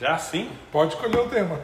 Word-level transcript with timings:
Já 0.00 0.16
sim? 0.16 0.50
Pode 0.72 0.94
escolher 0.94 1.18
o 1.18 1.28
tema. 1.28 1.60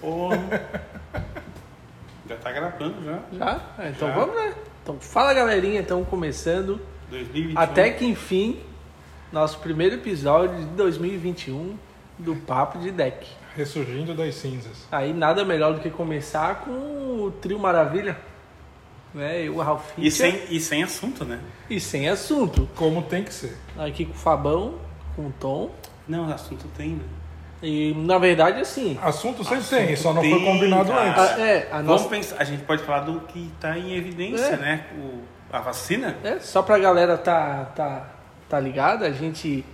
Porra. 0.00 0.36
já 2.28 2.36
tá 2.36 2.52
gravando 2.52 2.94
já. 3.04 3.18
Já? 3.32 3.60
É, 3.76 3.88
então 3.88 4.08
Já. 4.08 4.14
vamos, 4.14 4.36
né? 4.36 4.54
Então 4.82 5.00
fala 5.00 5.34
galerinha, 5.34 5.80
então 5.80 6.04
começando 6.04 6.80
2021. 7.10 7.58
até 7.58 7.90
que 7.90 8.04
enfim 8.04 8.60
nosso 9.32 9.58
primeiro 9.58 9.96
episódio 9.96 10.58
de 10.58 10.64
2021 10.66 11.76
do 12.18 12.36
Papo 12.36 12.78
de 12.78 12.92
Deck. 12.92 13.26
Ressurgindo 13.56 14.14
das 14.14 14.36
cinzas. 14.36 14.86
Aí 14.92 15.12
nada 15.12 15.44
melhor 15.44 15.74
do 15.74 15.80
que 15.80 15.90
começar 15.90 16.60
com 16.60 16.70
o 16.70 17.32
trio 17.40 17.58
Maravilha, 17.58 18.16
né? 19.12 19.42
Eu, 19.42 19.56
o 19.56 19.60
Ralf 19.60 19.90
E 19.98 20.08
sem, 20.08 20.40
e 20.48 20.60
sem 20.60 20.84
assunto, 20.84 21.24
né? 21.24 21.40
e 21.68 21.80
sem 21.80 22.08
assunto. 22.08 22.68
Como 22.76 23.02
tem 23.02 23.24
que 23.24 23.34
ser. 23.34 23.56
Aqui 23.76 24.04
com 24.04 24.12
o 24.12 24.16
Fabão, 24.16 24.78
com 25.16 25.26
o 25.26 25.32
Tom. 25.40 25.70
Não, 26.06 26.32
assunto 26.32 26.68
tem, 26.76 26.90
né? 26.90 27.04
E 27.62 27.94
na 27.94 28.18
verdade 28.18 28.60
assim, 28.60 28.98
Assunto 29.00 29.44
sempre 29.44 29.58
Assunto 29.58 29.78
tem, 29.86 29.96
só 29.96 30.12
não 30.12 30.20
tem, 30.20 30.30
foi 30.32 30.44
combinado 30.44 30.90
cara. 30.90 31.10
antes. 31.10 31.18
a, 31.38 31.40
é, 31.40 31.68
a 31.70 31.76
Vamos 31.76 31.86
nossa 31.86 32.08
pensar, 32.08 32.36
a 32.38 32.44
gente 32.44 32.64
pode 32.64 32.82
falar 32.82 33.00
do 33.00 33.20
que 33.20 33.50
tá 33.60 33.78
em 33.78 33.94
evidência, 33.96 34.44
É. 34.54 34.56
né? 34.56 34.86
O, 34.98 35.20
a 35.54 35.60
vacina. 35.60 36.16
É, 36.24 36.38
só 36.40 36.60
pra 36.62 36.78
galera 36.78 37.16
tá, 37.16 37.66
tá, 37.76 38.06
tá 38.48 38.58
ligada, 38.58 39.06
a 39.06 39.12
gente, 39.12 39.64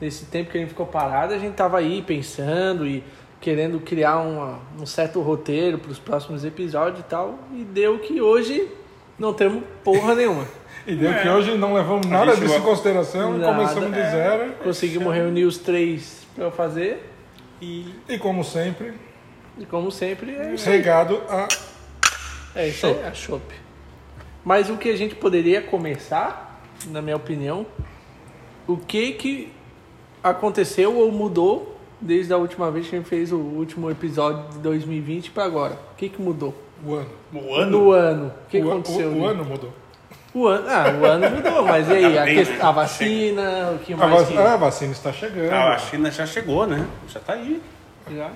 nesse 0.00 0.24
tempo 0.26 0.50
que 0.50 0.58
a 0.58 0.60
gente 0.60 0.70
ficou 0.70 0.86
parado, 0.86 1.32
a 1.32 1.38
gente 1.38 1.54
tava 1.54 1.78
aí 1.78 2.02
pensando 2.02 2.84
e 2.86 3.04
querendo 3.40 3.78
criar 3.78 4.18
uma, 4.18 4.58
um 4.80 4.84
certo 4.86 5.20
roteiro 5.20 5.78
pros 5.78 5.98
próximos 5.98 6.44
episódios 6.44 7.00
e 7.00 7.04
tal, 7.04 7.38
e 7.54 7.62
deu 7.62 8.00
que 8.00 8.20
hoje 8.20 8.68
não 9.16 9.32
temos 9.32 9.62
porra 9.84 10.14
nenhuma. 10.14 10.44
E 10.86 10.94
deu 10.96 11.10
É. 11.12 11.20
que 11.22 11.28
hoje 11.28 11.54
não 11.58 11.74
levamos 11.74 12.06
A 12.06 12.08
nada 12.08 12.34
disso 12.34 12.54
em 12.56 12.62
consideração 12.62 13.34
e 13.34 13.38
Nada. 13.38 13.52
começamos 13.52 13.92
de 13.92 13.98
É. 14.00 14.10
zero. 14.10 14.52
Conseguimos 14.64 15.14
reunir 15.14 15.44
os 15.44 15.58
três 15.58 16.26
pra 16.34 16.50
fazer, 16.50 17.10
E 17.60 17.94
E 18.08 18.18
como 18.18 18.44
sempre, 18.44 18.94
e 19.58 19.66
como 19.66 19.90
sempre, 19.90 20.32
é 20.32 20.54
regado 20.56 21.20
a. 21.28 21.48
É 22.54 22.68
isso 22.68 22.86
aí, 22.86 23.04
a 23.04 23.12
chopp. 23.12 23.42
Mas 24.44 24.70
o 24.70 24.76
que 24.76 24.88
a 24.88 24.96
gente 24.96 25.14
poderia 25.14 25.60
começar, 25.60 26.62
na 26.86 27.02
minha 27.02 27.16
opinião, 27.16 27.66
o 28.66 28.76
que 28.76 29.12
que 29.12 29.52
aconteceu 30.22 30.96
ou 30.96 31.10
mudou 31.12 31.76
desde 32.00 32.32
a 32.32 32.36
última 32.36 32.70
vez 32.70 32.88
que 32.88 32.94
a 32.94 32.98
gente 32.98 33.08
fez 33.08 33.32
o 33.32 33.38
último 33.38 33.90
episódio 33.90 34.50
de 34.52 34.58
2020 34.58 35.32
para 35.32 35.44
agora? 35.44 35.74
O 35.92 35.96
que 35.96 36.08
que 36.08 36.22
mudou? 36.22 36.54
O 36.84 36.94
ano. 36.94 37.10
o 37.32 37.54
ano. 37.54 37.70
No 37.70 37.90
ano. 37.90 38.26
O 38.46 38.48
que 38.48 38.58
o, 38.58 38.70
aconteceu? 38.70 39.10
o, 39.10 39.20
o 39.20 39.26
ano 39.26 39.44
mudou. 39.44 39.72
O 40.34 40.46
ano. 40.46 40.68
Ah, 40.68 40.84
o 41.00 41.04
ano 41.06 41.30
mudou, 41.30 41.64
mas 41.64 41.88
e 41.88 41.92
aí? 41.92 42.18
A, 42.18 42.24
Bem, 42.24 42.36
quest- 42.36 42.52
né? 42.52 42.58
a 42.62 42.70
vacina, 42.70 43.70
o 43.74 43.78
que 43.78 43.92
A, 43.94 43.96
mais 43.96 44.12
vac- 44.12 44.26
que... 44.28 44.38
ah, 44.38 44.52
a 44.52 44.56
vacina 44.56 44.92
está 44.92 45.12
chegando. 45.12 45.52
Ah, 45.52 45.74
a 45.74 45.78
China 45.78 46.10
já 46.10 46.26
chegou, 46.26 46.66
né? 46.66 46.86
Já 47.08 47.20
tá 47.20 47.32
aí. 47.32 47.62
Já, 48.10 48.30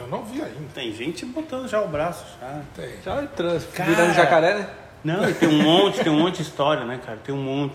Eu 0.00 0.06
não 0.08 0.24
vi 0.24 0.40
ainda. 0.40 0.54
Tem 0.74 0.92
gente 0.92 1.24
botando 1.26 1.68
já 1.68 1.80
o 1.80 1.88
braço, 1.88 2.24
já. 2.40 2.60
Tem. 2.74 2.94
já 3.04 3.26
trans, 3.26 3.66
Cara. 3.74 3.90
virando 3.90 4.14
jacaré, 4.14 4.54
né? 4.54 4.68
Não, 5.02 5.28
e 5.28 5.34
tem 5.34 5.48
um 5.48 5.62
monte, 5.62 6.02
tem 6.02 6.12
um 6.12 6.18
monte 6.20 6.36
de 6.36 6.42
história, 6.42 6.84
né, 6.84 7.00
cara? 7.04 7.18
Tem 7.24 7.34
um 7.34 7.42
monte. 7.42 7.74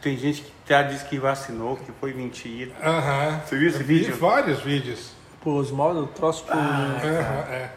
Tem 0.00 0.16
gente 0.16 0.40
que 0.42 0.50
já 0.66 0.82
disse 0.82 1.04
que 1.04 1.18
vacinou, 1.18 1.76
que 1.76 1.92
foi 2.00 2.14
mentira. 2.14 2.72
Aham. 2.82 3.40
Você 3.44 3.56
viu 3.58 3.68
esse 3.68 3.80
Eu 3.80 3.84
vi 3.86 3.98
vídeo? 3.98 4.16
vários 4.16 4.60
vídeos. 4.60 5.12
Por 5.42 5.52
osmose, 5.60 5.98
o 6.00 6.06
troço 6.06 6.44
por... 6.44 6.54
Ah. 6.56 6.96
Aham, 7.02 7.52
é. 7.54 7.70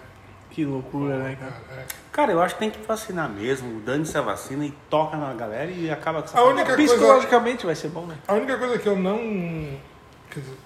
Que 0.53 0.63
loucura, 0.63 1.17
né, 1.17 1.35
cara? 1.39 1.55
é. 1.81 1.85
Cara, 2.11 2.31
eu 2.31 2.39
acho 2.41 2.53
que 2.53 2.59
tem 2.59 2.69
que 2.69 2.79
vacinar 2.85 3.27
mesmo. 3.27 3.81
Dane-se 3.81 4.15
a 4.17 4.21
vacina 4.21 4.63
e 4.65 4.71
toca 4.89 5.17
na 5.17 5.33
galera 5.33 5.71
e 5.71 5.89
acaba 5.89 6.21
com 6.21 6.27
essa 6.29 6.39
A 6.39 6.43
única 6.45 6.75
coisa- 6.75 6.93
Psicologicamente 6.93 7.65
vai 7.65 7.73
ser 7.75 7.87
bom, 7.89 8.05
né? 8.05 8.15
A 8.27 8.33
única 8.35 8.55
coisa 8.57 8.77
que 8.77 8.87
eu 8.87 8.95
não. 8.95 9.17
dizer, 9.17 10.57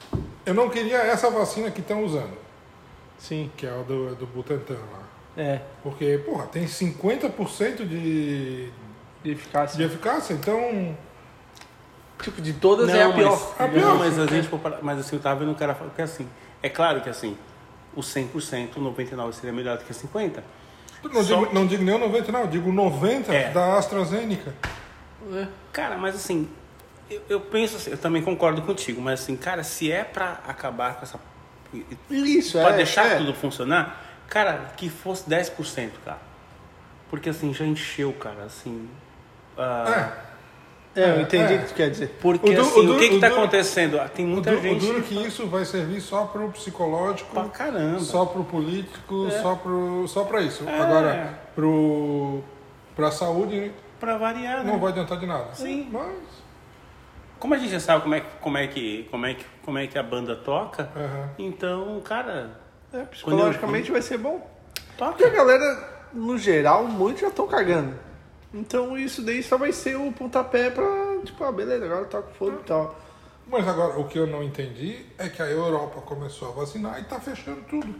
eu 0.45 0.53
não 0.53 0.69
queria 0.69 0.97
essa 0.97 1.29
vacina 1.29 1.71
que 1.71 1.79
estão 1.79 2.03
usando, 2.03 2.37
Sim. 3.17 3.49
que 3.55 3.65
é 3.65 3.69
a 3.69 3.81
do, 3.81 4.13
do 4.15 4.27
Butantan 4.27 4.75
lá. 4.91 5.07
É, 5.37 5.61
Porque, 5.83 6.17
porra, 6.25 6.47
tem 6.47 6.65
50% 6.65 7.85
de, 7.87 8.69
de 9.23 9.31
eficácia. 9.31 9.77
de 9.77 9.83
eficácia, 9.83 10.33
então. 10.33 10.97
Tipo, 12.21 12.41
de 12.41 12.53
todas 12.53 12.87
Não, 12.89 12.95
é 12.95 13.03
a 13.03 13.07
mas, 13.09 13.15
pior. 13.15 13.55
A 13.59 13.67
pior, 13.67 13.85
não, 13.85 13.97
mas 13.99 14.19
a 14.19 14.25
gente 14.25 14.49
mas 14.81 14.99
assim, 14.99 15.15
eu 15.15 15.21
tava 15.21 15.39
vendo 15.39 15.51
o 15.51 15.55
cara 15.55 15.75
falando 15.75 15.93
que 15.93 16.01
assim, 16.01 16.27
é 16.63 16.67
claro 16.67 16.99
que 17.01 17.09
assim, 17.09 17.37
o 17.97 18.01
100%, 18.01 18.77
o 18.77 18.79
99 18.79 19.33
seria 19.35 19.51
melhor 19.51 19.77
do 19.77 19.83
que 19.83 19.93
50. 19.93 20.43
Não 21.03 21.23
Só 21.23 21.39
digo, 21.39 21.53
não 21.53 21.67
digo 21.67 21.83
nem 21.83 21.95
o 21.95 21.97
90, 21.97 22.31
não, 22.31 22.41
eu 22.41 22.47
digo 22.47 22.71
90 22.71 23.33
É. 23.33 23.51
da 23.51 23.77
AstraZeneca. 23.77 24.53
É. 25.33 25.47
Cara, 25.73 25.97
mas 25.97 26.15
assim, 26.15 26.47
eu, 27.09 27.21
eu 27.27 27.41
penso 27.41 27.75
assim, 27.77 27.91
eu 27.91 27.97
também 27.97 28.21
concordo 28.21 28.61
contigo, 28.61 29.01
mas 29.01 29.21
assim, 29.21 29.35
cara, 29.35 29.63
se 29.63 29.91
é 29.91 30.03
pra 30.03 30.39
acabar 30.47 30.95
com 30.95 31.03
essa 31.03 31.19
Isso, 32.09 32.59
pra 32.59 32.69
é. 32.69 32.77
deixar 32.77 33.07
é. 33.07 33.17
tudo 33.17 33.33
funcionar, 33.33 34.03
cara, 34.29 34.71
que 34.77 34.89
fosse 34.89 35.27
10%, 35.29 35.91
cara. 36.05 36.19
Porque 37.09 37.29
assim, 37.29 37.53
já 37.53 37.65
encheu, 37.65 38.13
cara, 38.13 38.43
assim. 38.43 38.89
ah, 39.57 40.11
É. 40.23 40.26
É, 40.97 41.11
eu 41.11 41.21
entendi 41.21 41.53
É. 41.53 41.57
o 41.57 41.59
que 41.61 41.67
tu 41.67 41.73
quer 41.75 41.89
dizer. 41.91 42.17
Porque 42.21 42.49
O 42.49 42.55
du- 42.55 42.61
assim, 42.61 42.87
o 42.87 42.95
o, 42.95 42.99
que 42.99 43.09
que 43.09 43.15
o 43.15 43.19
tá 43.19 43.29
duro- 43.29 43.41
acontecendo? 43.41 43.99
Ah, 43.99 44.09
Tem 44.09 44.25
O, 44.25 44.29
muita 44.29 44.51
du- 44.51 44.57
o 44.57 44.61
gente 44.61 44.85
duro 44.85 44.99
é 44.99 45.01
que 45.01 45.27
isso 45.27 45.47
vai 45.47 45.63
servir 45.63 46.01
só 46.01 46.25
pro 46.25 46.49
psicológico, 46.49 47.29
pra 47.31 47.43
caramba. 47.45 47.99
só 47.99 48.25
pro 48.25 48.43
político, 48.43 49.27
É. 49.27 49.41
só, 49.41 49.55
pro, 49.55 50.07
só 50.07 50.23
pra 50.23 50.41
isso. 50.41 50.67
É. 50.67 50.79
Agora, 50.81 51.39
pro, 51.55 52.41
pra 52.95 53.11
saúde, 53.11 53.71
Pra 53.99 54.17
variar, 54.17 54.63
né? 54.63 54.71
não 54.71 54.79
vai 54.79 54.91
adiantar 54.91 55.19
de 55.19 55.25
nada. 55.25 55.53
Sim. 55.53 55.87
Mas. 55.91 56.15
Como 57.39 57.53
a 57.53 57.57
gente 57.57 57.69
já 57.71 57.79
sabe 57.79 58.01
como 58.01 58.15
é, 58.15 58.21
que- 58.21 58.27
como 58.41 58.57
é, 58.57 58.65
que, 58.67 59.07
como 59.11 59.25
é, 59.27 59.33
que, 59.35 59.45
como 59.63 59.77
é 59.77 59.85
que 59.85 59.97
a 59.99 60.03
banda 60.03 60.35
toca, 60.35 60.89
Aham. 60.95 61.29
então, 61.37 62.01
cara, 62.03 62.49
É, 62.91 63.01
psicologicamente 63.03 63.91
vai 63.91 64.01
ser 64.01 64.17
bom. 64.17 64.39
Porque 64.97 65.23
toca. 65.23 65.27
a 65.27 65.29
galera, 65.29 65.89
no 66.13 66.35
geral, 66.39 66.85
muitos 66.85 67.21
já 67.21 67.27
estão 67.27 67.45
cagando. 67.45 67.93
Então 68.53 68.97
isso 68.97 69.21
daí 69.21 69.43
só 69.43 69.57
vai 69.57 69.71
ser 69.71 69.95
o 69.97 70.11
pontapé 70.11 70.69
pra, 70.69 70.85
tipo, 71.23 71.43
ah, 71.43 71.51
beleza, 71.51 71.85
agora 71.85 72.05
toca 72.05 72.29
fogo 72.37 72.59
e 72.61 72.63
tal. 72.67 72.95
Mas 73.49 73.67
agora, 73.67 73.99
o 73.99 74.05
que 74.07 74.17
eu 74.19 74.27
não 74.27 74.43
entendi 74.43 75.05
é 75.17 75.29
que 75.29 75.41
a 75.41 75.45
Europa 75.45 76.01
começou 76.01 76.49
a 76.49 76.51
vacinar 76.51 76.99
e 76.99 77.03
tá 77.05 77.19
fechando 77.19 77.61
tudo. 77.69 77.95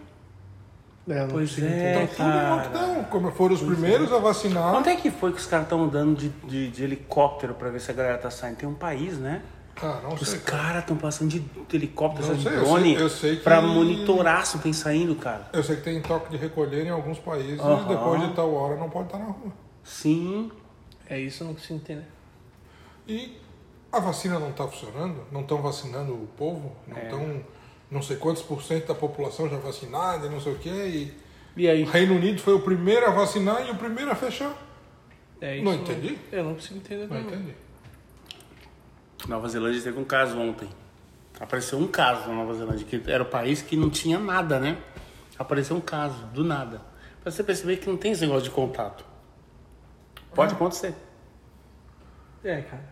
É, 1.09 1.21
não 1.21 1.27
Pois 1.29 1.49
consigo 1.51 1.67
é, 1.67 2.03
Então, 2.03 2.15
tudo 2.17 2.55
lockdown. 2.55 3.03
Como 3.05 3.31
foram 3.31 3.55
os 3.55 3.61
primeiros 3.61 4.11
a 4.11 4.17
vacinar. 4.17 4.75
Onde 4.75 4.89
é 4.89 4.95
que 4.97 5.09
foi 5.09 5.31
que 5.31 5.37
os 5.39 5.45
caras 5.45 5.65
estão 5.65 5.81
andando 5.83 6.17
de, 6.17 6.27
de, 6.29 6.69
de 6.69 6.83
helicóptero 6.83 7.53
pra 7.53 7.69
ver 7.69 7.79
se 7.79 7.89
a 7.91 7.93
galera 7.93 8.17
tá 8.17 8.29
saindo? 8.29 8.57
Tem 8.57 8.67
um 8.67 8.73
país, 8.73 9.17
né? 9.17 9.41
Ah, 9.81 9.99
não 10.03 10.15
Os 10.15 10.33
caras 10.39 10.79
estão 10.81 10.97
passando 10.97 11.29
de 11.29 11.45
helicóptero, 11.71 12.27
Não 12.27 12.35
de 12.35 12.43
sei, 12.43 12.57
eu 12.57 12.63
drone, 12.65 12.95
sei- 12.95 13.03
eu 13.05 13.09
sei 13.09 13.35
que- 13.37 13.43
pra 13.43 13.61
monitorar 13.61 14.45
se 14.45 14.57
tem 14.57 14.73
saindo, 14.73 15.15
cara. 15.15 15.47
Eu 15.53 15.63
sei 15.63 15.77
que 15.77 15.83
tem 15.83 16.01
toque 16.01 16.29
de 16.31 16.35
recolher 16.37 16.85
em 16.87 16.89
alguns 16.89 17.19
países 17.19 17.59
e 17.59 17.87
depois 17.87 18.21
de 18.21 18.33
tal 18.33 18.53
hora 18.53 18.75
não 18.75 18.89
pode 18.89 19.05
estar 19.05 19.19
na 19.19 19.25
rua. 19.25 19.51
Sim. 19.87 20.51
É 21.09 21.17
isso, 21.17 21.43
eu 21.43 21.47
não 21.47 21.53
consigo 21.55 21.75
entender. 21.75 22.05
E 23.07 23.37
a 23.91 23.99
vacina 24.01 24.37
não 24.37 24.49
está 24.49 24.67
funcionando? 24.67 25.23
Não 25.31 25.41
estão 25.41 25.61
vacinando 25.61 26.13
o 26.13 26.27
povo? 26.37 26.75
Não 26.85 26.97
É. 26.97 27.03
estão 27.03 27.41
não 27.89 28.01
sei 28.01 28.17
quantos 28.17 28.41
por 28.43 28.61
cento 28.61 28.87
da 28.87 28.93
população 28.95 29.49
já 29.49 29.57
vacinada 29.57 30.27
e 30.27 30.29
não 30.29 30.41
sei 30.41 30.51
o 30.53 30.57
quê. 30.59 30.69
E 31.55 31.61
E 31.61 31.69
aí? 31.69 31.83
o 31.83 31.85
Reino 31.87 32.15
Unido 32.15 32.41
foi 32.41 32.53
o 32.53 32.59
primeiro 32.59 33.05
a 33.07 33.11
vacinar 33.11 33.65
e 33.65 33.71
o 33.71 33.75
primeiro 33.75 34.11
a 34.11 34.15
fechar. 34.15 34.53
É 35.39 35.61
Não 35.61 35.71
isso, 35.73 35.83
entendi. 35.83 36.17
Eu 36.31 36.43
não 36.43 36.55
consigo 36.55 36.77
entender. 36.79 37.07
Não 37.07 37.21
entendi. 37.21 37.53
Nova 39.27 39.47
Zelândia 39.47 39.81
teve 39.81 39.97
um 39.97 40.03
caso 40.03 40.37
ontem. 40.37 40.67
Apareceu 41.39 41.79
um 41.79 41.87
caso 41.87 42.27
na 42.27 42.33
Nova 42.35 42.53
Zelândia, 42.55 42.85
que 42.85 43.01
era 43.09 43.23
o 43.23 43.25
país 43.27 43.61
que 43.61 43.77
não 43.77 43.89
tinha 43.89 44.19
nada, 44.19 44.59
né? 44.59 44.77
Apareceu 45.39 45.77
um 45.77 45.81
caso, 45.81 46.25
do 46.33 46.43
nada. 46.43 46.81
Pra 47.21 47.31
você 47.31 47.43
perceber 47.43 47.77
que 47.77 47.87
não 47.87 47.95
tem 47.97 48.11
esse 48.11 48.21
negócio 48.21 48.43
de 48.43 48.49
contato. 48.49 49.05
Pode 50.33 50.53
acontecer. 50.53 50.93
É, 52.43 52.61
cara. 52.61 52.83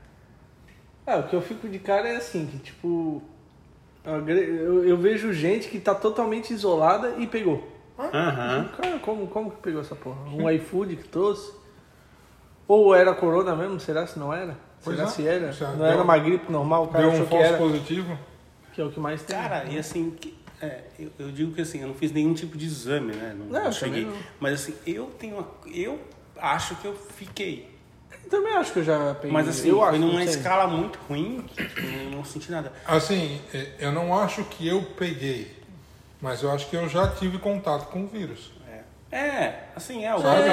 Ah, 1.07 1.17
o 1.17 1.23
que 1.27 1.35
eu 1.35 1.41
fico 1.41 1.69
de 1.69 1.79
cara 1.79 2.07
é 2.09 2.15
assim, 2.17 2.45
que 2.47 2.57
tipo. 2.57 3.21
Eu, 4.05 4.83
eu 4.83 4.97
vejo 4.97 5.33
gente 5.33 5.67
que 5.67 5.79
tá 5.79 5.95
totalmente 5.95 6.53
isolada 6.53 7.15
e 7.17 7.25
pegou. 7.25 7.67
Aham. 7.97 8.69
Cara, 8.77 8.99
como, 8.99 9.27
como 9.27 9.51
que 9.51 9.57
pegou 9.57 9.81
essa 9.81 9.95
porra? 9.95 10.17
Um 10.29 10.49
iFood 10.49 10.95
que 10.97 11.07
trouxe? 11.07 11.51
Ou 12.67 12.93
era 12.93 13.13
corona 13.13 13.55
mesmo? 13.55 13.79
Será 13.79 14.05
se 14.05 14.17
não 14.19 14.33
era? 14.33 14.57
Pois 14.83 14.95
Será 14.97 15.07
é. 15.07 15.11
se 15.11 15.27
era? 15.27 15.51
Já 15.51 15.69
não 15.71 15.77
deu- 15.77 15.85
era 15.87 16.03
uma 16.03 16.17
gripe 16.17 16.51
normal, 16.51 16.85
o 16.85 16.87
cara 16.89 17.09
Deu 17.09 17.21
um 17.21 17.25
falso 17.25 17.43
era. 17.45 17.57
positivo. 17.57 18.17
Que 18.73 18.81
é 18.81 18.83
o 18.83 18.91
que 18.91 18.99
mais 18.99 19.23
tem. 19.23 19.35
Cara, 19.35 19.63
e 19.65 19.77
assim, 19.79 20.11
que- 20.11 20.37
é, 20.61 20.83
eu, 20.99 21.09
eu 21.19 21.31
digo 21.31 21.53
que 21.53 21.61
assim, 21.61 21.81
eu 21.81 21.87
não 21.87 21.95
fiz 21.95 22.11
nenhum 22.11 22.33
tipo 22.33 22.57
de 22.57 22.65
exame, 22.65 23.13
né? 23.13 23.35
Não, 23.37 23.45
Não, 23.63 23.71
cheguei. 23.71 24.05
não. 24.05 24.13
Mas 24.39 24.53
assim, 24.61 24.75
eu 24.85 25.05
tenho. 25.17 25.37
uma- 25.37 25.47
Eu 25.73 25.99
acho 26.39 26.75
que 26.77 26.85
eu 26.85 26.95
fiquei. 26.95 27.73
Também 28.29 28.55
acho 28.55 28.73
que 28.73 28.79
eu 28.79 28.83
já 28.83 29.13
peguei. 29.15 29.31
Mas 29.31 29.47
assim, 29.47 29.69
eu 29.69 29.77
foi 29.79 29.89
acho, 29.89 29.99
não 29.99 30.07
numa 30.07 30.23
escala 30.23 30.67
muito 30.67 30.97
ruim 31.07 31.43
que 31.47 31.63
tipo, 31.63 31.81
eu 31.81 32.09
não 32.11 32.23
senti 32.25 32.51
nada. 32.51 32.73
Assim, 32.85 33.39
eh, 33.53 33.69
eu 33.79 33.91
não 33.91 34.17
acho 34.17 34.43
que 34.45 34.67
eu 34.67 34.81
peguei, 34.97 35.55
mas 36.19 36.41
eu 36.41 36.51
acho 36.51 36.67
que 36.69 36.75
eu 36.75 36.89
já 36.89 37.07
tive 37.07 37.37
contato 37.37 37.87
com 37.91 38.03
o 38.03 38.07
vírus. 38.07 38.51
É, 39.11 39.17
é 39.17 39.69
assim, 39.75 40.03
é, 40.05 40.13
o 40.15 40.19
Sabe? 40.19 40.41
é, 40.49 40.51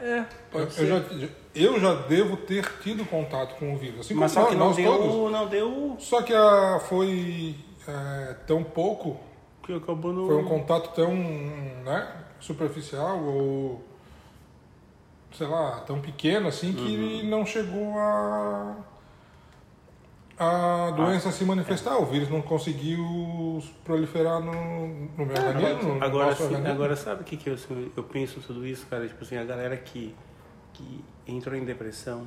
É, 0.00 0.18
Eu, 0.18 0.24
pode 0.52 0.64
eu 0.64 0.70
ser. 0.70 0.86
já, 0.86 1.28
eu 1.54 1.80
já 1.80 1.94
devo 1.94 2.36
ter 2.36 2.64
tido 2.80 3.04
contato 3.04 3.56
com 3.58 3.74
o 3.74 3.76
vírus. 3.76 4.00
Assim 4.00 4.14
Mas 4.14 4.32
como 4.32 4.46
só 4.46 4.50
que 4.52 4.56
nós, 4.56 4.76
não 4.78 4.84
nós 4.84 4.98
deu, 5.00 5.10
todos. 5.10 5.32
não 5.32 5.46
deu. 5.48 5.96
Só 5.98 6.22
que 6.22 6.32
a, 6.32 6.80
foi. 6.88 7.56
é, 7.88 8.34
tão 8.46 8.62
pouco, 8.62 9.18
Que 9.64 9.74
acabou 9.74 10.12
no. 10.12 10.26
foi 10.28 10.36
um 10.36 10.44
contato 10.44 10.94
tão 10.94 11.12
né, 11.12 12.08
superficial 12.38 13.18
ou 13.20 13.84
sei 15.32 15.46
lá, 15.46 15.80
tão 15.80 16.00
pequeno 16.00 16.48
assim 16.48 16.72
que 16.72 17.22
não 17.24 17.44
chegou 17.46 17.98
a 17.98 18.76
a 20.40 20.90
doença 20.92 21.30
se 21.30 21.44
manifestar. 21.44 21.98
O 21.98 22.06
vírus 22.06 22.30
não 22.30 22.40
conseguiu 22.40 23.62
proliferar 23.84 24.40
no, 24.40 24.88
no 25.18 25.26
meu 25.26 25.36
organismo, 25.36 25.96
no 25.96 26.02
Agora, 26.02 26.34
sim, 26.34 26.44
organismo. 26.44 26.72
agora 26.72 26.96
sabe 26.96 27.20
o 27.20 27.24
que, 27.24 27.36
que 27.36 27.50
eu, 27.50 27.54
assim, 27.54 27.92
eu 27.94 28.02
penso 28.02 28.40
tudo 28.40 28.66
isso, 28.66 28.86
cara? 28.86 29.06
Tipo 29.06 29.22
assim, 29.22 29.36
a 29.36 29.44
galera 29.44 29.76
que, 29.76 30.16
que 30.72 31.04
entrou 31.28 31.54
em 31.54 31.62
depressão, 31.62 32.26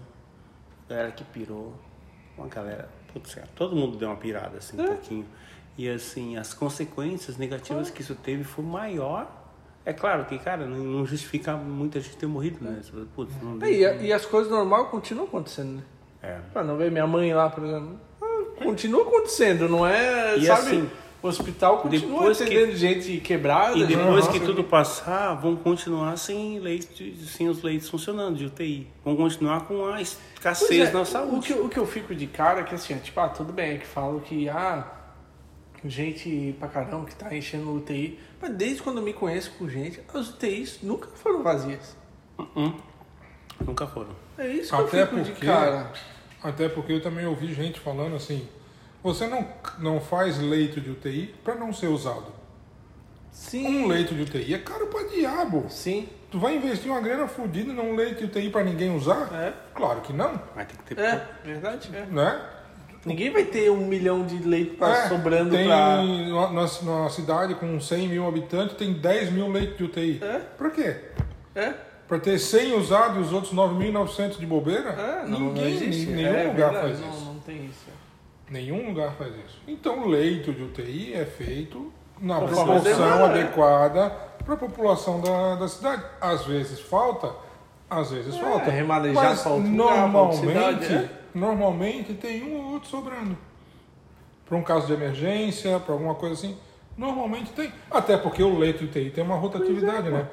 a 0.86 0.94
galera 0.94 1.12
que 1.12 1.24
pirou, 1.24 1.74
uma 2.38 2.48
galera. 2.48 2.88
Putz, 3.12 3.34
cara, 3.34 3.48
todo 3.56 3.76
mundo 3.76 3.98
deu 3.98 4.08
uma 4.10 4.18
pirada, 4.18 4.60
assim, 4.60 4.80
um 4.80 4.86
pouquinho. 4.86 5.26
E 5.76 5.90
assim, 5.90 6.38
as 6.38 6.54
consequências 6.54 7.36
negativas 7.38 7.90
que 7.90 8.04
isso 8.04 8.14
teve 8.14 8.44
foi 8.44 8.64
maior. 8.64 9.43
É 9.86 9.92
claro 9.94 10.24
que, 10.26 10.38
cara, 10.40 10.66
não, 10.66 11.06
justifica 11.06 11.56
muita 11.58 12.00
gente 12.00 12.16
ter 12.16 12.26
morrido, 12.26 12.58
né? 12.64 12.80
Putz, 13.16 13.34
não 13.42 13.62
É, 13.66 13.72
e, 13.72 13.86
a- 13.86 13.94
e 13.96 14.14
as 14.14 14.26
coisas 14.26 14.50
normais 14.52 14.88
continuam 14.88 15.26
acontecendo, 15.26 15.76
né? 15.78 15.84
É. 16.22 16.40
Pra 16.54 16.64
não 16.64 16.78
ver 16.78 16.90
minha 16.90 17.06
mãe 17.06 17.34
lá, 17.34 17.50
por 17.50 17.66
exemplo. 17.66 18.00
Ah, 18.22 18.64
continua 18.64 19.02
acontecendo, 19.02 19.68
não 19.68 19.86
é. 19.86 20.38
E 20.38 20.46
sabe? 20.46 20.62
assim, 20.62 20.90
o 21.22 21.28
hospital 21.28 21.80
continua 21.80 22.20
depois 22.20 22.38
que- 22.38 22.44
atendendo 22.44 22.78
gente 22.78 23.18
quebrada. 23.20 23.78
E 23.78 23.86
depois 23.86 24.26
que 24.30 24.40
tudo 24.40 24.64
passar, 24.64 25.34
vão 25.34 25.58
continuar 25.58 26.16
sem 26.18 26.60
leitos, 26.60 27.30
sem 27.30 27.50
os 27.50 27.62
leitos 27.62 27.90
funcionando 27.90 28.38
de 28.38 28.46
UTI. 28.46 28.88
Vão 29.04 29.18
continuar 29.18 29.66
com 29.68 29.86
a 29.88 30.02
escassez 30.02 30.88
é, 30.88 30.92
na 30.94 31.02
O 31.02 31.06
saúde. 31.06 31.48
que, 31.48 31.60
o 31.60 31.68
que 31.68 31.78
eu 31.78 31.86
fico 31.86 32.16
de 32.16 32.28
cara 32.28 32.62
é 32.62 32.64
que 32.64 32.74
assim, 32.74 32.96
ó, 32.96 32.98
tipo, 33.00 33.20
ah, 33.20 33.28
tudo 33.28 33.52
bem, 33.52 33.72
é 33.76 33.78
que 33.80 33.86
falam 33.86 34.22
que, 34.22 34.48
ah, 34.48 34.88
gente 35.86 36.56
pra 36.60 36.68
caramba 36.70 37.06
que 37.06 37.16
tá 37.16 37.36
enchendo 37.36 37.70
o 37.70 37.76
UTI. 37.78 38.18
Mas 38.44 38.52
desde 38.56 38.84
quando 38.84 38.98
eu 38.98 39.04
me 39.04 39.14
conheço 39.14 39.52
com 39.52 39.70
gente, 39.70 40.02
as 40.14 40.28
UTIs 40.32 40.80
nunca 40.84 41.08
foram 41.16 41.42
vazias. 41.42 41.96
Hum, 42.58 42.74
Nunca 43.66 43.88
foram. 43.88 44.10
É 44.38 44.48
isso 44.50 44.76
que 44.76 44.82
Até 44.82 45.02
eu 45.04 45.08
fico 45.08 45.22
de 45.22 45.32
porque- 45.32 45.46
cara. 45.46 45.94
Até 46.44 46.68
porque 46.68 46.92
eu 46.92 47.02
também 47.02 47.26
ouvi 47.26 47.54
gente 47.54 47.80
falando 47.80 48.18
assim: 48.18 48.46
você 49.02 49.28
não, 49.28 49.48
não 49.80 50.02
faz 50.02 50.40
leito 50.40 50.82
de 50.82 50.90
UTI 50.92 51.34
para 51.42 51.56
não 51.56 51.72
ser 51.72 51.88
usado. 51.88 52.26
Sim. 53.32 53.86
Um 53.86 53.88
leito 53.88 54.14
de 54.14 54.24
UTI 54.24 54.56
é 54.56 54.58
caro 54.60 54.88
pra 54.88 55.04
diabo. 55.04 55.66
Sim. 55.70 56.10
Tu 56.30 56.38
vai 56.38 56.58
investir 56.58 56.92
uma 56.92 57.00
grana 57.00 57.30
fodida 57.30 57.72
num 57.72 57.96
leito 57.96 58.20
de 58.20 58.26
UTI 58.26 58.50
para 58.50 58.66
ninguém 58.66 58.94
usar? 58.94 59.30
É. 59.34 59.54
Claro 59.74 60.02
que 60.02 60.12
não, 60.12 60.38
Mas 60.54 60.68
tem 60.68 60.76
que 60.78 60.84
ter. 60.96 61.00
É, 61.00 61.28
verdade. 61.46 61.90
É. 61.96 62.06
né? 62.08 62.42
Ninguém 63.06 63.32
vai 63.32 63.44
ter 63.44 63.70
um 63.70 63.86
milhão 63.86 64.26
de 64.26 64.38
leitos 64.38 64.78
pra, 64.78 65.06
É, 65.06 65.10
sobrando 65.10 65.52
tem 65.52 65.66
pra. 65.66 66.02
na, 66.02 67.02
na 67.02 67.10
cidade 67.10 67.56
com 67.56 67.80
100 67.80 68.08
mil 68.08 68.28
habitantes 68.28 68.78
tem 68.78 68.94
10 68.94 69.32
mil 69.32 69.50
leitos 69.52 69.78
de 69.78 69.84
UTI. 69.84 70.20
É. 70.24 70.40
Pra 70.58 70.70
quê? 70.70 70.96
É? 71.54 71.74
Pra 72.08 72.20
ter 72.20 72.38
100 72.38 72.76
usados 72.76 73.18
e 73.18 73.20
os 73.22 73.34
outros 73.34 73.54
9.900 73.54 74.38
de 74.38 74.46
bobeira? 74.46 74.90
É, 74.90 75.28
não, 75.28 75.40
Ninguém, 75.40 75.64
não 75.64 75.70
existe. 75.70 76.12
nenhum 76.12 76.34
é, 76.34 76.44
lugar 76.44 76.72
verdade, 76.72 76.88
faz 76.88 77.00
não, 77.00 77.10
isso. 77.10 77.26
Não 77.26 77.40
tem 77.40 77.66
isso. 77.66 77.86
Nenhum 78.50 78.88
lugar 78.88 79.14
faz 79.14 79.32
isso. 79.34 79.62
Então, 79.68 80.04
o 80.04 80.08
leito 80.08 80.54
de 80.54 80.64
UTI 80.64 81.14
é 81.14 81.26
feito 81.26 81.92
na 82.22 82.40
Conforme 82.40 82.80
proporção 82.82 83.26
adequada 83.26 84.10
para 84.46 84.54
a 84.54 84.58
população 84.58 85.22
da, 85.22 85.56
da 85.56 85.68
cidade. 85.68 86.04
Às 86.22 86.46
vezes 86.46 86.80
falta, 86.80 87.32
às 87.90 88.12
vezes 88.12 88.38
falta. 88.38 88.70
remanejar 88.70 89.24
Mas 89.24 89.42
pra 89.42 89.52
outro 89.52 89.72
lugar, 89.72 90.12
pra 90.12 91.23
normalmente, 91.34 92.12
é. 92.12 92.16
tem 92.16 92.44
um 92.44 92.58
ou 92.66 92.74
outro 92.74 92.90
sobrando. 92.90 93.38
Para 94.46 94.58
um 94.58 94.64
caso 94.64 94.88
de 94.88 94.94
emergência, 94.94 95.80
para 95.80 95.94
alguma 95.94 96.16
coisa 96.16 96.36
assim. 96.36 96.58
Normalmente 96.98 97.52
tem. 97.54 97.72
Até 97.90 98.18
porque 98.18 98.44
o 98.44 98.58
leito 98.58 98.80
de 98.80 98.86
UTI 98.86 99.10
tem 99.10 99.24
uma 99.24 99.36
rotatividade, 99.36 100.10
né? 100.10 100.28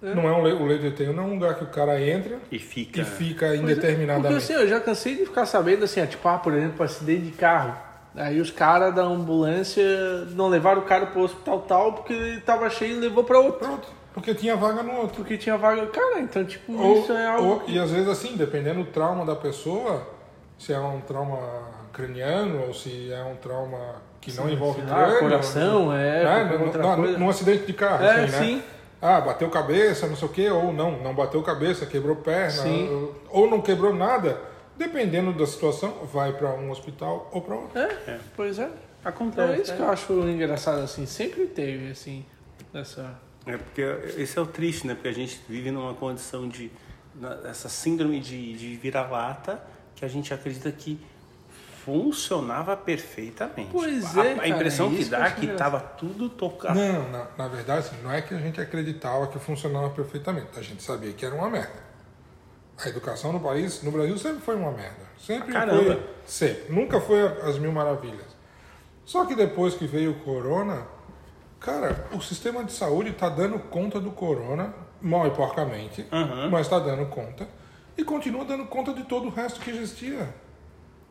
Não 0.00 0.28
é 0.28 0.32
um 0.32 0.42
le- 0.44 0.52
o 0.52 0.66
leito 0.66 0.82
de 0.82 0.88
UTI 0.88 1.06
não 1.12 1.24
é 1.24 1.26
um 1.26 1.34
lugar 1.34 1.54
que 1.56 1.64
o 1.64 1.68
cara 1.68 2.00
entra 2.00 2.38
E 2.50 2.58
fica. 2.58 3.00
e 3.00 3.04
fica 3.04 3.46
Porque 3.46 3.62
indeterminadamente. 3.62 4.36
assim, 4.36 4.52
eu 4.52 4.68
já 4.68 4.80
cansei 4.80 5.16
de 5.16 5.24
ficar 5.26 5.46
sabendo 5.46 5.84
assim, 5.84 6.04
tipo, 6.06 6.26
ah, 6.28 6.38
por 6.38 6.54
exemplo, 6.54 6.82
acidente 6.84 7.22
de 7.22 7.32
carro. 7.32 7.76
Aí 8.14 8.40
os 8.40 8.50
caras 8.50 8.94
da 8.94 9.02
ambulância 9.02 9.84
não 10.30 10.48
levaram 10.48 10.80
o 10.80 10.84
cara 10.84 11.06
pro 11.06 11.22
hospital 11.22 11.60
tal 11.62 11.92
porque 11.94 12.12
ele 12.14 12.40
tava 12.40 12.70
cheio 12.70 12.96
e 12.96 13.00
levou 13.00 13.24
pra 13.24 13.38
outro. 13.40 13.58
Pronto. 13.66 13.88
Porque 14.14 14.32
tinha 14.34 14.56
vaga 14.56 14.82
no 14.82 14.94
outro. 14.96 15.16
Porque 15.16 15.36
tinha 15.36 15.58
vaga. 15.58 15.84
Cara, 15.88 16.20
então, 16.20 16.42
tipo, 16.44 16.72
Ou, 16.72 17.00
isso 17.00 17.12
é 17.12 17.26
algo. 17.26 17.46
ou- 17.48 17.60
que- 17.60 17.72
e 17.72 17.78
às 17.78 17.90
vezes 17.90 18.08
assim, 18.08 18.34
dependendo 18.36 18.84
do 18.84 18.90
trauma 18.90 19.26
da 19.26 19.36
pessoa, 19.36 20.06
se 20.58 20.72
é 20.72 20.78
um 20.78 21.00
trauma 21.00 21.38
craniano 21.92 22.66
ou 22.66 22.74
se 22.74 23.12
é 23.12 23.22
um 23.24 23.36
trauma 23.36 23.96
que 24.20 24.32
não 24.32 24.48
envolve 24.50 24.80
Ah, 24.82 24.86
crânio. 25.06 25.18
coração, 25.20 25.92
é, 25.94 26.24
né? 26.24 26.40
qualquer 26.48 26.58
Num- 26.58 26.64
outra 26.66 26.82
num- 26.82 26.96
coisa. 26.96 27.18
Num 27.18 27.28
acidente 27.30 27.66
de 27.66 27.72
carro, 27.72 28.04
É, 28.04 28.24
assim, 28.24 28.32
né? 28.32 28.38
sim. 28.44 28.62
Ah, 29.00 29.20
bateu 29.20 29.48
cabeça, 29.50 30.06
não 30.06 30.16
sei 30.16 30.26
o 30.26 30.30
quê, 30.30 30.50
ou 30.50 30.72
não, 30.72 31.02
não 31.02 31.14
bateu 31.14 31.42
cabeça, 31.42 31.84
quebrou 31.86 32.16
perna, 32.16 32.50
Sim. 32.50 33.10
ou- 33.30 33.48
não 33.48 33.60
quebrou 33.60 33.94
nada. 33.94 34.40
Dependendo 34.76 35.32
da 35.32 35.46
situação, 35.46 35.90
vai 36.12 36.32
para 36.32 36.50
um 36.54 36.70
hospital 36.70 37.30
ou 37.32 37.40
para 37.40 37.54
outro. 37.54 37.78
É, 37.78 38.18
pois 38.36 38.58
é. 38.58 38.64
Então 38.64 38.76
Acontece. 39.04 39.52
é 39.52 39.62
isso 39.62 39.74
que 39.76 39.80
eu 39.80 39.88
acho 39.88 40.12
engraçado, 40.28 40.80
assim. 40.80 41.06
Sempre 41.06 41.46
teve, 41.46 41.90
assim, 41.92 42.24
essa. 42.74 43.14
É 43.46 43.56
porque 43.56 43.82
esse 44.20 44.36
é 44.36 44.42
o 44.42 44.46
triste, 44.46 44.86
né? 44.86 44.94
Porque 44.94 45.08
a 45.08 45.12
gente 45.14 45.40
vive 45.48 45.70
numa 45.70 45.94
condição 45.94 46.48
de. 46.48 46.70
na- 47.14 47.38
essa 47.48 47.68
síndrome 47.68 48.18
de, 48.20 48.54
de 48.54 48.76
vira-lata 48.76 49.62
que 49.96 50.04
a 50.04 50.08
gente 50.08 50.32
acredita 50.32 50.70
que 50.70 51.00
funcionava 51.84 52.76
perfeitamente. 52.76 53.70
Pois 53.72 54.16
a, 54.18 54.24
é, 54.24 54.32
A 54.32 54.36
cara, 54.36 54.48
impressão 54.48 54.92
é 54.92 54.96
que 54.96 55.04
dá 55.04 55.26
é 55.26 55.30
que 55.30 55.44
engraçado. 55.46 55.56
tava 55.72 55.80
tudo 55.80 56.28
tocado. 56.28 56.78
Não, 56.78 57.08
na, 57.10 57.26
na 57.38 57.48
verdade, 57.48 57.80
assim, 57.88 57.96
não 58.02 58.12
é 58.12 58.20
que 58.20 58.34
a 58.34 58.38
gente 58.38 58.60
acreditava 58.60 59.26
que 59.28 59.38
funcionava 59.38 59.90
perfeitamente. 59.90 60.48
A 60.58 60.62
gente 60.62 60.82
sabia 60.82 61.12
que 61.12 61.24
era 61.24 61.34
uma 61.34 61.48
merda. 61.48 61.86
A 62.84 62.88
educação 62.88 63.32
no 63.32 63.40
país, 63.40 63.82
no 63.82 63.90
Brasil, 63.90 64.18
sempre 64.18 64.40
foi 64.42 64.56
uma 64.56 64.70
merda. 64.72 65.06
Sempre 65.18 65.52
Caramba. 65.52 65.82
foi. 65.82 66.02
Sempre. 66.26 66.72
Nunca 66.74 67.00
foi 67.00 67.24
as 67.48 67.58
mil 67.58 67.72
maravilhas. 67.72 68.36
Só 69.04 69.24
que 69.24 69.34
depois 69.34 69.74
que 69.74 69.86
veio 69.86 70.10
o 70.10 70.14
corona, 70.20 70.86
cara, 71.60 72.06
o 72.12 72.20
sistema 72.20 72.64
de 72.64 72.72
saúde 72.72 73.10
está 73.10 73.28
dando 73.28 73.58
conta 73.60 73.98
do 74.00 74.10
corona, 74.10 74.74
mal 75.00 75.26
e 75.26 75.30
porcamente, 75.30 76.04
Uhum. 76.12 76.50
mas 76.50 76.62
está 76.66 76.78
dando 76.80 77.06
conta. 77.06 77.48
E 77.96 78.04
continua 78.04 78.44
dando 78.44 78.64
conta 78.66 78.92
de 78.92 79.02
todo 79.04 79.26
o 79.26 79.30
resto 79.30 79.60
que 79.60 79.70
existia. 79.70 80.28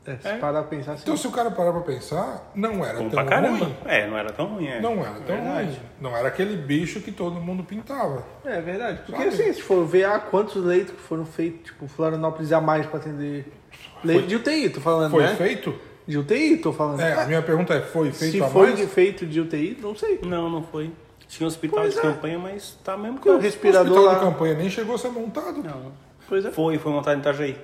É, 0.08 0.18
se 0.18 0.38
parar 0.40 0.62
pra 0.62 0.78
pensar 0.78 0.94
assim. 0.94 1.02
Então, 1.02 1.18
se 1.18 1.26
o 1.28 1.32
cara 1.32 1.50
parar 1.50 1.72
para 1.72 1.82
pensar, 1.82 2.52
não 2.54 2.86
era 2.86 3.00
Bom 3.00 3.10
tão 3.10 3.24
pra 3.24 3.24
caramba. 3.26 3.66
ruim. 3.66 3.76
É, 3.86 4.06
não 4.08 4.16
era 4.16 4.32
tão 4.32 4.46
ruim, 4.46 4.68
é. 4.68 4.80
Não 4.80 5.00
era 5.02 5.14
tão 5.14 5.36
Verdade. 5.36 5.68
ruim. 5.70 5.80
Não 6.00 6.16
era 6.16 6.28
aquele 6.28 6.56
bicho 6.58 7.00
que 7.02 7.12
todo 7.12 7.42
mundo 7.42 7.64
pintava. 7.64 8.24
É 8.46 8.62
verdade. 8.62 9.00
Porque 9.04 9.24
Sabe? 9.32 9.34
assim, 9.44 9.54
se 9.54 9.62
for 9.64 9.84
ver 9.84 10.04
ah, 10.06 10.20
quantos 10.20 10.64
leitos 10.64 10.94
que 10.94 11.02
foram 11.02 11.26
feitos, 11.26 11.72
tipo, 11.72 11.88
Florianópolis 11.88 12.52
a 12.52 12.62
mais 12.62 12.86
pra 12.86 13.00
atender. 13.00 13.52
Leito 14.04 14.28
de 14.28 14.36
UTI, 14.36 14.70
tô 14.70 14.80
falando, 14.80 15.10
Foi 15.10 15.24
né? 15.24 15.36
feito? 15.36 15.74
De 16.08 16.20
UTI, 16.20 16.58
tô 16.58 16.72
falando. 16.72 17.00
É, 17.00 17.14
a 17.14 17.26
minha 17.26 17.42
pergunta 17.42 17.74
é, 17.74 17.82
foi 17.82 18.12
feito 18.12 18.34
se 18.34 18.44
a 18.44 18.48
foi 18.48 18.68
mais? 18.68 18.78
de 18.78 18.86
feito 18.86 19.26
de 19.26 19.42
UTI, 19.42 19.76
não 19.82 19.96
sei. 19.96 20.20
Não, 20.24 20.52
não 20.52 20.62
foi. 20.62 20.92
Tinha 21.28 21.46
um 21.46 21.48
hospital 21.48 21.80
Pois 21.80 21.94
de 21.96 22.00
é. 22.00 22.02
campanha, 22.04 22.38
mas 22.38 22.78
tá 22.84 22.96
mesmo 22.96 23.18
o 23.18 23.22
que 23.22 23.28
O 23.28 23.40
respirador 23.40 23.92
hospital 23.92 24.06
lá. 24.06 24.14
de 24.14 24.20
campanha 24.20 24.54
nem 24.54 24.70
chegou 24.70 24.94
a 24.94 24.98
ser 25.00 25.10
montado. 25.10 25.64
Não. 25.64 25.92
Pois 26.28 26.46
é. 26.46 26.52
Foi, 26.52 26.78
foi 26.78 26.92
montado 26.92 27.16
em 27.18 27.20
Itajaí. 27.20 27.58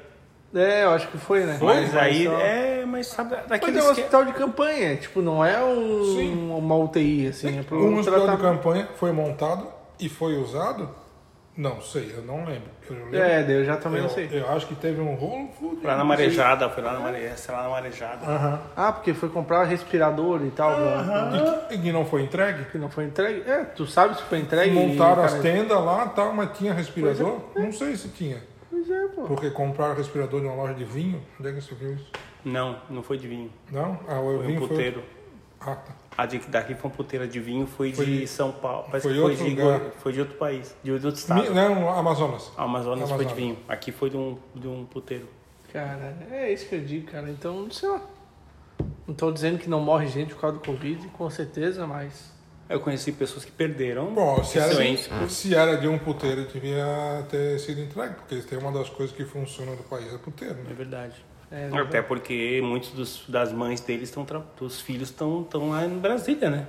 É, 0.53 0.83
eu 0.83 0.89
acho 0.91 1.07
que 1.07 1.17
foi, 1.17 1.45
né? 1.45 1.57
Mas 1.61 1.95
aí, 1.95 2.25
só- 2.25 2.37
é, 2.39 2.83
mas 2.85 3.07
sabe, 3.07 3.35
Mas 3.37 3.47
daquele 3.47 3.79
é 3.79 3.83
um 3.83 3.89
hospital 3.89 4.25
de 4.25 4.33
campanha, 4.33 4.95
tipo, 4.97 5.21
não 5.21 5.43
é 5.45 5.63
um, 5.63 6.03
Sim. 6.17 6.51
uma 6.51 6.75
UTI, 6.75 7.27
assim, 7.27 7.57
é 7.59 7.73
Um 7.73 7.97
hospital 7.99 8.27
de 8.27 8.37
campanha 8.37 8.87
foi 8.97 9.13
montado 9.13 9.65
e 9.97 10.09
foi 10.09 10.35
usado? 10.37 10.89
Não 11.55 11.81
sei, 11.81 12.13
eu 12.17 12.21
não 12.23 12.37
lembro. 12.45 12.69
Eu, 12.89 12.95
lembro- 12.95 13.17
É, 13.17 13.45
eu 13.49 13.63
já 13.65 13.77
também 13.77 13.99
eu, 13.99 14.03
não 14.07 14.09
sei. 14.13 14.29
eu 14.31 14.49
acho 14.49 14.67
que 14.67 14.75
teve 14.75 14.99
um 15.01 15.15
rolo 15.15 15.49
fudido. 15.57 15.81
Foi 15.81 15.89
lá 15.91 15.97
na 15.97 16.03
marejada, 16.03 16.69
foi 16.69 16.83
lá 16.83 16.93
na 16.93 16.99
marejada, 16.99 17.37
sei 17.37 17.55
lá 17.55 17.63
na 17.63 17.69
marejada. 17.69 18.25
Aham. 18.25 18.59
Ah, 18.75 18.91
porque 18.91 19.13
foi 19.13 19.29
comprar 19.29 19.63
respirador 19.65 20.41
e 20.45 20.49
tal, 20.51 20.73
pra- 20.75 21.67
E, 21.69 21.77
que, 21.77 21.87
e 21.87 21.91
não 21.93 22.05
foi 22.05 22.23
entregue? 22.23 22.65
que 22.71 22.77
não 22.77 22.89
foi 22.89 23.05
entregue. 23.05 23.49
É, 23.49 23.63
tu 23.65 23.85
sabe 23.85 24.15
se 24.17 24.23
foi 24.23 24.39
entregue. 24.39 24.73
Montaram 24.73 25.21
e, 25.23 25.25
as 25.25 25.31
cara, 25.31 25.43
tendas 25.43 25.81
lá 25.85 26.07
tal, 26.07 26.33
mas 26.33 26.57
tinha 26.57 26.73
respirador? 26.73 27.39
Não 27.55 27.71
sei 27.71 27.95
se 27.95 28.07
tinha. 28.09 28.37
É, 28.93 29.07
pô. 29.07 29.21
Porque 29.23 29.49
compraram 29.51 29.95
respirador 29.95 30.41
de 30.41 30.47
uma 30.47 30.55
loja 30.55 30.73
de 30.73 30.83
vinho? 30.83 31.21
Onde 31.39 31.49
é 31.49 31.53
que 31.53 31.61
você 31.61 31.75
viu 31.75 31.93
isso? 31.95 32.07
Não, 32.43 32.79
não 32.89 33.03
foi 33.03 33.17
de 33.17 33.27
vinho. 33.27 33.51
Não? 33.71 33.99
Ah, 34.07 34.19
o 34.19 34.23
Foi 34.23 34.37
um 34.37 34.41
vinho 34.47 34.59
puteiro. 34.67 35.01
foi. 35.01 35.21
Ah, 35.73 35.75
tá. 35.75 35.93
A 36.17 36.25
de, 36.25 36.39
daqui 36.39 36.73
foi 36.73 36.89
uma 36.89 36.95
puteira 36.97 37.27
de 37.27 37.39
vinho, 37.39 37.67
foi, 37.67 37.93
Foi 37.93 38.05
de 38.05 38.27
São 38.27 38.51
Paulo. 38.51 38.85
Parece 38.89 39.03
foi 39.07 39.13
que 39.13 39.21
foi 39.21 39.31
outro 39.31 39.45
de, 39.45 39.49
lugar. 39.61 39.79
Foi 39.99 40.11
de 40.11 40.19
outro 40.19 40.35
país, 40.37 40.75
de 40.83 40.91
outro 40.91 41.09
estado. 41.09 41.41
Mi- 41.43 41.49
Não, 41.49 41.87
Amazonas. 41.89 42.51
A 42.57 42.63
Amazonas 42.63 43.07
foi 43.09 43.19
de 43.19 43.25
Amazonas. 43.25 43.33
vinho. 43.37 43.57
Aqui 43.67 43.91
foi 43.91 44.09
de 44.09 44.17
um, 44.17 44.37
de 44.55 44.67
um 44.67 44.85
puteiro. 44.85 45.27
Cara, 45.71 46.17
é 46.31 46.51
isso 46.51 46.67
que 46.67 46.75
eu 46.75 46.81
digo, 46.83 47.11
cara. 47.11 47.29
Então, 47.29 47.69
sei 47.71 47.87
lá. 47.89 48.01
Não 49.07 49.13
tô 49.13 49.31
dizendo 49.31 49.59
que 49.59 49.69
não 49.69 49.79
morre 49.79 50.07
gente 50.07 50.33
por 50.33 50.41
causa 50.41 50.57
do 50.57 50.63
Covid, 50.65 51.07
com 51.09 51.29
certeza, 51.29 51.85
mas. 51.85 52.31
Eu 52.71 52.79
conheci 52.79 53.11
pessoas 53.11 53.43
que 53.43 53.51
perderam. 53.51 54.05
Bom, 54.13 54.43
se 54.43 54.57
era, 54.57 54.73
de, 54.73 55.31
se 55.33 55.53
era 55.55 55.75
de 55.77 55.87
um 55.87 55.97
puteiro, 55.97 56.45
devia 56.45 56.85
ter 57.29 57.59
sido 57.59 57.81
entregue, 57.81 58.15
porque 58.15 58.35
tem 58.37 58.57
uma 58.57 58.71
das 58.71 58.89
coisas 58.89 59.15
que 59.15 59.25
funcionam 59.25 59.75
no 59.75 59.83
país 59.83 60.13
é 60.13 60.17
puteiro, 60.17 60.55
É 60.55 60.63
né? 60.63 60.73
verdade. 60.75 61.13
É, 61.51 61.69
Até 61.73 62.01
porque 62.01 62.61
muitos 62.63 62.91
dos- 62.91 63.23
das 63.27 63.51
mães 63.51 63.81
deles 63.81 64.07
estão, 64.07 64.25
dos 64.57 64.79
filhos 64.79 65.09
estão 65.09 65.41
estão 65.41 65.69
lá 65.71 65.85
em 65.85 65.99
Brasília, 65.99 66.49
né? 66.49 66.65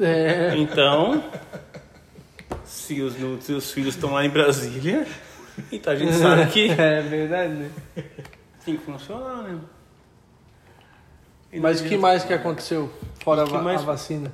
é, 0.00 0.54
Então, 0.56 1.24
se 2.64 3.02
os, 3.02 3.14
se 3.44 3.52
os 3.52 3.72
filhos 3.72 3.96
estão 3.96 4.12
lá 4.12 4.24
em 4.24 4.30
Brasília, 4.30 5.04
então 5.72 5.92
a 5.92 5.96
gente 5.96 6.12
sabe 6.12 6.46
que 6.52 6.70
é 6.80 7.02
verdade, 7.02 7.52
né? 7.54 7.70
tem 8.64 8.76
que 8.76 8.84
funcionar, 8.84 9.42
né? 9.42 9.58
E 11.52 11.58
Mas 11.58 11.80
o 11.80 11.84
que 11.84 11.96
mais 11.96 12.22
que 12.22 12.32
aconteceu 12.32 12.88
fora 13.24 13.42
a, 13.42 13.62
mais- 13.62 13.80
a 13.82 13.84
vacina? 13.86 14.32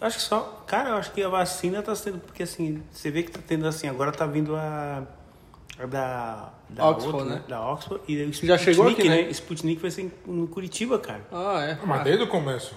Acho 0.00 0.18
que 0.18 0.22
só. 0.22 0.64
Cara, 0.66 0.90
eu 0.90 0.96
acho 0.96 1.12
que 1.12 1.22
a 1.22 1.28
vacina 1.28 1.82
tá 1.82 1.94
sendo. 1.94 2.18
Porque 2.20 2.42
assim, 2.42 2.82
você 2.92 3.10
vê 3.10 3.22
que 3.22 3.30
tá 3.30 3.40
tendo 3.46 3.66
assim, 3.66 3.88
agora 3.88 4.12
tá 4.12 4.26
vindo 4.26 4.54
a. 4.54 5.02
a 5.78 5.86
da. 5.86 6.52
da 6.68 6.90
Oxford, 6.90 7.16
outra, 7.16 7.34
né? 7.36 7.42
Da 7.48 7.72
Oxford. 7.72 8.02
E 8.06 8.22
o 8.22 8.32
Já 8.32 8.58
chegou 8.58 8.88
aqui, 8.88 9.08
né? 9.08 9.22
Sputnik 9.30 9.80
vai 9.80 9.90
ser 9.90 10.02
em, 10.02 10.12
no 10.26 10.48
Curitiba, 10.48 10.98
cara. 10.98 11.26
Ah, 11.32 11.62
é. 11.62 11.78
Mas 11.84 12.04
desde 12.04 12.24
o 12.24 12.28
começo. 12.28 12.74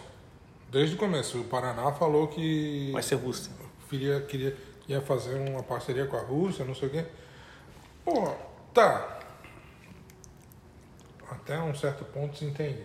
Desde 0.72 0.96
o 0.96 0.98
começo. 0.98 1.40
O 1.40 1.44
Paraná 1.46 1.92
falou 1.92 2.28
que 2.28 2.92
Vai 2.94 3.04
ser 3.04 3.16
Rússia. 3.16 3.52
queria, 3.90 4.22
queria, 4.22 4.56
ia 4.88 5.02
fazer 5.02 5.36
uma 5.50 5.64
parceria 5.64 6.06
com 6.06 6.16
a 6.16 6.22
Rússia, 6.22 6.64
não 6.64 6.76
sei 6.76 6.88
o 6.88 6.92
quê. 6.92 7.06
Pô, 8.06 8.34
tá. 8.74 9.20
Até 11.30 11.60
um 11.60 11.76
certo 11.76 12.06
ponto 12.06 12.38
se 12.38 12.46
entende. 12.46 12.84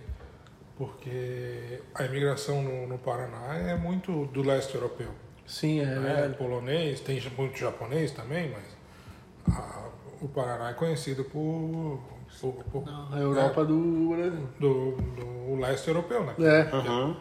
Porque 0.76 1.80
a 1.94 2.04
imigração 2.04 2.62
no, 2.62 2.86
no 2.88 2.98
Paraná 2.98 3.54
é 3.56 3.76
muito 3.76 4.26
do 4.26 4.42
leste 4.42 4.74
europeu. 4.74 5.08
Sim, 5.46 5.80
é 5.80 5.84
né? 5.86 6.00
verdade. 6.14 6.34
polonês, 6.36 7.00
tem 7.00 7.22
muito 7.36 7.56
japonês 7.58 8.10
também, 8.10 8.50
mas 8.50 9.54
a- 9.56 9.88
o 10.20 10.28
Paraná 10.28 10.70
é 10.70 10.72
conhecido 10.74 11.22
por, 11.24 12.00
por, 12.40 12.52
por- 12.72 12.84
A 13.12 13.18
Europa 13.18 13.64
do 13.64 14.08
Brasil. 14.16 14.48
do, 14.58 14.92
do 14.96 15.60
leste 15.60 15.86
europeu, 15.88 16.24
né? 16.24 16.34
É. 16.40 16.60
Aham. 16.74 17.16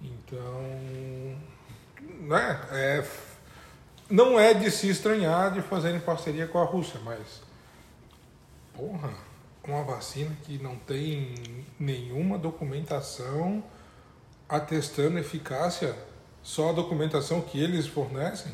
Então, 0.00 0.62
né? 2.20 2.60
É, 2.70 3.04
não 4.08 4.38
é 4.38 4.54
de 4.54 4.70
se 4.70 4.88
estranhar 4.88 5.52
de 5.52 5.60
fazerem 5.60 6.00
parceria 6.00 6.46
com 6.46 6.58
a 6.58 6.64
Rússia, 6.64 7.00
mas 7.04 7.42
porra, 8.74 9.10
uma 9.72 9.82
vacina 9.84 10.34
que 10.44 10.58
não 10.62 10.76
tem 10.76 11.34
nenhuma 11.78 12.38
documentação 12.38 13.62
atestando 14.48 15.18
eficácia, 15.18 15.94
só 16.42 16.70
a 16.70 16.72
documentação 16.72 17.40
que 17.40 17.62
eles 17.62 17.86
fornecem. 17.86 18.52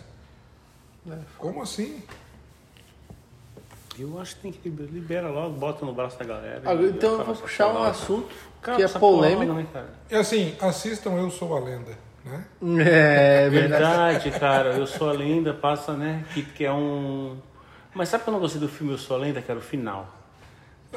É. 1.10 1.16
Como 1.38 1.62
assim? 1.62 2.02
Eu 3.98 4.20
acho 4.20 4.34
que 4.36 4.42
tem 4.42 4.52
que 4.52 4.68
liber- 4.68 4.88
libera 4.90 5.28
logo, 5.30 5.56
bota 5.56 5.86
no 5.86 5.92
braço 5.94 6.18
da 6.18 6.24
galera. 6.24 6.74
E 6.74 6.86
então 6.86 7.18
eu 7.20 7.24
vou 7.24 7.36
puxar 7.36 7.68
um 7.68 7.82
assunto 7.84 8.28
Cara, 8.60 8.76
que 8.76 8.82
é 8.82 8.88
polêmico. 8.88 9.52
né, 9.52 9.66
cara? 9.72 9.88
E 10.10 10.14
assim, 10.16 10.56
assistam 10.60 11.12
Eu 11.12 11.30
Sou 11.30 11.56
a 11.56 11.60
Lenda, 11.60 11.96
né? 12.24 12.44
É 12.80 13.48
verdade. 13.48 13.50
Verdade, 13.50 14.30
cara. 14.40 14.70
Eu 14.72 14.86
sou 14.86 15.08
a 15.10 15.12
lenda, 15.12 15.54
passa, 15.54 15.92
né? 15.92 16.24
Que, 16.34 16.42
que 16.42 16.64
é 16.64 16.72
um. 16.72 17.36
Mas 17.94 18.08
sabe 18.08 18.24
que 18.24 18.30
eu 18.30 18.32
não 18.32 18.40
gostei 18.40 18.60
do 18.60 18.68
filme 18.68 18.92
Eu 18.94 18.98
Sou 18.98 19.16
a 19.16 19.20
Lenda? 19.20 19.40
Que 19.40 19.50
era 19.50 19.60
o 19.60 19.62
final. 19.62 20.12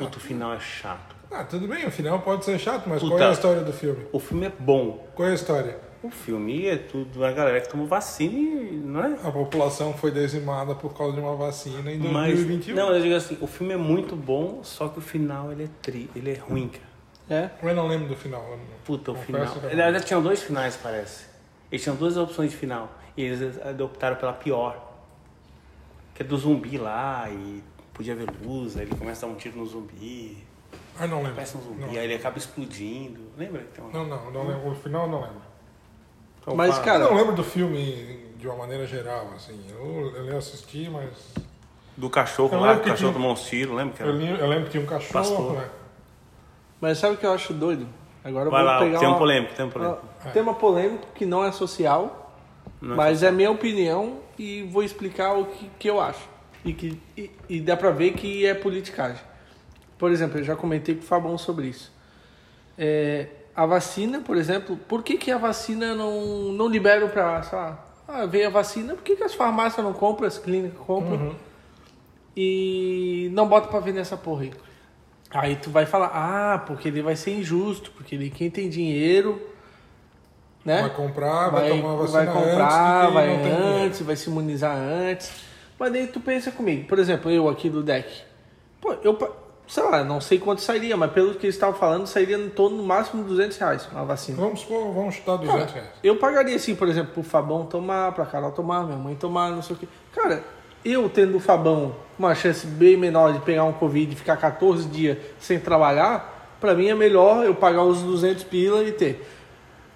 Puta, 0.06 0.18
o 0.18 0.22
final 0.22 0.54
é 0.54 0.60
chato. 0.60 1.16
Ah, 1.32 1.44
tudo 1.44 1.68
bem, 1.68 1.86
o 1.86 1.92
final 1.92 2.20
pode 2.22 2.46
ser 2.46 2.58
chato, 2.60 2.88
mas 2.88 3.00
qual 3.02 3.12
Puta. 3.12 3.24
é 3.24 3.28
a 3.28 3.32
história 3.32 3.62
do 3.64 3.74
filme? 3.74 4.06
O 4.12 4.20
filme 4.20 4.46
é 4.48 4.52
bom. 4.58 5.06
Qual 5.14 5.28
é 5.28 5.32
a 5.32 5.36
história? 5.36 5.78
O 6.04 6.10
filme 6.10 6.68
é 6.68 6.78
tudo 6.78 7.26
a 7.26 7.32
galera 7.32 7.60
que 7.60 7.68
tomou 7.70 7.86
vacina, 7.88 8.34
e- 8.38 8.78
não 8.84 9.04
é? 9.04 9.14
A 9.24 9.32
população 9.32 9.94
foi 9.94 10.12
dizimada 10.12 10.74
por 10.76 10.94
causa 10.96 11.14
de 11.14 11.20
uma 11.20 11.36
vacina 11.36 11.92
em 11.92 11.98
Mas 12.00 12.34
2021. 12.36 12.76
não, 12.76 12.92
eu 12.94 13.02
digo 13.02 13.16
assim, 13.16 13.38
o 13.42 13.48
filme 13.48 13.74
é 13.74 13.78
muito 13.78 14.16
bom, 14.16 14.62
só 14.64 14.88
que 14.88 15.00
o 15.00 15.02
final 15.02 15.52
ele 15.52 15.66
é 15.66 15.70
tri, 15.82 16.10
ele 16.16 16.32
é 16.32 16.36
ruim, 16.38 16.70
cara. 16.70 16.88
É. 17.30 17.50
Eu 17.68 17.76
não 17.76 17.88
lembro 17.88 18.08
do 18.08 18.16
final. 18.16 18.58
Puta, 18.86 19.12
o 19.12 19.16
final. 19.16 19.42
que 19.42 19.58
eu 19.58 19.62
não 19.64 19.70
Ele 19.70 19.82
lembro. 19.84 20.00
já 20.00 20.06
tinham 20.06 20.22
dois 20.22 20.42
finais, 20.42 20.80
parece. 20.82 21.26
Eles 21.70 21.84
tinham 21.84 21.96
duas 21.98 22.16
opções 22.16 22.52
de 22.52 22.56
final. 22.58 22.90
E 23.18 23.24
eles 23.24 23.58
optaram 23.82 24.16
pela 24.16 24.32
pior. 24.32 24.82
Que 26.16 26.24
é 26.24 26.26
do 26.26 26.38
zumbi 26.38 26.78
lá 26.78 27.28
e 27.30 27.62
podia 27.98 28.16
ver 28.16 28.28
luz, 28.46 28.78
aí 28.78 28.84
ele 28.84 28.96
começa 28.96 29.26
a 29.26 29.30
dar 29.30 29.36
um 29.36 29.38
tiro 29.38 29.58
no 29.58 29.66
zumbi. 29.66 30.38
Ah, 31.00 31.06
não 31.08 31.18
lembro. 31.18 31.34
Parece 31.36 31.58
um 31.58 31.62
zumbi, 31.62 31.82
Não, 31.82 31.90
aí 31.90 31.98
ele 31.98 32.16
acaba 32.16 32.38
explodindo. 32.38 33.20
Lembra? 33.38 33.62
que 33.62 33.68
tem 33.74 33.84
uma- 33.84 33.94
não, 33.94 34.06
não, 34.06 34.32
não 34.32 34.48
lembro. 34.48 34.72
O 34.72 34.76
final 34.76 35.06
eu 35.06 35.12
não 35.12 35.22
lembro. 35.22 35.42
Então, 36.42 36.56
Mas, 36.56 36.78
cara- 36.80 37.04
Eu 37.06 37.10
não 37.12 37.18
lembro 37.18 37.36
do 37.36 37.44
filme 37.44 38.26
de 38.38 38.48
uma 38.48 38.56
maneira 38.58 38.86
geral, 38.88 39.30
assim. 39.36 39.60
Eu, 39.70 40.26
eu 40.26 40.38
assisti, 40.38 40.90
mas. 40.90 41.10
Do 41.98 42.10
cachorro 42.10 42.54
Eu 42.56 42.60
lá, 42.62 42.68
lembro 42.72 42.84
o 42.84 42.86
cachorro 42.88 42.98
tinha- 42.98 43.14
tomou 43.14 43.32
uns 43.34 43.42
tiros, 43.46 43.76
lembra? 43.76 43.94
Que 43.96 44.04
Eu, 44.04 44.10
era... 44.10 44.18
li- 44.18 44.40
eu 44.40 44.48
lembro 44.48 44.66
que 44.66 44.72
tinha 44.72 44.84
um 44.84 44.86
cachorro, 44.88 45.14
Pastor. 45.14 45.54
né? 45.54 45.70
Mas 46.80 46.98
sabe 47.00 47.16
o 47.16 47.18
que 47.18 47.26
eu 47.26 47.34
acho 47.34 47.54
doido? 47.54 47.88
Agora 48.24 48.46
eu 48.48 48.52
Vai 48.52 48.62
vou 48.64 48.72
lá, 48.72 48.80
pegar 48.80 49.00
tem 49.00 49.08
um 49.08 49.12
uma- 49.12 49.18
polêmico, 49.18 49.54
tem 49.56 49.66
um 49.66 49.70
polêmico. 49.70 50.02
Ah, 50.24 50.30
Tema 50.30 50.54
polêmico 50.54 51.08
que 51.16 51.26
não 51.26 51.44
é 51.44 51.52
social, 51.52 52.34
Não 52.82 52.94
é 52.94 52.98
mas 52.98 53.24
é 53.24 53.32
minha 53.32 53.50
opinião 53.50 54.20
e 54.38 54.64
vou 54.64 54.84
explicar 54.84 55.34
o 55.34 55.46
que, 55.46 55.70
que 55.80 55.90
eu 55.90 56.00
acho. 56.00 56.28
E, 56.66 56.74
que, 56.74 57.00
e, 57.18 57.32
e 57.50 57.62
dá 57.62 57.78
pra 57.78 57.92
ver 57.92 58.14
que 58.14 58.46
é 58.46 58.54
politicagem. 58.54 59.22
Por 59.98 60.12
exemplo, 60.12 60.40
eu 60.40 60.44
já 60.44 60.56
comentei 60.56 60.96
com 60.96 61.02
o 61.02 61.06
Fabão 61.06 61.38
sobre 61.38 61.68
isso. 61.68 61.92
É, 62.78 63.28
a 63.56 63.66
vacina, 63.66 64.20
por 64.20 64.38
exemplo, 64.38 64.78
por 64.88 65.02
que, 65.02 65.18
que 65.18 65.32
a 65.32 65.38
vacina 65.38 65.96
não, 65.96 66.52
não 66.52 66.68
liberam 66.68 67.10
pra, 67.10 67.42
sei 67.42 67.58
lá, 67.58 67.84
ah, 68.08 68.26
veio 68.26 68.48
a 68.48 68.52
vacina, 68.52 68.94
por 68.94 69.04
que, 69.04 69.16
que 69.16 69.24
as 69.24 69.34
farmácias 69.34 69.84
não 69.84 69.94
compram, 69.94 70.28
as 70.28 70.38
clínicas 70.38 70.80
compram 70.86 71.36
e 72.36 73.30
não 73.34 73.48
bota 73.48 73.68
pra 73.68 73.80
vender 73.80 74.02
essa 74.02 74.16
porra 74.16 74.44
aí? 74.44 74.54
Aí 75.32 75.56
tu 75.56 75.72
vai 75.72 75.86
falar, 75.86 76.12
ah, 76.14 76.60
porque 76.60 76.88
ele 76.88 77.02
vai 77.02 77.16
ser 77.16 77.32
injusto, 77.32 77.92
porque 77.92 78.16
ele 78.16 78.30
quem 78.30 78.50
tem 78.50 78.70
dinheiro, 78.70 79.42
né? 80.64 80.82
Vai 80.82 80.90
comprar, 80.92 81.50
vai, 81.50 81.70
tomar 81.70 81.94
a 81.94 81.96
vacina 81.96 82.26
vai 82.26 82.34
comprar, 82.34 83.02
antes. 83.02 83.14
vai 83.14 83.52
antes, 83.86 84.02
vai 84.02 84.16
se 84.16 84.30
imunizar 84.30 84.78
antes. 84.78 85.47
Mas 85.80 85.92
daí 85.92 86.08
tu 86.08 86.20
pensa 86.20 86.52
comigo, 86.52 86.88
por 86.88 87.00
exemplo, 87.00 87.30
eu 87.30 87.48
aqui 87.48 87.70
do 87.70 87.84
deck. 87.84 88.10
Pô, 88.82 88.96
eu, 89.04 89.18
sei 89.68 89.84
lá, 89.84 90.04
não 90.04 90.20
sei 90.20 90.40
quanto 90.40 90.62
sairia, 90.62 90.96
mas 90.98 91.12
pelo 91.12 91.36
que 91.36 91.46
eles 91.46 91.56
estavam 91.56 91.78
falando, 91.78 92.08
sairia 92.08 92.38
em 92.38 92.50
torno 92.50 92.78
no 92.78 92.84
máximo 92.84 93.22
de 93.24 93.30
200 93.30 93.58
reais 93.58 93.88
uma 93.92 94.06
vacina. 94.06 94.38
Vamos, 94.38 94.62
supor, 94.62 94.94
vamos 94.94 95.16
chutar 95.16 95.38
200 95.38 95.74
reais. 95.74 95.90
Eu 96.04 96.16
pagaria 96.18 96.56
assim, 96.56 96.76
por 96.76 96.88
exemplo, 96.88 97.14
pro 97.14 97.24
Fabão 97.24 97.66
tomar, 97.66 98.12
pra 98.14 98.26
Carol 98.26 98.52
tomar, 98.52 98.86
minha 98.86 98.98
mãe 98.98 99.16
tomar, 99.16 99.52
não 99.52 99.62
sei 99.62 99.76
o 99.76 99.80
quê. 99.80 99.88
Cara, 100.14 100.44
eu 100.84 101.10
tendo 101.10 101.38
o 101.38 101.40
Fabão 101.40 101.96
uma 102.18 102.34
chance 102.34 102.66
bem 102.66 102.98
menor 102.98 103.34
de 103.34 103.40
pegar 103.40 103.66
um 103.66 103.74
Covid 103.74 104.14
e 104.14 104.16
ficar 104.16 104.38
14 104.38 104.88
dias 104.88 105.18
sem 105.40 105.60
trabalhar, 105.60 106.56
pra 106.60 106.74
mim 106.74 106.88
é 106.88 106.96
melhor 106.96 107.46
eu 107.46 107.54
pagar 107.54 107.84
os 107.84 108.02
200 108.02 108.44
pila 108.46 108.84
e 108.84 108.92
ter. 108.92 109.28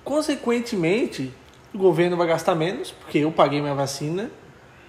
Consequentemente, 0.04 1.34
o 1.74 1.78
governo 1.78 2.18
vai 2.18 2.28
gastar 2.28 2.56
menos, 2.56 2.92
porque 2.92 3.20
eu 3.20 3.32
paguei 3.32 3.62
minha 3.62 3.74
vacina. 3.74 4.30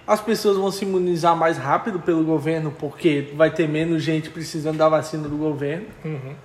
As 0.05 0.19
pessoas 0.19 0.57
vão 0.57 0.69
se 0.69 0.83
imunizar 0.83 1.35
mais 1.35 1.57
rápido 1.57 1.99
pelo 1.99 2.23
governo, 2.23 2.73
porque 2.77 3.31
vai 3.35 3.49
ter 3.49 3.67
menos 3.67 4.03
gente 4.03 4.29
precisando 4.29 4.77
da 4.77 4.89
vacina 4.89 5.29
do 5.29 5.37
governo. 5.37 5.87
Uhum. 6.03 6.35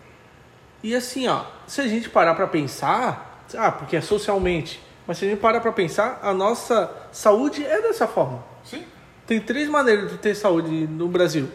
E 0.83 0.95
assim, 0.95 1.27
ó, 1.27 1.45
se 1.67 1.81
a 1.81 1.89
gente 1.89 2.09
parar 2.09 2.35
pra 2.35 2.47
pensar, 2.47 3.45
ah, 3.57 3.73
porque 3.73 3.97
é 3.97 4.01
socialmente, 4.01 4.81
mas 5.07 5.19
se 5.19 5.25
a 5.25 5.29
gente 5.29 5.41
parar 5.41 5.61
pra 5.61 5.73
pensar, 5.73 6.21
a 6.23 6.33
nossa 6.33 6.91
saúde 7.11 7.65
é 7.65 7.83
dessa 7.83 8.07
forma. 8.07 8.45
Sim. 8.63 8.85
Tem 9.27 9.41
três 9.41 9.69
maneiras 9.69 10.11
de 10.13 10.19
ter 10.19 10.35
saúde 10.35 10.87
no 10.87 11.09
Brasil. 11.09 11.49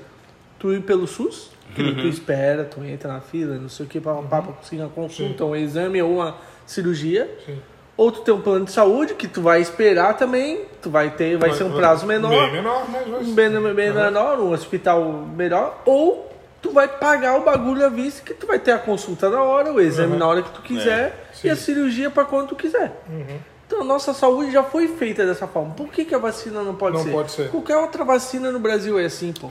Tu 0.60 0.74
ir 0.74 0.82
pelo 0.82 1.08
SUS, 1.08 1.52
que 1.74 1.96
tu 1.96 2.08
espera, 2.08 2.66
tu 2.66 2.84
entra 2.84 3.14
na 3.14 3.22
fila, 3.22 3.58
não 3.58 3.70
sei 3.70 3.86
o 3.86 3.90
que, 3.90 4.00
para 4.02 4.14
uhum. 4.14 4.54
conseguir 4.54 4.82
uma 4.82 4.90
consulta, 4.90 5.46
um 5.46 5.56
exame 5.56 6.02
ou 6.02 6.16
uma 6.16 6.36
cirurgia. 6.66 7.30
Sim. 7.46 7.60
Ou 7.96 8.12
tu 8.12 8.22
tem 8.22 8.34
um 8.34 8.42
plano 8.42 8.66
de 8.66 8.72
saúde 8.72 9.14
que 9.14 9.28
tu 9.28 9.42
vai 9.42 9.62
esperar 9.62 10.18
também, 10.18 10.66
tu 10.82 10.90
vai 10.90 11.12
ter, 11.12 11.38
vai, 11.38 11.54
ser 11.54 11.64
um 11.64 11.72
prazo 11.72 12.08
menor, 12.08 12.30
Bem 12.30 12.52
menor, 12.54 12.86
mas 12.90 13.08
vai 13.08 13.20
um 13.22 13.34
bem, 13.36 13.74
bem 13.74 13.94
menor, 13.94 14.40
um 14.40 14.52
hospital 14.52 15.04
melhor, 15.36 15.82
ou 15.86 16.32
tu 16.60 16.72
vai 16.72 16.88
pagar 16.88 17.38
o 17.38 17.44
bagulho 17.44 17.86
à 17.86 17.90
vista 17.90 18.24
que 18.24 18.34
tu 18.34 18.48
vai 18.48 18.58
ter 18.58 18.72
a 18.72 18.80
consulta 18.80 19.30
na 19.30 19.44
hora, 19.44 19.72
o 19.72 19.80
exame 19.80 20.14
Uhum. 20.14 20.18
na 20.20 20.28
hora 20.28 20.42
que 20.42 20.50
tu 20.50 20.62
quiser 20.62 21.30
sim. 21.34 21.48
e 21.48 21.52
a 21.52 21.56
cirurgia 21.56 22.10
para 22.10 22.26
quando 22.26 22.48
tu 22.48 22.56
quiser. 22.56 23.04
Uhum. 23.10 23.38
Então, 23.68 23.84
nossa 23.84 24.14
saúde 24.14 24.52
já 24.52 24.64
foi 24.64 24.88
feita 24.88 25.26
dessa 25.26 25.48
forma. 25.48 25.74
Por 25.74 25.88
que, 25.90 26.06
que 26.06 26.14
a 26.14 26.18
vacina 26.18 26.62
não 26.64 26.76
pode 26.76 26.98
Não 26.98 27.04
ser? 27.04 27.12
pode 27.12 27.32
ser. 27.32 27.50
Qualquer 27.50 27.78
outra 27.78 28.04
vacina 28.04 28.52
no 28.52 28.60
Brasil 28.60 29.00
é 29.00 29.06
assim, 29.06 29.34
pô. 29.34 29.50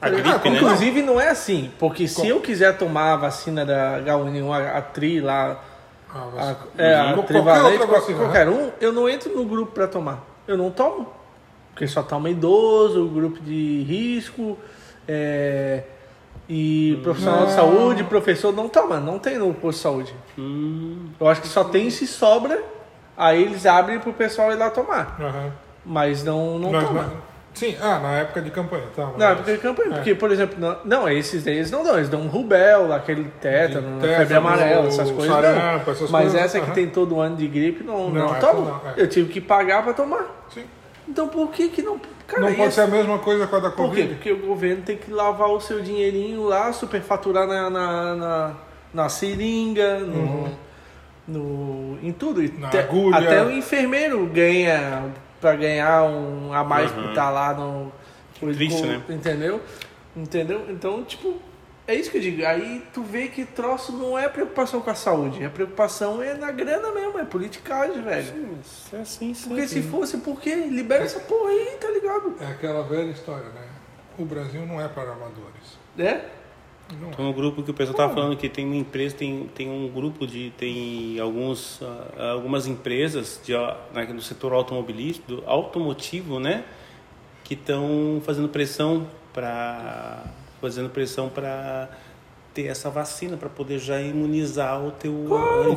A 0.00 0.08
gripe, 0.08 0.28
né? 0.50 0.56
Inclusive, 0.56 1.02
não 1.02 1.20
é 1.20 1.28
assim. 1.28 1.70
Porque 1.78 2.06
se 2.08 2.28
eu 2.28 2.40
quiser 2.40 2.76
tomar 2.76 3.14
a 3.14 3.16
vacina 3.16 3.64
da 3.64 3.98
H1N1, 4.00 4.50
a, 4.52 4.78
a 4.78 4.82
tri 4.82 5.20
lá, 5.20 5.62
Ah, 6.38 6.56
a, 6.78 6.82
é, 6.82 6.94
a 6.96 7.22
trivalente, 7.22 7.78
qualquer 7.78 7.86
vacina, 8.00 8.18
qualquer 8.18 8.48
um, 8.48 8.70
eu 8.80 8.92
não 8.92 9.08
entro 9.08 9.34
no 9.34 9.44
grupo 9.44 9.72
para 9.72 9.86
tomar. 9.88 10.24
Eu 10.46 10.56
não 10.56 10.70
tomo. 10.70 11.08
Porque 11.72 11.86
só 11.86 12.02
toma 12.02 12.30
idoso, 12.30 13.06
grupo 13.08 13.38
de 13.40 13.82
risco, 13.82 14.56
é, 15.06 15.82
e 16.48 16.98
profissional 17.02 17.40
de 17.40 17.46
Não. 17.46 17.54
saúde, 17.54 18.04
professor, 18.04 18.52
não 18.54 18.68
toma. 18.68 18.98
Não 19.00 19.18
tem 19.18 19.36
no 19.38 19.52
posto 19.52 19.76
de 19.78 19.82
saúde. 19.82 20.14
Hum, 20.38 21.08
Eu 21.20 21.28
acho 21.28 21.42
que 21.42 21.48
só 21.48 21.64
tem 21.64 21.90
se 21.90 22.06
sobra, 22.06 22.62
aí 23.16 23.42
eles 23.42 23.66
abrem 23.66 23.98
pro 23.98 24.12
pessoal 24.12 24.52
ir 24.52 24.56
lá 24.56 24.70
tomar. 24.70 25.16
Aham. 25.20 25.52
Mas 25.84 26.24
não, 26.24 26.58
não 26.58 26.72
Nós 26.72 26.86
toma. 26.86 27.02
não- 27.02 27.35
Sim, 27.56 27.74
ah, 27.80 27.98
na 27.98 28.18
época 28.18 28.42
de 28.42 28.50
campanha, 28.50 28.84
tá. 28.94 29.06
mas- 29.06 29.16
Na 29.16 29.30
época 29.30 29.50
de 29.52 29.58
campanha. 29.58 29.88
É. 29.90 29.94
Porque, 29.94 30.14
por 30.14 30.30
exemplo, 30.30 30.56
não, 30.60 30.76
não, 30.84 31.08
esses 31.08 31.46
eles 31.46 31.70
não 31.70 31.82
dão, 31.82 31.96
eles 31.96 32.10
dão 32.10 32.20
um 32.20 32.26
rubel, 32.28 32.92
aquele 32.92 33.24
tétano, 33.40 33.98
Tétano, 33.98 34.18
febre 34.18 34.34
amarela, 34.36 34.86
essas 34.88 35.10
coisas. 35.10 35.34
sarampo, 35.34 35.90
essas 35.90 36.10
Mas 36.10 36.22
coisas, 36.24 36.40
essa 36.42 36.60
que 36.60 36.66
aham. 36.66 36.74
tem 36.74 36.86
todo 36.90 37.18
ano 37.18 37.34
de 37.36 37.48
gripe, 37.48 37.82
não, 37.82 38.10
Não, 38.10 38.26
não, 38.26 38.36
essa 38.36 38.52
não, 38.52 38.80
é. 38.94 39.02
Eu 39.02 39.08
tive 39.08 39.32
que 39.32 39.40
pagar 39.40 39.82
pra 39.82 39.94
tomar. 39.94 40.26
Sim. 40.52 40.64
Então 41.08 41.28
por 41.28 41.48
que 41.50 41.68
que 41.70 41.80
não. 41.80 41.98
Cara, 42.26 42.42
Não 42.42 42.48
pode 42.48 42.62
esse- 42.62 42.74
ser 42.74 42.80
a 42.82 42.86
mesma 42.88 43.18
coisa 43.20 43.46
com 43.46 43.56
a 43.56 43.60
da 43.60 43.70
Por 43.70 43.84
quê? 43.94 44.02
Covid. 44.02 44.14
Porque 44.16 44.32
o 44.32 44.38
governo 44.46 44.82
tem 44.82 44.96
que 44.98 45.10
lavar 45.10 45.48
o 45.48 45.58
seu 45.60 45.80
dinheirinho 45.80 46.44
lá, 46.44 46.72
superfaturar 46.74 47.46
na, 47.46 47.70
na, 47.70 48.14
na, 48.16 48.52
na 48.92 49.08
seringa, 49.08 50.00
no, 50.00 50.48
no, 51.26 51.98
em 52.02 52.12
tudo. 52.12 52.40
Uhum. 52.40 52.68
Te-. 52.68 52.86
Até 53.14 53.42
o 53.42 53.50
enfermeiro 53.50 54.26
ganha 54.26 55.04
pra 55.40 55.54
ganhar 55.56 56.02
um 56.04 56.52
a 56.52 56.62
mais 56.64 56.90
por 56.90 57.02
Uhum. 57.02 57.08
estar 57.10 57.30
lá 57.30 57.52
no. 57.54 57.92
Que 58.34 58.52
triste, 58.54 58.82
né? 58.82 59.02
Entendeu? 59.08 59.60
Entendeu? 60.14 60.66
Então, 60.68 61.02
tipo, 61.04 61.36
é 61.86 61.94
isso 61.94 62.10
que 62.10 62.18
eu 62.18 62.20
digo. 62.22 62.44
Aí 62.46 62.82
tu 62.92 63.02
vê 63.02 63.28
que 63.28 63.44
troço 63.44 63.92
não 63.92 64.18
é 64.18 64.28
preocupação 64.28 64.80
com 64.80 64.90
a 64.90 64.94
saúde. 64.94 65.44
A 65.44 65.50
preocupação 65.50 66.22
é 66.22 66.34
na 66.34 66.50
grana 66.50 66.90
mesmo, 66.92 67.18
é 67.18 67.24
politicagem, 67.24 68.02
velho. 68.02 68.58
É 68.92 68.96
assim, 69.00 69.32
sim. 69.34 69.48
Porque 69.48 69.66
se 69.68 69.82
fosse, 69.82 70.18
por 70.18 70.40
quê? 70.40 70.54
Libera 70.54 71.04
essa 71.04 71.20
porra 71.20 71.50
aí, 71.50 71.76
tá 71.80 71.88
ligado? 71.90 72.34
É 72.40 72.46
aquela 72.46 72.82
velha 72.82 73.10
história, 73.10 73.48
né? 73.50 73.62
O 74.18 74.24
Brasil 74.24 74.64
não 74.66 74.80
é 74.80 74.88
para 74.88 75.12
amadores. 75.12 75.78
É? 75.98 76.20
Não 77.00 77.10
é. 77.10 77.14
Tem 77.14 77.24
um 77.24 77.32
grupo 77.32 77.62
que 77.62 77.70
o 77.70 77.74
pessoal 77.74 77.96
tava 77.96 78.14
falando 78.14 78.36
que 78.36 78.48
tem 78.48 78.64
uma 78.64 78.76
empresa, 78.76 79.16
tem, 79.16 79.50
tem 79.54 79.68
um 79.68 79.88
grupo 79.88 80.26
de. 80.26 80.50
tem 80.56 81.18
alguns, 81.18 81.80
ah, 81.82 82.30
algumas 82.32 82.66
empresas 82.66 83.40
de, 83.44 83.54
ah, 83.54 83.76
né, 83.92 84.04
no 84.04 84.22
setor 84.22 84.52
automobilístico, 84.52 85.36
do 85.36 85.42
automotivo, 85.46 86.38
né? 86.38 86.64
Que 87.42 87.54
estão 87.54 88.20
fazendo 88.24 88.48
pressão 88.48 89.06
para. 89.32 90.24
fazendo 90.60 90.88
pressão 90.88 91.28
para 91.28 91.88
ter 92.54 92.68
essa 92.68 92.88
vacina, 92.88 93.36
para 93.36 93.50
poder 93.50 93.78
já 93.78 94.00
imunizar 94.00 94.82
o 94.82 94.90
teu 94.90 95.26
Claro, 95.28 95.76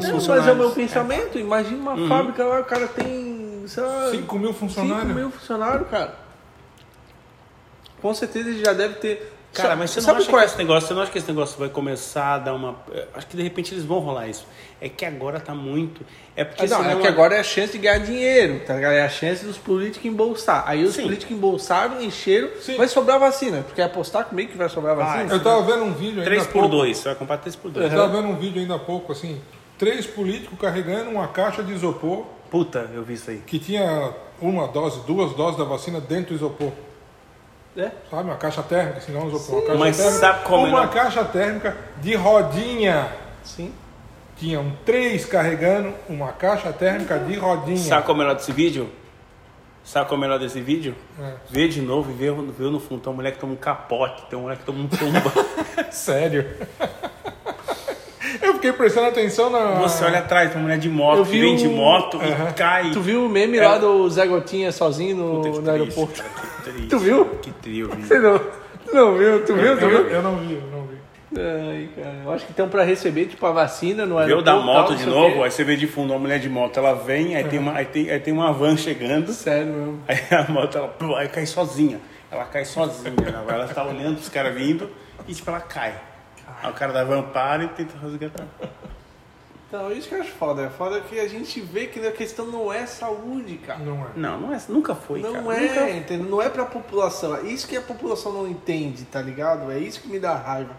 Não, 0.00 0.26
mas 0.28 0.46
é 0.46 0.52
o 0.52 0.56
meu 0.56 0.70
pensamento. 0.70 1.38
Imagina 1.38 1.78
uma 1.78 2.08
fábrica 2.08 2.44
lá, 2.44 2.60
o 2.60 2.64
cara 2.64 2.86
tem, 2.86 3.64
sei 3.66 3.82
lá, 3.82 4.10
5 4.10 4.38
mil 4.38 4.52
funcionários. 4.52 5.08
5 5.08 5.18
mil 5.18 5.30
funcionários, 5.30 5.88
cara. 5.88 6.14
Com 8.00 8.14
certeza 8.14 8.50
ele 8.50 8.64
já 8.64 8.72
deve 8.72 8.94
ter. 8.96 9.31
Cara, 9.52 9.68
Sabe- 9.70 9.80
mas 9.80 9.90
você 9.90 10.00
não 10.00 10.06
sabe 10.06 10.18
acha 10.20 10.30
qual 10.30 10.38
que 10.40 10.44
é? 10.44 10.46
esse 10.48 10.58
negócio, 10.58 10.88
você 10.88 10.94
não 10.94 11.02
acha 11.02 11.12
que 11.12 11.18
esse 11.18 11.28
negócio 11.28 11.58
vai 11.58 11.68
começar 11.68 12.34
a 12.34 12.38
dar 12.38 12.54
uma. 12.54 12.74
eh, 12.90 13.06
Acho 13.14 13.26
que 13.26 13.36
de 13.36 13.42
repente 13.42 13.74
eles 13.74 13.84
vão 13.84 13.98
rolar 13.98 14.26
isso. 14.28 14.46
É 14.80 14.88
que 14.88 15.04
agora 15.04 15.38
tá 15.38 15.54
muito. 15.54 16.04
É 16.34 16.42
porque 16.42 16.64
Ah, 16.64 16.68
não, 16.68 16.90
é 16.90 16.96
que 16.96 17.06
agora 17.06 17.34
é 17.36 17.40
a 17.40 17.42
chance 17.44 17.72
de 17.72 17.78
ganhar 17.78 17.98
dinheiro, 17.98 18.60
tá 18.66 18.74
ligado? 18.74 18.92
É 18.94 19.02
a 19.02 19.08
chance 19.10 19.44
dos 19.44 19.58
políticos 19.58 20.06
embolsar. 20.06 20.64
Aí 20.66 20.82
os 20.84 20.94
Sim. 20.94 21.02
políticos 21.02 21.36
embolsaram, 21.36 22.00
encheram, 22.02 22.48
Sim. 22.60 22.76
vai 22.78 22.88
sobrar 22.88 23.18
vacina. 23.20 23.62
Porque 23.62 23.82
apostar 23.82 24.24
comigo 24.24 24.50
que 24.52 24.56
vai 24.56 24.68
sobrar 24.70 24.96
Vai. 24.96 25.04
vacina. 25.18 25.34
Eu 25.34 25.42
tava 25.42 25.62
vendo 25.62 25.84
um 25.84 25.92
vídeo 25.92 26.12
ainda 26.20 26.24
3 26.24 26.42
há 26.42 26.46
por 26.46 26.52
pouco. 26.52 26.68
2, 26.68 26.96
você 26.96 27.08
vai 27.10 27.14
comprar 27.14 27.36
3 27.36 27.54
por 27.54 27.70
2. 27.70 27.92
Eu 27.92 27.98
tava 27.98 28.16
vendo 28.22 28.28
um 28.28 28.36
vídeo 28.36 28.60
ainda 28.60 28.76
há 28.76 28.78
pouco, 28.78 29.12
assim, 29.12 29.38
três 29.78 30.06
políticos 30.06 30.58
carregando 30.58 31.10
uma 31.10 31.28
caixa 31.28 31.62
de 31.62 31.72
isopor 31.74 32.24
Puta, 32.50 32.90
eu 32.94 33.02
vi 33.02 33.14
isso 33.14 33.30
aí. 33.30 33.42
que 33.46 33.58
tinha 33.58 34.12
uma 34.40 34.66
dose, 34.66 35.00
duas 35.06 35.32
doses 35.34 35.58
da 35.58 35.64
vacina 35.64 36.00
dentro 36.00 36.30
do 36.30 36.34
isopor. 36.36 36.72
É? 37.76 37.90
Sabe? 38.10 38.24
Uma 38.24 38.36
caixa 38.36 38.62
térmica, 38.62 39.00
se 39.00 39.10
não 39.12 39.22
um 39.22 39.28
isopor. 39.28 39.58
Uma 39.60 39.66
caixa 39.66 39.78
Mas 39.78 39.96
térmica, 39.96 40.18
sabe 40.18 40.44
como 40.44 40.66
Uma 40.66 40.82
não- 40.82 40.88
caixa 40.88 41.24
térmica 41.24 41.76
de 42.00 42.14
rodinha. 42.14 43.08
Sim. 43.42 43.72
Tinham 44.36 44.72
três 44.84 45.24
carregando 45.24 45.94
uma 46.08 46.32
caixa 46.32 46.72
térmica 46.72 47.18
de 47.18 47.34
rodinha. 47.36 47.78
Sabe 47.78 48.04
qual 48.04 48.14
é 48.14 48.16
o 48.16 48.18
melhor 48.22 48.34
desse 48.36 48.52
vídeo? 48.52 48.90
Sabe 49.84 50.06
qual 50.08 50.16
é 50.16 50.18
o 50.18 50.20
melhor 50.20 50.38
desse 50.38 50.60
vídeo? 50.60 50.94
É. 51.20 51.32
Vê 51.50 51.66
de 51.68 51.80
novo 51.80 52.10
e 52.10 52.14
vê, 52.14 52.30
vê 52.30 52.64
no 52.70 52.78
fundo. 52.78 53.00
Tem 53.00 53.10
uma 53.10 53.16
mulher 53.16 53.32
que 53.32 53.38
toma 53.38 53.52
um 53.54 53.56
capote, 53.56 54.22
tem 54.28 54.38
uma 54.38 54.42
mulher 54.44 54.58
que 54.58 54.64
toma 54.64 54.80
um 54.80 54.88
tomba. 54.88 55.32
Sério. 55.90 56.46
Eu 58.62 58.72
fiquei 58.72 58.72
prestando 58.72 59.08
atenção 59.08 59.50
na. 59.50 59.80
Você 59.80 60.04
olha 60.04 60.20
atrás, 60.20 60.54
uma 60.54 60.62
mulher 60.62 60.78
de 60.78 60.88
moto 60.88 61.18
Eu 61.18 61.24
que 61.24 61.40
vem 61.40 61.56
de 61.56 61.66
moto 61.68 62.16
Aham. 62.18 62.50
e 62.50 62.52
cai. 62.52 62.90
Tu 62.92 63.00
viu 63.00 63.26
o 63.26 63.28
meme 63.28 63.58
É. 63.58 63.66
lá 63.66 63.76
do 63.76 64.08
Zé 64.08 64.24
Gotinha 64.26 64.70
sozinho 64.70 65.16
no, 65.16 65.40
Puta, 65.40 65.42
que 65.42 65.48
no 65.48 65.62
triste, 65.62 65.70
aeroporto? 65.70 66.22
cara, 66.22 66.28
que 66.30 66.62
triste. 66.70 66.88
Tu 66.88 66.98
viu? 67.00 67.24
Que 67.42 67.50
trio, 67.50 67.90
eu 67.90 67.96
vi. 67.96 68.02
Você 68.06 68.18
não, 68.20 68.40
não 68.92 69.18
viu? 69.18 69.44
Tu 69.44 69.54
viu? 69.54 69.76
Tu 69.76 69.84
Eu, 69.84 69.88
viu? 69.90 69.98
não- 70.04 70.10
eu 70.10 70.22
não 70.22 70.36
vi, 70.36 70.54
eu 70.54 70.60
não 70.70 70.82
vi. 70.86 70.92
Ai, 71.34 71.88
cara, 71.96 72.14
eu 72.24 72.32
acho 72.32 72.44
que 72.44 72.50
estão 72.52 72.68
pra 72.68 72.84
receber, 72.84 73.24
tipo, 73.26 73.44
a 73.46 73.50
vacina 73.50 74.02
no 74.04 74.10
Viu 74.10 74.18
aeroporto. 74.18 74.44
da 74.44 74.52
tal, 74.52 74.62
moto 74.62 74.90
não 74.90 74.96
de 74.96 75.06
novo, 75.06 75.42
aí 75.42 75.50
você 75.50 75.64
vê 75.64 75.74
de 75.76 75.86
fundo 75.88 76.12
uma 76.12 76.18
mulher 76.20 76.38
de 76.38 76.48
moto, 76.48 76.76
ela 76.76 76.92
vem, 76.94 77.34
aí, 77.34 77.42
tem, 77.44 77.58
uma, 77.58 77.72
aí, 77.74 77.86
tem, 77.86 78.10
aí 78.10 78.20
tem 78.20 78.32
uma 78.34 78.52
van 78.52 78.76
chegando, 78.76 79.32
Sério 79.32 79.66
mesmo. 79.72 80.00
aí 80.06 80.18
a 80.30 80.48
moto 80.52 80.76
ela 80.78 80.86
pô, 80.88 81.16
aí 81.16 81.26
cai 81.28 81.46
sozinha. 81.46 81.98
Ela 82.30 82.44
cai 82.44 82.64
sozinha, 82.64 83.12
ela, 83.26 83.44
ela 83.54 83.66
tá 83.66 83.82
olhando 83.84 84.18
os 84.18 84.28
caras 84.28 84.54
vindo 84.54 84.88
e 85.26 85.34
tipo, 85.34 85.50
ela 85.50 85.60
cai. 85.60 85.94
Aí 86.62 86.70
o 86.70 86.74
cara 86.74 86.92
da 86.92 87.04
van 87.04 87.22
para 87.22 87.64
e 87.64 87.68
tenta 87.68 87.96
resgatar. 87.98 88.46
Então, 89.68 89.90
isso 89.90 90.06
que 90.08 90.14
eu 90.14 90.20
acho 90.20 90.32
foda. 90.32 90.62
É 90.62 90.70
foda 90.70 91.00
que 91.00 91.18
a 91.18 91.26
gente 91.26 91.58
vê 91.60 91.86
que 91.86 91.98
a 92.06 92.12
questão 92.12 92.46
não 92.46 92.70
é 92.72 92.84
saúde, 92.86 93.56
cara. 93.56 93.78
Não 93.78 94.04
é. 94.04 94.08
Não, 94.14 94.38
não 94.40 94.54
é, 94.54 94.60
nunca 94.68 94.94
foi, 94.94 95.20
Não 95.22 95.32
cara. 95.32 95.56
é, 95.56 95.68
Nunca- 95.68 95.90
entendeu? 95.90 96.30
Não 96.30 96.42
é 96.42 96.48
pra 96.50 96.66
população. 96.66 97.34
É 97.36 97.42
isso 97.44 97.66
que 97.66 97.76
a 97.76 97.80
população 97.80 98.32
não 98.32 98.46
entende, 98.46 99.04
tá 99.04 99.20
ligado? 99.22 99.72
É 99.72 99.78
isso 99.78 100.00
que 100.02 100.08
me 100.08 100.18
dá 100.20 100.34
raiva. 100.34 100.76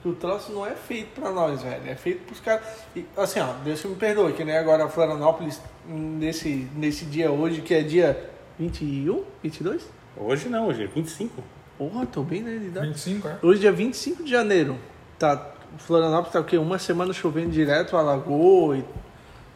Que 0.00 0.08
o 0.08 0.14
troço 0.14 0.52
não 0.52 0.64
é 0.64 0.70
feito 0.76 1.20
pra 1.20 1.32
nós, 1.32 1.60
velho. 1.62 1.82
É 1.84 1.96
feito 1.96 2.24
pros 2.24 2.38
caras. 2.38 2.62
E, 2.94 3.04
assim, 3.16 3.40
ó, 3.40 3.52
Deus 3.64 3.84
me 3.84 3.96
perdoe, 3.96 4.32
que 4.32 4.44
nem 4.44 4.56
agora 4.56 4.88
Florianópolis, 4.88 5.60
nesse, 5.84 6.68
nesse 6.76 7.04
dia 7.06 7.32
hoje, 7.32 7.60
que 7.60 7.74
é 7.74 7.82
dia 7.82 8.30
21? 8.56 9.24
22? 9.42 9.84
Hoje 10.16 10.48
não, 10.48 10.68
hoje 10.68 10.84
é 10.84 10.86
25. 10.86 11.42
Porra, 11.76 12.06
tô 12.06 12.22
bem 12.22 12.40
idade. 12.40 12.86
25, 12.86 13.26
é? 13.28 13.38
Hoje 13.42 13.66
é 13.66 13.72
25 13.72 14.22
de 14.22 14.30
janeiro. 14.30 14.78
Tá, 15.18 15.50
Florianópolis 15.78 16.32
tá 16.32 16.40
o 16.40 16.44
quê? 16.44 16.56
Uma 16.58 16.78
semana 16.78 17.12
chovendo 17.12 17.50
direto, 17.50 17.96
alagou 17.96 18.76
e 18.76 18.84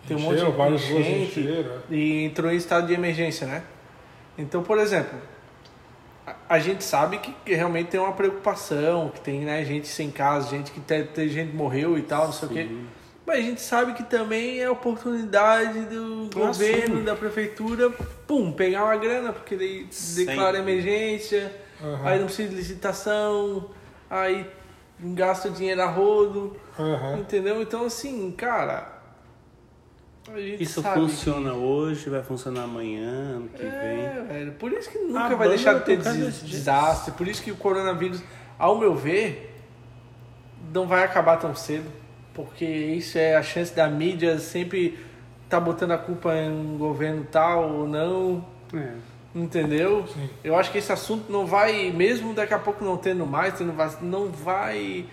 tem 0.06 0.16
um 0.16 0.20
monte 0.20 0.36
Encheu, 0.36 0.50
de 0.50 0.56
várias 0.56 0.82
ruas 0.88 1.06
enchente. 1.06 1.40
encheram. 1.40 1.70
é. 1.90 1.94
E 1.94 2.24
entrou 2.24 2.50
em 2.52 2.56
estado 2.56 2.86
de 2.86 2.94
emergência, 2.94 3.46
né? 3.46 3.62
Então, 4.36 4.62
por 4.62 4.78
exemplo, 4.78 5.16
a- 6.26 6.34
a 6.48 6.58
gente 6.58 6.82
sabe 6.82 7.18
que, 7.18 7.32
que 7.44 7.54
realmente 7.54 7.88
tem 7.90 8.00
uma 8.00 8.12
preocupação, 8.12 9.10
que 9.14 9.20
tem 9.20 9.40
né, 9.40 9.64
gente 9.64 9.86
sem 9.86 10.10
casa, 10.10 10.48
gente 10.50 10.72
que 10.72 10.80
tem, 10.80 11.04
tem 11.06 11.28
gente 11.28 11.54
morreu 11.54 11.96
e 11.96 12.02
tal, 12.02 12.26
não 12.26 12.32
sei 12.32 12.48
o 12.48 12.50
quê. 12.50 12.68
Mas 13.24 13.38
a 13.38 13.40
gente 13.42 13.60
sabe 13.62 13.92
que 13.92 14.02
também 14.02 14.58
é 14.60 14.68
oportunidade 14.68 15.80
do 15.82 16.28
Ah, 16.32 16.46
governo, 16.46 16.96
sim. 16.98 17.04
da 17.04 17.14
prefeitura, 17.14 17.88
pum, 18.26 18.50
pegar 18.50 18.82
uma 18.84 18.96
grana, 18.96 19.32
porque 19.32 19.54
daí 19.54 19.86
declara 20.16 20.58
emergência, 20.58 21.54
Aham. 21.80 22.00
aí 22.04 22.18
não 22.18 22.26
precisa 22.26 22.48
de 22.48 22.56
licitação, 22.56 23.70
aí 24.10 24.44
gasta 25.02 25.48
o 25.48 25.50
dinheiro 25.52 25.82
a 25.82 25.86
rodo, 25.86 26.56
Aham. 26.78 27.18
entendeu? 27.18 27.60
Então, 27.62 27.84
assim, 27.86 28.30
cara. 28.32 29.00
Isso 30.60 30.80
sabe 30.80 31.00
funciona 31.00 31.52
hoje, 31.52 32.08
vai 32.08 32.22
funcionar 32.22 32.62
amanhã, 32.62 33.10
ano 33.36 33.48
que 33.48 33.58
que- 33.58 33.64
vem. 33.64 33.72
É, 34.00 34.24
velho. 34.28 34.52
Por 34.52 34.72
isso 34.72 34.88
que 34.88 34.98
nunca 34.98 35.18
A 35.24 35.28
vai 35.30 35.36
banda 35.38 35.48
deixar 35.50 35.72
de 35.72 35.78
vai 35.78 35.84
ter 35.84 35.96
des- 35.98 36.42
desastre. 36.44 37.12
Por 37.14 37.26
isso 37.26 37.42
que 37.42 37.50
o 37.50 37.56
coronavírus, 37.56 38.22
ao 38.58 38.78
meu 38.78 38.94
ver, 38.94 39.52
não 40.72 40.86
vai 40.86 41.02
acabar 41.04 41.36
tão 41.38 41.54
cedo. 41.56 41.90
Porque 42.32 42.64
isso 42.64 43.18
é 43.18 43.34
a 43.36 43.42
chance 43.42 43.74
da 43.74 43.88
mídia 43.88 44.38
sempre 44.38 44.98
tá 45.48 45.58
botando 45.60 45.90
a 45.90 45.98
culpa 45.98 46.34
em 46.34 46.50
um 46.50 46.78
governo 46.78 47.26
tal 47.30 47.70
ou 47.80 47.88
não. 47.88 48.44
É. 48.72 48.94
Entendeu? 49.34 50.04
Sim. 50.12 50.28
Eu 50.44 50.56
acho 50.56 50.70
que 50.70 50.78
esse 50.78 50.92
assunto 50.92 51.32
não 51.32 51.46
vai, 51.46 51.90
mesmo 51.90 52.34
daqui 52.34 52.52
a 52.52 52.58
pouco 52.58 52.84
não 52.84 52.96
tendo 52.96 53.24
mais, 53.26 53.54
tendo 53.54 53.72
vac- 53.72 54.02
não 54.02 54.28
vai. 54.28 55.06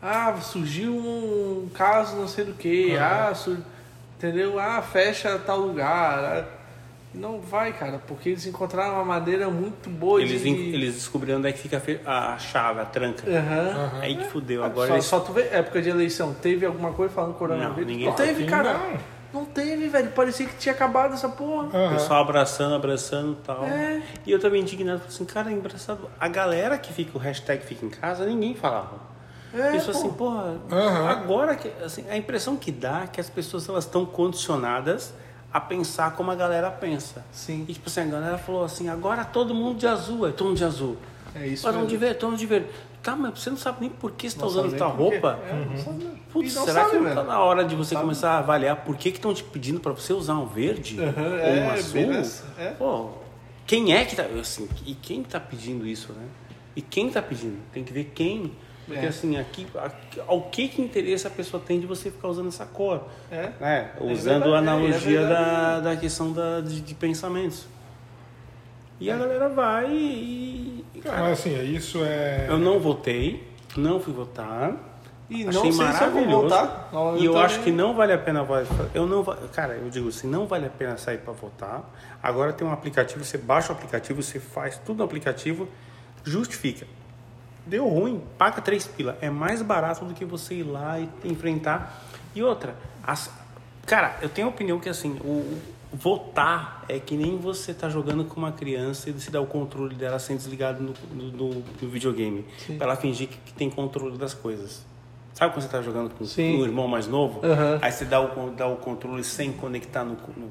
Ah, 0.00 0.34
surgiu 0.40 0.94
um 0.94 1.68
caso 1.72 2.16
não 2.16 2.28
sei 2.28 2.44
do 2.44 2.52
que. 2.54 2.88
Uhum. 2.90 2.98
Ah, 3.02 3.34
sur- 3.34 3.58
entendeu? 4.18 4.58
Ah, 4.58 4.82
fecha 4.82 5.38
tal 5.38 5.58
lugar. 5.60 6.18
Ah, 6.18 6.44
Não 7.14 7.40
vai, 7.42 7.74
cara, 7.74 8.00
porque 8.06 8.30
eles 8.30 8.46
encontraram 8.46 8.94
uma 8.94 9.04
maneira 9.04 9.50
muito 9.50 9.90
boa 9.90 10.18
Eles, 10.20 10.40
de. 10.40 10.48
en- 10.48 10.72
eles 10.74 10.94
descobriram 10.94 11.38
onde 11.38 11.48
é 11.48 11.52
que 11.52 11.58
fica 11.58 11.76
a 11.76 11.80
fe- 11.80 12.00
a, 12.06 12.32
a 12.34 12.38
chave, 12.38 12.80
a 12.80 12.86
tranca. 12.86 13.30
Aham. 13.30 13.68
Aham. 13.68 14.00
Aí 14.00 14.16
que 14.16 14.24
fudeu. 14.24 14.64
Agora 14.64 14.88
só, 14.88 14.94
eles... 14.94 15.04
só 15.04 15.20
tu 15.20 15.30
vê, 15.32 15.42
época 15.52 15.82
de 15.82 15.90
eleição, 15.90 16.32
teve 16.32 16.64
alguma 16.64 16.90
coisa 16.92 17.12
falando 17.12 17.34
coronavírus? 17.34 17.76
Não, 17.80 17.84
ninguém 17.84 18.06
não 18.06 18.14
teve, 18.14 18.46
cara. 18.46 18.72
não. 18.74 18.96
Não 19.32 19.44
teve, 19.44 19.88
velho. 19.88 20.10
Parecia 20.12 20.46
que 20.46 20.56
tinha 20.56 20.74
acabado 20.74 21.14
essa 21.14 21.28
porra. 21.28 21.68
O 21.72 21.76
Aham. 21.76 21.94
pessoal 21.94 22.22
abraçando, 22.22 22.74
abraçando 22.74 23.32
e 23.32 23.44
tal. 23.46 23.64
É. 23.64 24.02
E 24.26 24.30
eu 24.30 24.38
também 24.38 24.60
indignado, 24.60 24.98
falei 25.00 25.14
assim, 25.14 25.24
cara, 25.24 25.50
é 25.50 25.52
engraçado. 25.54 26.10
A 26.20 26.28
galera 26.28 26.76
que 26.76 26.92
fica, 26.92 27.16
o 27.16 27.20
hashtag 27.20 27.64
fica 27.64 27.84
em 27.86 27.90
casa, 27.90 28.26
ninguém 28.26 28.54
falava. 28.54 29.10
É, 29.54 29.76
Isso 29.76 29.90
pô. 29.92 29.98
assim, 29.98 30.10
porra, 30.12 30.56
Aham. 30.70 31.08
agora 31.08 31.56
que. 31.56 31.68
Assim, 31.84 32.04
a 32.10 32.16
impressão 32.16 32.56
que 32.56 32.70
dá 32.72 33.02
é 33.04 33.06
que 33.06 33.20
as 33.20 33.28
pessoas 33.30 33.68
elas 33.68 33.84
estão 33.84 34.04
condicionadas 34.06 35.12
a 35.52 35.60
pensar 35.60 36.12
como 36.16 36.30
a 36.30 36.34
galera 36.34 36.70
pensa. 36.70 37.24
Sim. 37.30 37.64
E 37.68 37.74
tipo 37.74 37.88
assim, 37.88 38.00
a 38.00 38.04
galera 38.06 38.38
falou 38.38 38.64
assim, 38.64 38.88
agora 38.88 39.24
todo 39.24 39.54
mundo 39.54 39.78
de 39.78 39.86
azul, 39.86 40.26
é 40.26 40.32
todo 40.32 40.48
mundo 40.48 40.56
de 40.56 40.64
azul. 40.64 40.96
É 41.34 41.46
isso 41.46 41.62
Todo 41.62 41.78
mundo 41.78 41.88
de 41.88 41.96
verde, 41.96 42.18
todo 42.18 42.30
mundo 42.30 42.38
de 42.38 42.46
verde. 42.46 42.68
Tá, 43.02 43.16
mas 43.16 43.38
você 43.40 43.50
não 43.50 43.56
sabe 43.56 43.78
nem 43.80 43.90
por 43.90 44.12
que 44.12 44.30
você 44.30 44.36
tá 44.36 44.42
Não 44.42 44.48
usando 44.48 44.76
quê. 44.76 44.82
roupa. 44.84 45.38
É, 45.44 45.76
sabe. 45.78 46.22
Putz, 46.32 46.52
será 46.52 46.84
sabe, 46.84 46.90
que 46.90 46.96
não 46.98 47.14
tá 47.14 47.24
na 47.24 47.40
hora 47.40 47.64
de 47.64 47.74
você 47.74 47.94
Sabe. 47.94 48.02
começar 48.04 48.30
a 48.32 48.38
avaliar 48.38 48.76
por 48.84 48.96
que 48.96 49.08
estão 49.08 49.34
te 49.34 49.42
pedindo 49.42 49.80
pra 49.80 49.92
você 49.92 50.12
usar 50.12 50.34
um 50.34 50.46
verde 50.46 50.98
Aham, 51.00 51.12
ou 51.22 51.36
é, 51.38 51.60
um 51.66 51.70
azul? 51.70 52.44
é. 52.58 52.70
Pô, 52.70 53.10
quem 53.66 53.92
é 53.94 54.04
que 54.04 54.14
tá. 54.16 54.22
Assim, 54.40 54.68
e 54.86 54.94
quem 54.94 55.22
tá 55.24 55.40
pedindo 55.40 55.86
isso, 55.86 56.12
né? 56.12 56.24
E 56.76 56.80
quem 56.80 57.10
tá 57.10 57.20
pedindo? 57.20 57.58
Tem 57.72 57.82
que 57.84 57.92
ver 57.92 58.12
quem. 58.14 58.52
Porque 58.86 59.04
É. 59.04 59.08
assim, 59.08 59.36
aqui, 59.36 59.66
aqui- 59.76 60.20
ao 60.26 60.42
que 60.42 60.68
que 60.68 60.80
interesse 60.82 61.26
a 61.26 61.30
pessoa 61.30 61.62
tem 61.64 61.78
de 61.80 61.86
você 61.86 62.10
ficar 62.10 62.28
usando 62.28 62.48
essa 62.48 62.64
cor? 62.66 63.02
É. 63.30 63.50
né? 63.60 63.90
Usando 64.00 64.42
verdade, 64.44 64.54
a 64.54 64.58
analogia 64.58 65.20
é 65.20 65.22
da, 65.22 65.28
verdade. 65.28 65.82
da 65.84 65.96
questão 65.96 66.32
da, 66.32 66.60
de, 66.60 66.80
de 66.80 66.94
pensamentos. 66.94 67.66
E 69.00 69.10
a 69.10 69.16
galera 69.16 69.48
vai 69.48 69.90
e. 69.90 70.84
e, 70.94 71.00
Cara, 71.00 71.22
mas 71.22 71.40
assim, 71.40 71.60
isso 71.74 71.98
é. 72.04 72.46
eu 72.48 72.58
não 72.58 72.78
votei, 72.78 73.46
não 73.76 73.98
fui 74.00 74.12
votar. 74.12 74.74
E 75.30 75.46
Achei 75.46 75.46
não 75.46 75.62
sei 75.62 75.72
se 75.72 75.78
eu 75.80 75.86
vou 75.86 75.92
maravilhoso. 76.20 76.40
voltar. 76.48 76.88
Não, 76.92 77.16
e 77.16 77.24
eu 77.24 77.32
também- 77.32 77.46
acho 77.46 77.60
que 77.60 77.70
não 77.72 77.94
vale 77.94 78.12
a 78.12 78.18
pena 78.18 78.42
votar. 78.42 78.66
Eu 78.92 79.06
não, 79.06 79.24
cara, 79.52 79.74
eu 79.74 79.88
digo 79.88 80.08
assim, 80.08 80.26
não 80.28 80.46
vale 80.46 80.66
a 80.66 80.70
pena 80.70 80.96
sair 80.98 81.18
para 81.18 81.32
votar. 81.32 81.82
Agora 82.22 82.52
tem 82.52 82.66
um 82.66 82.72
aplicativo, 82.72 83.24
você 83.24 83.38
baixa 83.38 83.72
o 83.72 83.76
aplicativo, 83.76 84.22
você 84.22 84.38
faz 84.38 84.76
tudo 84.84 84.98
no 84.98 85.04
aplicativo, 85.04 85.66
justifica. 86.22 86.86
Deu 87.66 87.88
ruim, 87.88 88.22
paga 88.36 88.60
três 88.60 88.86
pila. 88.86 89.16
É 89.22 89.30
mais 89.30 89.62
barato 89.62 90.04
do 90.04 90.12
que 90.12 90.24
você 90.24 90.56
ir 90.56 90.64
lá 90.64 90.98
e 91.00 91.08
enfrentar. 91.24 92.02
E 92.34 92.42
outra, 92.42 92.74
as- 93.02 93.30
cara, 93.86 94.16
eu 94.20 94.28
tenho 94.28 94.48
a 94.48 94.50
opinião 94.50 94.78
que 94.78 94.88
assim, 94.88 95.12
o 95.24 95.58
votar 95.92 96.84
é 96.88 96.98
que 96.98 97.16
nem 97.16 97.36
você 97.36 97.74
tá 97.74 97.88
jogando 97.88 98.24
com 98.24 98.36
uma 98.36 98.52
criança 98.52 99.10
e 99.10 99.12
você 99.12 99.30
dá 99.30 99.40
o 99.40 99.46
controle 99.46 99.94
dela 99.94 100.18
sem 100.18 100.36
desligado 100.36 100.82
no, 100.82 100.94
no, 101.14 101.48
no- 101.58 101.62
videogame. 101.88 102.44
Pra 102.78 102.86
ela 102.86 102.96
fingir 102.96 103.28
que, 103.28 103.36
que 103.38 103.52
tem 103.52 103.68
controle 103.68 104.16
das 104.16 104.32
coisas. 104.34 104.84
Sabe 105.34 105.52
quando 105.54 105.62
você 105.62 105.68
tá 105.68 105.80
jogando 105.82 106.14
com 106.14 106.24
Sim. 106.24 106.60
um 106.60 106.64
irmão 106.64 106.86
mais 106.88 107.06
novo? 107.06 107.44
Aham. 107.44 107.78
Aí 107.82 107.90
você 107.92 108.04
dá 108.04 108.20
o, 108.20 108.50
dá 108.50 108.66
o 108.66 108.76
controle 108.76 109.22
sem 109.24 109.52
conectar 109.52 110.04
no. 110.04 110.16
no. 110.36 110.50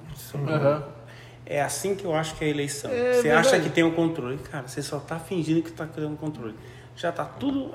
É 1.45 1.62
assim 1.62 1.95
que 1.95 2.06
eu 2.06 2.15
acho 2.15 2.36
que 2.36 2.43
é 2.43 2.47
a 2.47 2.49
eleição. 2.49 2.89
É 2.91 3.13
você 3.13 3.21
verdade. 3.23 3.47
acha 3.47 3.60
que 3.60 3.69
tem 3.69 3.84
o 3.84 3.93
controle. 3.93 4.38
Cara, 4.38 4.67
você 4.67 4.82
só 4.82 4.99
tá 4.99 5.19
fingindo 5.19 5.62
que 5.62 5.71
tá 5.71 5.86
criando 5.86 6.17
controle. 6.17 6.56
Já 6.95 7.12
tá 7.12 7.25
tudo. 7.25 7.71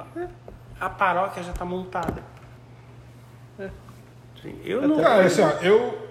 A 0.81 0.89
paróquia 0.91 1.43
já 1.43 1.53
tá 1.53 1.65
montada. 1.65 2.23
É. 3.59 3.71
Eu 4.65 4.87
não. 4.87 5.01
Cara, 5.01 5.25
assim, 5.25 5.43
ó, 5.43 5.49
eu 5.63 6.06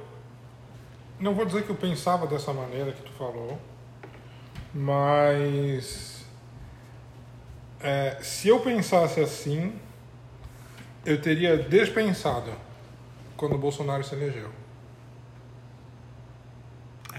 não 1.19 1.33
vou 1.33 1.45
dizer 1.45 1.63
que 1.63 1.69
eu 1.69 1.75
pensava 1.75 2.27
dessa 2.27 2.53
maneira 2.53 2.91
que 2.91 3.01
tu 3.01 3.11
falou, 3.13 3.59
mas 4.73 6.25
é, 7.79 8.17
se 8.21 8.47
eu 8.47 8.59
pensasse 8.59 9.19
assim, 9.19 9.79
eu 11.05 11.21
teria 11.21 11.57
dispensado 11.57 12.51
quando 13.37 13.55
o 13.55 13.57
Bolsonaro 13.57 14.03
se 14.03 14.15
elegeu. 14.15 14.49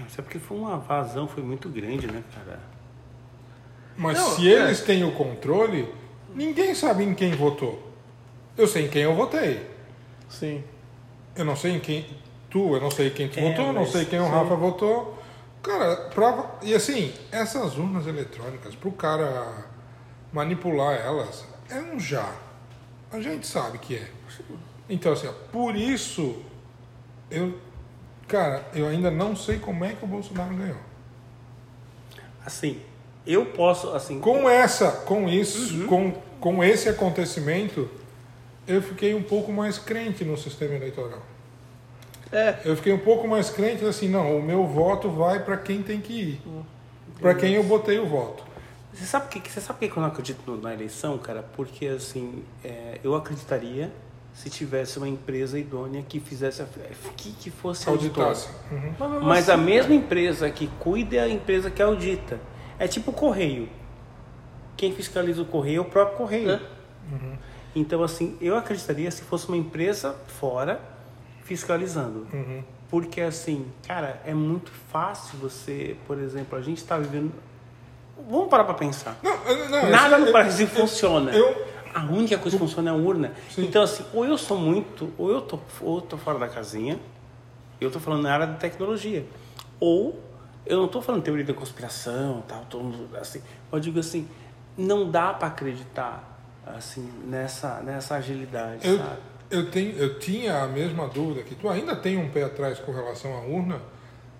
Isso 0.07 0.21
é 0.21 0.23
porque 0.23 0.39
foi 0.39 0.57
uma 0.57 0.77
vazão, 0.77 1.27
foi 1.27 1.41
muito 1.41 1.67
grande, 1.69 2.05
né, 2.07 2.23
cara? 2.33 2.59
Mas 3.97 4.17
Não, 4.17 4.35
se 4.35 4.53
é. 4.53 4.63
eles 4.63 4.81
têm 4.81 5.03
o 5.03 5.11
controle, 5.11 5.91
ninguém 6.35 6.75
sabe 6.75 7.03
em 7.03 7.15
quem 7.15 7.31
votou. 7.31 7.91
Eu 8.55 8.67
sei 8.67 8.85
em 8.85 8.89
quem 8.89 9.01
eu 9.01 9.15
votei. 9.15 9.67
Sim. 10.29 10.63
Eu 11.35 11.45
não 11.45 11.55
sei 11.55 11.71
em 11.71 11.79
quem. 11.79 12.05
Tu, 12.49 12.75
eu 12.75 12.81
não 12.81 12.89
sei 12.91 13.09
quem 13.09 13.27
tu 13.27 13.39
É, 13.39 13.49
votou, 13.49 13.73
não 13.73 13.85
sei 13.85 14.05
quem 14.05 14.19
o 14.19 14.25
sim. 14.25 14.29
Rafa 14.31 14.55
votou. 14.55 15.17
Cara, 15.61 15.95
prova. 16.13 16.51
E 16.61 16.73
assim, 16.73 17.13
essas 17.31 17.77
urnas 17.77 18.07
eletrônicas, 18.07 18.73
pro 18.75 18.91
cara 18.91 19.65
manipular 20.31 20.95
elas, 20.95 21.45
é 21.69 21.75
um 21.79 21.99
já. 21.99 22.31
A 23.11 23.19
gente 23.19 23.45
sabe 23.47 23.77
que 23.77 23.95
é. 23.95 24.07
Então, 24.89 25.11
assim, 25.13 25.27
ó, 25.27 25.33
por 25.51 25.75
isso, 25.75 26.41
eu. 27.29 27.57
Cara, 28.27 28.65
eu 28.73 28.87
ainda 28.87 29.09
não 29.11 29.35
sei 29.35 29.57
como 29.59 29.83
é 29.85 29.93
que 29.93 30.03
o 30.03 30.07
Bolsonaro 30.07 30.53
ganhou. 30.55 30.77
Assim, 32.45 32.81
eu 33.25 33.45
posso, 33.47 33.89
assim. 33.91 34.19
Com 34.19 34.49
essa, 34.49 34.91
com 34.91 35.27
isso, 35.27 35.81
Uhum. 35.81 35.87
com, 35.87 36.11
com 36.39 36.63
esse 36.63 36.87
acontecimento, 36.89 37.89
eu 38.67 38.81
fiquei 38.81 39.13
um 39.13 39.23
pouco 39.23 39.51
mais 39.51 39.77
crente 39.77 40.23
no 40.23 40.37
sistema 40.37 40.75
eleitoral. 40.75 41.21
É. 42.31 42.57
Eu 42.65 42.75
fiquei 42.75 42.91
um 42.93 42.99
pouco 42.99 43.27
mais 43.27 43.49
crente 43.49 43.85
assim, 43.85 44.09
não, 44.09 44.37
o 44.37 44.41
meu 44.43 44.65
voto 44.65 45.09
vai 45.09 45.39
para 45.43 45.57
quem 45.57 45.81
tem 45.81 46.01
que 46.01 46.13
ir. 46.13 46.41
Para 47.19 47.33
quem 47.33 47.53
eu 47.53 47.63
botei 47.63 47.97
o 47.99 48.05
voto. 48.05 48.43
Você 48.93 49.05
sabe 49.05 49.27
que 49.39 49.51
você 49.51 49.61
sabe 49.61 49.79
por 49.79 49.91
que 49.93 49.97
eu 49.97 50.01
não 50.01 50.09
acredito 50.09 50.39
no- 50.45 50.61
na 50.61 50.73
eleição, 50.73 51.17
cara? 51.17 51.43
Porque 51.55 51.85
assim, 51.87 52.43
é, 52.63 52.99
eu 53.03 53.15
acreditaria 53.15 53.91
se 54.33 54.49
tivesse 54.49 54.97
uma 54.97 55.07
empresa 55.07 55.57
idônea 55.57 56.03
que 56.07 56.19
fizesse 56.19 56.61
a, 56.61 56.65
que, 57.15 57.31
que 57.31 57.49
fosse 57.49 57.87
auditora. 57.89 58.27
Auditasse. 58.29 58.49
Uhum. 58.71 59.19
Mas 59.21 59.49
a 59.49 59.57
mesma 59.57 59.93
empresa 59.95 60.49
que 60.49 60.67
cuida 60.79 61.15
é 61.15 61.19
a 61.21 61.29
empresa 61.29 61.71
que 61.71 61.81
audita. 61.81 62.39
É 62.79 62.87
tipo 62.87 63.11
o 63.11 63.13
correio. 63.13 63.67
Quem 64.75 64.93
fiscaliza 64.93 65.41
o 65.41 65.45
correio 65.45 65.77
é 65.79 65.81
o 65.81 65.85
próprio 65.85 66.17
correio. 66.17 66.51
É. 66.51 66.59
Então, 67.75 68.03
assim, 68.03 68.37
eu 68.41 68.55
acreditaria 68.55 69.09
se 69.11 69.23
fosse 69.23 69.47
uma 69.47 69.57
empresa 69.57 70.15
fora 70.27 70.79
fiscalizando. 71.51 72.27
Uhum. 72.33 72.63
Porque, 72.89 73.21
assim, 73.21 73.65
cara, 73.87 74.21
é 74.25 74.33
muito 74.33 74.71
fácil 74.91 75.37
você, 75.39 75.95
por 76.05 76.19
exemplo, 76.19 76.57
a 76.57 76.61
gente 76.61 76.77
está 76.77 76.97
vivendo. 76.97 77.31
Vamos 78.29 78.49
parar 78.49 78.63
para 78.65 78.73
pensar. 78.73 79.17
Não, 79.23 79.69
não, 79.69 79.89
Nada 79.89 80.17
no 80.17 80.31
Brasil 80.31 80.67
eu- 80.67 80.75
funciona. 80.75 81.31
eu- 81.31 81.67
A 81.93 82.03
única 82.03 82.37
coisa 82.37 82.57
que 82.57 82.63
funciona 82.63 82.91
é 82.91 82.93
a 82.93 82.95
urna. 82.95 83.31
Sim. 83.49 83.65
Então, 83.65 83.81
assim, 83.81 84.05
ou 84.13 84.23
eu 84.25 84.37
sou 84.37 84.57
muito, 84.57 85.11
ou 85.17 85.31
eu 85.31 85.41
tô, 85.41 85.57
ou 85.81 85.95
eu 85.95 86.01
tô 86.01 86.15
fora 86.17 86.37
da 86.37 86.47
casinha, 86.47 86.99
eu 87.81 87.89
tô 87.89 87.99
falando 87.99 88.21
na 88.23 88.33
área 88.33 88.45
de 88.47 88.57
tecnologia. 88.59 89.25
Ou 89.79 90.19
eu 90.65 90.77
não 90.81 90.87
tô 90.87 91.01
falando 91.01 91.23
teoria 91.23 91.43
da 91.45 91.53
conspiração, 91.55 92.43
tal, 92.47 92.65
todo 92.69 93.09
assim. 93.19 93.41
Eu 93.71 93.79
digo 93.79 93.99
assim, 93.99 94.27
não 94.77 95.09
dá 95.09 95.33
para 95.33 95.47
acreditar 95.47 96.39
assim 96.67 97.09
nessa 97.25 97.79
nessa 97.81 98.15
agilidade, 98.15 98.87
Eu, 98.87 98.97
sabe? 98.97 99.17
Eu, 99.49 99.69
tenho, 99.71 99.95
eu 99.97 100.19
tinha 100.19 100.63
a 100.63 100.67
mesma 100.67 101.07
dúvida 101.07 101.43
que 101.43 101.55
tu 101.55 101.69
ainda 101.69 101.95
tem 101.95 102.17
um 102.17 102.29
pé 102.29 102.43
atrás 102.43 102.79
com 102.79 102.91
relação 102.91 103.33
à 103.35 103.41
urna, 103.41 103.81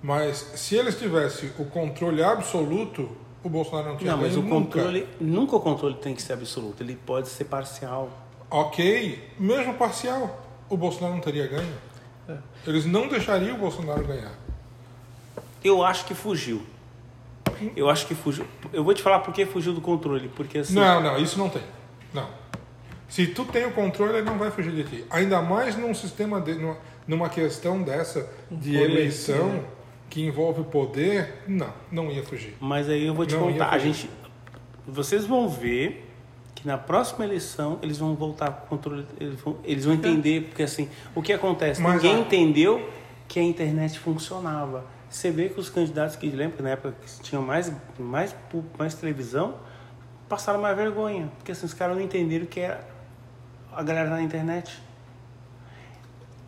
mas 0.02 0.38
se 0.56 0.76
eles 0.76 0.98
tivessem 0.98 1.52
o 1.58 1.66
controle 1.66 2.24
absoluto, 2.24 3.10
o 3.44 3.50
Bolsonaro 3.50 3.90
não 3.90 3.98
tinha 3.98 4.12
Não, 4.12 4.20
mas 4.22 4.36
o 4.36 4.42
nunca. 4.42 4.56
controle, 4.80 5.08
nunca 5.20 5.56
o 5.56 5.60
controle 5.60 5.96
tem 5.96 6.14
que 6.14 6.22
ser 6.22 6.34
absoluto, 6.34 6.84
ele 6.84 6.96
pode 7.06 7.28
ser 7.30 7.46
parcial. 7.46 8.10
Ok, 8.50 9.28
mesmo 9.40 9.74
parcial, 9.76 10.46
o 10.70 10.78
Bolsonaro 10.78 11.14
não 11.16 11.22
teria 11.22 11.48
ganho. 11.48 11.74
É. 12.30 12.38
Eles 12.66 12.86
não 12.86 13.08
deixariam 13.08 13.56
o 13.56 13.60
Bolsonaro 13.60 14.06
ganhar. 14.06 14.34
Eu 15.64 15.84
acho 15.84 16.06
que 16.06 16.14
fugiu. 16.14 16.62
Eu 17.76 17.90
acho 17.90 18.06
que 18.06 18.14
fugiu. 18.14 18.46
Eu 18.72 18.84
vou 18.84 18.94
te 18.94 19.02
falar 19.02 19.20
por 19.20 19.34
que 19.34 19.46
fugiu 19.46 19.74
do 19.74 19.82
controle, 19.82 20.30
porque 20.36 20.60
assim, 20.60 20.76
Não, 20.76 21.02
não, 21.02 21.18
isso 21.18 21.40
não 21.40 21.50
tem. 21.50 21.62
Não. 22.14 22.28
Se 23.08 23.28
tu 23.28 23.46
tem 23.46 23.66
o 23.66 23.72
controle, 23.72 24.18
ele 24.18 24.26
não 24.26 24.38
vai 24.38 24.52
fugir 24.52 24.72
de 24.74 24.84
ti. 24.84 25.06
Ainda 25.10 25.42
mais 25.42 25.78
num 25.78 25.94
sistema, 25.94 26.42
de, 26.42 26.56
numa, 27.08 27.30
questão 27.30 27.82
dessa 27.82 28.30
de 28.52 28.76
eleição 28.76 29.64
que 30.10 30.26
envolve 30.26 30.64
poder, 30.66 31.42
não, 31.48 31.74
não 31.92 32.12
ia 32.12 32.24
fugir. 32.24 32.56
Mas 32.60 32.90
aí 32.90 33.06
eu 33.08 33.14
vou 33.14 33.26
te 33.26 33.36
Não, 33.36 33.52
contar. 33.52 33.70
A 33.70 33.78
gente, 33.78 34.10
vocês 34.86 35.26
vão 35.26 35.48
ver 35.48 36.04
que 36.56 36.68
na 36.68 36.78
próxima 36.78 37.24
eleição 37.24 37.80
eles 37.82 37.98
vão 37.98 38.14
voltar 38.16 38.52
com 38.52 38.66
o 38.66 38.68
controle. 38.70 39.06
Eles 39.20 39.40
vão, 39.40 39.58
eles 39.64 39.86
vão 39.86 39.94
entender, 39.94 40.44
porque 40.46 40.64
assim, 40.64 40.90
o 41.16 41.22
que 41.22 41.32
acontece? 41.32 41.82
Mas 41.82 42.02
Ninguém 42.02 42.16
a- 42.18 42.20
entendeu 42.20 42.90
que 43.28 43.40
a 43.40 43.44
internet 43.44 44.00
funcionava. 44.00 44.86
Você 45.10 45.32
vê 45.32 45.48
que 45.48 45.60
os 45.60 45.70
candidatos 45.70 46.18
que 46.18 46.28
lembra 46.30 46.62
na 46.62 46.72
época 46.72 46.94
que 47.02 47.22
tinham 47.22 47.42
mais, 47.42 47.72
mais, 47.98 48.36
mais 48.78 48.94
televisão 48.94 49.56
passaram 50.28 50.60
mais 50.62 50.76
vergonha. 50.76 51.32
Porque 51.38 51.52
assim, 51.54 51.66
os 51.66 51.74
caras 51.74 51.96
não 51.96 52.04
entenderam 52.04 52.46
que 52.46 52.60
era 52.60 52.86
a 53.78 53.84
galera 53.84 54.10
na 54.10 54.22
internet. 54.22 54.78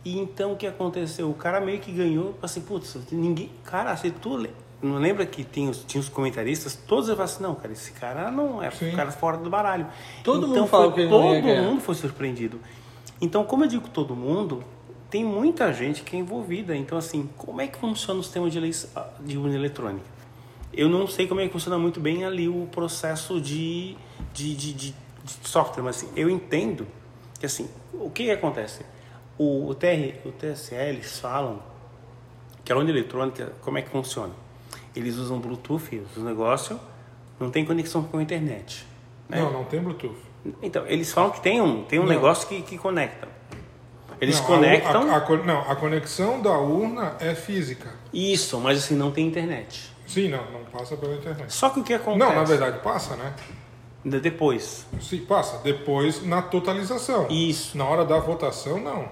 E 0.04 0.18
então 0.18 0.52
o 0.52 0.56
que 0.56 0.66
aconteceu? 0.66 1.30
O 1.30 1.34
cara 1.34 1.60
meio 1.60 1.78
que 1.78 1.92
ganhou, 1.92 2.34
assim, 2.42 2.60
putz, 2.60 2.96
ninguém. 3.12 3.50
Cara, 3.64 3.96
se 3.96 4.10
tu. 4.10 4.46
Não 4.82 4.96
lembra 4.96 5.26
que 5.26 5.44
tinha 5.44 5.70
os, 5.70 5.84
tinha 5.84 6.00
os 6.00 6.08
comentaristas? 6.08 6.74
Todos 6.74 7.06
eles 7.08 7.16
falaram 7.18 7.34
assim, 7.34 7.42
não, 7.42 7.54
cara, 7.54 7.72
esse 7.74 7.92
cara 7.92 8.30
não 8.30 8.62
é 8.62 8.70
Sim. 8.70 8.88
um 8.92 8.96
cara 8.96 9.12
fora 9.12 9.36
do 9.36 9.50
baralho. 9.50 9.86
Todo 10.24 10.46
então, 10.46 10.60
mundo 10.62 10.68
falou 10.68 10.86
foi- 10.86 10.94
que 10.94 11.00
ele 11.02 11.10
Todo 11.10 11.62
mundo 11.62 11.80
foi 11.82 11.94
surpreendido. 11.94 12.58
Então, 13.20 13.44
como 13.44 13.64
eu 13.64 13.68
digo 13.68 13.88
todo 13.90 14.16
mundo, 14.16 14.64
tem 15.10 15.22
muita 15.22 15.70
gente 15.74 16.02
que 16.02 16.16
é 16.16 16.18
envolvida. 16.18 16.74
Então, 16.74 16.96
assim, 16.96 17.28
como 17.36 17.60
é 17.60 17.66
que 17.66 17.76
funciona 17.76 18.20
o 18.20 18.22
sistema 18.22 18.48
de, 18.48 18.56
eleição, 18.56 18.88
de 19.20 19.36
urna 19.36 19.54
eletrônica? 19.54 20.06
Eu 20.72 20.88
não 20.88 21.06
sei 21.06 21.26
como 21.28 21.40
é 21.42 21.46
que 21.46 21.52
funciona 21.52 21.76
muito 21.78 22.00
bem 22.00 22.24
ali 22.24 22.48
o 22.48 22.66
processo 22.72 23.38
de, 23.38 23.94
de, 24.32 24.54
de, 24.56 24.72
de- 24.72 24.94
de 25.24 25.32
software, 25.48 25.82
mas 25.82 25.96
assim, 25.96 26.08
eu 26.16 26.30
entendo 26.30 26.86
que 27.40 27.46
assim, 27.46 27.68
o 27.92 28.08
que, 28.10 28.24
que 28.26 28.30
acontece? 28.30 28.84
O, 29.36 29.66
o, 29.68 29.74
TR, 29.74 30.14
o 30.24 30.30
TSE, 30.30 30.74
eles 30.74 31.18
falam 31.18 31.60
que 32.64 32.72
a 32.72 32.76
urna 32.76 32.90
eletrônica, 32.90 33.52
como 33.62 33.78
é 33.78 33.82
que 33.82 33.90
funciona? 33.90 34.32
Eles 34.94 35.16
usam 35.16 35.38
Bluetooth, 35.40 36.02
os 36.16 36.22
negócios, 36.22 36.78
não 37.40 37.50
tem 37.50 37.64
conexão 37.64 38.04
com 38.04 38.18
a 38.18 38.22
internet. 38.22 38.86
né? 39.28 39.40
Não, 39.40 39.50
não 39.52 39.64
tem 39.64 39.80
Bluetooth. 39.80 40.14
Então, 40.62 40.86
eles 40.86 41.12
falam 41.12 41.30
que 41.30 41.40
tem 41.40 41.60
um, 41.60 41.82
tem 41.84 41.98
um 41.98 42.02
Não. 42.02 42.08
negócio 42.10 42.46
que, 42.48 42.62
que 42.62 42.76
conecta. 42.78 43.28
Eles 44.20 44.36
Não, 44.36 44.44
a- 44.44 44.46
conectam. 44.46 45.10
A, 45.10 45.16
a 45.16 45.20
co- 45.22 45.36
não, 45.38 45.60
a 45.70 45.74
conexão 45.76 46.40
da 46.42 46.58
urna 46.58 47.16
é 47.20 47.34
física. 47.34 47.90
Isso, 48.12 48.58
mas 48.60 48.78
assim, 48.78 48.94
não 48.94 49.10
tem 49.10 49.26
internet. 49.26 49.90
Sim, 50.06 50.28
não, 50.28 50.50
não 50.50 50.64
passa 50.64 50.96
pela 50.96 51.14
internet. 51.14 51.50
Só 51.52 51.70
que 51.70 51.80
o 51.80 51.84
que 51.84 51.94
acontece? 51.94 52.18
Não, 52.18 52.34
na 52.34 52.44
verdade 52.44 52.80
passa, 52.80 53.16
né? 53.16 53.32
De- 54.04 54.20
Depois. 54.20 54.86
Sim, 55.00 55.18
passa. 55.26 55.58
Depois 55.62 56.24
na 56.26 56.40
totalização. 56.42 57.26
Isso. 57.28 57.76
Na 57.76 57.84
hora 57.84 58.04
da 58.04 58.18
votação, 58.18 58.80
não. 58.80 59.08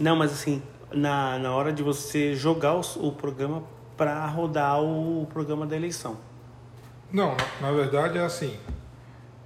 Não, 0.00 0.16
mas 0.16 0.32
assim, 0.32 0.62
na, 0.90 1.38
na 1.38 1.54
hora 1.54 1.72
de 1.72 1.82
você 1.82 2.34
jogar 2.34 2.74
o, 2.74 2.80
o 3.08 3.12
programa 3.12 3.62
para 3.96 4.24
rodar 4.26 4.80
o, 4.82 5.26
programa 5.26 5.66
da 5.66 5.76
eleição. 5.76 6.16
Não, 7.12 7.36
na, 7.60 7.68
na 7.68 7.72
verdade 7.72 8.16
é 8.18 8.22
assim. 8.24 8.56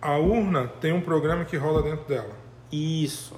A 0.01 0.17
urna 0.19 0.69
tem 0.81 0.93
um 0.93 1.01
programa 1.01 1.45
que 1.45 1.57
rola 1.57 1.83
dentro 1.83 2.05
dela. 2.07 2.31
Isso. 2.71 3.35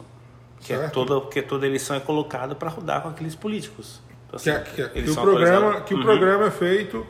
Que, 0.60 0.72
é 0.74 0.78
Certo. 0.78 0.92
toda, 0.92 1.20
porque 1.20 1.40
toda 1.40 1.66
eleição 1.66 1.96
é 1.96 2.00
colocada 2.00 2.54
para 2.54 2.68
rodar 2.68 3.00
com 3.00 3.08
aqueles 3.08 3.34
políticos. 3.34 4.02
Tá 4.30 4.36
Que, 4.36 4.50
é- 4.50 4.54
certo? 4.54 4.74
que 4.74 4.82
é- 4.82 4.88
que 4.88 5.10
o 5.10 5.14
programa, 5.14 5.80
que 5.80 5.94
o 5.94 5.96
Uhum. 5.96 6.02
programa 6.02 6.46
é 6.46 6.50
feito, 6.50 7.06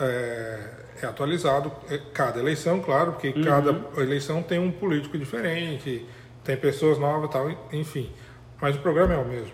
é, 0.00 0.70
é 1.04 1.08
atualizado, 1.08 1.72
é, 1.88 1.98
cada 2.12 2.38
eleição, 2.38 2.80
claro, 2.80 3.12
porque 3.12 3.28
Uhum. 3.28 3.44
cada 3.44 4.02
eleição 4.02 4.42
tem 4.42 4.58
um 4.58 4.70
político 4.70 5.16
diferente, 5.18 6.06
tem 6.44 6.56
pessoas 6.56 6.98
novas 6.98 7.28
e 7.28 7.32
tal, 7.32 7.50
enfim. 7.72 8.12
Mas 8.60 8.76
o 8.76 8.80
programa 8.80 9.14
é 9.14 9.18
o 9.18 9.24
mesmo. 9.24 9.52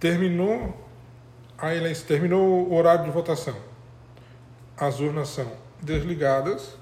Terminou 0.00 0.86
a 1.56 1.74
eleição, 1.74 2.06
terminou 2.06 2.68
o 2.68 2.74
horário 2.74 3.04
de 3.04 3.10
votação. 3.10 3.56
As 4.76 5.00
urnas 5.00 5.28
são 5.28 5.50
desligadas. 5.82 6.76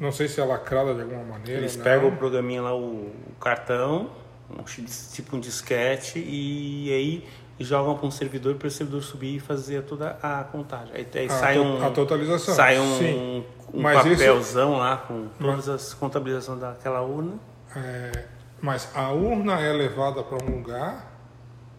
Não 0.00 0.10
sei 0.10 0.26
se 0.26 0.40
é 0.40 0.44
lacrada 0.44 0.94
de 0.94 1.02
alguma 1.02 1.22
maneira. 1.22 1.60
Eles 1.60 1.76
não. 1.76 1.84
pegam 1.84 2.08
o 2.08 2.16
programinha 2.16 2.62
lá, 2.62 2.74
o, 2.74 3.12
cartão, 3.38 4.10
um 4.50 4.62
tipo 4.62 5.36
um 5.36 5.40
disquete, 5.40 6.18
e 6.18 6.92
aí 6.92 7.28
jogam 7.66 7.96
para 7.96 8.06
um 8.06 8.10
servidor 8.10 8.54
para 8.56 8.68
o 8.68 8.70
servidor 8.70 9.02
subir 9.02 9.36
e 9.36 9.40
fazer 9.40 9.82
toda 9.82 10.16
a 10.22 10.44
contagem. 10.44 10.92
Aí, 10.94 11.06
aí 11.14 11.26
A 11.26 11.30
sai 11.30 11.54
to- 11.56 11.62
um. 11.62 11.86
a 11.86 11.90
totalização, 11.90 12.54
Sai 12.54 12.78
um, 12.78 13.44
um 13.74 13.80
Mas 13.80 13.98
isso- 14.06 14.10
papelzão 14.16 14.76
lá 14.78 14.96
com 14.96 15.28
todas 15.40 15.68
as 15.68 15.94
contabilizações 15.94 16.60
daquela 16.60 17.00
urna. 17.00 17.34
É, 17.74 18.24
mas 18.60 18.88
a 18.94 19.10
urna 19.10 19.60
é 19.60 19.72
levada 19.72 20.22
para 20.22 20.44
um 20.44 20.56
lugar 20.56 21.10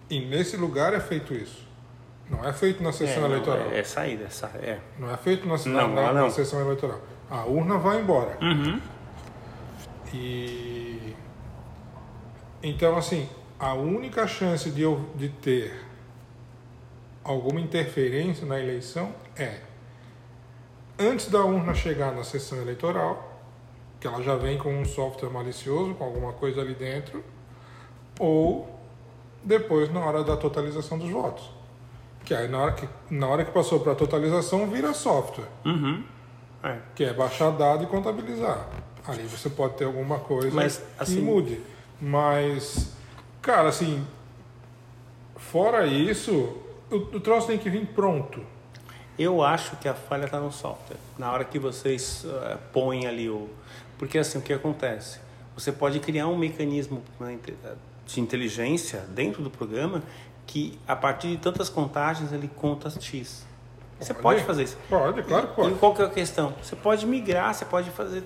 e 0.09 0.19
nesse 0.19 0.57
lugar 0.57 0.93
é 0.93 0.99
feito 0.99 1.33
isso. 1.33 1.63
Não 2.29 2.43
é 2.47 2.51
feito 2.53 2.81
na 2.81 2.91
sessão 2.91 3.17
é, 3.25 3.27
não, 3.27 3.31
eleitoral. 3.35 3.67
É, 3.71 3.79
é 3.79 3.83
saída, 3.83 4.27
é, 4.61 4.65
é. 4.69 4.79
Não 4.97 5.11
é 5.11 5.17
feito 5.17 5.47
na, 5.47 5.55
Não, 5.57 5.93
na, 5.93 6.01
lá 6.01 6.13
na 6.13 6.21
não. 6.21 6.29
sessão 6.29 6.59
eleitoral. 6.61 6.99
A 7.29 7.43
urna 7.45 7.77
vai 7.77 7.99
embora. 7.99 8.37
Uhum. 8.41 8.79
E 10.13 11.15
então 12.61 12.95
assim, 12.97 13.27
a 13.63 13.73
única 13.73 14.27
chance 14.27 14.69
de 14.69 14.81
eu 14.81 15.09
de 15.15 15.29
ter 15.29 15.73
alguma 17.23 17.61
interferência 17.61 18.45
na 18.45 18.59
eleição 18.59 19.13
é 19.37 19.59
antes 20.99 21.29
da 21.29 21.43
urna 21.43 21.73
chegar 21.73 22.13
na 22.13 22.23
sessão 22.23 22.57
eleitoral, 22.61 23.39
que 23.99 24.05
ela 24.07 24.21
já 24.21 24.35
vem 24.35 24.57
com 24.57 24.73
um 24.77 24.83
software 24.85 25.29
malicioso, 25.29 25.93
com 25.95 26.03
alguma 26.03 26.33
coisa 26.33 26.59
ali 26.61 26.75
dentro, 26.75 27.23
ou 28.19 28.69
depois 29.43 29.91
na 29.93 30.01
hora 30.01 30.23
da 30.23 30.35
totalização 30.35 30.99
dos 30.99 31.09
votos. 31.09 31.49
Que 32.25 32.33
aí 32.33 32.47
na 32.47 32.59
hora 32.59 32.71
que, 32.73 32.87
na 33.09 33.27
hora 33.27 33.43
que 33.45 33.51
passou 33.51 33.79
para 33.79 33.93
a 33.93 33.95
totalização 33.95 34.69
vira 34.69 34.93
software 34.93 35.47
Uhum. 35.65 36.03
É. 36.63 36.77
que 36.95 37.03
é 37.03 37.13
baixar 37.13 37.51
dado 37.51 37.83
e 37.83 37.87
contabilizar. 37.87 38.67
Ali 39.07 39.23
você 39.23 39.49
pode 39.49 39.75
ter 39.75 39.85
alguma 39.85 40.19
coisa 40.19 40.51
Mas, 40.55 40.77
que 40.77 40.83
assim- 40.99 41.21
mude. 41.21 41.59
Mas, 41.99 42.93
cara, 43.43 43.69
assim, 43.69 44.03
fora 45.35 45.85
isso, 45.85 46.31
o, 46.91 46.95
o 46.95 47.19
troço 47.19 47.47
tem 47.47 47.57
que 47.57 47.69
vir 47.69 47.85
pronto. 47.87 48.41
Eu 49.17 49.43
acho 49.43 49.75
que 49.77 49.87
a 49.87 49.93
falha 49.93 50.25
está 50.25 50.39
no 50.39 50.51
software. 50.51 50.97
Na 51.19 51.31
hora 51.31 51.45
que 51.45 51.59
vocês 51.59 52.25
eh, 52.25 52.57
põem 52.71 53.05
ali 53.05 53.29
o. 53.29 53.47
Porque 53.99 54.17
assim, 54.17 54.39
o 54.39 54.41
que 54.41 54.51
acontece? 54.51 55.19
Você 55.55 55.71
pode 55.71 55.99
criar 55.99 56.27
um 56.27 56.35
mecanismo 56.35 57.03
inte- 57.31 57.53
de 58.07 58.19
inteligência 58.19 59.01
dentro 59.09 59.43
do 59.43 59.51
programa 59.51 60.01
que, 60.47 60.79
a 60.87 60.95
partir 60.95 61.27
de 61.27 61.37
tantas 61.37 61.69
contagens, 61.69 62.33
ele 62.33 62.47
conta 62.55 62.89
X. 62.89 63.45
Você 63.99 64.15
pode 64.15 64.43
fazer 64.43 64.63
isso. 64.63 64.77
Pode, 64.89 65.21
claro 65.23 65.45
que 65.47 65.53
E 65.53 65.55
pode. 65.55 65.75
qual 65.75 65.93
que 65.93 66.01
é 66.01 66.05
a 66.05 66.09
questão? 66.09 66.53
Você 66.61 66.75
pode 66.75 67.05
migrar, 67.05 67.53
você 67.53 67.65
pode 67.65 67.91
fazer. 67.91 68.23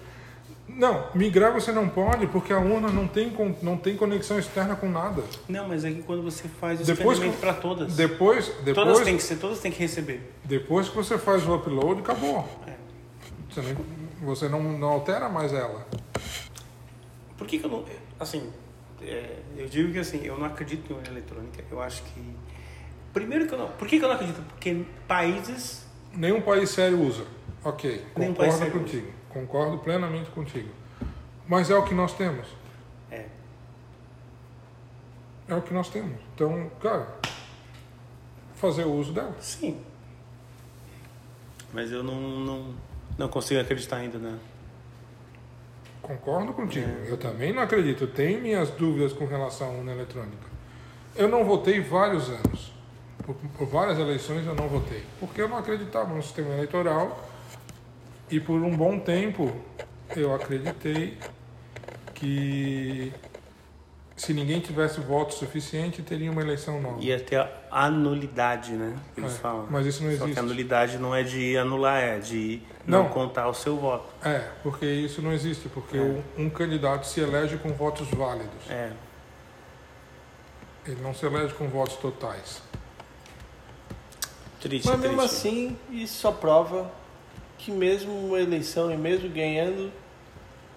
Não, 0.69 1.07
migrar 1.15 1.53
você 1.53 1.71
não 1.71 1.87
pode 1.87 2.27
porque 2.27 2.51
a 2.53 2.59
urna 2.59 2.89
não 2.89 3.07
tem, 3.07 3.31
não 3.63 3.77
tem 3.77 3.95
conexão 3.95 4.37
externa 4.37 4.75
com 4.75 4.89
nada. 4.89 5.23
Não, 5.47 5.67
mas 5.67 5.83
é 5.85 5.91
que 5.91 6.03
quando 6.03 6.21
você 6.21 6.47
faz 6.47 6.81
o 6.81 6.83
Depois 6.83 7.17
que- 7.19 7.29
para 7.31 7.53
todas. 7.53 7.95
Depois, 7.95 8.47
Todas 8.47 8.63
depois, 8.65 9.01
têm 9.01 9.17
que 9.17 9.23
ser, 9.23 9.37
todas 9.37 9.59
têm 9.59 9.71
que 9.71 9.79
receber. 9.79 10.33
depois 10.43 10.89
que 10.89 10.95
você 10.95 11.17
faz 11.17 11.47
o 11.47 11.55
upload, 11.55 12.01
acabou. 12.01 12.47
É. 12.67 12.73
Você, 13.49 13.61
não, 13.61 13.75
você 14.27 14.49
não, 14.49 14.61
não 14.77 14.87
altera 14.89 15.29
mais 15.29 15.53
ela. 15.53 15.87
Por 17.37 17.47
que, 17.47 17.59
que 17.59 17.65
eu 17.65 17.69
não. 17.69 17.85
Assim, 18.19 18.51
é, 19.01 19.35
eu 19.57 19.67
digo 19.67 19.91
que 19.93 19.99
assim, 19.99 20.21
eu 20.23 20.37
não 20.37 20.45
acredito 20.45 20.91
em 20.91 20.95
urna 20.95 21.07
eletrônica. 21.09 21.63
Eu 21.71 21.81
acho 21.81 22.03
que. 22.03 22.21
Primeiro 23.13 23.47
que 23.47 23.53
eu 23.53 23.57
não. 23.57 23.67
Por 23.69 23.87
que, 23.87 23.97
que 23.99 24.03
eu 24.03 24.09
não 24.09 24.15
acredito? 24.15 24.41
Porque 24.49 24.83
países. 25.07 25.85
Nenhum 26.13 26.41
país 26.41 26.69
sério 26.69 26.99
usa. 27.01 27.23
Ok, 27.63 28.03
Nenhum 28.15 28.33
concordo 28.33 28.71
contigo. 28.71 29.16
Concordo 29.37 29.77
plenamente 29.77 30.31
contigo. 30.31 30.69
Mas 31.47 31.69
é 31.69 31.75
o 31.75 31.83
que 31.83 31.93
nós 31.93 32.13
temos. 32.13 32.47
É. 33.11 33.27
É 35.47 35.53
o 35.53 35.61
que 35.61 35.73
nós 35.73 35.89
temos. 35.89 36.19
Então, 36.33 36.71
cara, 36.81 37.07
fazer 38.55 38.85
o 38.85 38.93
uso 38.93 39.13
dela. 39.13 39.35
Sim. 39.39 39.79
Mas 41.71 41.91
eu 41.91 42.01
não, 42.01 42.19
não, 42.19 42.75
não 43.15 43.27
consigo 43.27 43.61
acreditar 43.61 43.97
ainda, 43.97 44.17
né? 44.17 44.39
Concordo 46.01 46.53
contigo. 46.53 46.89
Eu 47.05 47.17
também 47.17 47.53
não 47.53 47.61
acredito. 47.61 48.05
Eu 48.05 48.11
tenho 48.11 48.41
minhas 48.41 48.71
dúvidas 48.71 49.13
com 49.13 49.25
relação 49.25 49.67
à 49.67 49.71
urna 49.71 49.91
eletrônica. 49.91 50.47
Eu 51.15 51.27
não 51.27 51.45
votei 51.45 51.79
vários 51.79 52.29
anos. 52.29 52.73
Por, 53.23 53.35
por 53.35 53.67
várias 53.67 53.99
eleições 53.99 54.47
eu 54.47 54.55
não 54.55 54.67
votei. 54.67 55.03
Porque 55.19 55.41
eu 55.41 55.47
não 55.47 55.57
acreditava 55.57 56.11
no 56.13 56.23
sistema 56.23 56.53
eleitoral. 56.55 57.23
E 58.29 58.39
por 58.39 58.61
um 58.61 58.75
bom 58.75 58.99
tempo 58.99 59.53
eu 60.15 60.33
acreditei 60.33 61.17
que 62.13 63.13
se 64.15 64.33
ninguém 64.33 64.59
tivesse 64.59 64.99
voto 64.99 65.33
suficiente, 65.35 66.01
teria 66.01 66.31
uma 66.31 66.41
eleição 66.41 66.81
nova. 66.81 66.99
Ia 67.01 67.19
ter 67.19 67.37
a 67.37 67.85
anulidade, 67.85 68.71
né? 68.73 68.95
que 69.13 69.21
Eles 69.21 69.35
É, 69.35 69.39
falam. 69.39 69.67
mas 69.69 69.85
isso 69.85 70.03
não 70.03 70.09
Só 70.11 70.17
que 70.17 70.23
existe. 70.23 70.39
a 70.39 70.41
anulidade 70.41 70.97
não 70.97 71.13
é 71.13 71.21
de 71.23 71.55
anular, 71.57 72.01
é 72.01 72.17
de 72.19 72.61
não, 72.85 73.03
Não. 73.03 73.09
contar 73.09 73.47
o 73.47 73.53
seu 73.53 73.77
voto. 73.77 74.07
É, 74.27 74.39
porque 74.63 74.85
isso 74.85 75.21
não 75.21 75.31
existe, 75.31 75.69
porque 75.69 75.99
um- 75.99 76.23
um 76.37 76.49
candidato 76.49 77.05
se 77.05 77.19
elege 77.19 77.57
com 77.57 77.69
votos 77.73 78.09
válidos. 78.09 78.67
É. 78.69 78.91
Ele 80.85 80.99
não 81.01 81.13
se 81.13 81.25
elege 81.25 81.53
com 81.53 81.67
votos 81.67 81.95
totais. 81.97 82.61
Triste, 84.59 84.87
Mas 84.87 84.99
mesmo 84.99 85.17
triste. 85.19 85.35
assim, 85.35 85.77
isso 85.91 86.15
só 86.21 86.31
prova 86.31 86.89
que 87.57 87.71
mesmo 87.71 88.11
uma 88.27 88.39
eleição 88.39 88.91
e 88.91 88.97
mesmo 88.97 89.29
ganhando, 89.29 89.91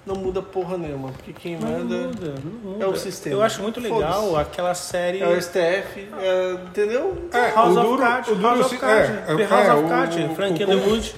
não 0.06 0.16
muda 0.16 0.40
porra 0.40 0.78
nenhuma. 0.78 1.10
Porque 1.12 1.32
quem 1.32 1.56
Não 1.58 1.68
manda 1.70 1.96
muda, 2.08 2.34
não 2.42 2.72
muda. 2.72 2.84
é 2.84 2.88
o 2.88 2.96
sistema. 2.96 3.36
Eu 3.36 3.42
acho 3.42 3.60
muito 3.62 3.78
legal 3.80 4.36
aquela 4.36 4.74
série. 4.74 5.20
é 5.22 5.28
o 5.28 5.40
STF, 5.40 6.08
é, 6.18 6.52
entendeu? 6.66 7.28
É, 7.32 7.50
House 7.50 7.76
o 7.76 7.80
of 7.80 7.88
duro, 7.88 8.02
Cards, 8.02 8.30
o 8.30 8.34
duro 8.34 8.46
House 8.48 8.66
of 8.66 8.78
Cards, 8.78 9.10
é, 9.10 9.36
The 9.36 9.42
é, 9.42 9.46
House 9.46 9.66
é, 9.66 9.74
of 9.74 9.84
o- 9.84 9.88
Cards, 9.88 10.16
o- 10.30 10.34
Frank 10.34 10.60
o- 10.62 10.64
Underwood. 10.66 11.14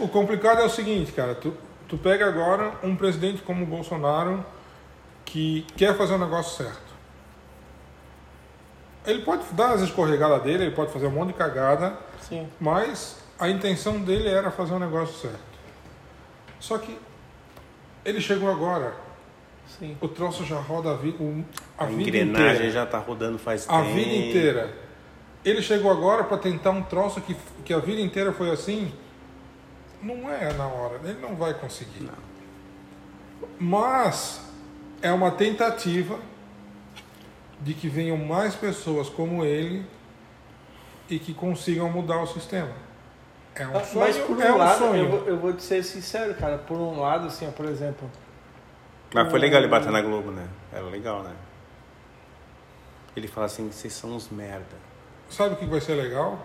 O 0.00 0.08
complicado 0.08 0.60
é 0.60 0.64
o 0.64 0.70
seguinte, 0.70 1.12
cara. 1.12 1.34
Tu, 1.34 1.52
tu 1.88 1.96
pega 1.96 2.26
agora 2.26 2.72
um 2.82 2.94
presidente 2.94 3.40
como 3.42 3.62
o 3.62 3.66
Bolsonaro 3.66 4.44
que 5.24 5.66
quer 5.76 5.96
fazer 5.96 6.14
o 6.14 6.18
negócio 6.18 6.62
certo. 6.62 6.86
Ele 9.06 9.22
pode 9.22 9.44
dar 9.52 9.72
as 9.72 9.80
escorregadas 9.82 10.42
dele, 10.42 10.64
ele 10.64 10.74
pode 10.74 10.92
fazer 10.92 11.06
um 11.06 11.10
monte 11.10 11.28
de 11.28 11.34
cagada, 11.34 11.94
Sim. 12.20 12.48
mas 12.60 13.16
a 13.38 13.48
intenção 13.48 14.00
dele 14.00 14.28
era 14.28 14.50
fazer 14.50 14.74
o 14.74 14.78
negócio 14.78 15.14
certo. 15.16 15.56
Só 16.60 16.78
que 16.78 16.96
ele 18.04 18.20
chegou 18.20 18.50
agora, 18.50 18.94
Sim. 19.78 19.96
o 20.00 20.08
troço 20.08 20.44
já 20.44 20.58
roda 20.58 20.92
a, 20.92 20.94
vi, 20.96 21.10
o- 21.20 21.44
a, 21.76 21.84
A 21.84 21.86
vida 21.86 22.02
engrenagem 22.02 22.52
inteira. 22.54 22.70
já 22.70 22.86
tá 22.86 22.98
rodando 22.98 23.38
faz 23.38 23.68
A 23.68 23.82
tempo. 23.82 23.94
vida 23.94 24.14
inteira. 24.16 24.74
Ele 25.44 25.60
chegou 25.62 25.90
agora 25.90 26.24
para 26.24 26.38
tentar 26.38 26.70
um 26.70 26.82
troço 26.82 27.20
que, 27.20 27.36
que 27.64 27.72
a 27.72 27.78
vida 27.78 28.00
inteira 28.00 28.32
foi 28.32 28.50
assim. 28.50 28.92
Não 30.02 30.30
é 30.32 30.52
na 30.54 30.66
hora, 30.66 31.00
ele 31.04 31.20
não 31.20 31.36
vai 31.36 31.54
conseguir. 31.54 32.08
Mas 33.58 34.40
é 35.02 35.12
uma 35.12 35.30
tentativa 35.30 36.18
de 37.60 37.74
que 37.74 37.88
venham 37.88 38.16
mais 38.16 38.54
pessoas 38.54 39.08
como 39.08 39.44
ele 39.44 39.84
e 41.08 41.18
que 41.18 41.32
consigam 41.32 41.88
mudar 41.90 42.20
o 42.22 42.26
sistema. 42.26 42.70
É 43.58 43.66
um 43.66 43.84
sonho. 43.84 44.00
Mas 44.06 44.16
por 44.18 44.36
um 44.36 44.42
é 44.42 44.52
um 44.52 44.56
lado, 44.58 44.78
sonho. 44.78 45.04
eu 45.04 45.08
vou, 45.10 45.28
eu 45.28 45.36
vou 45.38 45.52
te 45.52 45.62
ser 45.62 45.82
sincero, 45.82 46.34
cara. 46.34 46.58
Por 46.58 46.76
um 46.76 47.00
lado, 47.00 47.26
assim, 47.28 47.46
ó, 47.48 47.50
por 47.50 47.66
exemplo, 47.66 48.10
Mas 49.14 49.30
foi 49.30 49.38
legal 49.38 49.60
ele 49.60 49.68
bater 49.68 49.90
na 49.90 50.00
Globo, 50.02 50.30
né? 50.30 50.46
Era 50.72 50.84
legal, 50.84 51.22
né? 51.22 51.32
Ele 53.16 53.26
fala 53.28 53.46
assim, 53.46 53.70
vocês 53.70 53.92
são 53.94 54.10
uns 54.10 54.28
merda. 54.28 54.76
Sabe 55.30 55.54
o 55.54 55.56
que 55.56 55.66
vai 55.66 55.80
ser 55.80 55.94
legal? 55.94 56.38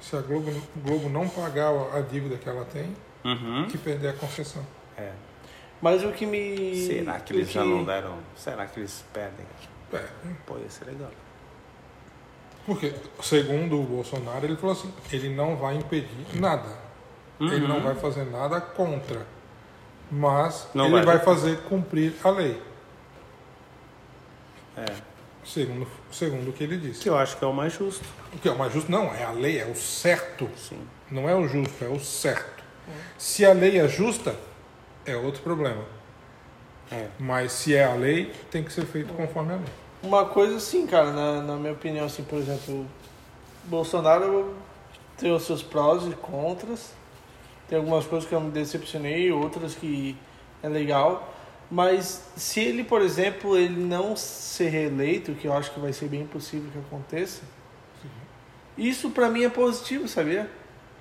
se 0.00 0.16
a 0.16 0.20
Globo, 0.20 0.50
Globo 0.76 1.08
não 1.08 1.28
pagar 1.28 1.70
a 1.94 2.00
dívida 2.00 2.36
que 2.36 2.48
ela 2.48 2.64
tem, 2.64 2.94
Uhum. 3.24 3.68
que 3.70 3.78
perder 3.78 4.08
a 4.08 4.12
concessão. 4.14 4.66
É. 4.96 5.12
Mas 5.80 6.02
o 6.04 6.10
que 6.10 6.26
me. 6.26 6.86
Será 6.86 7.20
que 7.20 7.32
eles 7.32 7.50
já 7.50 7.64
não 7.64 7.84
deram? 7.84 8.18
Será 8.36 8.66
que 8.66 8.80
eles 8.80 9.04
perdem? 9.12 9.46
É, 9.92 10.04
Pô, 10.44 10.58
ia 10.58 10.68
ser 10.68 10.86
legal. 10.86 11.10
Porque, 12.66 12.94
segundo 13.20 13.80
o 13.80 13.84
Bolsonaro, 13.84 14.44
ele 14.44 14.56
falou 14.56 14.72
assim, 14.72 14.92
ele 15.12 15.28
não 15.34 15.56
vai 15.56 15.76
impedir 15.76 16.08
nada. 16.34 16.68
Ele 17.40 17.66
não 17.66 17.80
vai 17.80 17.94
fazer 17.94 18.24
nada 18.24 18.60
contra. 18.60 19.26
Mas 20.10 20.68
Não 20.74 20.84
ele 20.86 21.04
vai. 21.04 21.16
vai 21.16 21.18
fazer 21.18 21.58
cumprir 21.62 22.14
a 22.22 22.30
lei. 22.30 22.60
É. 24.76 24.84
Segundo, 25.44 25.88
segundo 26.10 26.50
o 26.50 26.52
que 26.52 26.62
ele 26.62 26.76
disse. 26.76 27.00
Que 27.00 27.08
eu 27.08 27.18
acho 27.18 27.36
que 27.36 27.44
é 27.44 27.48
o 27.48 27.52
mais 27.52 27.72
justo. 27.72 28.04
O 28.32 28.38
que 28.38 28.48
é 28.48 28.52
o 28.52 28.58
mais 28.58 28.72
justo? 28.72 28.92
Não, 28.92 29.12
é 29.12 29.24
a 29.24 29.32
lei, 29.32 29.58
é 29.58 29.66
o 29.66 29.74
certo. 29.74 30.48
Sim. 30.56 30.86
Não 31.10 31.28
é 31.28 31.34
o 31.34 31.48
justo, 31.48 31.84
é 31.84 31.88
o 31.88 31.98
certo. 31.98 32.62
Se 33.18 33.44
a 33.44 33.52
lei 33.52 33.78
é 33.78 33.88
justa, 33.88 34.36
é 35.04 35.16
outro 35.16 35.42
problema. 35.42 35.84
É. 36.90 37.08
Mas 37.18 37.52
se 37.52 37.74
é 37.74 37.84
a 37.84 37.94
lei, 37.94 38.32
tem 38.50 38.62
que 38.62 38.72
ser 38.72 38.84
feito 38.84 39.12
conforme 39.14 39.54
a 39.54 39.56
lei. 39.56 39.64
Uma 40.02 40.24
coisa 40.24 40.56
assim, 40.56 40.86
cara, 40.86 41.12
na, 41.12 41.42
na 41.42 41.56
minha 41.56 41.72
opinião, 41.72 42.06
assim, 42.06 42.24
por 42.24 42.38
exemplo, 42.38 42.86
Bolsonaro 43.64 44.54
tem 45.16 45.32
os 45.32 45.44
seus 45.44 45.62
prós 45.62 46.04
e 46.04 46.10
contras. 46.10 46.92
Tem 47.68 47.78
algumas 47.78 48.04
coisas 48.06 48.28
que 48.28 48.34
eu 48.34 48.40
me 48.40 48.50
decepcionei, 48.50 49.30
outras 49.30 49.74
que 49.74 50.16
é 50.62 50.68
legal. 50.68 51.32
Mas 51.70 52.22
se 52.36 52.60
ele, 52.60 52.84
por 52.84 53.00
exemplo, 53.00 53.56
ele 53.56 53.80
não 53.80 54.14
ser 54.16 54.68
reeleito, 54.68 55.32
que 55.34 55.46
eu 55.46 55.54
acho 55.54 55.72
que 55.72 55.80
vai 55.80 55.92
ser 55.92 56.08
bem 56.08 56.26
possível 56.26 56.70
que 56.70 56.78
aconteça, 56.78 57.42
isso 58.76 59.10
pra 59.10 59.28
mim 59.28 59.44
é 59.44 59.48
positivo, 59.48 60.08
sabia? 60.08 60.50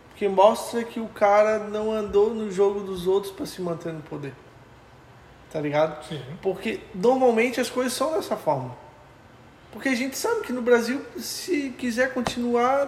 Porque 0.09 0.27
mostra 0.27 0.83
que 0.83 0.99
o 0.99 1.07
cara 1.07 1.59
não 1.59 1.91
andou 1.91 2.33
no 2.33 2.51
jogo 2.51 2.81
dos 2.81 3.07
outros 3.07 3.33
pra 3.33 3.45
se 3.45 3.61
manter 3.61 3.91
no 3.91 4.01
poder. 4.01 4.33
Tá 5.51 5.59
ligado? 5.59 6.05
Sim. 6.05 6.21
Porque 6.41 6.79
normalmente 6.93 7.59
as 7.59 7.69
coisas 7.69 7.93
são 7.93 8.13
dessa 8.13 8.37
forma. 8.37 8.75
Porque 9.71 9.89
a 9.89 9.95
gente 9.95 10.17
sabe 10.17 10.41
que 10.41 10.51
no 10.51 10.61
Brasil, 10.61 11.01
se 11.17 11.73
quiser 11.77 12.13
continuar, 12.13 12.87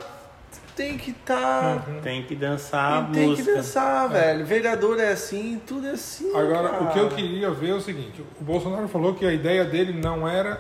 tem 0.76 0.98
que 0.98 1.12
estar. 1.12 1.88
Uhum. 1.88 2.02
Tem 2.02 2.24
que 2.24 2.36
dançar 2.36 3.04
a 3.04 3.06
tem 3.06 3.30
música. 3.30 3.50
que 3.50 3.58
dançar, 3.58 4.10
velho. 4.10 4.46
Vereador 4.46 5.00
é 5.00 5.12
assim, 5.12 5.62
tudo 5.66 5.88
é 5.88 5.92
assim. 5.92 6.36
Agora, 6.36 6.70
cara. 6.70 6.84
o 6.84 6.92
que 6.92 7.00
eu 7.00 7.10
queria 7.10 7.52
ver 7.52 7.70
é 7.70 7.74
o 7.74 7.82
seguinte: 7.82 8.24
o 8.40 8.44
Bolsonaro 8.44 8.88
falou 8.88 9.14
que 9.14 9.26
a 9.26 9.34
ideia 9.34 9.64
dele 9.66 9.94
não 9.94 10.28
era. 10.28 10.60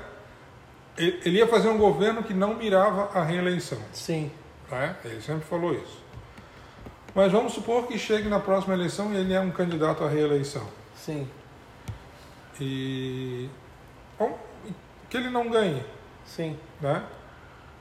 Ele 0.98 1.20
ele 1.26 1.38
ia 1.40 1.48
fazer 1.48 1.70
um 1.70 1.78
governo 1.78 2.24
que 2.24 2.34
não 2.34 2.56
mirava 2.56 3.18
a 3.18 3.24
reeleição. 3.24 3.80
Sim. 3.92 4.32
Né? 4.70 4.96
Ele 5.04 5.22
sempre 5.22 5.46
falou 5.46 5.74
isso. 5.74 6.04
Mas 7.16 7.32
vamos 7.32 7.54
supor 7.54 7.88
que 7.88 7.98
chegue 7.98 8.28
na 8.28 8.40
próxima 8.40 8.74
eleição 8.74 9.14
e 9.14 9.18
ele 9.18 9.34
é 9.34 9.40
um 9.40 9.52
candidato 9.52 10.04
à 10.04 10.10
reeleição. 10.10 10.68
Sim. 10.96 11.28
E. 12.60 13.50
Bom, 14.18 14.40
que 15.10 15.18
ele 15.18 15.30
não 15.30 15.50
ganhe, 15.50 15.84
Sim. 16.36 16.58
né? 16.82 17.04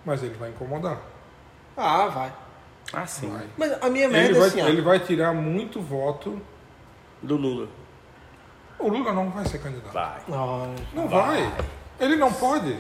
Mas 0.05 0.23
ele 0.23 0.35
vai 0.35 0.51
incomodar. 0.51 0.99
Ah, 1.77 2.07
vai. 2.09 2.33
Ah, 2.93 3.07
sim. 3.07 3.31
Vai. 3.31 3.47
Mas 3.57 3.73
a 3.83 3.89
minha 3.89 4.05
Ele 4.07 4.13
merda 4.13 4.37
é 4.37 4.39
vai, 4.41 4.49
assim, 4.49 4.61
ó. 4.63 4.67
ele 4.69 4.83
vai 4.83 4.99
tirar 5.01 5.33
muito 5.33 5.81
voto. 5.81 6.41
Do 7.23 7.37
Lula. 7.37 7.69
O 8.81 8.89
Lula 8.89 9.13
não 9.13 9.31
vai 9.31 9.45
ser 9.47 9.59
candidato. 9.61 9.93
Vai. 9.93 10.21
Não, 10.27 10.75
Não 10.93 11.09
vai. 11.09 11.51
Ele 12.01 12.17
não 12.17 12.33
pode. 12.33 12.77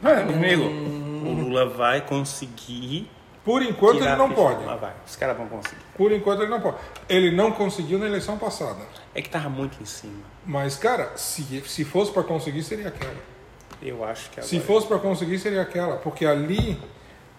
Vai, 0.00 0.22
amigo. 0.22 0.62
O 0.64 1.32
Lula 1.34 1.68
vai 1.68 2.00
conseguir. 2.00 3.10
Por 3.44 3.60
enquanto 3.62 3.98
ele 4.02 4.16
não 4.16 4.30
pode. 4.30 4.64
Mas 4.64 4.80
vai. 4.80 4.94
Os 5.06 5.14
caras 5.16 5.36
vão 5.36 5.46
conseguir. 5.48 5.82
Por 5.96 6.10
enquanto 6.10 6.40
ele 6.40 6.50
não 6.50 6.60
pode. 6.60 6.76
Ele 7.08 7.30
não 7.30 7.52
conseguiu 7.52 7.98
na 7.98 8.06
eleição 8.06 8.38
passada. 8.38 8.80
É 9.14 9.20
que 9.20 9.28
tava 9.28 9.50
muito 9.50 9.80
em 9.82 9.84
cima. 9.84 10.24
Mas, 10.46 10.76
cara, 10.76 11.12
se, 11.16 11.60
se 11.66 11.84
fosse 11.84 12.10
para 12.12 12.22
conseguir, 12.22 12.62
seria 12.62 12.88
aquela. 12.88 13.14
Eu 13.82 14.04
acho 14.04 14.30
que 14.30 14.40
agora. 14.40 14.46
Se 14.46 14.60
fosse 14.60 14.86
para 14.86 14.98
conseguir, 14.98 15.38
seria 15.38 15.62
aquela. 15.62 15.96
Porque 15.96 16.24
ali 16.24 16.78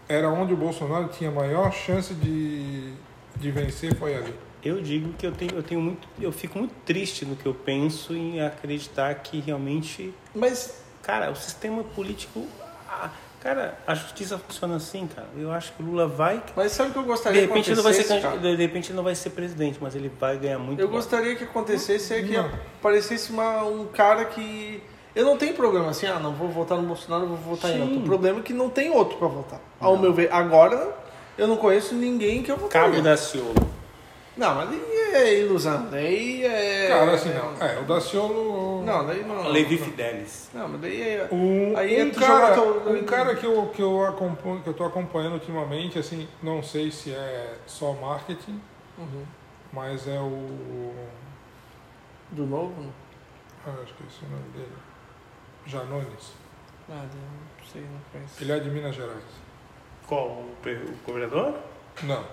era 0.08 0.30
onde 0.30 0.54
o 0.54 0.58
Bolsonaro 0.58 1.08
tinha 1.08 1.32
maior 1.32 1.72
chance 1.72 2.14
de, 2.14 2.94
de 3.38 3.52
vencer, 3.52 3.96
foi 3.96 4.16
ali. 4.16 4.34
Eu 4.64 4.82
digo 4.82 5.14
que 5.14 5.26
eu 5.26 5.32
tenho, 5.32 5.56
eu 5.56 5.64
tenho 5.64 5.82
muito. 5.82 6.08
Eu 6.20 6.32
fico 6.32 6.58
muito 6.58 6.74
triste 6.86 7.26
no 7.26 7.36
que 7.36 7.46
eu 7.46 7.54
penso 7.54 8.14
em 8.14 8.42
acreditar 8.42 9.14
que 9.16 9.40
realmente. 9.40 10.14
Mas 10.34 10.84
Cara, 11.04 11.30
o 11.30 11.36
sistema 11.36 11.84
político. 11.84 12.48
Cara, 13.42 13.78
a 13.86 13.94
justiça 13.94 14.38
funciona 14.38 14.78
assim, 14.78 15.06
cara. 15.06 15.28
Eu 15.38 15.52
acho 15.52 15.74
que 15.74 15.84
o 15.84 15.86
Lula 15.86 16.08
vai. 16.08 16.42
Mas 16.56 16.72
sabe 16.72 16.92
o 16.92 16.94
que 16.94 17.00
eu 17.00 17.04
De 17.04 17.10
gostaria 17.10 17.42
repente, 17.42 17.66
que 17.66 17.72
ele 17.72 17.76
não 17.76 17.84
vai 17.84 17.94
ser 17.94 18.14
acontecesse, 18.14 18.40
de 18.40 18.56
repente 18.56 18.90
ele 18.90 18.96
não 18.96 19.04
vai 19.04 19.16
ser 19.16 19.30
presidente, 19.32 19.80
mas 19.82 19.96
ele 19.96 20.10
vai 20.18 20.38
ganhar 20.38 20.60
muito. 20.60 20.80
Eu 20.80 20.88
gostaria 20.88 21.36
que 21.36 21.44
acontecesse 21.44 22.14
é 22.14 22.24
que 22.24 22.38
Não. 22.38 22.46
aparecesse 22.80 23.34
uma, 23.34 23.66
um 23.66 23.86
cara 23.88 24.24
que. 24.26 24.82
Eu 25.16 25.26
não 25.26 25.38
tenho 25.38 25.54
problema 25.54 25.90
assim, 25.90 26.08
ah, 26.08 26.20
não 26.20 26.34
vou 26.34 26.50
votar 26.50 26.78
no 26.78 26.88
Bolsonaro, 26.88 27.28
vou 27.28 27.38
votar 27.38 27.70
em 27.72 27.76
Sim. 27.76 27.82
outro. 27.82 28.00
O 28.00 28.04
problema 28.04 28.40
é 28.40 28.44
que 28.44 28.54
não 28.54 28.70
tem 28.70 28.90
outro 28.90 29.18
pra 29.18 29.28
votar. 29.28 29.60
Ao 29.80 29.96
meu 29.98 30.12
ver, 30.14 30.32
agora 30.34 30.96
eu 31.38 31.48
não 31.48 31.56
conheço 31.58 31.94
ninguém 31.96 32.42
que 32.42 32.52
eu 32.52 32.58
votaria. 32.58 32.90
Cabo 32.92 33.02
da 33.04 33.16
Ciolo. 33.16 33.54
Não, 34.36 34.56
mas 34.56 34.70
daí 34.70 34.82
é 35.14 35.40
ilusão. 35.42 35.88
Daí 35.92 36.44
é. 36.44 36.88
Cara, 36.88 37.12
assim, 37.14 37.30
não. 37.30 37.64
É, 37.68 37.80
o 37.80 37.84
Daciolo. 37.84 38.84
Não, 38.84 39.06
daí 39.06 39.24
não. 39.24 39.48
Levi 39.50 39.78
Fidelis. 39.78 40.50
Não, 40.52 40.68
mas 40.70 40.82
daí 40.82 41.02
é. 41.04 41.28
Um, 41.32 41.78
Aí 41.78 41.96
é 42.00 42.04
um 42.04 42.10
cara, 42.10 42.54
teu- 42.56 42.94
um 42.96 43.04
cara 43.04 43.36
que 43.36 43.46
eu, 43.46 43.68
que, 43.68 43.82
eu 43.84 44.04
acompanho, 44.08 44.62
que 44.62 44.70
eu 44.70 44.74
tô 44.74 44.84
acompanhando 44.86 45.34
ultimamente, 45.34 46.00
assim, 46.00 46.28
não 46.42 46.64
sei 46.64 46.90
se 46.90 47.12
é 47.12 47.54
só 47.68 47.94
marketing, 47.94 48.60
Uhum. 48.98 49.24
mas 49.72 50.08
é 50.08 50.20
o. 50.20 50.92
Do 52.32 52.48
novo? 52.48 52.74
Ah, 53.68 53.70
acho 53.84 53.94
que 53.94 54.04
esse 54.08 54.24
é 54.24 54.28
o 54.28 54.32
nome 54.32 54.50
dele. 54.54 54.72
Janones. 55.66 56.34
Ah, 56.90 57.06
não 57.06 57.66
sei, 57.66 57.82
não 57.82 58.00
conheço. 58.12 58.42
Ele 58.44 58.52
é 58.52 58.60
de 58.60 58.70
Minas 58.70 58.96
Gerais. 58.96 59.24
Qual? 60.08 60.28
O, 60.28 60.52
o 60.66 60.96
governador? 61.06 61.56
Não. 62.04 62.24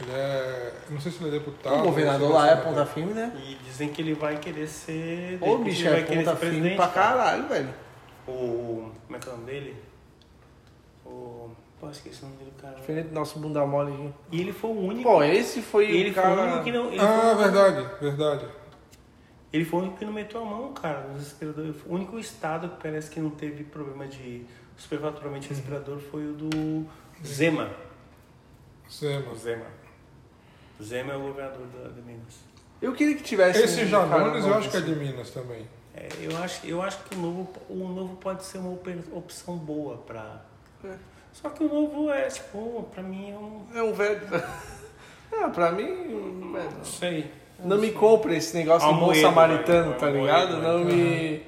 Ele 0.00 0.10
é. 0.10 0.72
Não 0.90 1.00
sei 1.00 1.12
se 1.12 1.22
ele 1.24 1.36
é 1.36 1.38
deputado. 1.38 1.78
o 1.80 1.82
governador 1.84 2.22
ou 2.22 2.28
se 2.28 2.34
lá 2.34 2.46
é 2.46 2.50
senador. 2.56 2.72
ponta 2.74 2.86
firme, 2.86 3.14
né? 3.14 3.32
E 3.36 3.54
dizem 3.64 3.88
que 3.90 4.02
ele 4.02 4.14
vai 4.14 4.36
querer 4.38 4.66
ser. 4.66 5.38
de 5.38 5.44
Ô, 5.44 5.52
repente 5.56 5.64
bicho, 5.64 5.80
ele 5.82 5.88
é 5.88 5.92
vai 5.92 6.04
querer 6.04 6.18
ponta 6.24 6.30
ser 6.32 6.36
firme 6.40 6.54
presidente. 6.56 6.76
pra 6.76 6.88
cara. 6.88 7.08
caralho, 7.18 7.48
velho. 7.48 7.74
O. 8.28 8.90
Como 9.06 9.16
é 9.16 9.18
que 9.18 9.28
é 9.28 9.32
o 9.32 9.34
nome 9.36 9.46
dele? 9.46 9.76
O. 11.06 11.50
Pô, 11.80 11.90
esqueci 11.90 12.22
o 12.22 12.26
nome 12.26 12.38
dele, 12.38 12.52
cara. 12.60 12.74
Diferente 12.74 13.08
do 13.08 13.14
nosso 13.14 13.38
bunda 13.38 13.64
mole 13.66 13.92
aqui. 13.92 14.14
E 14.32 14.40
ele 14.40 14.52
foi 14.52 14.70
o 14.70 14.80
único. 14.80 15.02
Pô, 15.10 15.22
esse 15.22 15.62
foi 15.62 15.90
e 15.90 15.96
ele 16.00 16.10
o 16.10 16.14
foi 16.14 16.22
o 16.22 16.26
cara. 16.26 16.42
único 16.42 16.64
que 16.64 16.72
não. 16.72 16.86
Ele 16.88 17.00
Ah, 17.00 17.32
foi, 17.34 17.44
verdade, 17.44 17.88
verdade. 18.00 18.46
Ele 19.54 19.64
foi 19.64 19.78
o 19.78 19.82
único 19.84 19.98
que 19.98 20.04
não 20.04 20.12
meteu 20.12 20.42
a 20.42 20.44
mão, 20.44 20.72
cara, 20.72 21.06
nos 21.06 21.22
respiradores. 21.22 21.76
O 21.86 21.94
único 21.94 22.18
estado 22.18 22.68
que 22.70 22.82
parece 22.82 23.08
que 23.08 23.20
não 23.20 23.30
teve 23.30 23.62
problema 23.62 24.04
de 24.04 24.44
superfaturamento 24.76 25.42
de 25.42 25.54
respirador 25.54 26.00
foi 26.00 26.26
o 26.26 26.32
do 26.32 26.84
Zema. 27.24 27.70
Zema. 28.90 29.32
Zema. 29.36 29.66
Zema 30.82 31.12
é 31.12 31.16
o 31.16 31.20
governador 31.20 31.68
da, 31.68 31.88
de 31.88 32.02
Minas. 32.02 32.34
Eu 32.82 32.94
queria 32.94 33.14
que 33.14 33.22
tivesse. 33.22 33.62
Esse 33.62 33.84
um 33.84 33.86
Janones 33.86 34.44
eu 34.44 34.54
acho 34.54 34.68
que 34.68 34.76
é 34.76 34.80
assim. 34.80 34.92
de 34.92 34.98
Minas 34.98 35.30
também. 35.30 35.68
É, 35.94 36.08
eu, 36.20 36.36
acho, 36.38 36.66
eu 36.66 36.82
acho 36.82 37.04
que 37.04 37.14
o 37.14 37.18
novo, 37.20 37.52
o 37.68 37.76
novo 37.76 38.16
pode 38.16 38.44
ser 38.44 38.58
uma 38.58 38.76
opção 39.12 39.56
boa 39.56 39.98
pra. 39.98 40.44
É. 40.84 40.96
Só 41.32 41.48
que 41.50 41.62
o 41.62 41.72
novo 41.72 42.10
é, 42.10 42.26
tipo, 42.26 42.88
pra 42.92 43.04
mim 43.04 43.30
é 43.30 43.38
um. 43.38 43.66
É 43.72 43.82
um 43.84 43.92
velho. 43.92 44.20
ah, 45.32 45.48
pra 45.54 45.70
mim. 45.70 45.86
velho, 46.52 46.70
Não 46.76 46.84
sei. 46.84 47.43
Não 47.64 47.78
me 47.78 47.90
compre 47.92 48.36
esse 48.36 48.54
negócio 48.56 48.92
de 48.92 49.00
bom 49.00 49.14
samaritano, 49.14 49.90
vai, 49.90 49.98
tá 49.98 50.10
ligado? 50.10 50.60
vai, 50.60 50.72
Não 50.72 50.84
me. 50.84 51.42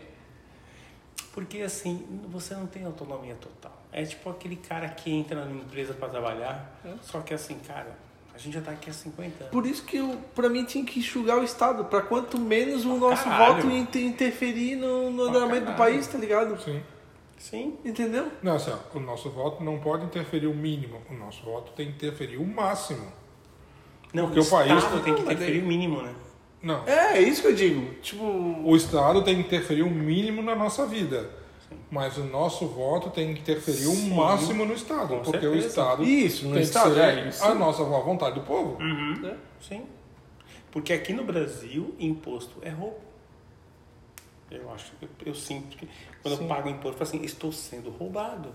Porque 1.33 1.61
assim, 1.61 2.05
você 2.29 2.55
não 2.55 2.67
tem 2.67 2.85
autonomia 2.85 3.35
total. 3.35 3.73
É 3.93 4.05
tipo 4.05 4.29
aquele 4.31 4.57
cara 4.57 4.89
que 4.89 5.11
entra 5.13 5.45
na 5.45 5.51
empresa 5.53 5.95
pra 5.95 6.09
trabalhar, 6.09 6.79
É. 6.85 6.91
só 7.03 7.21
que 7.21 7.35
assim, 7.35 7.59
cara, 7.67 7.97
a 8.35 8.39
gente 8.39 8.55
já 8.55 8.61
tá 8.61 8.71
aqui 8.71 8.89
há 8.91 8.93
50 8.93 9.45
anos. 9.45 9.51
Por 9.53 9.67
isso 9.67 9.85
que 9.85 9.97
eu, 9.99 10.19
pra 10.35 10.49
mim 10.49 10.65
tinha 10.65 10.85
que 10.85 10.99
enxugar 10.99 11.39
o 11.39 11.45
Estado, 11.45 11.85
pra 11.85 12.01
quanto 12.03 12.39
menos 12.39 12.85
o 12.85 12.97
nosso 12.97 13.25
caralho. 13.25 13.55
voto 13.57 13.71
inter- 13.71 14.03
interferir 14.05 14.77
no, 14.77 15.23
andamento 15.25 15.67
do 15.67 15.77
país, 15.77 16.07
tá 16.07 16.17
ligado? 16.19 16.59
Sim. 16.63 16.83
Sim. 17.39 17.77
Entendeu? 17.85 18.29
Não, 18.43 18.57
assim, 18.57 18.71
ó, 18.73 18.97
o 18.97 19.01
nosso 19.01 19.31
voto 19.31 19.63
não 19.63 19.79
pode 19.79 20.07
interferir 20.07 20.47
o 20.47 20.55
mínimo. 20.55 21.03
O 21.11 21.15
nosso 21.15 21.43
voto 21.45 21.71
tem 21.73 21.87
que 21.89 21.93
interferir 21.93 22.39
o 22.39 22.47
máximo. 22.47 23.07
Não, 24.17 24.25
Porque 24.27 24.41
o 24.41 24.47
país 24.47 24.73
Estado 24.73 25.03
tem 25.03 25.15
que 25.15 25.21
interferir 25.21 25.63
o 25.63 25.67
mínimo, 25.67 26.01
né? 26.01 26.15
Não. 26.63 26.83
É, 26.87 27.19
é 27.19 27.21
isso 27.21 27.43
que 27.43 27.49
eu 27.49 27.55
digo. 27.55 27.95
Tipo. 28.01 28.25
O 28.25 28.75
Estado 28.75 29.23
tem 29.23 29.35
que 29.35 29.43
interferir 29.43 29.83
o 29.83 29.91
mínimo 29.91 30.41
na 30.43 30.57
nossa 30.57 30.87
vida. 30.87 31.31
Mas 31.91 32.17
o 32.17 32.25
nosso 32.25 32.67
voto 32.67 33.11
tem 33.11 33.35
que 33.35 33.41
interferir 33.41 33.85
Sim. 33.85 34.11
o 34.11 34.17
máximo 34.17 34.65
no 34.65 34.73
Estado. 34.73 35.17
Com 35.17 35.23
porque 35.23 35.47
o 35.47 35.53
certeza. 35.53 35.67
Estado 35.67 36.03
Isso, 36.05 36.47
no 36.47 36.55
tem 36.55 36.63
Estado, 36.63 36.95
que 36.95 36.95
ser 36.95 37.19
é 37.19 37.29
isso. 37.29 37.45
a 37.45 37.55
nossa 37.55 37.85
vontade 37.85 38.37
do 38.37 38.47
povo. 38.47 38.83
né? 38.83 39.37
Sim. 39.61 39.85
Porque 40.71 40.93
aqui 40.93 41.13
no 41.13 41.25
Brasil, 41.25 41.95
imposto 41.99 42.57
é 42.63 42.71
roubo. 42.71 43.01
Eu 44.51 44.73
acho, 44.73 44.93
eu, 45.03 45.09
eu 45.27 45.35
sinto 45.35 45.77
que 45.77 45.89
quando 46.23 46.37
Sim. 46.37 46.43
eu 46.43 46.49
pago 46.49 46.69
imposto, 46.69 47.03
eu 47.03 47.07
falo 47.07 47.11
assim, 47.11 47.25
estou 47.25 47.53
sendo 47.53 47.91
roubado. 47.91 48.51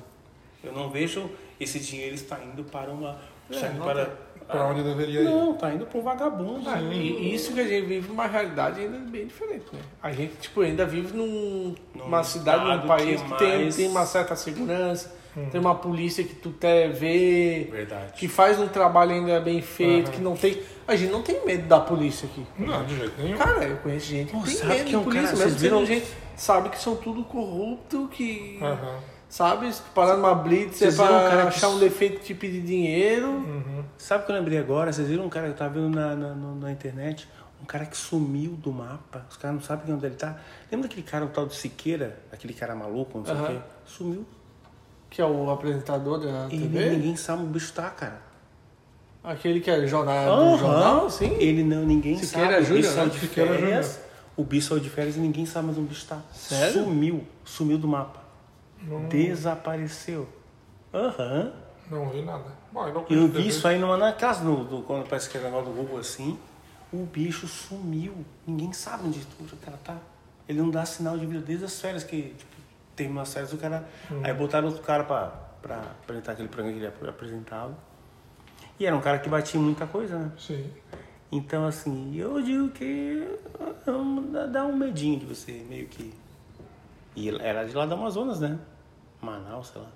Eu 0.64 0.72
não 0.72 0.90
vejo 0.90 1.30
esse 1.60 1.80
dinheiro 1.80 2.16
está 2.16 2.44
indo 2.44 2.64
para 2.64 2.92
uma. 2.92 3.20
É, 3.50 3.70
para, 3.78 4.18
Pra 4.52 4.68
onde 4.68 4.84
deveria 4.84 5.22
ir. 5.22 5.24
Não, 5.24 5.54
tá 5.54 5.74
indo 5.74 5.86
para 5.86 6.00
um 6.00 6.04
vagabundo. 6.04 6.70
Ah, 6.70 6.82
e 6.82 7.34
isso 7.34 7.54
que 7.54 7.60
a 7.62 7.68
gente 7.68 7.86
vive 7.88 8.12
uma 8.12 8.28
realidade 8.28 8.82
ainda 8.82 8.98
bem 9.00 9.26
diferente, 9.28 9.66
né? 9.72 9.80
A 10.04 10.12
gente, 10.12 10.34
tipo, 10.42 10.62
ainda 10.62 10.86
vive 10.86 11.16
num, 11.16 11.74
Num 11.96 12.04
numa 12.06 12.24
cidade, 12.24 12.64
num 12.66 12.88
país 12.88 13.22
que 13.22 13.28
que, 13.32 13.38
tem, 13.38 13.60
mais- 13.64 13.76
tem 13.76 13.88
uma 13.88 14.06
certa 14.06 14.36
segurança, 14.36 15.14
tem 15.52 15.60
uma 15.62 15.76
polícia 15.76 16.24
que 16.24 16.36
tu 16.36 16.52
quer 16.60 16.90
ver, 16.92 17.70
Verdade. 17.72 18.14
que 18.18 18.28
faz 18.28 18.60
um 18.60 18.68
trabalho 18.68 19.12
ainda 19.12 19.40
bem 19.40 19.62
feito, 19.62 20.08
Aham. 20.10 20.18
que 20.18 20.22
não 20.22 20.36
tem... 20.36 20.58
A 20.88 20.96
gente 20.96 21.12
não 21.12 21.22
tem 21.22 21.46
medo 21.46 21.68
da 21.68 21.80
polícia 21.80 22.28
aqui. 22.30 22.46
Não, 22.60 22.84
de 22.84 22.98
jeito 22.98 23.22
nenhum. 23.22 23.38
Cara, 23.38 23.64
eu 23.64 23.78
conheço 23.78 24.08
gente 24.08 24.32
que 24.32 24.38
Pô, 24.38 24.44
tem 24.44 24.66
medo 24.66 24.84
que 24.84 24.90
de 24.90 24.96
é 24.96 24.98
um 24.98 25.04
polícia, 25.04 25.28
cara- 25.28 25.38
mesmo 25.38 25.50
vocês 25.50 25.62
sendo 25.62 25.80
viram- 25.80 25.86
gente 25.86 26.08
sabe 26.36 26.70
que 26.70 26.80
são 26.80 26.96
tudo 26.98 27.24
corrupto, 27.24 28.10
que... 28.12 28.60
Aham. 28.62 29.00
Sabe? 29.32 29.74
Parar 29.96 30.18
numa 30.18 30.36
blitz 30.36 30.82
é 30.82 30.92
Vocês 30.92 30.98
viram 30.98 31.08
pra 31.08 31.18
um 31.18 31.30
cara 31.30 31.42
que- 31.44 31.48
achar 31.48 31.70
um 31.70 31.80
defeito 31.80 32.22
de 32.28 32.34
pedir 32.36 32.62
dinheiro. 32.64 33.28
Uhum. 33.30 33.84
Sabe 33.98 34.24
o 34.24 34.26
que 34.26 34.32
eu 34.34 34.36
lembrei 34.36 34.58
agora? 34.60 34.92
Vocês 34.92 35.08
viram 35.08 35.24
um 35.26 35.30
cara 35.30 35.46
que 35.48 35.54
eu 35.54 35.58
tava 35.58 35.74
vendo 35.74 35.90
na, 35.90 36.14
na, 36.18 36.36
na 36.36 36.70
internet? 36.72 37.30
Um 37.62 37.66
cara 37.66 37.86
que 37.86 37.96
sumiu 37.96 38.52
do 38.52 38.74
mapa. 38.74 39.26
Os 39.30 39.38
caras 39.38 39.56
não 39.56 39.64
sabem 39.64 39.96
onde 39.96 40.06
ele 40.06 40.16
tá. 40.16 40.36
Lembra 40.70 40.88
aquele 40.88 41.04
cara, 41.04 41.24
o 41.24 41.30
tal 41.30 41.46
do 41.46 41.54
Siqueira? 41.54 42.20
Aquele 42.30 42.54
cara 42.54 42.76
maluco, 42.76 43.20
não 43.20 43.26
sei 43.26 43.34
Aham. 43.36 43.44
o 43.44 43.48
quê? 43.48 43.58
Sumiu. 43.86 44.26
Que 45.10 45.22
é 45.22 45.26
o 45.26 45.50
apresentador 45.50 46.20
da 46.20 46.48
E 46.52 46.60
TV. 46.60 46.90
ninguém 46.90 47.16
sabe 47.16 47.40
onde 47.44 47.52
o 47.52 47.54
bicho 47.54 47.72
tá, 47.72 47.90
cara. 47.90 48.20
Aquele 49.24 49.62
que 49.62 49.72
é 49.72 49.88
jornal, 49.88 50.26
do 50.36 50.42
Aham. 50.42 50.58
jornal, 50.58 51.10
sim. 51.10 51.36
Ele 51.40 51.64
não, 51.64 51.84
ninguém 51.86 52.18
Siqueira 52.18 52.54
sabe. 52.62 52.66
Júnior, 52.66 52.80
o 52.80 52.82
bicho 52.82 52.94
saiu 52.96 53.06
né? 53.06 53.12
de 53.14 53.28
férias. 53.28 54.00
O 54.36 54.44
bicho 54.44 54.68
saiu 54.68 54.80
de 54.82 54.90
férias 54.90 55.16
e 55.16 55.20
ninguém 55.20 55.46
sabe 55.46 55.70
onde 55.70 55.80
o 55.80 55.84
bicho 55.84 56.06
tá. 56.08 56.20
Sério? 56.34 56.84
Sumiu. 56.84 57.24
Sumiu 57.46 57.78
do 57.78 57.88
mapa. 57.88 58.21
Desapareceu. 59.10 60.28
Aham. 60.94 61.54
Não 61.90 62.10
vi 62.10 62.22
nada. 62.22 62.46
Bom, 62.72 62.88
eu 62.88 62.94
não 62.94 63.06
Eu 63.10 63.28
vi 63.28 63.48
isso 63.48 63.68
aí 63.68 63.78
numa 63.78 63.98
na 63.98 64.14
casa, 64.14 64.44
no, 64.44 64.64
do, 64.64 64.82
quando 64.84 65.08
parece 65.08 65.30
que 65.30 65.38
é 65.38 65.42
negócio 65.42 65.72
do 65.72 65.76
Google 65.76 66.00
assim. 66.00 66.40
O 66.92 67.06
bicho 67.06 67.48
sumiu. 67.48 68.26
Ninguém 68.48 68.72
sabe 68.74 69.08
onde 69.08 69.20
o 69.20 69.58
cara 69.58 69.78
tá. 69.84 69.98
Ele 70.48 70.60
não 70.60 70.70
dá 70.70 70.86
sinal 70.86 71.18
de 71.18 71.26
vida 71.26 71.42
desde 71.42 71.66
as 71.66 71.80
férias, 71.80 72.04
que 72.04 72.34
tipo, 72.38 72.52
terminou 72.96 73.22
as 73.24 73.34
férias 73.34 73.52
do 73.52 73.58
cara. 73.58 73.88
Aí 74.24 74.34
botaram 74.34 74.68
outro 74.68 74.84
cara 74.84 75.04
pra, 75.04 75.28
pra 75.62 75.78
apresentar 76.04 76.34
aquele 76.34 76.48
programa 76.48 76.78
que 76.78 76.86
ele 76.86 77.10
apresentava. 77.10 77.74
E 78.80 78.86
era 78.86 78.96
um 78.96 79.02
cara 79.02 79.20
que 79.20 79.30
batia 79.30 79.60
muita 79.60 79.86
coisa, 79.86 80.18
né? 80.18 80.32
Sim. 80.38 80.70
Então, 81.32 81.66
assim, 81.66 82.16
eu 82.16 82.42
digo 82.42 82.70
que 82.70 83.26
dá 84.52 84.66
um 84.66 84.76
medinho 84.76 85.20
de 85.20 85.26
você 85.26 85.66
meio 85.70 85.88
que. 85.88 86.14
E 87.16 87.30
era 87.30 87.64
de 87.64 87.74
lá 87.74 87.86
do 87.86 87.94
Amazonas, 87.94 88.40
né? 88.40 88.60
Manaus, 89.22 89.68
sei 89.68 89.82
lá. 89.82 89.90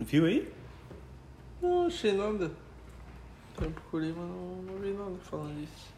Viu 0.00 0.26
aí? 0.26 0.52
Não 1.62 1.86
achei 1.86 2.12
nada. 2.12 2.50
Eu 3.60 3.70
procurei, 3.70 4.12
mas 4.12 4.28
não, 4.28 4.62
não 4.62 4.78
vi 4.80 4.92
nada 4.92 5.16
falando 5.22 5.58
disso. 5.60 5.94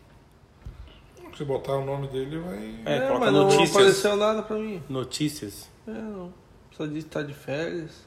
Se 1.36 1.44
botar 1.44 1.76
o 1.76 1.84
nome 1.84 2.08
dele, 2.08 2.38
vai. 2.38 2.80
É, 2.84 3.06
coloca 3.06 3.18
mas 3.26 3.32
não 3.32 3.44
notícias. 3.44 3.70
apareceu 3.70 4.16
nada 4.16 4.42
pra 4.42 4.56
mim. 4.56 4.82
Notícias. 4.88 5.68
É, 5.86 5.90
não. 5.90 6.32
Só 6.72 6.86
disse 6.86 7.06
que 7.06 7.12
tá 7.12 7.22
de 7.22 7.34
férias. 7.34 8.06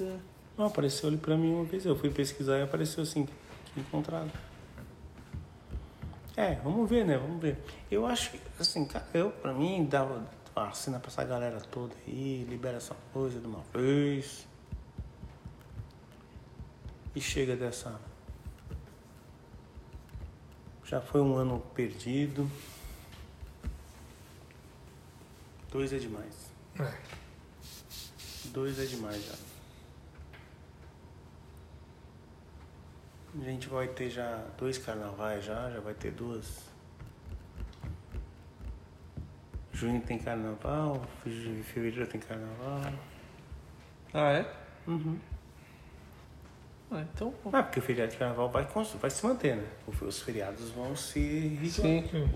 É. 0.00 0.16
Não, 0.56 0.66
apareceu 0.66 1.08
ali 1.08 1.18
pra 1.18 1.36
mim 1.36 1.52
uma 1.52 1.64
vez. 1.64 1.84
Eu 1.84 1.96
fui 1.96 2.10
pesquisar 2.10 2.58
e 2.58 2.62
apareceu 2.62 3.02
assim, 3.02 3.26
que 3.26 3.80
encontrado. 3.80 4.30
É, 6.40 6.54
vamos 6.64 6.88
ver, 6.88 7.04
né? 7.04 7.18
Vamos 7.18 7.38
ver. 7.38 7.62
Eu 7.90 8.06
acho 8.06 8.30
que, 8.30 8.40
assim, 8.58 8.86
cara, 8.86 9.06
eu, 9.12 9.30
pra 9.30 9.52
mim, 9.52 9.84
dava 9.84 10.26
vacina 10.54 10.98
pra 10.98 11.10
essa 11.10 11.22
galera 11.22 11.60
toda 11.60 11.94
aí, 12.06 12.46
libera 12.48 12.78
essa 12.78 12.96
coisa 13.12 13.38
de 13.38 13.46
uma 13.46 13.62
vez. 13.74 14.48
E 17.14 17.20
chega 17.20 17.54
dessa. 17.54 18.00
Já 20.86 21.02
foi 21.02 21.20
um 21.20 21.34
ano 21.34 21.60
perdido. 21.74 22.50
Dois 25.70 25.92
é 25.92 25.98
demais. 25.98 26.50
É. 26.78 26.94
Dois 28.46 28.78
é 28.78 28.86
demais 28.86 29.22
já. 29.26 29.49
A 33.38 33.44
gente 33.44 33.68
vai 33.68 33.86
ter 33.88 34.10
já 34.10 34.42
dois 34.58 34.76
carnavais 34.78 35.44
já, 35.44 35.70
já 35.70 35.80
vai 35.80 35.94
ter 35.94 36.10
duas. 36.10 36.68
Junho 39.72 40.00
tem 40.02 40.18
carnaval, 40.18 41.00
fe- 41.22 41.62
fevereiro 41.62 42.06
tem 42.06 42.20
carnaval. 42.20 42.92
Ah, 44.12 44.32
é? 44.32 44.52
Uhum. 44.86 45.18
Ah, 46.90 47.02
então. 47.02 47.32
Ah, 47.52 47.62
porque 47.62 47.78
o 47.78 47.82
feriado 47.82 48.10
de 48.10 48.18
carnaval 48.18 48.50
vai, 48.50 48.66
vai 49.00 49.10
se 49.10 49.24
manter, 49.24 49.56
né? 49.56 49.66
Os 50.02 50.20
feriados 50.20 50.70
vão 50.70 50.96
se 50.96 51.56
Sim. 51.70 52.28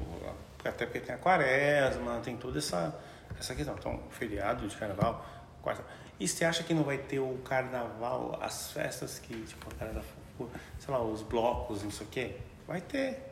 Até 0.64 0.86
porque 0.86 1.00
tem 1.00 1.14
a 1.14 1.18
quaresma, 1.18 2.20
tem 2.20 2.36
toda 2.36 2.58
essa, 2.58 2.98
essa 3.38 3.54
questão. 3.54 3.74
Então, 3.76 4.00
feriado 4.10 4.66
de 4.68 4.76
carnaval, 4.76 5.26
quarta. 5.60 5.84
E 6.24 6.26
você 6.26 6.46
acha 6.46 6.64
que 6.64 6.72
não 6.72 6.84
vai 6.84 6.96
ter 6.96 7.18
o 7.18 7.36
carnaval, 7.44 8.38
as 8.40 8.72
festas 8.72 9.18
que, 9.18 9.42
tipo, 9.42 9.68
a 9.70 9.74
galera, 9.74 10.02
sei 10.78 10.94
lá, 10.94 11.02
os 11.02 11.20
blocos, 11.20 11.82
não 11.82 11.90
sei 11.90 12.06
o 12.06 12.08
quê? 12.08 12.36
Vai 12.66 12.80
ter. 12.80 13.30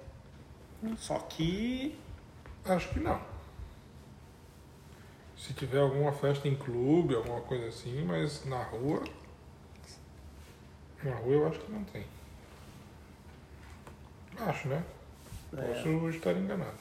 Só 0.99 1.19
que. 1.21 1.99
Acho 2.67 2.91
que 2.91 3.01
não. 3.01 3.19
Se 5.39 5.55
tiver 5.55 5.81
alguma 5.81 6.13
festa 6.13 6.47
em 6.47 6.55
clube, 6.55 7.15
alguma 7.15 7.41
coisa 7.41 7.69
assim, 7.69 8.05
mas 8.05 8.45
na 8.45 8.63
rua. 8.63 9.03
Na 11.03 11.15
rua 11.15 11.33
eu 11.33 11.49
acho 11.49 11.61
que 11.61 11.73
não 11.73 11.85
tem. 11.85 12.05
Acho, 14.39 14.69
né? 14.69 14.85
Posso 15.51 16.09
estar 16.11 16.37
enganado. 16.37 16.77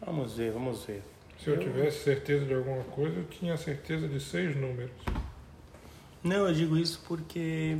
Vamos 0.00 0.38
ver, 0.38 0.50
vamos 0.50 0.82
ver. 0.86 1.02
Se 1.42 1.48
eu 1.48 1.58
tivesse 1.58 2.04
certeza 2.04 2.44
de 2.44 2.52
alguma 2.52 2.84
coisa, 2.84 3.16
eu 3.16 3.24
tinha 3.24 3.56
certeza 3.56 4.06
de 4.06 4.20
seis 4.20 4.54
números. 4.54 4.90
Não, 6.22 6.46
eu 6.46 6.52
digo 6.52 6.76
isso 6.76 7.02
porque. 7.08 7.78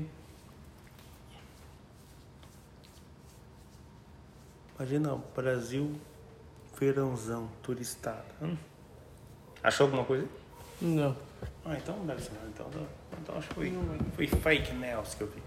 Imagina, 4.79 5.15
Brasil, 5.37 5.95
verãozão, 6.79 7.51
turistada. 7.63 8.25
Hum. 8.41 8.57
Achou 9.63 9.85
alguma 9.85 10.05
coisa? 10.05 10.27
Não. 10.81 11.15
Ah, 11.67 11.77
então 11.77 11.95
não 11.99 12.07
deve 12.07 12.23
ser 12.23 12.33
nada. 12.33 12.47
Então, 12.49 12.71
então 13.21 13.37
acho 13.37 13.49
que 13.49 13.55
foi, 13.55 13.73
foi 14.17 14.27
fake 14.27 14.73
news 14.73 15.15
que 15.15 15.23
eu 15.23 15.27
vi. 15.27 15.43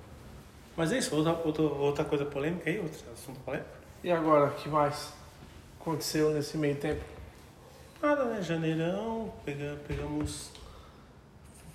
Mas 0.77 0.91
é 0.91 0.99
isso, 0.99 1.15
outra, 1.15 1.33
outra, 1.33 1.63
outra 1.63 2.05
coisa 2.05 2.25
polêmica 2.25 2.69
aí, 2.69 2.77
outro 2.77 2.99
assunto 3.11 3.39
polêmico? 3.39 3.69
E 4.03 4.11
agora, 4.11 4.51
o 4.51 4.53
que 4.53 4.69
mais 4.69 5.11
aconteceu 5.79 6.31
nesse 6.31 6.57
meio 6.57 6.75
tempo? 6.75 7.12
Nada, 8.03 8.25
né? 8.25 8.41
Janeirão, 8.41 9.31
pega, 9.45 9.77
pegamos 9.87 10.51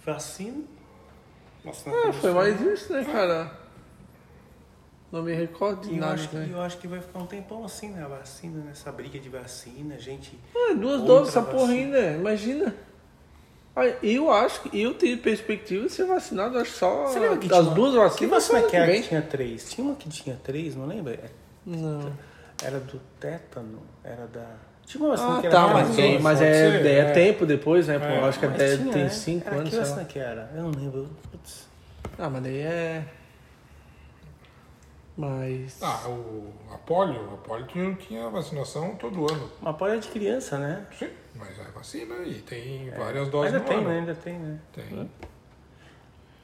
vacina. 0.04 0.62
Ah, 1.66 2.12
foi 2.12 2.32
mais 2.32 2.60
isso, 2.60 2.92
né, 2.92 3.02
cara? 3.04 3.50
Não 5.10 5.22
me 5.22 5.32
recordo 5.34 5.88
de 5.88 5.94
eu 5.94 6.00
nada, 6.00 6.12
acho, 6.14 6.28
que, 6.28 6.36
né? 6.36 6.48
eu 6.52 6.60
acho 6.60 6.76
que 6.78 6.86
vai 6.86 7.00
ficar 7.00 7.18
um 7.20 7.26
tempão 7.26 7.64
assim, 7.64 7.88
né? 7.90 8.04
A 8.04 8.08
vacina, 8.08 8.62
nessa 8.62 8.92
briga 8.92 9.18
de 9.18 9.28
vacina, 9.30 9.98
gente. 9.98 10.38
Ah, 10.54 10.74
duas 10.74 11.00
doses 11.02 11.28
essa 11.34 11.40
porra 11.42 11.68
vacina. 11.68 11.96
ainda, 11.96 12.10
imagina. 12.12 12.74
Ah, 13.74 13.86
Eu 14.02 14.30
acho 14.30 14.62
que 14.62 14.80
eu 14.82 14.92
tenho 14.94 15.16
perspectiva 15.18 15.86
de 15.86 15.92
ser 15.92 16.04
vacinado, 16.04 16.58
acho 16.58 16.72
só 16.72 17.06
Você 17.06 17.20
lembra 17.20 17.38
que 17.38 17.48
das 17.48 17.62
tinha- 17.62 17.74
duas 17.74 17.92
Que 17.92 17.98
vacinas. 17.98 18.30
vacina 18.30 18.58
ano 18.58 18.68
que 18.68 18.76
era 18.76 18.92
que 18.92 19.02
tinha 19.08 19.22
três? 19.22 19.70
Tinha 19.70 19.86
uma 19.86 19.96
que 19.96 20.08
tinha 20.10 20.36
três, 20.44 20.76
não 20.76 20.84
lembra? 20.86 21.14
É, 21.14 21.30
Não. 21.64 22.12
Era 22.62 22.78
do 22.80 23.00
tétano, 23.18 23.80
era 24.04 24.26
da. 24.26 24.56
Tinha 24.88 25.04
uma 25.04 25.10
vacina 25.14 25.38
Ah, 25.38 25.50
tá, 25.50 25.68
mais 25.68 25.88
mas, 25.88 25.98
nova. 25.98 26.20
mas 26.20 26.40
é, 26.40 26.80
é 26.82 26.98
é. 27.00 27.12
tempo 27.12 27.44
depois, 27.44 27.86
né? 27.88 27.98
Pô, 27.98 28.06
É, 28.06 28.20
acho 28.28 28.40
que 28.40 28.46
Mas 28.46 28.54
até 28.56 28.76
tinha, 28.78 28.92
tem 28.92 29.02
né? 29.04 29.08
cinco 29.10 29.46
era 29.46 29.56
anos, 29.58 29.68
Que 29.70 29.76
vacina 29.76 30.04
que 30.06 30.18
era? 30.18 30.50
Eu 30.54 30.62
não 30.62 30.70
lembro. 30.70 31.10
Putz. 31.30 31.68
Ah, 32.18 32.30
mas 32.30 32.42
daí 32.42 32.58
é. 32.60 33.04
Mas. 35.16 35.78
Ah, 35.82 36.08
o, 36.08 36.52
a 36.72 36.78
polio, 36.78 37.34
a 37.34 37.36
polio 37.36 37.94
tinha, 37.96 38.30
vacinação 38.30 38.94
todo 38.96 39.30
ano. 39.30 39.50
Uma 39.60 39.74
polio 39.74 39.96
é 39.96 39.98
de 39.98 40.08
criança, 40.08 40.56
né? 40.58 40.86
Sim, 40.98 41.10
mas 41.34 41.58
é 41.58 41.64
vacina 41.74 42.14
e 42.24 42.34
tem 42.40 42.88
várias 42.90 43.28
doses 43.28 43.52
Ainda 43.52 43.58
no 43.58 43.68
tem, 43.68 43.78
ano. 43.78 43.88
né? 43.90 43.98
Ainda 43.98 44.14
tem, 44.14 44.38
né? 44.38 44.58
Tem. 44.72 45.10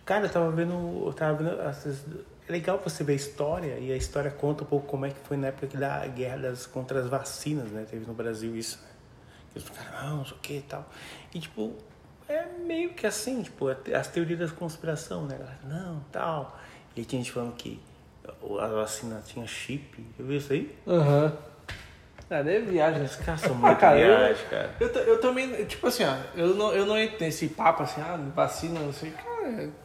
Cara, 0.05 0.27
eu 0.27 0.31
tava 0.31 0.51
vendo. 0.51 1.03
Eu 1.07 1.13
tava 1.15 1.39
vendo. 1.43 1.61
essas- 1.63 2.05
É 2.49 2.53
legal 2.53 2.79
você 2.83 3.03
ver 3.03 3.15
a 3.15 3.17
história, 3.17 3.79
e 3.79 3.91
a 3.93 3.97
história 3.97 4.31
conta 4.31 4.65
um 4.65 4.67
pouco 4.67 4.87
como 4.87 5.07
é 5.07 5.11
que 5.11 5.19
foi 5.27 5.37
na 5.37 5.47
época 5.49 5.67
da 5.79 6.07
guerra 6.07 6.37
das, 6.39 6.67
contra 6.67 7.01
as 7.01 7.07
vacinas, 7.09 7.71
né? 7.71 7.87
Teve 7.91 8.05
no 8.07 8.13
Brasil 8.13 8.55
isso, 8.57 8.79
né? 8.83 8.89
Que 9.53 9.59
eles 9.59 9.69
ficaram, 9.69 10.09
não, 10.11 10.17
não 10.19 10.25
sei 10.27 10.37
o 10.37 10.41
que 10.41 10.57
e 10.59 10.63
tal. 10.63 10.87
E 11.35 11.41
tipo, 11.41 11.73
é 12.29 12.45
meio 12.67 12.91
que 12.93 13.07
assim, 13.07 13.43
tipo, 13.43 13.69
as 13.69 14.09
teorias 14.09 14.39
da 14.51 14.57
conspiração, 14.57 15.25
né? 15.27 15.37
Galera, 15.39 15.59
Não, 15.65 16.01
tal. 16.13 16.59
E 16.95 17.01
aí 17.01 17.07
tinha 17.07 17.23
gente 17.23 17.33
falando 17.33 17.55
que 17.55 17.81
a 18.61 18.67
vacina 18.69 19.23
tinha 19.25 19.47
chip. 19.47 20.07
Eu 20.19 20.27
vi 20.27 20.37
isso 20.37 20.53
aí? 20.53 20.77
Aham. 20.87 21.33
Ah, 22.31 22.37
é 22.39 22.59
viagem. 22.61 23.03
Os 23.05 23.17
caras 23.17 23.41
são 23.43 23.53
Ah, 23.53 23.55
muito 23.55 23.79
cara, 23.79 23.99
eu- 23.99 24.17
viagem, 24.19 24.47
cara. 24.49 24.75
Eu, 24.81 24.93
ta- 24.93 25.01
eu 25.01 25.21
também, 25.21 25.65
tipo 25.67 25.87
assim, 25.87 26.05
ó, 26.05 26.15
eu 26.35 26.55
não, 26.55 26.73
eu 26.73 26.85
não 26.87 26.97
entro 26.99 27.17
nesse 27.21 27.49
papo 27.49 27.83
assim, 27.83 28.01
ah, 28.01 28.17
vacina, 28.35 28.81
não 28.81 28.93
sei. 28.93 29.13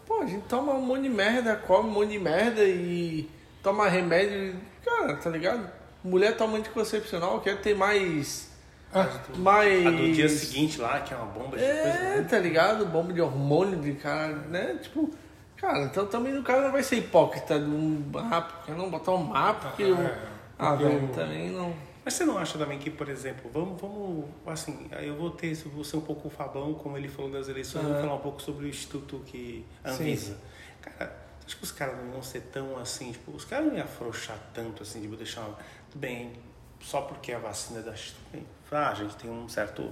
Pô, 0.06 0.22
a 0.22 0.26
gente 0.26 0.44
toma 0.48 0.74
um 0.74 0.82
monte 0.82 1.04
de 1.04 1.10
merda, 1.10 1.56
come 1.56 1.90
um 1.90 1.92
monte 1.92 2.10
de 2.12 2.20
merda 2.20 2.64
e 2.64 3.30
toma 3.64 3.88
remédio. 3.88 4.56
Cara, 4.86 5.16
tá 5.16 5.30
ligado? 5.30 5.70
Mulher 6.04 6.36
toma 6.38 6.58
anticoncepcional, 6.58 7.40
quer 7.42 7.60
ter 7.62 7.76
mais. 7.76 8.50
Ah, 8.94 9.08
mais. 9.38 9.86
A 9.86 9.92
do 9.92 10.12
dia 10.14 10.28
seguinte 10.30 10.80
lá, 10.82 11.00
que 11.02 11.14
é 11.14 11.18
uma 11.18 11.26
bomba 11.28 11.58
de 11.58 11.64
coisa. 11.64 11.70
É, 11.70 12.26
tá 12.28 12.40
ligado? 12.40 12.86
Bomba 12.86 13.14
de 13.14 13.22
hormônio 13.22 13.80
de 13.80 13.94
cara, 13.94 14.34
né? 14.50 14.78
Tipo, 14.82 15.10
cara, 15.58 15.84
então 15.84 16.06
também 16.08 16.38
o 16.38 16.44
cara 16.44 16.62
não 16.62 16.72
vai 16.72 16.82
ser 16.82 16.96
hipócrita 16.98 17.60
de 17.60 17.70
um. 17.70 18.04
Ah, 18.16 18.42
porque 18.42 18.72
não 18.72 18.90
botar 18.90 19.12
um 19.12 19.24
mapa, 19.24 19.68
porque 19.70 19.84
eu. 19.84 19.96
É, 19.98 20.18
Ah, 20.58 20.76
velho, 20.76 21.04
eu- 21.04 21.14
também 21.14 21.50
não. 21.52 21.74
Mas 22.10 22.16
você 22.16 22.26
não 22.26 22.40
acha 22.40 22.58
também 22.58 22.80
que, 22.80 22.90
por 22.90 23.08
exemplo, 23.08 23.52
vamos, 23.54 23.80
vamos 23.80 24.26
assim, 24.48 24.90
eu 25.00 25.16
vou 25.16 25.30
ter, 25.30 25.54
vou 25.54 25.84
ser 25.84 25.98
um 25.98 26.02
pouco 26.02 26.28
o 26.28 26.32
Fabão, 26.32 26.74
como 26.74 26.98
ele 26.98 27.08
falou 27.08 27.30
das 27.30 27.48
eleições, 27.48 27.84
eu 27.84 27.92
vou 27.92 28.02
falar 28.02 28.16
um 28.16 28.20
pouco 28.20 28.42
sobre 28.42 28.66
o 28.66 28.68
Instituto 28.68 29.20
que 29.28 29.64
a 29.84 29.92
Sim. 29.92 30.02
Anvisa. 30.06 30.38
Cara, 30.82 31.16
você 31.40 31.46
acha 31.46 31.56
que 31.58 31.64
os 31.64 31.72
caras 31.72 31.98
não 32.00 32.14
iam 32.14 32.24
ser 32.24 32.42
tão 32.52 32.80
assim, 32.80 33.12
tipo, 33.12 33.30
os 33.30 33.46
caras 33.46 33.68
não 33.68 33.76
iam 33.76 33.84
afrouxar 33.84 34.40
tanto 34.56 34.82
assim, 34.82 35.02
tipo, 35.02 35.16
deixar, 35.16 35.44
tudo 35.92 36.02
bem, 36.02 36.34
só 36.82 37.02
porque 37.02 37.32
a 37.32 37.38
vacina 37.38 37.82
é 37.82 37.84
da 37.84 37.96
China, 37.96 38.18
ah, 38.72 38.90
a 38.90 38.96
gente 38.96 39.16
tem 39.16 39.30
um 39.30 39.48
certo, 39.48 39.88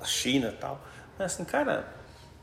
a 0.00 0.04
China 0.06 0.48
e 0.48 0.56
tal, 0.56 0.80
mas 1.18 1.34
assim, 1.34 1.44
cara, 1.44 1.94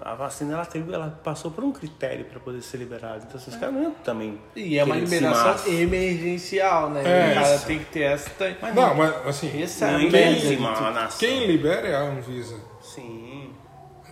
a 0.03 0.15
vacina 0.15 0.53
ela 0.53 0.65
teve, 0.65 0.93
ela 0.93 1.19
passou 1.23 1.51
por 1.51 1.63
um 1.63 1.71
critério 1.71 2.25
para 2.25 2.39
poder 2.39 2.61
ser 2.61 2.77
liberada, 2.77 3.23
então 3.27 3.37
assim, 3.37 3.51
os 3.51 3.57
caras 3.57 3.73
não 3.75 3.83
iam 3.83 3.91
também 4.03 4.39
E 4.55 4.77
é 4.77 4.83
uma 4.83 4.95
liberação 4.95 5.73
emergencial, 5.73 6.89
né? 6.89 7.03
É, 7.05 7.55
isso. 7.55 7.65
tem 7.65 7.79
que 7.79 7.85
ter 7.85 8.01
essa. 8.01 8.29
Tem... 8.31 8.55
Não, 8.73 8.95
mas 8.95 9.27
assim, 9.27 9.61
Essa 9.61 9.85
é 9.87 9.97
Não 9.97 10.91
nação. 10.91 11.19
quem 11.19 11.45
libera 11.45 11.87
é 11.87 11.95
a 11.95 12.01
Anvisa. 12.01 12.55
Sim, 12.81 13.53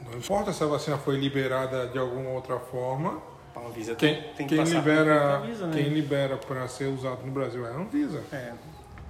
Não 0.10 0.18
importa 0.18 0.54
se 0.54 0.64
a 0.64 0.68
vacina 0.68 0.98
foi 0.98 1.18
liberada 1.18 1.88
de 1.88 1.98
alguma 1.98 2.30
outra 2.30 2.60
forma. 2.60 3.22
a 3.56 3.60
Anvisa 3.60 3.96
Quem, 3.96 4.16
tem, 4.16 4.34
tem 4.36 4.48
que 4.48 4.56
quem 4.56 4.64
libera, 4.66 5.38
Anvisa, 5.38 5.68
né? 5.68 5.74
quem 5.74 5.90
libera 5.90 6.38
para 6.38 6.68
ser 6.68 6.86
usado 6.86 7.26
no 7.26 7.32
Brasil 7.32 7.66
é 7.66 7.72
a 7.72 7.74
Anvisa. 7.74 8.24
É. 8.32 8.54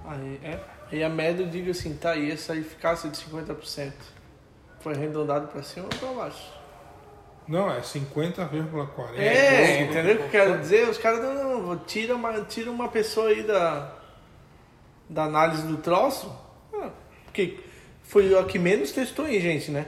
Aí, 0.06 0.40
é. 0.42 0.58
Aí 0.92 1.04
a 1.04 1.08
média, 1.08 1.42
eu 1.44 1.48
digo 1.48 1.70
assim, 1.70 1.94
tá 1.94 2.12
aí, 2.12 2.32
essa 2.32 2.56
eficácia 2.56 3.08
de 3.10 3.16
50%. 3.16 3.92
Foi 4.80 4.94
arredondado 4.94 5.46
pra 5.48 5.62
cima 5.62 5.86
ou 5.92 5.98
pra 5.98 6.24
baixo? 6.24 6.59
Não, 7.50 7.70
é 7.70 7.80
50,40. 7.80 9.18
É, 9.18 9.82
entendeu 9.82 10.14
o 10.14 10.18
que 10.18 10.22
eu 10.24 10.28
quero 10.30 10.58
dizer? 10.60 10.88
Os 10.88 10.96
caras 10.96 11.20
não, 11.22 11.76
tira 11.78 12.14
uma, 12.14 12.40
tira 12.42 12.70
uma 12.70 12.88
pessoa 12.88 13.28
aí 13.28 13.42
da, 13.42 13.92
da 15.08 15.24
análise 15.24 15.66
do 15.66 15.76
troço. 15.78 16.32
Ah, 16.72 16.90
porque 17.24 17.58
foi 18.04 18.38
a 18.38 18.44
que 18.44 18.56
menos 18.58 18.92
testou 18.92 19.26
em 19.28 19.40
gente, 19.40 19.70
né? 19.72 19.86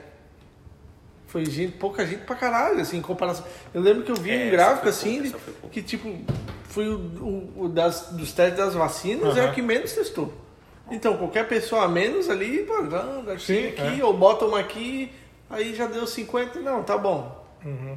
Foi 1.29 1.45
gente, 1.47 1.73
pouca 1.73 2.05
gente 2.05 2.25
pra 2.25 2.35
caralho, 2.35 2.81
assim, 2.81 2.99
em 2.99 3.03
comparação. 3.03 3.47
Eu 3.73 3.81
lembro 3.81 4.03
que 4.03 4.11
eu 4.11 4.17
vi 4.17 4.33
É, 4.33 4.49
um 4.49 4.51
gráfico 4.51 4.89
assim, 4.89 5.31
pouca, 5.31 5.39
de- 5.63 5.69
que 5.71 5.83
tipo, 5.83 6.19
foi 6.65 6.89
o, 6.89 6.99
o, 6.99 7.63
o 7.65 7.69
das, 7.69 8.09
dos 8.11 8.33
testes 8.33 8.59
das 8.59 8.75
vacinas, 8.75 9.37
é 9.37 9.41
Aham. 9.41 9.51
a 9.51 9.55
que 9.55 9.63
menos 9.63 9.93
testou. 9.93 10.33
Então, 10.91 11.17
qualquer 11.17 11.49
pessoa 11.49 11.85
a 11.85 11.89
menos 11.89 12.29
ali, 12.29 12.67
anda 12.69 13.33
aqui, 13.35 13.43
Sim, 13.45 13.69
aqui, 13.69 14.01
é. 14.01 14.05
ou 14.05 14.13
bota 14.13 14.45
uma 14.45 14.59
aqui, 14.59 15.11
aí 15.49 15.75
já 15.75 15.87
deu 15.87 16.07
50, 16.07 16.59
não, 16.61 16.83
tá 16.83 16.99
bom. 16.99 17.41
Uhum. 17.65 17.97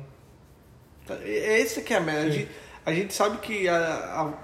É 1.21 1.59
esse 1.59 1.81
que 1.81 1.93
é 1.93 1.97
a 1.97 1.99
merda. 1.99 2.21
A 2.27 2.29
gente, 2.29 2.51
a 2.85 2.93
gente 2.93 3.13
sabe 3.13 3.37
que 3.37 3.67
a, 3.67 3.77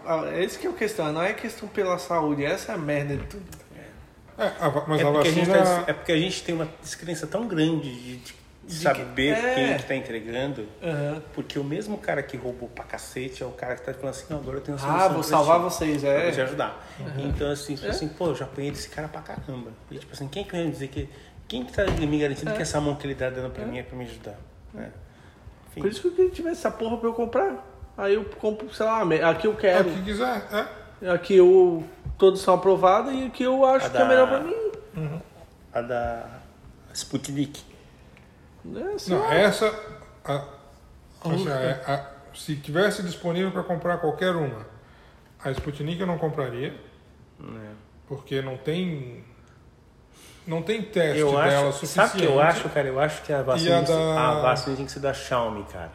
a, 0.05 0.21
a, 0.21 0.27
é 0.35 0.43
esse 0.43 0.59
que 0.59 0.67
é 0.67 0.69
a 0.69 0.73
questão, 0.73 1.11
não 1.11 1.21
é 1.23 1.33
questão 1.33 1.67
pela 1.67 1.97
saúde, 1.97 2.45
essa 2.45 2.71
é 2.71 2.75
a 2.75 2.77
merda 2.77 3.15
de 3.17 3.25
tudo. 3.25 3.43
É, 4.37 4.51
mas 4.87 5.01
É 5.01 5.03
a 5.03 5.11
porque 5.11 5.27
a, 5.27 5.31
gente 5.31 5.49
vacina. 5.49 5.83
tá- 5.83 5.83
é 5.87 5.93
porque 5.93 6.11
a 6.11 6.17
gente 6.17 6.43
tem 6.43 6.55
uma 6.55 6.67
descrença 6.81 7.27
tão 7.27 7.47
grande 7.47 7.91
de, 7.93 8.17
de 8.17 8.35
De 8.65 8.73
saber 8.75 9.35
que- 9.35 9.45
é. 9.45 9.55
quem 9.55 9.77
que 9.77 9.83
tá 9.83 9.95
entregando. 9.95 10.67
Aham. 10.81 11.21
Porque 11.33 11.59
o 11.59 11.63
mesmo 11.63 11.97
cara 11.97 12.23
que 12.23 12.37
roubou 12.37 12.69
pra 12.69 12.83
cacete 12.83 13.43
é 13.43 13.45
o 13.45 13.51
cara 13.51 13.75
que 13.75 13.81
tá 13.83 13.93
falando 13.93 14.09
assim, 14.15 14.25
não, 14.29 14.37
agora 14.39 14.57
eu 14.57 14.61
tenho 14.61 14.77
Ah, 14.77 14.79
solução 14.79 15.09
vou 15.09 15.19
pra 15.21 15.23
salvar 15.29 15.57
ti, 15.57 15.63
vocês, 15.63 16.01
pra 16.01 16.09
é. 16.09 16.31
te 16.31 16.41
ajudar. 16.41 16.87
Então, 17.17 17.51
assim, 17.51 17.75
tipo 17.75 17.87
assim, 17.87 18.07
pô, 18.07 18.27
eu 18.27 18.35
já 18.35 18.45
apanhei 18.45 18.71
desse 18.71 18.89
cara 18.89 19.07
pra 19.07 19.21
caramba. 19.21 19.71
E, 19.91 19.97
tipo 19.99 20.13
assim, 20.13 20.27
quem 20.27 20.43
que 20.43 20.51
vai 20.53 20.63
me 20.65 20.71
dizer 20.71 20.87
que... 20.87 21.09
Quem 21.47 21.65
que 21.65 21.73
tá 21.73 21.85
me 21.85 22.17
garantindo 22.19 22.53
que 22.53 22.61
essa 22.61 22.79
mão 22.79 22.95
que 22.95 23.05
ele 23.05 23.13
tá 23.15 23.29
dando 23.29 23.51
pra 23.51 23.65
mim 23.65 23.77
é 23.77 23.83
pra 23.83 23.95
me 23.97 24.05
ajudar? 24.05 24.37
É. 24.77 24.87
Enfim. 25.71 25.81
Por 25.81 25.89
isso 25.89 26.01
que 26.01 26.07
eu 26.07 26.11
queria 26.11 26.31
tivesse 26.31 26.59
essa 26.59 26.71
porra 26.71 26.97
pra 26.97 27.09
eu 27.09 27.13
comprar. 27.13 27.67
Aí 27.97 28.13
eu 28.13 28.25
compro, 28.25 28.73
sei 28.73 28.85
lá, 28.85 29.01
aqui 29.29 29.47
eu 29.47 29.55
quero. 29.55 29.89
Aqui 29.89 30.01
quiser, 30.03 30.47
é. 31.01 31.09
Aqui 31.11 31.35
eu. 31.35 31.83
Todos 32.17 32.41
são 32.41 32.53
aprovados 32.53 33.11
e 33.13 33.25
aqui 33.25 33.43
eu 33.43 33.65
acho 33.65 33.87
A 33.87 33.89
que 33.89 33.97
é 33.97 33.99
da- 33.99 34.05
melhor 34.07 34.27
pra 34.27 34.39
mim. 34.41 35.21
A 35.73 35.81
da 35.81 36.29
Sputnik. 36.93 37.63
É, 38.75 38.97
sei 38.99 39.15
Não, 39.15 39.31
essa. 39.31 39.67
a- 40.23 40.45
assim, 41.23 41.49
é, 41.49 41.81
a- 41.87 42.11
se 42.35 42.55
tivesse 42.57 43.01
disponível 43.01 43.51
para 43.51 43.63
comprar 43.63 43.97
qualquer 43.97 44.35
uma, 44.35 44.65
a 45.43 45.49
Sputnik 45.51 45.99
eu 45.99 46.05
não 46.07 46.17
compraria, 46.19 46.75
né? 47.39 47.71
porque 48.07 48.41
não 48.41 48.57
tem. 48.57 49.23
Não 50.47 50.61
tem 50.63 50.81
teste 50.81 51.19
Eu 51.19 51.31
dela 51.31 51.69
acho, 51.69 51.73
suficiente. 51.79 52.07
sabe 52.09 52.17
o 52.23 52.27
que 52.27 52.33
eu 52.33 52.41
acho, 52.41 52.69
cara? 52.69 52.87
Eu 52.87 52.99
acho 52.99 53.21
que 53.21 53.31
a 53.31 53.41
vacina, 53.43 53.75
a 53.75 53.77
tem 53.77 53.85
que 53.85 53.91
ser- 53.91 53.97
da- 54.15 54.29
a 54.29 54.41
vacina 54.41 54.75
tem 54.75 54.85
que 54.85 54.91
ser 54.91 54.99
da 54.99 55.13
Xiaomi, 55.13 55.63
cara. 55.65 55.91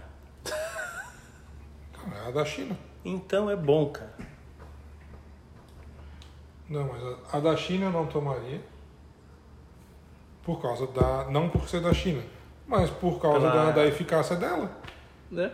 É 2.24 2.28
a 2.28 2.30
da 2.30 2.44
China. 2.44 2.76
Então 3.04 3.50
é 3.50 3.56
bom, 3.56 3.86
cara. 3.90 4.12
Não, 6.68 6.84
mas 6.88 7.02
a, 7.32 7.36
a 7.36 7.40
da 7.40 7.56
China 7.56 7.86
eu 7.86 7.92
não 7.92 8.06
tomaria. 8.06 8.60
Por 10.42 10.60
causa 10.62 10.86
da. 10.86 11.24
Não 11.30 11.48
por 11.48 11.68
ser 11.68 11.80
da 11.80 11.92
China, 11.92 12.22
mas 12.66 12.88
por 12.90 13.20
causa 13.20 13.40
Pela- 13.50 13.64
da, 13.66 13.70
da 13.72 13.86
eficácia 13.86 14.36
dela. 14.36 14.70
Né? 15.30 15.50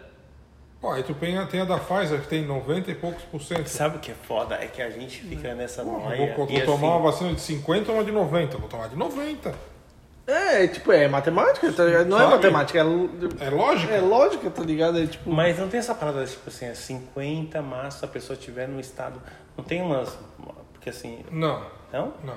Ó, 0.82 0.92
aí 0.92 1.02
tu 1.04 1.14
tem, 1.14 1.38
a- 1.38 1.46
tem 1.46 1.60
a 1.60 1.64
da 1.64 1.78
Pfizer 1.78 2.20
que 2.20 2.26
tem 2.28 2.44
90 2.44 2.90
e 2.90 2.94
poucos 2.94 3.22
por 3.24 3.40
cento. 3.40 3.68
Sabe 3.68 3.96
o 3.98 4.00
que 4.00 4.10
é 4.10 4.14
foda? 4.14 4.56
É 4.56 4.66
que 4.66 4.82
a 4.82 4.90
gente 4.90 5.20
fica 5.22 5.54
nessa 5.54 5.82
Pô, 5.84 5.92
noia. 5.98 6.16
eu 6.30 6.36
vou, 6.36 6.46
vou 6.46 6.56
e 6.56 6.60
tomar 6.62 6.74
assim, 6.76 6.86
uma 6.86 6.98
vacina 6.98 7.34
de 7.34 7.40
50 7.40 7.90
ou 7.92 7.98
uma 7.98 8.04
de 8.04 8.10
90? 8.12 8.56
Eu 8.56 8.60
Vou 8.60 8.68
tomar 8.68 8.88
de 8.88 8.96
90. 8.96 9.54
É, 10.26 10.66
tipo, 10.68 10.92
é 10.92 11.08
matemática, 11.08 11.72
tá 11.72 11.84
ligado? 11.84 12.06
Não 12.08 12.16
é 12.16 12.20
Sabe? 12.22 12.34
matemática, 12.34 12.78
é, 12.78 12.82
É 13.46 13.50
lógico? 13.50 13.92
é 13.92 14.00
lógica, 14.00 14.50
tá 14.50 14.62
ligado? 14.62 14.98
É 14.98 15.06
tipo. 15.06 15.30
Mas 15.30 15.58
não 15.58 15.68
tem 15.68 15.78
essa 15.80 15.94
parada, 15.94 16.24
tipo 16.24 16.48
assim, 16.48 16.66
é 16.66 16.74
50, 16.74 17.60
mas 17.62 17.94
se 17.94 18.04
a 18.04 18.08
pessoa 18.08 18.36
estiver 18.38 18.68
no 18.68 18.78
estado. 18.80 19.20
Não 19.56 19.64
tem 19.64 19.82
umas. 19.82 20.16
Porque 20.72 20.90
assim. 20.90 21.24
Não, 21.30 21.62
Não? 21.92 22.12
não. 22.24 22.36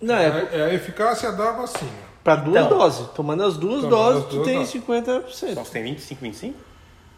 Não, 0.00 0.14
é 0.16 0.26
É, 0.52 0.58
é 0.58 0.62
a 0.64 0.74
eficácia 0.74 1.32
da 1.32 1.52
vacina. 1.52 1.90
pra 2.22 2.36
duas 2.36 2.64
Então. 2.66 2.78
doses. 2.78 3.08
Tomando 3.10 3.42
as 3.44 3.56
duas 3.56 3.82
Tomando 3.82 3.90
doses, 3.90 4.22
as 4.22 4.28
tu 4.28 4.34
duas 4.36 4.46
tem 4.46 4.58
doses. 4.58 4.72
50%. 4.72 5.50
Então 5.52 5.64
você 5.64 5.72
tem 5.72 5.82
25, 5.84 6.20
25? 6.22 6.58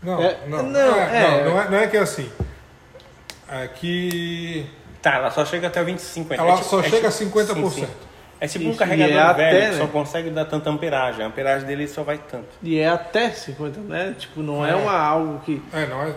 Não, 0.07 0.23
É, 0.23 0.37
não, 0.47 0.63
não, 0.63 0.81
é. 0.97 1.25
é, 1.41 1.45
não, 1.45 1.51
não 1.55 1.61
é, 1.61 1.69
não 1.71 1.79
é 1.79 1.87
que 1.89 1.97
é 1.97 2.01
assim. 2.01 2.31
É 3.51 3.67
que 3.69 4.67
Tá, 5.03 5.15
ela 5.17 5.31
só 5.31 5.45
chega 5.45 5.67
até 5.67 5.83
20, 5.85 5.99
50. 6.01 6.43
ela 6.43 6.53
É 6.53 6.57
tipo- 6.57 6.69
só 6.69 6.81
é 6.81 6.85
chega 6.85 7.09
a 7.09 7.11
tipo- 7.13 7.25
50%. 7.39 7.71
sim, 7.71 7.81
sim. 7.87 7.89
É 8.41 8.47
tipo 8.49 8.69
um 8.69 8.73
e 8.73 8.77
carregador 8.77 9.15
é 9.15 9.17
velho 9.17 9.31
até, 9.31 9.61
que 9.71 9.73
né? 9.77 9.79
só 9.79 9.87
consegue 9.87 10.31
dar 10.31 10.45
tanta 10.45 10.69
amperagem. 10.71 11.25
A 11.25 11.29
amperagem 11.29 11.67
dele 11.67 11.87
só 11.89 12.03
vai 12.03 12.19
tanto. 12.19 12.49
E 12.63 12.79
é 12.79 12.89
até 12.89 13.31
50, 13.31 13.81
né? 13.81 14.15
Tipo, 14.19 14.41
não 14.43 14.65
é, 14.67 14.71
É. 14.71 14.75
uma 14.75 14.93
algo 14.99 15.41
que. 15.45 15.63
É, 15.73 15.87
não 15.87 16.03
é. 16.03 16.13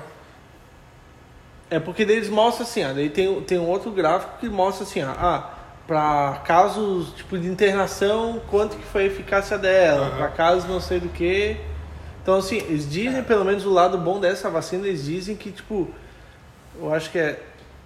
É 1.70 1.80
porque 1.80 2.02
eles 2.02 2.30
mostram 2.30 2.66
assim, 2.66 2.84
ó, 2.84 2.94
daí 2.94 3.10
tem, 3.10 3.42
tem 3.42 3.60
um 3.60 3.68
outro 3.68 3.92
gráfico 3.92 4.34
que 4.40 4.50
mostra 4.50 4.84
assim, 4.84 5.04
ó, 5.04 5.12
ah, 5.12 5.50
pra 5.86 6.42
casos 6.46 7.14
tipo 7.14 7.38
de 7.38 7.48
internação, 7.48 8.42
quanto 8.50 8.76
que 8.76 8.86
foi 8.86 9.04
a 9.04 9.06
eficácia 9.08 9.58
dela, 9.58 10.08
Aham. 10.08 10.18
pra 10.18 10.28
casos 10.30 10.68
não 10.68 10.80
sei 10.82 11.00
do 11.00 11.10
que. 11.10 11.58
Então 12.22 12.36
assim, 12.36 12.57
eles 12.57 12.89
dizem, 12.89 13.24
pelo 13.24 13.45
menos 13.45 13.65
o 13.65 13.70
lado 13.70 13.97
bom 13.97 14.20
dessa 14.20 14.49
vacina, 14.49 14.88
eles 14.88 15.05
dizem 15.05 15.36
que 15.36 15.51
tipo, 15.51 15.89
eu 16.80 16.93
acho 16.93 17.11
que 17.11 17.17
é, 17.17 17.41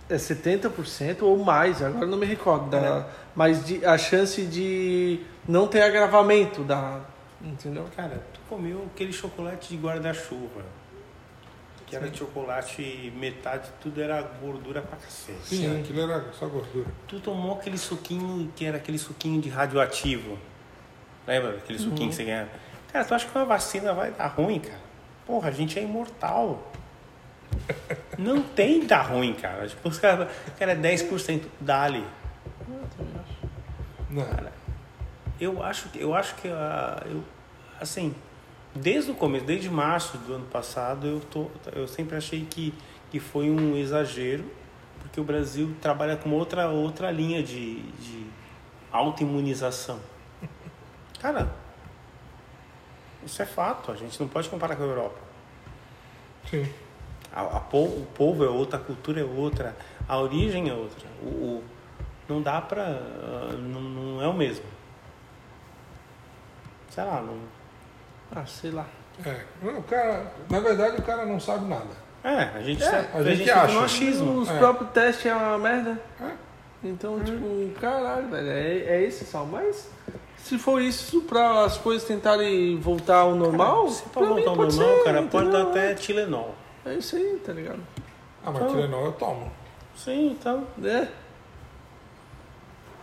é 0.10 0.16
70% 0.16 1.22
ou 1.22 1.38
mais, 1.44 1.82
agora 1.82 2.06
não 2.06 2.18
me 2.18 2.26
recordo, 2.26 2.70
da, 2.70 3.08
mas 3.36 3.66
de, 3.66 3.86
a 3.86 3.98
chance 3.98 4.42
de 4.44 5.20
não 5.48 5.68
ter 5.68 5.82
agravamento 5.82 6.64
da. 6.64 7.02
Entendeu? 7.42 7.86
Cara, 7.96 8.22
tu 8.34 8.40
comeu 8.48 8.88
aquele 8.94 9.12
chocolate 9.12 9.76
de 9.76 9.82
guarda-chuva. 9.82 10.64
Que 11.86 11.98
era 11.98 12.12
chocolate, 12.12 13.14
metade 13.18 13.70
tudo 13.82 14.02
era 14.02 14.22
gordura 14.42 14.82
pra 14.82 14.98
cacete. 14.98 15.38
Sim, 15.44 15.80
aquilo 15.80 16.02
era 16.02 16.26
só 16.34 16.48
gordura. 16.48 16.88
Tu 17.08 17.20
tomou 17.20 17.56
aquele 17.56 17.78
suquinho 17.78 18.52
que 18.56 18.66
era 18.66 18.78
aquele 18.78 18.98
suquinho 18.98 19.42
de 19.42 19.50
radioativo. 19.50 20.38
Lembra? 21.28 21.58
Aquele 21.58 21.78
suquinho 21.78 22.10
que 22.10 22.16
você 22.16 22.24
ganhava. 22.24 22.50
Cara, 22.94 23.04
tu 23.06 23.16
acha 23.16 23.28
que 23.28 23.36
uma 23.36 23.44
vacina 23.44 23.92
vai 23.92 24.12
dar 24.12 24.28
ruim, 24.28 24.60
cara? 24.60 24.80
Porra, 25.26 25.50
a 25.50 25.52
gente 25.52 25.80
é 25.80 25.82
imortal. 25.82 26.72
Não 28.20 28.44
tem 28.44 28.86
dar 28.86 29.02
ruim, 29.02 29.34
cara. 29.34 29.68
Tipo, 29.68 29.90
os 29.90 29.98
caras. 29.98 30.32
Cara, 30.60 30.74
é 30.74 30.76
10% 30.76 31.42
dali. 31.60 32.06
Não. 34.12 34.28
Eu 35.42 35.64
acho 35.64 35.90
que. 35.90 36.00
Eu 36.00 36.14
acho 36.14 36.36
que. 36.36 36.48
ah, 36.48 37.02
eu, 37.08 37.24
assim, 37.82 38.14
desde 38.76 39.10
o 39.10 39.16
começo, 39.16 39.44
desde 39.44 39.72
março 39.72 40.16
do 40.20 40.36
ano 40.36 40.46
passado, 40.46 41.08
eu, 41.08 41.20
tô, 41.20 41.50
eu 41.72 41.88
sempre 41.88 42.16
achei 42.16 42.46
que, 42.46 42.76
que 43.10 43.20
foi 43.20 43.50
um 43.50 43.76
exagero. 43.76 44.46
porque 45.00 45.20
o 45.20 45.24
Brasil 45.24 45.76
trabalha 45.82 46.16
com 46.16 46.30
outra, 46.30 46.70
outra 46.70 47.10
linha 47.10 47.42
de, 47.42 47.82
de 47.82 48.28
autoimunização. 48.92 50.00
Cara, 51.20 51.63
isso 53.26 53.42
é 53.42 53.46
fato, 53.46 53.92
a 53.92 53.96
gente 53.96 54.20
não 54.20 54.28
pode 54.28 54.50
comparar 54.50 54.76
com 54.76 54.84
a 54.84 54.86
Europa. 54.88 55.18
Sim. 56.50 56.68
A, 57.34 57.42
a 57.42 57.60
po- 57.60 57.86
o 57.86 58.08
povo 58.14 58.44
é 58.46 58.50
outra, 58.50 58.78
a 58.78 58.82
cultura 58.82 59.22
é 59.22 59.24
outra, 59.24 59.76
a 60.08 60.18
origem 60.20 60.70
é 60.70 60.74
outra. 60.74 61.08
O, 61.22 61.26
o- 61.28 61.64
não 62.30 62.42
dá 62.42 62.62
pra. 62.62 62.84
ah, 62.84 63.54
Não, 63.58 63.82
não 63.82 64.22
é 64.22 64.28
o 64.28 64.34
mesmo. 64.34 64.66
Sei 66.90 67.04
lá, 67.04 67.22
não. 67.22 67.38
Ah, 68.36 68.46
sei 68.46 68.72
lá. 68.72 68.86
É. 69.26 69.42
O 69.68 69.84
cara, 69.84 70.32
na 70.50 70.60
verdade, 70.60 70.98
o 70.98 71.02
cara 71.04 71.26
não 71.26 71.40
sabe 71.40 71.66
nada. 71.66 72.04
É, 72.24 72.58
a 72.58 72.62
gente, 72.62 72.84
É, 72.84 72.90
tá- 73.04 73.18
a 73.18 73.24
gente 73.24 73.40
fica 73.40 73.62
acha. 73.62 73.74
no 73.74 73.84
achismo. 73.84 74.40
Os 74.40 74.50
É. 74.50 74.58
próprios 74.58 74.92
testes 74.92 75.26
é 75.26 75.36
uma 75.36 75.58
merda. 75.58 76.00
É. 76.22 76.32
Então, 76.84 77.20
tipo, 77.24 77.80
caralho, 77.80 78.30
velho, 78.30 78.50
é, 78.50 78.78
é 78.96 79.02
esse 79.04 79.26
sal. 79.26 79.46
Mas 79.46 79.90
se 80.44 80.58
for 80.58 80.82
isso 80.82 81.22
pra 81.22 81.64
as 81.64 81.78
coisas 81.78 82.08
tentarem 82.08 82.78
voltar 82.80 83.20
ao 83.20 83.34
normal, 83.36 83.90
Se 83.90 84.04
pra 84.04 84.12
pra 84.12 84.22
mim 84.24 84.28
voltar 84.44 84.50
ao 84.50 84.56
normal, 84.58 84.72
ser, 84.98 85.04
cara, 85.04 85.24
pode 85.24 85.50
dar 85.50 85.64
até 85.64 85.94
Tilenol. 85.96 86.54
É 86.86 86.96
isso 86.96 87.16
aí, 87.16 87.42
tá 87.44 87.54
ligado? 87.54 87.80
Ah, 88.46 88.52
mas 88.52 88.56
Então- 88.64 88.76
Tilenol 88.76 89.06
eu 89.06 89.12
tomo. 89.14 89.52
Sim, 89.96 90.32
então. 90.32 90.68
É. 90.84 91.08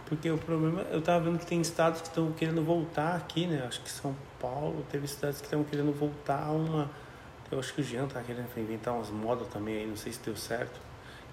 Porque 0.06 0.28
o 0.30 0.36
problema, 0.36 0.82
eu 0.90 1.00
tava 1.00 1.20
vendo 1.24 1.38
que 1.38 1.46
tem 1.46 1.60
estados 1.60 2.00
que 2.00 2.08
estão 2.08 2.32
querendo 2.32 2.62
voltar 2.62 3.14
aqui, 3.14 3.46
né? 3.46 3.64
Acho 3.66 3.80
que 3.80 3.90
São 3.90 4.14
Paulo, 4.40 4.84
teve 4.90 5.06
cidades 5.06 5.38
que 5.40 5.46
estão 5.46 5.62
querendo 5.64 5.92
voltar 5.92 6.46
a 6.46 6.50
uma. 6.50 6.90
Eu 7.50 7.58
acho 7.58 7.72
que 7.72 7.80
o 7.80 7.84
Jean 7.84 8.06
tá 8.06 8.20
querendo 8.20 8.46
inventar 8.56 8.92
umas 8.94 9.08
modas 9.08 9.46
também 9.48 9.78
aí, 9.78 9.86
não 9.86 9.96
sei 9.96 10.12
se 10.12 10.20
deu 10.20 10.36
certo. 10.36 10.80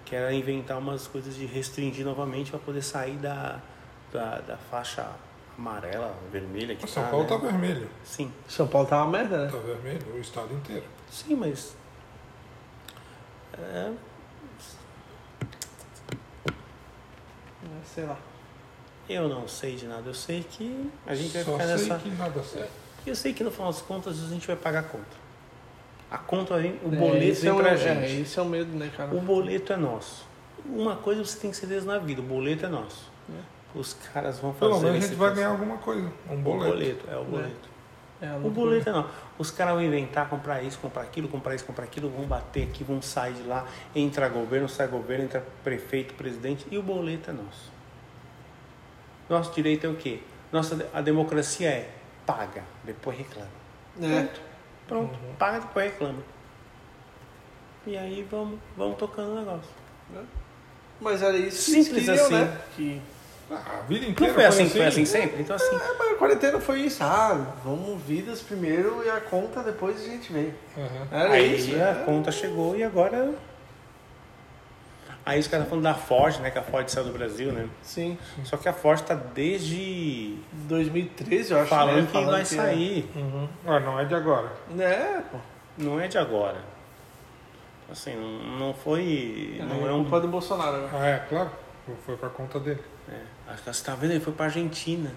Que 0.04 0.14
era 0.16 0.32
inventar 0.32 0.78
umas 0.78 1.06
coisas 1.06 1.34
de 1.34 1.44
restringir 1.44 2.04
novamente 2.04 2.50
para 2.50 2.60
poder 2.60 2.82
sair 2.82 3.16
da, 3.16 3.60
da, 4.12 4.38
da 4.40 4.56
faixa 4.56 5.06
amarela, 5.58 6.14
vermelha 6.30 6.76
que 6.76 6.86
São 6.88 7.02
tá, 7.02 7.10
Paulo 7.10 7.24
né? 7.24 7.30
tá 7.30 7.36
vermelho. 7.36 7.90
Sim, 8.04 8.32
São 8.46 8.66
Paulo 8.68 8.86
tá 8.88 9.02
uma 9.04 9.10
merda, 9.18 9.44
né? 9.46 9.50
Tá 9.50 9.58
vermelho, 9.58 10.14
o 10.14 10.18
estado 10.20 10.54
inteiro. 10.54 10.84
sim, 11.10 11.34
mas. 11.34 11.76
É, 13.58 13.92
É, 17.60 17.84
Sei 17.84 18.04
lá. 18.04 18.16
eu 19.08 19.28
não 19.28 19.48
sei 19.48 19.74
de 19.74 19.86
nada. 19.86 20.08
Eu 20.08 20.14
sei 20.14 20.44
que 20.48 20.90
a 21.06 21.14
gente 21.14 21.32
vai 21.32 21.42
Só 21.44 21.52
ficar 21.52 21.64
sei 21.66 21.88
nessa. 21.88 21.98
que 21.98 22.08
nada 22.10 22.42
certo. 22.42 22.70
Eu 23.06 23.16
sei 23.16 23.32
que 23.32 23.42
no 23.42 23.50
final 23.50 23.66
das 23.72 23.82
contas 23.82 24.22
a 24.22 24.28
gente 24.28 24.46
vai 24.46 24.54
pagar 24.56 24.80
a 24.80 24.82
conta. 24.84 25.28
A 26.10 26.18
conta 26.18 26.56
vem, 26.58 26.78
o 26.84 26.92
É, 26.94 26.96
boleto 26.96 27.40
vem 27.40 27.50
é 27.50 27.54
pra 27.54 27.70
É, 27.72 27.76
gente. 27.76 28.22
esse 28.22 28.38
é 28.38 28.42
o 28.42 28.44
medo, 28.44 28.70
né, 28.76 28.90
cara? 28.96 29.14
O 29.14 29.20
boleto 29.20 29.72
é 29.72 29.76
nosso. 29.76 30.26
Uma 30.64 30.96
coisa 30.96 31.24
você 31.24 31.38
tem 31.38 31.52
certeza 31.52 31.86
na 31.86 31.98
vida, 31.98 32.20
o 32.20 32.24
boleto 32.24 32.64
é 32.64 32.68
nosso. 32.68 33.07
Os 33.74 33.94
caras 33.94 34.38
vão 34.38 34.52
fazer. 34.52 34.72
Pelo 34.72 34.82
menos 34.82 35.04
a 35.04 35.06
gente 35.08 35.16
vai 35.16 35.34
ganhar 35.34 35.48
alguma 35.48 35.76
coisa. 35.78 36.10
Um 36.28 36.34
O 36.34 36.38
boleto. 36.38 36.72
boleto, 36.72 37.10
é 37.10 37.16
o 37.16 37.24
boleto. 37.24 37.68
É, 38.20 38.28
a 38.28 38.36
O 38.36 38.50
boleto 38.50 38.88
é 38.88 38.92
não. 38.92 39.08
Os 39.38 39.50
caras 39.50 39.74
vão 39.74 39.82
inventar, 39.84 40.28
comprar 40.28 40.62
isso, 40.62 40.78
comprar 40.78 41.02
aquilo, 41.02 41.28
comprar 41.28 41.54
isso, 41.54 41.64
comprar 41.64 41.84
aquilo, 41.84 42.08
vão 42.08 42.24
bater 42.26 42.64
aqui, 42.64 42.82
vão 42.82 43.00
sair 43.00 43.34
de 43.34 43.42
lá, 43.42 43.66
entra 43.94 44.28
governo, 44.28 44.68
sai 44.68 44.88
governo, 44.88 45.24
entra 45.24 45.44
prefeito, 45.62 46.14
presidente, 46.14 46.66
e 46.70 46.78
o 46.78 46.82
boleto 46.82 47.30
é 47.30 47.32
nosso. 47.32 47.70
Nosso 49.28 49.52
direito 49.54 49.86
é 49.86 49.90
o 49.90 49.94
quê? 49.94 50.20
Nossa, 50.50 50.88
a 50.92 51.00
democracia 51.02 51.68
é 51.68 51.90
paga, 52.26 52.64
depois 52.82 53.16
reclama. 53.18 53.50
É. 54.00 54.28
Pronto, 54.88 55.16
paga 55.38 55.60
depois 55.60 55.92
reclama. 55.92 56.22
E 57.86 57.96
aí 57.96 58.26
vamos, 58.28 58.58
vamos 58.76 58.96
tocando 58.98 59.32
o 59.32 59.38
negócio. 59.38 59.70
Mas 61.00 61.22
era 61.22 61.36
isso 61.36 61.66
que 61.72 61.82
Simples 61.84 62.04
queriam, 62.06 62.24
assim. 62.24 62.34
né? 62.34 62.60
Que... 62.74 63.02
Ah, 63.50 63.78
a 63.78 63.80
vida 63.86 64.04
Não 64.04 64.10
inteira 64.10 64.34
foi 64.34 64.44
assim, 64.44 64.68
foi 64.68 64.84
assim 64.86 65.04
sempre? 65.04 65.40
Então 65.40 65.56
assim. 65.56 65.74
É, 65.74 65.94
mas 65.98 66.12
a 66.12 66.14
quarentena 66.16 66.60
foi 66.60 66.80
isso. 66.80 67.02
Ah, 67.02 67.54
vamos 67.64 68.00
vidas 68.02 68.42
primeiro 68.42 69.02
e 69.04 69.08
a 69.10 69.20
conta 69.20 69.62
depois 69.62 69.96
a 70.02 70.04
gente 70.04 70.32
vê. 70.32 70.50
Era 71.10 71.30
Aí 71.30 71.56
isso. 71.56 71.74
a 71.74 71.78
é. 71.78 71.94
conta 72.04 72.30
chegou 72.30 72.76
e 72.76 72.84
agora. 72.84 73.34
Aí 75.24 75.38
os 75.38 75.46
caras 75.46 75.68
falando 75.68 75.84
da 75.84 75.94
Ford, 75.94 76.38
né? 76.40 76.50
Que 76.50 76.58
a 76.58 76.62
Ford 76.62 76.88
saiu 76.88 77.04
do 77.06 77.12
Brasil, 77.12 77.52
né? 77.52 77.68
Sim. 77.82 78.16
Só 78.44 78.56
que 78.56 78.66
a 78.68 78.72
Ford 78.72 78.98
tá 79.00 79.14
desde 79.14 80.36
2013, 80.52 81.52
eu 81.52 81.60
acho. 81.60 81.68
falando 81.68 82.02
né? 82.04 82.08
que 82.10 82.24
vai 82.24 82.40
é- 82.40 82.44
sair. 82.44 83.10
Uhum. 83.14 83.48
Ah, 83.66 83.80
não 83.80 84.00
é 84.00 84.04
de 84.06 84.14
agora. 84.14 84.50
É, 84.78 85.20
pô. 85.30 85.38
Não 85.76 86.00
é 86.00 86.08
de 86.08 86.16
agora. 86.16 86.56
Assim, 87.90 88.14
não, 88.16 88.58
não 88.58 88.74
foi. 88.74 89.58
Não 89.60 89.86
é 89.86 89.90
é 89.90 89.92
um. 89.92 90.02
culpa 90.02 90.20
do 90.20 90.28
Bolsonaro 90.28 90.76
agora. 90.76 90.90
Ah, 90.94 91.06
é, 91.08 91.18
claro. 91.28 91.50
Foi 92.04 92.16
pra 92.16 92.28
conta 92.28 92.58
dele. 92.60 92.80
É, 93.10 93.52
acho 93.52 93.62
que 93.62 93.72
você 93.72 93.84
tá 93.84 93.94
vendo, 93.94 94.10
ele 94.12 94.20
foi 94.20 94.32
pra 94.32 94.46
Argentina. 94.46 95.10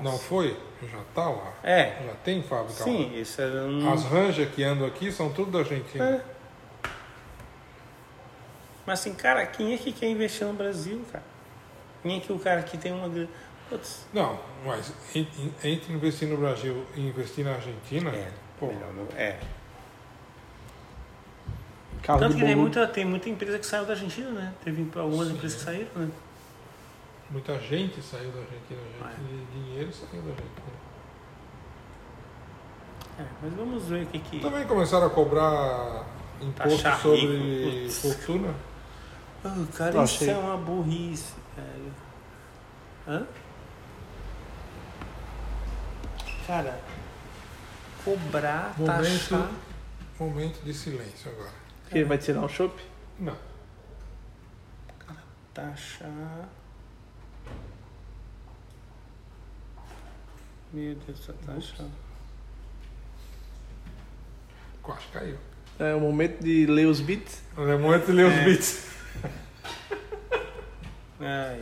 Não 0.00 0.16
foi? 0.16 0.56
Já 0.82 1.00
tá 1.14 1.28
lá. 1.28 1.52
É, 1.64 2.00
Já 2.06 2.14
tem 2.22 2.42
fábrica 2.42 2.84
sim, 2.84 3.18
isso 3.18 3.40
é 3.40 3.46
lá. 3.46 3.62
um. 3.62 3.92
As 3.92 4.04
Ranger 4.04 4.48
que 4.50 4.62
andam 4.62 4.86
aqui 4.86 5.10
são 5.10 5.32
tudo 5.32 5.50
da 5.50 5.58
Argentina. 5.60 6.04
É. 6.04 6.20
Mas 8.86 9.00
assim, 9.00 9.14
cara, 9.14 9.44
quem 9.46 9.74
é 9.74 9.78
que 9.78 9.92
quer 9.92 10.08
investir 10.08 10.46
no 10.46 10.52
Brasil, 10.52 11.04
cara? 11.10 11.24
Quem 12.02 12.18
é 12.18 12.20
que 12.20 12.32
o 12.32 12.38
cara 12.38 12.62
que 12.62 12.78
tem 12.78 12.92
uma. 12.92 13.10
Putz, 13.68 14.06
Não, 14.12 14.38
mas 14.64 14.92
en- 15.12 15.26
en- 15.38 15.52
entre 15.72 15.92
investir 15.92 16.28
no 16.28 16.36
Brasil 16.36 16.86
e 16.94 17.00
investir 17.00 17.44
na 17.44 17.54
Argentina, 17.54 18.10
é, 18.10 18.30
pô, 18.60 18.66
melhor 18.68 18.92
não- 18.94 19.08
é. 19.18 19.36
Carro 22.04 22.20
Tanto 22.20 22.36
que 22.36 22.44
tem 22.44 22.54
muita, 22.54 22.86
tem 22.86 23.04
muita 23.04 23.28
empresa 23.28 23.58
que 23.58 23.66
saiu 23.66 23.84
da 23.84 23.94
Argentina, 23.94 24.30
né? 24.30 24.54
Teve 24.62 24.86
algumas 24.96 25.26
Sim. 25.26 25.34
empresas 25.34 25.58
que 25.58 25.64
saíram, 25.64 25.88
né? 25.96 26.08
Muita 27.30 27.58
gente 27.60 28.00
saiu 28.02 28.30
da 28.30 28.40
Argentina, 28.40 28.80
Ah, 29.02 29.10
gente 29.10 29.46
de 29.46 29.60
dinheiro 29.64 29.92
saiu 29.92 30.22
da 30.22 30.30
Argentina. 30.30 30.76
É, 33.18 33.24
mas 33.42 33.52
vamos 33.54 33.84
ver 33.84 34.04
o 34.04 34.06
que 34.06 34.18
que... 34.18 34.40
Também 34.40 34.66
começaram 34.66 35.06
a 35.06 35.10
cobrar 35.10 36.04
imposto 36.40 36.82
Taxar 36.82 37.00
sobre 37.00 37.84
rico, 37.86 37.92
fortuna. 37.92 38.54
Ah, 39.44 39.66
cara, 39.74 40.04
isso 40.04 40.24
é 40.24 40.36
uma 40.36 40.56
burrice, 40.56 41.32
velho. 41.56 41.92
Hã? 43.08 43.26
Cara, 46.46 46.78
cobrar, 48.04 48.74
Momento, 48.78 49.28
taxar... 49.28 49.50
momento 50.18 50.64
de 50.64 50.74
silêncio 50.74 51.30
agora. 51.30 51.52
Que 51.90 52.04
vai 52.04 52.18
tirar 52.18 52.40
um 52.40 52.48
chopp? 52.48 52.80
Não. 53.18 53.36
Taxar... 55.54 56.48
Meu 60.76 60.94
Deus, 60.94 61.18
essa 61.20 61.32
taxa... 61.46 61.86
Quase 64.82 65.06
caiu. 65.10 65.38
É 65.78 65.94
o 65.94 66.00
momento 66.00 66.44
de 66.44 66.66
ler 66.66 66.84
os 66.84 67.00
beats. 67.00 67.42
É 67.56 67.74
o 67.74 67.78
momento 67.78 68.04
de 68.04 68.12
ler 68.12 68.26
os 68.26 68.34
beats. 68.44 68.86
Ai, 71.18 71.26
ai, 71.28 71.58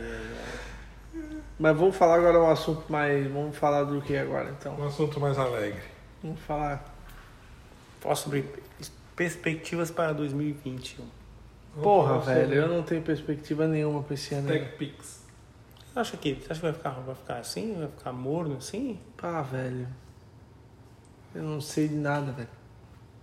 ai. 1.15 1.37
Mas 1.57 1.77
vamos 1.77 1.95
falar 1.95 2.15
agora 2.15 2.37
um 2.41 2.49
assunto 2.49 2.91
mais. 2.91 3.25
Vamos 3.31 3.55
falar 3.55 3.85
do 3.85 4.01
que 4.01 4.17
agora 4.17 4.49
então? 4.49 4.77
Um 4.77 4.85
assunto 4.85 5.17
mais 5.17 5.37
alegre. 5.37 5.81
Vamos 6.21 6.41
falar. 6.41 6.93
Falar 8.01 8.15
sobre 8.15 8.45
perspectivas 9.15 9.89
para 9.89 10.11
2021. 10.11 11.05
Vamos 11.05 11.83
Porra, 11.83 12.19
falar 12.19 12.35
velho, 12.35 12.53
eu 12.53 12.67
não 12.67 12.83
tenho 12.83 13.01
perspectiva 13.01 13.65
nenhuma 13.65 14.03
pra 14.03 14.13
esse 14.13 14.35
ano. 14.35 14.49
TechPix. 14.49 15.14
Você 15.95 15.99
acha 15.99 16.17
que, 16.17 16.33
você 16.33 16.51
acha 16.51 16.55
que 16.55 16.61
vai, 16.61 16.73
ficar, 16.73 16.89
vai 16.89 17.15
ficar 17.15 17.37
assim? 17.37 17.73
Vai 17.79 17.87
ficar 17.87 18.11
morno 18.11 18.57
assim? 18.57 18.99
Pá, 19.15 19.41
velho. 19.41 19.87
Eu 21.33 21.43
não 21.43 21.61
sei 21.61 21.87
de 21.87 21.95
nada, 21.95 22.33
velho. 22.33 22.49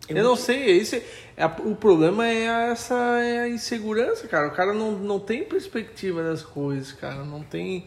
Eu 0.08 0.16
Eu, 0.16 0.24
não 0.24 0.36
sei, 0.36 0.78
esse, 0.78 1.04
é, 1.36 1.44
o 1.46 1.76
problema 1.76 2.26
é 2.26 2.48
a- 2.48 2.62
essa 2.68 2.94
é 3.20 3.40
a 3.40 3.48
insegurança, 3.48 4.26
cara. 4.26 4.48
O 4.48 4.52
cara 4.52 4.72
não, 4.72 4.92
não 4.92 5.20
tem 5.20 5.44
perspectiva 5.44 6.22
das 6.22 6.42
coisas, 6.42 6.92
cara. 6.92 7.22
Não 7.24 7.42
tem. 7.42 7.86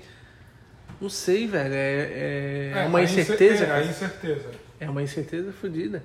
Não 1.01 1.09
sei, 1.09 1.47
velho. 1.47 1.73
É, 1.73 2.71
é, 2.75 2.85
uma 2.87 2.99
a 2.99 3.03
incer- 3.03 3.21
incerteza. 3.23 3.63
É, 3.63 3.65
a 3.65 3.69
cara. 3.69 3.85
incerteza. 3.85 4.51
É 4.79 4.89
uma 4.89 5.01
incerteza 5.01 5.51
fodida. 5.51 6.03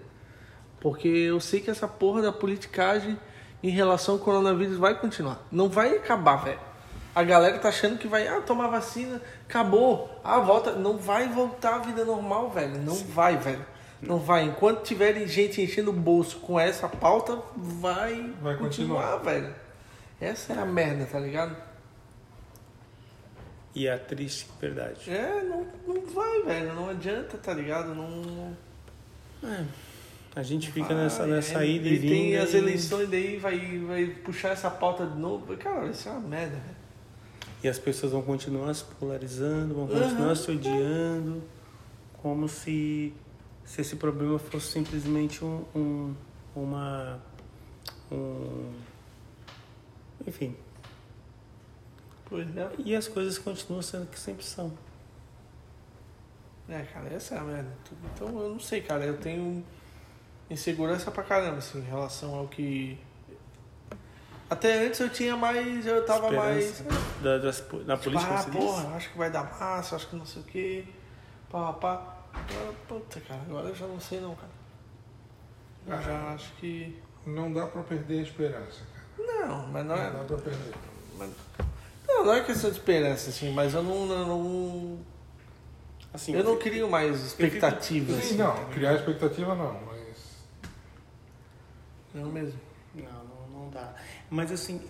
Porque 0.81 1.07
eu 1.07 1.39
sei 1.39 1.61
que 1.61 1.71
essa 1.71 1.87
porra 1.87 2.23
da 2.23 2.33
politicagem 2.33 3.19
em 3.63 3.69
relação 3.71 4.15
ao 4.15 4.21
coronavírus 4.21 4.79
vai 4.79 4.99
continuar. 4.99 5.47
Não 5.53 5.69
vai 5.69 5.97
acabar, 5.97 6.37
velho. 6.45 6.70
A 7.15 7.23
galera 7.25 7.59
tá 7.59 7.69
achando 7.69 7.99
que 7.99 8.07
vai, 8.07 8.29
ah, 8.29 8.41
tomar 8.41 8.69
vacina, 8.69 9.21
acabou. 9.49 10.21
Ah, 10.23 10.39
volta. 10.39 10.73
Não 10.73 10.97
vai 10.97 11.29
voltar 11.29 11.77
à 11.77 11.79
vida 11.79 12.05
normal, 12.05 12.51
velho. 12.51 12.79
Não 12.79 12.95
vai, 12.95 13.37
velho. 13.37 13.65
Não 14.01 14.19
vai. 14.19 14.45
Enquanto 14.45 14.83
tiverem 14.85 15.27
gente 15.27 15.61
enchendo 15.61 15.91
o 15.91 15.95
bolso 15.95 16.39
com 16.39 16.59
essa 16.59 16.89
pauta, 16.89 17.39
vai, 17.57 18.33
Vai 18.41 18.57
continuar, 18.57 19.13
continuar. 19.13 19.17
velho. 19.19 19.55
Essa 20.21 20.53
é 20.53 20.59
a 20.59 20.65
merda, 20.65 21.07
tá 21.07 21.19
ligado? 21.19 21.57
E 23.75 23.89
a 23.89 23.99
triste 23.99 24.47
verdade. 24.61 25.11
É, 25.11 25.43
não, 25.43 25.67
não 25.87 26.07
vai, 26.07 26.43
velho. 26.43 26.75
Não 26.75 26.91
adianta, 26.91 27.37
tá 27.39 27.53
ligado? 27.53 27.95
Não. 27.95 28.57
A 30.35 30.43
gente 30.43 30.71
fica 30.71 30.95
nessa, 30.95 31.27
nessa 31.27 31.65
é, 31.65 31.69
ida 31.69 31.89
e 31.89 31.95
e 31.95 32.01
tem 32.01 32.31
vinda 32.31 32.43
as 32.43 32.55
eleições 32.55 33.09
daí 33.09 33.37
vai, 33.37 33.79
vai 33.79 34.07
puxar 34.07 34.51
essa 34.51 34.71
pauta 34.71 35.07
de 35.07 35.19
novo. 35.19 35.57
Cara, 35.57 35.81
vai 35.81 35.93
ser 35.93 36.11
uma 36.11 36.21
merda, 36.21 36.57
velho. 36.57 36.80
E 37.63 37.69
as 37.69 37.79
pessoas 37.79 38.13
vão 38.13 38.23
continuar 38.23 38.73
se 38.75 38.85
polarizando, 38.85 39.75
vão 39.75 39.87
continuar 39.87 40.35
se 40.35 40.51
odiando, 40.51 41.43
como 42.23 42.49
se, 42.49 43.13
se 43.65 43.81
esse 43.83 43.97
problema 43.97 44.39
fosse 44.39 44.69
simplesmente 44.73 45.45
um, 45.45 45.65
um- 45.75 46.15
uma. 46.57 47.21
Um, 48.11 48.73
enfim. 50.27 50.57
Pois 52.27 52.57
é. 52.57 52.71
E 52.79 52.95
as 52.97 53.07
coisas 53.09 53.37
continuam 53.39 53.83
sendo 53.83 54.05
o 54.05 54.07
que 54.07 54.19
sempre 54.19 54.45
são. 54.45 54.73
É, 56.69 56.83
cara, 56.83 57.09
essa 57.13 57.35
é 57.35 57.39
a 57.39 57.43
merda. 57.43 57.71
Então 58.15 58.29
eu 58.41 58.49
não 58.51 58.61
sei, 58.61 58.81
cara. 58.81 59.05
Eu 59.05 59.19
tenho 59.19 59.65
insegurança 60.49 61.11
pra 61.11 61.23
caramba, 61.25 61.59
assim, 61.59 61.79
em 61.79 61.83
relação 61.85 62.35
ao 62.35 62.47
que. 62.49 62.97
Até 64.51 64.85
antes 64.87 64.99
eu 64.99 65.09
tinha 65.09 65.37
mais. 65.37 65.87
Eu 65.87 66.05
tava 66.05 66.27
Esperança. 66.27 66.85
mais. 66.85 67.23
Da, 67.23 67.39
das, 67.39 67.61
na 67.87 67.97
Tipo, 67.97 68.11
política, 68.11 68.35
ah, 68.35 68.37
você 68.43 68.51
diz? 68.51 68.61
porra, 68.61 68.97
acho 68.97 69.11
que 69.11 69.19
vai 69.19 69.31
dar 69.31 69.45
massa, 69.45 69.95
acho 69.97 70.09
que 70.09 70.17
não 70.17 70.27
sei 70.27 70.43
o 70.43 70.45
quê. 70.45 70.85
Pá, 71.49 71.73
pá, 71.73 71.97
pá. 71.97 72.17
Agora, 72.33 72.73
puta, 72.89 73.21
cara, 73.21 73.41
agora 73.49 73.69
eu 73.69 73.75
já 73.75 73.87
não 73.87 74.01
sei 74.01 74.21
não, 74.21 74.35
cara. 74.35 74.51
Eu 75.87 75.95
Ah. 75.95 76.01
já 76.01 76.35
acho 76.35 76.53
que. 76.55 77.01
Não 77.27 77.53
dá 77.53 77.67
pra 77.67 77.83
perder 77.83 78.19
a 78.21 78.23
esperança, 78.23 78.81
cara. 79.17 79.39
Não, 79.49 79.67
mas 79.69 79.87
não 79.87 79.95
é. 79.95 80.11
Não 80.11 80.21
dá 80.21 80.25
pra 80.27 80.39
perder. 80.39 80.75
mas- 81.17 81.31
Não, 82.09 82.25
não 82.25 82.33
é 82.35 82.43
questão 82.43 82.71
de 82.71 82.77
esperança, 82.79 83.31
assim, 83.31 83.53
mas 83.53 83.73
eu 83.75 83.83
não. 83.85 84.11
Eu 84.11 84.27
não, 84.27 84.99
Assim, 86.13 86.35
eu 86.35 86.43
não 86.43 86.59
crio 86.59 86.91
mais 86.91 87.23
expectativas. 87.25 88.17
Sim, 88.17 88.23
assim, 88.23 88.35
não, 88.37 88.65
criar 88.71 88.95
expectativa 88.95 89.55
não, 89.55 89.81
mas. 89.87 90.01
Não 92.13 92.27
mesmo. 92.33 92.59
Não, 92.95 93.05
não, 93.25 93.47
não 93.61 93.71
dá. 93.71 93.95
Mas 94.31 94.53
assim, 94.53 94.81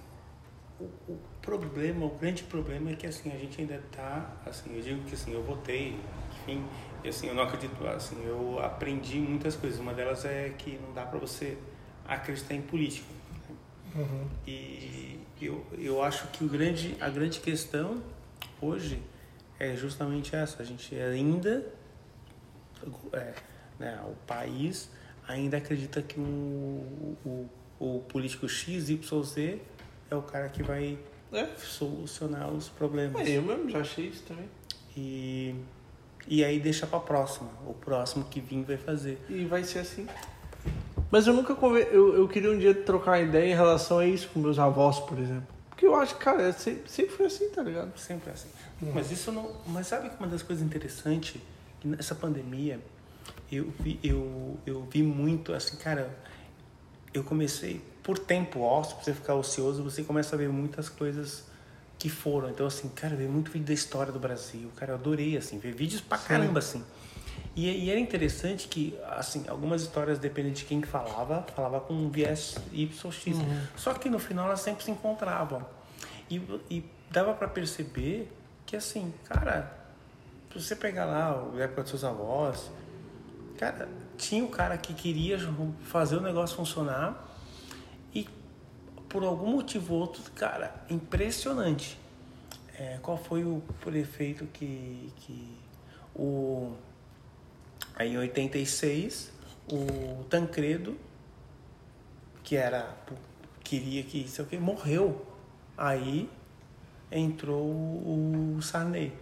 o, 0.79 0.85
o 1.09 1.19
problema, 1.41 2.05
o 2.05 2.11
grande 2.11 2.43
problema 2.45 2.91
é 2.91 2.95
que 2.95 3.07
assim, 3.07 3.33
a 3.33 3.39
gente 3.39 3.61
ainda 3.61 3.83
tá, 3.91 4.37
assim, 4.47 4.77
eu 4.77 4.83
digo 4.83 5.03
que 5.05 5.15
assim, 5.15 5.33
eu 5.33 5.43
votei, 5.43 5.99
enfim, 6.43 6.65
e 7.03 7.09
assim, 7.09 7.29
eu 7.29 7.35
não 7.35 7.43
acredito, 7.43 7.87
assim, 7.87 8.23
eu 8.27 8.61
aprendi 8.61 9.19
muitas 9.19 9.57
coisas. 9.57 9.81
Uma 9.81 9.95
delas 9.95 10.25
é 10.25 10.51
que 10.51 10.79
não 10.79 10.93
dá 10.93 11.05
para 11.07 11.19
você 11.19 11.57
acreditar 12.07 12.55
em 12.55 12.63
política. 12.63 13.07
né? 13.49 13.57
Uhum. 13.97 14.29
E 14.47 15.21
eu, 15.41 15.67
eu 15.79 16.03
acho 16.03 16.29
que 16.29 16.45
o 16.45 16.49
grande, 16.49 16.97
a 17.01 17.09
grande 17.09 17.41
questão 17.41 18.03
hoje 18.61 19.03
é 19.59 19.75
justamente 19.75 20.37
essa. 20.37 20.63
A 20.63 20.67
gente 20.67 20.95
ainda, 20.95 21.67
é, 23.13 23.35
né, 23.79 24.01
o 24.07 24.15
país 24.27 24.91
ainda 25.27 25.57
acredita 25.57 26.03
que 26.03 26.19
o, 26.21 27.17
o, 27.25 27.49
o 27.81 28.01
político 28.01 28.49
X, 28.49 28.89
Y, 28.91 29.23
Z 29.25 29.59
é 30.11 30.15
o 30.15 30.23
cara 30.23 30.49
que 30.51 30.63
vai 30.63 30.99
É. 31.33 31.47
solucionar 31.57 32.53
os 32.53 32.69
problemas. 32.69 33.27
É, 33.27 33.39
eu 33.39 33.43
mesmo 33.43 33.69
já 33.71 33.81
achei 33.81 34.07
isso 34.09 34.23
também. 34.25 34.49
E, 34.97 35.55
e 36.29 36.45
aí 36.45 36.61
deixa 36.61 36.87
pra 36.87 37.01
próxima. 37.01 37.49
O 37.67 37.73
próximo 37.73 38.25
que 38.27 38.41
vir 38.41 38.63
vai 38.65 38.77
fazer. 38.77 39.19
E 39.29 39.45
vai 39.45 39.65
ser 39.65 39.79
assim. 39.81 40.07
Mas 41.11 41.27
eu 41.27 41.33
nunca 41.35 41.55
conver... 41.55 41.89
eu, 41.91 42.15
eu 42.15 42.29
queria 42.29 42.51
um 42.51 42.59
dia 42.59 42.75
trocar 42.75 43.21
ideia 43.21 43.51
em 43.53 43.57
relação 43.57 43.99
a 43.99 44.07
isso 44.07 44.29
com 44.29 44.39
meus 44.41 44.59
avós, 44.59 45.01
por 45.01 45.19
exemplo. 45.19 45.47
Porque 45.71 45.87
eu 45.87 45.95
acho 45.95 46.17
que, 46.17 46.23
cara, 46.25 46.43
é 46.43 46.53
sempre, 46.53 46.89
sempre 46.91 47.17
foi 47.17 47.27
assim, 47.27 47.49
tá 47.51 47.63
ligado? 47.63 47.97
Sempre 47.99 48.31
assim. 48.31 48.49
Mas 48.95 49.11
isso 49.11 49.33
não. 49.33 49.57
Mas 49.67 49.87
sabe 49.87 50.11
que 50.11 50.17
uma 50.19 50.29
das 50.29 50.43
coisas 50.43 50.65
interessantes 50.65 51.41
que 51.81 51.89
nessa 51.89 52.15
pandemia 52.15 52.79
eu 53.51 53.73
vi, 53.81 53.99
eu, 54.05 54.59
eu 54.67 54.87
vi 54.91 55.03
muito 55.03 55.53
assim, 55.53 55.77
cara. 55.77 56.15
Eu 57.13 57.25
comecei 57.25 57.81
por 58.03 58.19
tempo 58.19 58.61
ósseo, 58.61 58.97
pra 58.97 59.05
você 59.05 59.15
ficar 59.15 59.35
ocioso, 59.35 59.83
você 59.83 60.03
começa 60.03 60.35
a 60.35 60.39
ver 60.39 60.49
muitas 60.49 60.89
coisas 60.89 61.45
que 61.99 62.09
foram. 62.09 62.49
Então, 62.49 62.67
assim, 62.67 62.89
cara, 62.89 63.15
eu 63.15 63.19
vi 63.19 63.25
muito 63.27 63.51
vídeo 63.51 63.67
da 63.67 63.75
história 63.75 64.13
do 64.13 64.19
Brasil. 64.19 64.71
Cara, 64.77 64.93
eu 64.93 64.97
adorei, 64.97 65.37
assim, 65.37 65.59
ver 65.59 65.73
vídeos 65.75 66.01
pra 66.01 66.17
caramba, 66.17 66.59
assim. 66.59 66.83
E, 67.55 67.69
e 67.69 67.91
era 67.91 68.01
interessante 68.01 68.69
que, 68.69 68.99
assim, 69.07 69.45
algumas 69.49 69.83
histórias, 69.83 70.19
dependendo 70.19 70.55
de 70.55 70.65
quem 70.65 70.81
que 70.81 70.89
falava, 70.89 71.45
falava 71.55 71.81
com 71.81 71.93
um 71.93 72.11
viés 72.11 72.57
YX. 72.73 73.03
Só 73.77 73.93
que 73.93 74.09
no 74.09 74.19
final 74.19 74.47
elas 74.47 74.61
sempre 74.61 74.83
se 74.83 74.91
encontravam. 74.91 75.65
E, 76.31 76.37
e 76.71 76.85
dava 77.11 77.35
pra 77.35 77.49
perceber 77.49 78.33
que, 78.65 78.77
assim, 78.77 79.13
cara, 79.25 79.71
se 80.53 80.63
você 80.63 80.77
pegar 80.77 81.05
lá 81.05 81.51
a 81.55 81.61
época 81.61 81.83
dos 81.83 81.91
seus 81.91 82.05
avós, 82.05 82.71
cara, 83.59 83.89
tinha 84.21 84.45
o 84.45 84.49
cara 84.49 84.77
que 84.77 84.93
queria 84.93 85.39
fazer 85.83 86.17
o 86.17 86.21
negócio 86.21 86.55
funcionar 86.55 87.27
e 88.15 88.29
por 89.09 89.25
algum 89.25 89.51
motivo 89.53 89.95
ou 89.95 90.01
outro, 90.01 90.23
cara, 90.33 90.75
impressionante. 90.91 91.99
É, 92.79 92.99
qual 93.03 93.17
foi 93.17 93.45
o 93.45 93.63
prefeito 93.81 94.47
que, 94.47 95.13
que 95.17 95.59
o 96.15 96.73
aí 97.95 98.13
em 98.13 98.19
86 98.19 99.33
o 99.71 100.25
Tancredo 100.25 100.97
que 102.43 102.57
era 102.57 102.97
queria 103.63 104.03
que 104.03 104.27
sei 104.27 104.45
o 104.45 104.49
que 104.49 104.57
morreu 104.57 105.27
aí 105.77 106.29
entrou 107.13 107.63
o 107.63 108.59
Sarney 108.63 109.13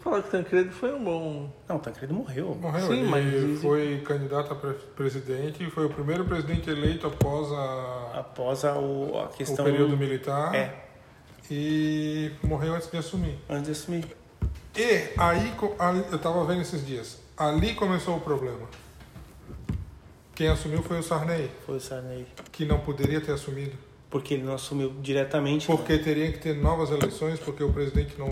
falar 0.00 0.22
que 0.22 0.28
o 0.28 0.30
Tancredo 0.30 0.70
foi 0.72 0.92
um 0.92 1.02
bom. 1.04 1.50
não 1.68 1.76
o 1.76 1.78
Tancredo 1.78 2.14
morreu 2.14 2.54
Morreu, 2.54 2.86
Sim, 2.86 3.00
ele 3.00 3.08
mas 3.08 3.60
foi 3.62 4.00
candidato 4.04 4.52
a 4.52 4.56
pre- 4.56 4.74
presidente 4.96 5.62
e 5.64 5.70
foi 5.70 5.86
o 5.86 5.90
primeiro 5.90 6.24
presidente 6.24 6.68
eleito 6.70 7.06
após 7.06 7.50
a, 7.52 8.10
após 8.20 8.64
a, 8.64 8.78
o, 8.78 9.18
a 9.18 9.24
o 9.24 9.28
questão 9.28 9.64
período 9.64 9.96
militar 9.96 10.54
é 10.54 10.84
e 11.50 12.30
morreu 12.42 12.74
antes 12.74 12.90
de 12.90 12.96
assumir. 12.98 13.38
antes 13.48 13.64
de 13.66 13.70
assumir 13.72 14.04
E 14.76 15.08
aí, 15.18 15.52
eu 16.10 16.16
estava 16.16 16.44
vendo 16.44 16.60
esses 16.60 16.86
dias, 16.86 17.18
ali 17.36 17.74
começou 17.74 18.16
o 18.16 18.20
problema. 18.20 18.66
Quem 20.34 20.48
assumiu 20.48 20.82
foi 20.82 20.98
o 20.98 21.02
Sarney, 21.02 21.50
foi 21.66 21.76
o 21.76 21.80
Sarney 21.80 22.26
que 22.52 22.64
não 22.64 22.78
poderia 22.80 23.20
ter 23.20 23.32
assumido, 23.32 23.76
porque 24.08 24.34
ele 24.34 24.44
não 24.44 24.54
assumiu 24.54 24.94
diretamente 25.00 25.68
né? 25.68 25.76
porque 25.76 25.98
teria 25.98 26.30
que 26.32 26.38
ter 26.38 26.54
novas 26.54 26.90
eleições, 26.90 27.40
porque 27.40 27.62
o 27.64 27.72
presidente 27.72 28.14
não, 28.18 28.28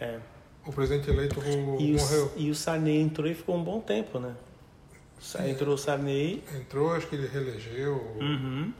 é. 0.00 0.18
O 0.66 0.72
presidente 0.72 1.08
eleito 1.10 1.40
e, 1.78 1.92
morreu. 1.92 2.26
o, 2.36 2.38
e 2.40 2.50
o 2.50 2.54
Sarney 2.54 3.00
entrou 3.00 3.26
e 3.28 3.34
ficou 3.34 3.56
um 3.56 3.64
bom 3.64 3.80
tempo 3.80 4.18
né 4.18 4.34
Sa- 5.18 5.46
entrou 5.48 5.74
o 5.74 5.78
Sarney 5.78 6.42
Entrou, 6.54 6.92
acho 6.94 7.06
que 7.08 7.14
ele 7.16 7.26
reelegeu. 7.26 7.94
uhum. 8.20 8.72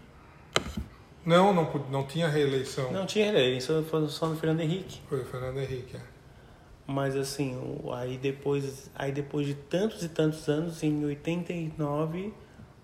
Não, 1.24 1.52
não, 1.52 1.70
não 1.90 2.06
tinha 2.06 2.26
reeleição. 2.28 2.90
não 2.92 3.04
tinha 3.06 3.26
eleição 3.28 3.84
foi 3.84 4.08
só 4.08 4.26
no 4.26 4.36
Fernando 4.36 4.60
Henrique 4.60 5.00
Foi 5.08 5.20
o 5.20 5.24
Fernando 5.24 5.58
Henrique. 5.58 5.96
é. 5.96 6.00
Mas 6.86 7.14
assim, 7.14 7.56
aí 7.94 8.18
depois, 8.18 8.90
aí 8.96 9.12
depois 9.12 9.46
de 9.46 9.54
tantos 9.54 10.02
e 10.02 10.08
tantos 10.08 10.48
anos, 10.48 10.82
em 10.82 11.04
89, 11.04 12.32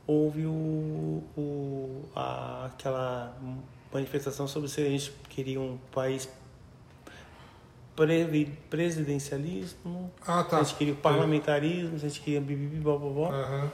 houve 0.07 0.47
o, 0.47 1.25
o, 1.37 2.03
a, 2.15 2.67
aquela 2.67 3.37
manifestação 3.93 4.47
sobre 4.47 4.69
se 4.69 4.81
a 4.81 4.89
gente 4.89 5.11
queria 5.29 5.59
um 5.61 5.77
país 5.91 6.29
presidencialismo, 8.71 10.13
Ah, 10.27 10.45
tá. 10.45 10.59
a 10.59 10.63
gente 10.63 10.77
queria 10.77 10.93
o 10.93 10.97
parlamentarismo, 10.97 11.95
a 11.97 11.99
gente 11.99 12.21
queria 12.21 12.41
bibibi, 12.41 12.77
blá, 12.79 12.97
blá, 12.97 13.11
blá. 13.11 13.29
Aham. 13.31 13.71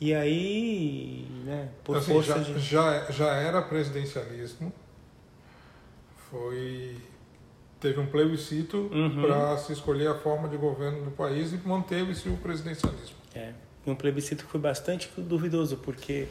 E 0.00 0.12
aí, 0.12 1.26
né, 1.44 1.68
por 1.84 1.96
Assim, 1.96 2.12
força 2.12 2.38
já, 2.42 2.52
de... 2.52 2.58
já, 2.58 3.10
já 3.10 3.34
era 3.36 3.62
presidencialismo. 3.62 4.72
Foi. 6.30 6.96
Teve 7.80 7.98
um 8.00 8.06
plebiscito 8.06 8.88
Uhum. 8.92 9.22
para 9.22 9.56
se 9.58 9.72
escolher 9.72 10.08
a 10.08 10.14
forma 10.14 10.48
de 10.48 10.56
governo 10.56 11.04
do 11.04 11.10
país 11.10 11.52
e 11.52 11.56
manteve-se 11.66 12.28
o 12.28 12.36
presidencialismo. 12.36 13.16
É, 13.34 13.52
e 13.86 13.90
um 13.90 13.94
plebiscito 13.96 14.44
que 14.44 14.50
foi 14.50 14.60
bastante 14.60 15.10
duvidoso, 15.18 15.76
porque 15.78 16.28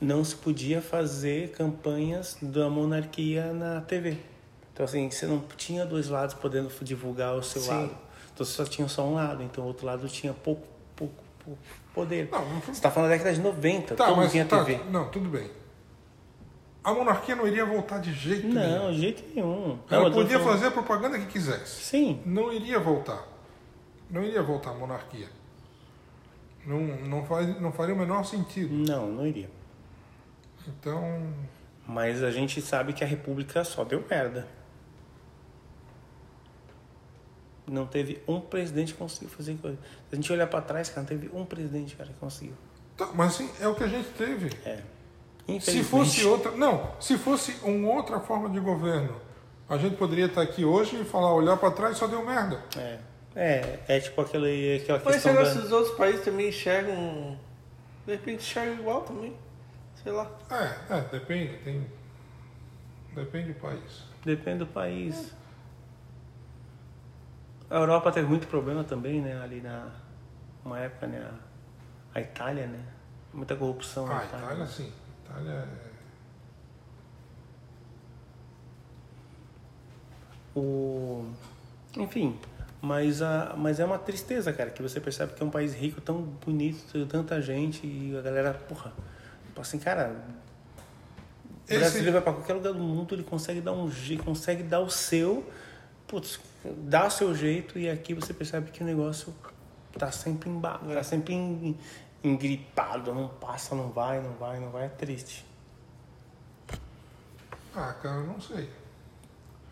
não 0.00 0.22
se 0.24 0.36
podia 0.36 0.82
fazer 0.82 1.50
campanhas 1.52 2.36
da 2.42 2.68
monarquia 2.68 3.52
na 3.52 3.80
TV. 3.80 4.18
Então, 4.74 4.84
assim, 4.84 5.08
você 5.08 5.24
não 5.24 5.40
tinha 5.56 5.86
dois 5.86 6.08
lados 6.08 6.34
podendo 6.34 6.68
divulgar 6.82 7.34
o 7.34 7.42
seu 7.42 7.62
Sim. 7.62 7.68
lado. 7.70 7.96
Então, 8.34 8.44
você 8.44 8.52
só 8.52 8.64
tinha 8.64 8.88
só 8.88 9.06
um 9.06 9.14
lado, 9.14 9.40
então 9.42 9.62
o 9.62 9.68
outro 9.68 9.86
lado 9.86 10.06
tinha 10.08 10.32
pouco, 10.34 10.66
pouco, 10.96 11.14
pouco 11.44 11.60
poder. 11.94 12.28
Não, 12.30 12.44
não 12.44 12.60
Você 12.60 12.72
está 12.72 12.90
falando 12.90 13.10
da 13.10 13.16
década 13.16 13.34
de 13.36 13.40
90, 13.40 13.94
Tá, 13.94 14.06
todo 14.06 14.16
mas 14.16 14.32
tinha 14.32 14.44
tá, 14.44 14.64
TV. 14.64 14.82
não, 14.90 15.08
tudo 15.08 15.28
bem. 15.30 15.48
A 16.82 16.92
monarquia 16.92 17.34
não 17.36 17.46
iria 17.46 17.64
voltar 17.64 17.98
de 17.98 18.12
jeito 18.12 18.46
Não, 18.48 18.54
nenhum. 18.60 18.90
de 18.92 19.00
jeito 19.00 19.22
nenhum. 19.34 19.78
Ela 19.88 20.10
Não, 20.10 20.12
podia 20.12 20.38
falando- 20.40 20.52
fazer 20.52 20.66
a 20.66 20.70
propaganda 20.72 21.18
que 21.20 21.26
quisesse. 21.26 21.82
Sim, 21.84 22.20
Não 22.26 22.52
iria 22.52 22.78
voltar. 22.80 23.24
Não 24.10 24.22
iria 24.24 24.42
voltar 24.42 24.70
a 24.70 24.74
monarquia. 24.74 25.28
Não, 26.66 26.80
não, 26.80 27.24
faz, 27.24 27.60
não 27.60 27.70
faria 27.72 27.94
o 27.94 27.98
menor 27.98 28.24
sentido. 28.24 28.74
não, 28.74 29.06
não 29.06 29.26
iria. 29.26 29.48
Então, 30.66 31.32
Mas 31.86 32.22
a 32.22 32.30
gente 32.30 32.60
sabe 32.60 32.92
que 32.92 33.04
a 33.04 33.06
República 33.06 33.62
só 33.64 33.84
deu 33.84 34.02
merda. 34.10 34.46
Não 37.66 37.86
teve 37.86 38.22
um 38.28 38.40
presidente 38.40 38.92
que 38.92 38.98
conseguiu 38.98 39.28
fazer 39.30 39.56
coisa. 39.56 39.78
Se 40.08 40.12
a 40.12 40.16
gente 40.16 40.32
olhar 40.32 40.46
pra 40.46 40.60
trás, 40.60 40.88
cara, 40.88 41.00
não 41.00 41.08
teve 41.08 41.30
um 41.32 41.44
presidente 41.44 41.96
cara, 41.96 42.10
que 42.10 42.18
conseguiu. 42.18 42.54
Tá, 42.96 43.08
mas 43.14 43.34
assim, 43.34 43.50
é 43.60 43.66
o 43.66 43.74
que 43.74 43.84
a 43.84 43.88
gente 43.88 44.08
teve. 44.10 44.50
É. 44.64 44.80
Se 45.60 45.82
fosse 45.82 46.24
outra. 46.24 46.52
Não, 46.52 46.92
se 47.00 47.18
fosse 47.18 47.56
uma 47.62 47.88
outra 47.88 48.20
forma 48.20 48.48
de 48.50 48.60
governo, 48.60 49.20
a 49.68 49.76
gente 49.76 49.96
poderia 49.96 50.26
estar 50.26 50.42
aqui 50.42 50.64
hoje 50.64 51.00
e 51.00 51.04
falar, 51.04 51.32
olhar 51.34 51.56
para 51.56 51.70
trás 51.70 51.96
e 51.96 51.98
só 51.98 52.06
deu 52.06 52.24
merda. 52.24 52.62
É. 52.76 52.98
É, 53.36 53.80
é 53.88 54.00
tipo 54.00 54.20
aquele, 54.20 54.76
aquela 54.76 55.00
Mas 55.04 55.14
questão 55.14 55.32
será 55.32 55.44
da... 55.44 55.52
que 55.52 55.66
os 55.66 55.72
outros 55.72 55.96
países 55.96 56.24
também 56.24 56.48
enxergam. 56.48 57.38
De 58.06 58.12
repente 58.12 58.42
enxergam 58.42 58.74
igual 58.74 59.00
também. 59.02 59.34
Sei 60.02 60.12
lá. 60.12 60.30
É, 60.50 60.94
é, 60.94 61.00
depende, 61.10 61.56
tem. 61.58 61.86
Depende 63.14 63.52
do 63.52 63.60
país. 63.60 64.02
Depende 64.24 64.58
do 64.58 64.66
país. 64.66 65.32
A 67.70 67.76
Europa 67.76 68.12
teve 68.12 68.26
muito 68.28 68.46
problema 68.46 68.84
também, 68.84 69.20
né? 69.20 69.40
Ali 69.42 69.60
na 69.60 69.88
uma 70.64 70.78
época, 70.78 71.06
né? 71.06 71.18
A, 72.14 72.18
a 72.18 72.20
Itália, 72.20 72.66
né? 72.66 72.80
Muita 73.32 73.56
corrupção 73.56 74.06
Ah, 74.06 74.14
na 74.16 74.24
Itália. 74.24 74.44
Itália 74.46 74.66
sim. 74.66 74.92
Itália 75.24 75.50
é. 75.50 75.94
O... 80.56 81.24
Enfim, 81.96 82.38
mas, 82.80 83.20
a, 83.22 83.54
mas 83.56 83.80
é 83.80 83.84
uma 83.84 83.98
tristeza, 83.98 84.52
cara, 84.52 84.70
que 84.70 84.82
você 84.82 85.00
percebe 85.00 85.32
que 85.34 85.42
é 85.42 85.46
um 85.46 85.50
país 85.50 85.74
rico, 85.74 86.00
tão 86.00 86.22
bonito, 86.22 87.06
tanta 87.06 87.40
gente 87.40 87.86
e 87.86 88.16
a 88.16 88.20
galera, 88.20 88.54
porra, 88.54 88.92
tipo 89.46 89.60
assim, 89.60 89.78
cara, 89.78 90.14
o 91.46 91.52
Esse- 91.68 91.78
brasileiro 91.78 92.12
vai 92.12 92.20
pra 92.22 92.32
qualquer 92.32 92.52
lugar 92.54 92.72
do 92.72 92.78
mundo, 92.78 93.14
ele 93.14 93.24
consegue 93.24 93.60
dar 93.60 93.72
um 93.72 93.90
jeito, 93.90 94.22
consegue 94.24 94.62
dar 94.62 94.80
o 94.80 94.90
seu, 94.90 95.48
putz, 96.14 96.38
dá 96.64 97.06
o 97.06 97.10
seu 97.10 97.34
jeito 97.34 97.76
e 97.76 97.90
aqui 97.90 98.14
você 98.14 98.32
percebe 98.32 98.70
que 98.70 98.82
o 98.82 98.86
negócio 98.86 99.34
tá 99.98 100.12
sempre 100.12 100.48
embaixo, 100.48 100.84
tá 100.86 101.02
sempre 101.02 101.34
en- 101.34 101.76
engripado, 102.22 103.12
não 103.12 103.26
passa, 103.28 103.74
não 103.74 103.88
vai, 103.90 104.20
não 104.20 104.30
vai, 104.34 104.60
não 104.60 104.70
vai, 104.70 104.84
é 104.84 104.88
triste. 104.88 105.44
Ah, 107.74 107.92
cara, 108.00 108.16
eu 108.20 108.26
não 108.26 108.40
sei. 108.40 108.70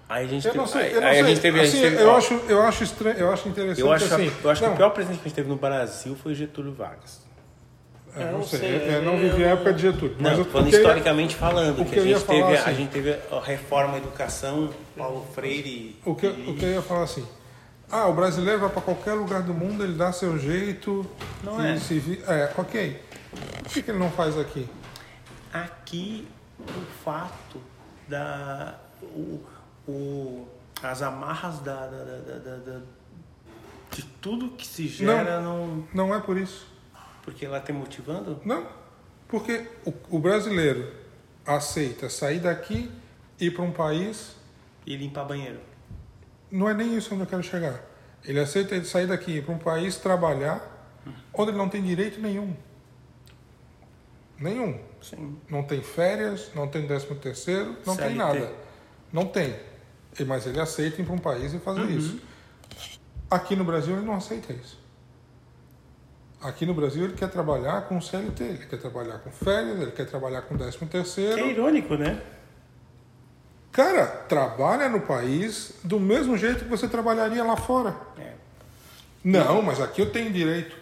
Aí 0.09 0.25
a 0.25 0.29
gente 0.29 0.45
Eu 0.47 0.53
teve, 0.53 0.59
não 0.65 0.67
sei, 0.67 0.97
eu 0.97 1.01
não 1.01 1.09
aí 1.09 1.15
sei. 1.15 1.23
a 1.23 1.27
gente 1.29 1.41
teve, 1.41 1.61
a 1.61 1.65
gente 1.65 1.77
Assim, 1.77 1.83
teve- 1.91 2.03
eu, 2.03 2.09
ó, 2.11 2.17
acho, 2.17 2.35
eu 2.35 2.63
acho 2.63 2.85
estranho, 2.85 3.19
eu 3.19 3.33
acho 3.33 3.49
interessante 3.49 3.81
Eu 3.81 3.93
acho, 3.93 4.05
assim. 4.07 4.33
eu 4.43 4.51
acho 4.51 4.61
que 4.61 4.67
não, 4.67 4.75
o 4.75 4.77
pior 4.77 4.91
presidente 4.91 5.19
que 5.21 5.27
a 5.27 5.29
gente 5.29 5.37
teve 5.37 5.49
no 5.49 5.57
Brasil 5.57 6.17
foi 6.17 6.35
Getúlio 6.35 6.73
Vargas. 6.75 7.21
É, 8.17 8.25
não 8.27 8.33
não 8.39 8.43
sei, 8.45 8.59
sei, 8.59 8.95
eu 8.97 9.03
não 9.03 9.17
vivi 9.17 9.45
a 9.45 9.49
época 9.51 9.73
de 9.73 9.83
Getúlio. 9.83 10.17
Mas 10.21 10.39
Não, 10.39 10.45
que 10.45 10.57
eu 10.57 10.63
ia- 10.63 10.69
historicamente 10.71 11.35
falando, 11.37 11.77
que, 11.77 11.99
a, 11.99 12.03
gente 12.03 12.25
teve, 12.25 12.41
falar, 12.41 12.51
a 12.51 12.61
assim- 12.61 12.75
gente 12.75 12.91
teve 12.91 13.11
a 13.31 13.41
reforma 13.41 13.93
da 13.93 13.99
educação, 13.99 14.71
Paulo 14.97 15.27
Freire. 15.35 15.99
O 16.05 16.15
que, 16.15 16.27
o 16.27 16.55
que 16.57 16.65
eu 16.65 16.73
ia 16.73 16.83
falar 16.83 17.05
assim. 17.05 17.27
Ah, 17.91 18.07
o 18.09 18.15
brasileiro 18.15 18.59
vai 18.61 18.71
para 18.71 18.81
qualquer 18.83 19.13
lugar 19.15 19.43
do 19.43 19.53
mundo, 19.53 19.83
ele 19.85 19.95
dá 19.95 20.13
seu 20.13 20.39
jeito. 20.39 21.07
Não 21.45 21.63
e 21.65 21.73
é. 21.73 21.77
Se. 21.79 22.23
É, 22.27 22.51
ok. 22.57 23.03
Por 23.63 23.71
que, 23.73 23.83
que 23.83 23.91
ele 23.91 23.99
não 23.99 24.11
faz 24.11 24.39
aqui? 24.39 24.67
Aqui, 25.53 26.27
o 26.61 27.05
fato 27.05 27.61
da. 28.09 28.79
O, 29.03 29.41
o, 29.87 30.49
as 30.83 31.03
amarras 31.03 31.59
da, 31.61 31.87
da, 31.87 32.05
da, 32.39 32.57
da- 32.57 32.81
de 33.91 34.03
tudo 34.23 34.49
que 34.51 34.67
se 34.67 34.87
gera, 34.89 35.41
não. 35.41 35.85
Não 35.93 36.15
é 36.15 36.21
por 36.21 36.39
isso. 36.39 36.67
Porque 37.23 37.47
lá 37.47 37.61
tem 37.61 37.75
motivando? 37.75 38.41
Não. 38.45 38.67
Porque 39.29 39.67
o, 39.85 39.93
o 40.11 40.19
brasileiro 40.19 40.93
aceita 41.47 42.09
sair 42.11 42.41
daqui 42.41 42.91
ir 43.41 43.53
para 43.53 43.63
um 43.63 43.73
país. 43.73 44.37
E 44.87 44.97
limpar 44.97 45.25
banheiro. 45.25 45.61
Não 46.51 46.69
é 46.69 46.75
nem 46.75 46.97
isso 46.97 47.15
onde 47.15 47.23
eu 47.23 47.27
quero 47.27 47.43
chegar. 47.43 47.83
Ele 48.25 48.39
aceita 48.39 48.83
sair 48.85 49.07
daqui 49.07 49.39
ir 49.39 49.45
para 49.45 49.55
um 49.55 49.59
país 49.59 49.97
trabalhar 49.97 50.71
onde 51.33 51.51
ele 51.51 51.59
não 51.59 51.69
tem 51.69 51.83
direito 51.83 52.21
nenhum. 52.21 52.55
Nenhum. 54.39 54.79
Sim. 55.01 55.39
Não 55.49 55.63
tem 55.63 55.83
férias, 55.83 56.51
não 56.55 56.69
tem 56.69 56.87
décimo 56.87 57.17
terceiro, 57.17 57.77
não 57.87 57.97
tem 57.97 58.15
CLT. 58.15 58.15
nada. 58.15 58.53
Não 59.13 59.27
tem. 59.27 59.55
Mas 60.27 60.47
ele 60.47 60.61
aceita 60.61 61.01
ir 61.01 61.05
para 61.05 61.15
um 61.15 61.19
país 61.19 61.55
e 61.55 61.59
fazer 61.59 61.85
isso. 61.85 62.21
Aqui 63.31 63.57
no 63.57 63.65
Brasil 63.65 63.97
ele 63.97 64.05
não 64.05 64.15
aceita 64.15 64.53
isso. 64.53 64.82
Aqui 66.43 66.67
no 66.67 66.75
Brasil 66.75 67.05
ele 67.05 67.13
quer 67.15 67.29
trabalhar 67.31 67.83
com 67.83 68.01
CLT, 68.01 68.43
ele 68.43 68.67
quer 68.67 68.79
trabalhar 68.79 69.19
com 69.19 69.31
férias, 69.31 69.81
ele 69.81 69.93
quer 69.93 70.07
trabalhar 70.07 70.43
com 70.43 70.57
décimo 70.57 70.89
Que 70.89 70.97
é 70.97 71.01
terceiro. 71.01 71.47
irônico, 71.47 71.95
né? 71.97 72.21
Cara, 73.71 74.07
trabalha 74.07 74.89
no 74.89 75.01
país 75.01 75.75
do 75.85 75.99
mesmo 76.01 76.37
jeito 76.37 76.65
que 76.65 76.71
você 76.71 76.89
trabalharia 76.89 77.43
lá 77.45 77.57
fora. 77.57 77.95
É. 78.19 78.33
Não, 79.25 79.63
mas 79.63 79.81
aqui 79.81 80.03
eu 80.03 80.11
tenho 80.11 80.33
direito. 80.33 80.77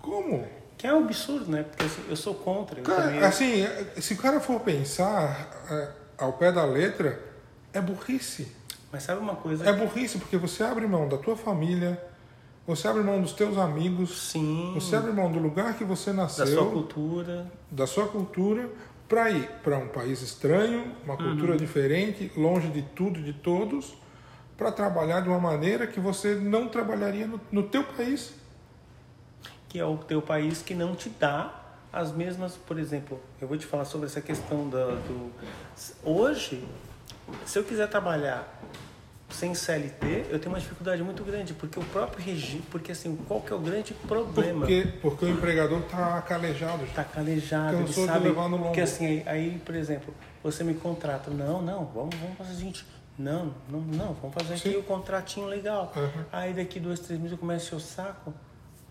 Como? 0.00 0.46
Que 0.76 0.86
é 0.86 0.94
um 0.94 1.04
absurdo, 1.04 1.50
né? 1.50 1.62
Porque 1.64 1.84
assim, 1.84 2.02
eu 2.08 2.16
sou 2.16 2.34
contra. 2.34 2.78
Eu 2.80 2.84
Cara, 2.84 3.02
também- 3.02 3.22
assim, 3.24 3.66
se 4.00 4.14
o 4.14 4.16
cara 4.18 4.40
for 4.40 4.60
pensar 4.60 5.50
é, 5.70 5.88
ao 6.18 6.32
pé 6.34 6.52
da 6.52 6.64
letra, 6.64 7.20
é 7.72 7.80
burrice. 7.80 8.50
Mas 8.92 9.02
sabe 9.02 9.20
uma 9.20 9.36
coisa? 9.36 9.68
É 9.68 9.72
burrice 9.72 10.18
porque 10.18 10.36
você 10.36 10.62
abre 10.62 10.86
mão 10.86 11.08
da 11.08 11.16
tua 11.16 11.36
família, 11.36 12.02
você 12.66 12.86
abre 12.88 13.02
mão 13.02 13.20
dos 13.20 13.32
teus 13.32 13.56
amigos, 13.58 14.30
Sim. 14.30 14.72
você 14.74 14.94
abre 14.96 15.12
mão 15.12 15.30
do 15.30 15.38
lugar 15.38 15.76
que 15.76 15.84
você 15.84 16.10
Da 16.10 16.22
nasceu, 16.22 16.46
sua 16.46 16.70
cultura. 16.70 17.50
da 17.70 17.86
sua 17.86 18.06
cultura, 18.06 18.68
para 19.08 19.30
ir 19.30 19.48
para 19.62 19.76
um 19.78 19.88
país 19.88 20.22
estranho, 20.22 20.94
uma 21.04 21.16
cultura 21.16 21.56
diferente, 21.56 22.30
longe 22.36 22.68
de 22.68 22.82
tudo, 22.82 23.20
de 23.20 23.32
todos, 23.32 23.94
para 24.56 24.70
trabalhar 24.70 25.20
de 25.20 25.28
uma 25.28 25.40
maneira 25.40 25.86
que 25.86 25.98
você 25.98 26.34
não 26.36 26.68
trabalharia 26.68 27.26
no, 27.26 27.40
no 27.50 27.62
teu 27.64 27.82
país. 27.82 28.32
que 29.68 29.78
é 29.78 29.84
o 29.84 29.96
teu 29.96 30.20
país 30.22 30.62
que 30.62 30.74
não 30.74 30.94
te 30.94 31.08
dá 31.08 31.54
as 31.92 32.12
mesmas, 32.12 32.56
por 32.56 32.78
exemplo, 32.78 33.18
eu 33.40 33.48
vou 33.48 33.56
te 33.58 33.66
falar 33.66 33.84
sobre 33.84 34.06
essa 34.06 34.20
questão 34.20 34.68
da, 34.68 34.86
do 34.94 35.30
hoje, 36.04 36.64
se 37.44 37.58
eu 37.58 37.64
quiser 37.64 37.88
trabalhar 37.88 38.60
sem 39.34 39.54
CLT, 39.54 40.26
eu 40.30 40.38
tenho 40.38 40.52
uma 40.54 40.60
dificuldade 40.60 41.02
muito 41.02 41.24
grande, 41.24 41.54
porque 41.54 41.78
o 41.78 41.84
próprio 41.84 42.24
regime, 42.24 42.62
porque 42.70 42.92
assim, 42.92 43.16
qual 43.28 43.40
que 43.40 43.52
é 43.52 43.56
o 43.56 43.60
grande 43.60 43.94
problema? 43.94 44.60
Porque, 44.60 44.88
porque 45.00 45.24
o 45.24 45.28
empregador 45.28 45.80
está 45.80 46.20
calejado. 46.22 46.86
já. 46.86 46.92
Tá 46.92 47.04
calejado, 47.04 47.76
ele 47.76 47.92
sabe 47.92 48.28
levar 48.28 48.48
no 48.48 48.56
lombo. 48.56 48.72
que 48.72 48.80
assim, 48.80 49.06
aí, 49.06 49.22
aí, 49.26 49.62
por 49.64 49.74
exemplo, 49.74 50.14
você 50.42 50.64
me 50.64 50.74
contrata, 50.74 51.30
não, 51.30 51.62
não, 51.62 51.84
vamos, 51.86 52.14
vamos 52.16 52.36
fazer 52.38 52.52
o 52.52 52.56
seguinte, 52.56 52.86
não, 53.18 53.54
não, 53.68 53.80
não, 53.80 54.14
vamos 54.14 54.34
fazer 54.34 54.54
aqui 54.54 54.70
Sim. 54.70 54.76
o 54.76 54.82
contratinho 54.82 55.46
legal. 55.46 55.92
Uhum. 55.94 56.24
Aí 56.32 56.54
daqui 56.54 56.80
dois, 56.80 57.00
três 57.00 57.18
meses 57.20 57.32
eu 57.32 57.38
começo 57.38 57.76
o 57.76 57.80
saco, 57.80 58.32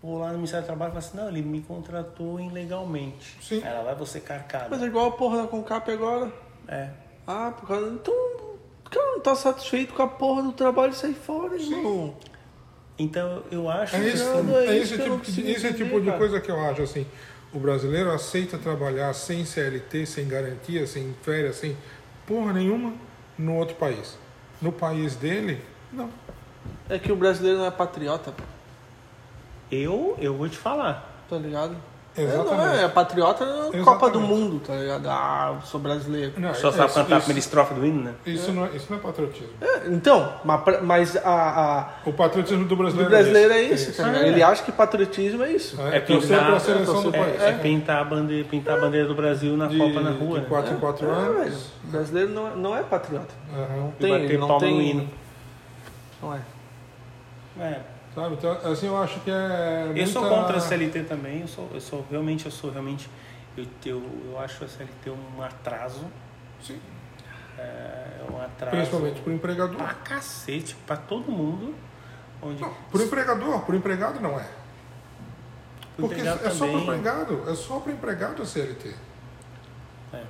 vou 0.02 0.18
lá 0.18 0.28
no 0.28 0.36
Ministério 0.36 0.64
do 0.64 0.66
Trabalho 0.66 0.90
e 0.90 0.92
falo 0.94 1.04
assim, 1.06 1.16
não, 1.16 1.28
ele 1.28 1.42
me 1.42 1.60
contratou 1.62 2.40
ilegalmente. 2.40 3.36
Sim. 3.42 3.62
Ela 3.64 3.82
vai 3.82 3.94
você 3.94 4.20
carcada. 4.20 4.68
Mas 4.70 4.82
é 4.82 4.86
igual 4.86 5.08
a 5.08 5.12
porra 5.12 5.42
da 5.42 5.48
Concap 5.48 5.90
agora. 5.90 6.32
É. 6.68 6.90
Ah, 7.26 7.52
por 7.56 7.66
causa. 7.68 7.88
Então. 7.88 8.49
O 8.90 8.94
cara 8.94 9.06
não 9.12 9.20
tá 9.20 9.34
satisfeito 9.36 9.94
com 9.94 10.02
a 10.02 10.08
porra 10.08 10.42
do 10.42 10.52
trabalho 10.52 10.92
e 10.92 10.96
sai 10.96 11.14
fora, 11.14 11.54
irmão. 11.56 12.14
Então 12.98 13.42
eu 13.50 13.70
acho 13.70 13.96
É 13.96 14.00
que 14.00 14.08
isso, 14.08 14.24
Não, 14.42 14.56
é 14.58 14.66
é 14.66 14.76
esse 14.76 14.82
isso 14.84 14.94
que 14.96 15.00
eu 15.02 15.08
não 15.08 15.18
tipo, 15.20 15.40
esse 15.40 15.66
é 15.66 15.70
entender, 15.70 15.84
tipo 15.84 16.00
de 16.00 16.06
cara. 16.06 16.18
coisa 16.18 16.40
que 16.40 16.50
eu 16.50 16.60
acho 16.60 16.82
assim. 16.82 17.06
O 17.52 17.58
brasileiro 17.58 18.10
aceita 18.10 18.58
trabalhar 18.58 19.12
sem 19.14 19.44
CLT, 19.44 20.06
sem 20.06 20.28
garantia, 20.28 20.86
sem 20.86 21.14
férias, 21.22 21.56
sem 21.56 21.76
porra 22.26 22.52
nenhuma 22.52 22.92
no 23.38 23.54
outro 23.56 23.74
país. 23.76 24.16
No 24.60 24.70
país 24.70 25.16
dele, 25.16 25.60
não. 25.92 26.10
É 26.88 26.98
que 26.98 27.10
o 27.10 27.16
brasileiro 27.16 27.58
não 27.58 27.64
é 27.66 27.70
patriota, 27.70 28.32
pô, 28.32 28.42
eu, 29.70 30.16
eu 30.20 30.36
vou 30.36 30.48
te 30.48 30.56
falar. 30.58 31.24
tá 31.28 31.36
ligado? 31.38 31.76
É, 32.16 32.22
não 32.24 32.42
Exatamente. 32.42 32.78
é, 32.80 32.84
é 32.84 32.88
patriota 32.88 33.46
na 33.46 33.52
Copa 33.64 33.76
Exatamente. 33.78 34.12
do 34.12 34.20
Mundo, 34.20 34.60
tá 34.66 34.74
ligado? 34.74 35.06
Ah, 35.08 35.54
eu 35.54 35.62
sou 35.66 35.78
brasileiro. 35.78 36.32
Não, 36.36 36.52
Só 36.54 36.68
é- 36.70 36.72
sabe 36.72 36.86
isso, 36.86 36.94
cantar 36.94 37.14
a 37.14 37.18
isso, 37.18 37.26
primeira 37.26 37.38
estrofe 37.38 37.74
do 37.74 37.86
hino, 37.86 38.02
né? 38.02 38.14
isso 38.26 38.52
não 38.52 38.66
é, 38.66 38.70
isso 38.70 38.86
não 38.90 38.98
é 38.98 39.00
patriotismo. 39.00 39.48
É, 39.60 39.86
então, 39.86 40.32
mas, 40.82 41.16
a, 41.16 41.22
a, 41.24 41.88
O 42.08 42.12
patriotismo 42.12 42.64
do 42.64 42.74
o 42.74 42.76
brasileiro, 42.76 43.10
brasileiro 43.10 43.52
é 43.54 43.62
esse. 43.62 43.90
isso, 43.90 43.96
tá 44.02 44.08
ligado? 44.08 44.24
é. 44.24 44.28
Ele 44.28 44.42
acha 44.42 44.62
que 44.64 44.72
patriotismo 44.72 45.44
é 45.44 45.52
isso. 45.52 45.80
É, 45.80 45.98
É 45.98 46.00
pintar- 46.00 46.52
a 46.54 46.58
seleção 46.58 46.98
é 46.98 47.02
do 47.04 47.12
país. 47.12 47.42
É, 47.42 47.52
pintar, 47.52 48.00
a 48.00 48.04
bandeira, 48.04 48.48
pintar 48.48 48.76
a 48.76 48.80
bandeira 48.80 49.06
do 49.06 49.14
Brasil 49.14 49.56
na 49.56 49.66
De, 49.68 49.78
Copa 49.78 50.00
na 50.00 50.10
rua, 50.10 50.38
de 50.38 50.42
né? 50.44 50.46
4 50.48 50.74
em 50.74 50.78
4 50.80 51.06
É, 51.06 51.14
velho, 51.14 51.40
anos. 51.42 51.66
o 51.84 51.86
brasileiro 51.92 52.30
não 52.32 52.48
é, 52.48 52.56
não 52.56 52.76
é 52.76 52.82
patriota. 52.82 53.32
Aham. 53.54 53.88
E 53.98 54.02
Tem, 54.02 54.10
bater 54.10 54.24
ele 54.24 54.38
não 54.38 54.48
palma 54.48 54.60
tem. 54.66 54.74
no 54.74 54.82
hino. 54.82 55.08
Não 56.20 56.34
é. 56.34 56.40
É. 57.60 57.80
Sabe? 58.14 58.34
Então, 58.34 58.50
assim, 58.72 58.86
eu 58.86 59.00
acho 59.02 59.20
que 59.20 59.30
é. 59.30 59.92
Eu 59.94 60.06
sou 60.06 60.22
muita- 60.22 60.36
contra 60.36 60.56
a 60.56 60.60
CLT 60.60 61.04
também, 61.04 61.42
eu 61.42 61.48
sou, 61.48 61.68
eu 61.72 61.80
sou 61.80 62.04
realmente, 62.10 62.46
eu 62.46 62.50
sou 62.52 62.70
realmente, 62.70 63.08
eu, 63.56 63.64
eu, 63.86 64.02
eu 64.32 64.38
acho 64.40 64.64
a 64.64 64.68
CLT 64.68 65.10
um 65.10 65.42
atraso, 65.42 66.04
Sim, 66.60 66.78
é 67.56 68.20
um 68.30 68.40
atraso 68.42 68.76
principalmente 68.76 69.20
para 69.20 69.30
o 69.30 69.34
empregador. 69.34 69.76
pra 69.76 69.94
cacete, 69.94 70.74
pra 70.86 70.96
todo 70.96 71.30
mundo, 71.30 71.72
onde 72.42 72.60
Não, 72.60 72.74
para 72.90 73.00
o 73.00 73.02
empregador, 73.04 73.60
para 73.60 73.72
o 73.74 73.78
empregado 73.78 74.20
não 74.20 74.38
é. 74.40 74.46
pro 75.96 76.08
Porque 76.08 76.20
é 76.20 76.50
só 76.50 76.66
para 76.66 76.78
empregado, 76.80 77.44
é 77.48 77.54
só 77.54 77.78
para 77.78 77.90
o 77.90 77.94
empregado 77.94 78.42
a 78.42 78.46
CLT. 78.46 78.92
é. 80.14 80.22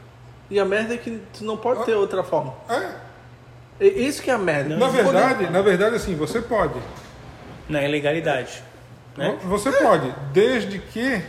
E 0.51 0.59
a 0.61 0.65
merda 0.65 0.95
é 0.95 0.97
que 0.99 1.23
tu 1.33 1.45
não 1.45 1.57
pode 1.57 1.85
ter 1.85 1.95
outra 1.95 2.23
forma. 2.25 2.53
É, 2.69 3.87
Isso 3.87 4.21
que 4.21 4.29
é 4.31 4.35
a 4.35 4.39
merda. 4.39 4.77
na 4.77 4.89
verdade, 4.89 5.49
na 5.49 5.63
verdade, 5.63 5.95
assim, 5.97 6.15
você 6.17 6.43
pode. 6.43 6.75
Na 7.71 7.83
ilegalidade. 7.83 8.63
Né? 9.17 9.39
Você 9.45 9.71
pode, 9.73 10.13
desde 10.33 10.79
que 10.79 11.23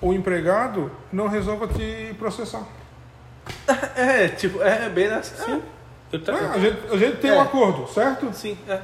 o 0.00 0.12
empregado 0.12 0.90
não 1.12 1.28
resolva 1.28 1.68
te 1.68 2.14
processar. 2.18 2.62
É, 3.96 4.28
tipo, 4.28 4.62
é 4.62 4.88
bem 4.88 5.06
assim. 5.08 5.44
Sim. 5.44 5.62
Eu 6.12 6.22
tra- 6.22 6.36
É, 6.36 6.44
a, 6.46 6.58
gente, 6.58 6.78
a 6.92 6.96
gente 6.96 7.16
tem 7.18 7.30
um 7.32 7.36
É. 7.36 7.40
acordo, 7.40 7.86
certo? 7.92 8.32
Sim, 8.32 8.56
é. 8.68 8.80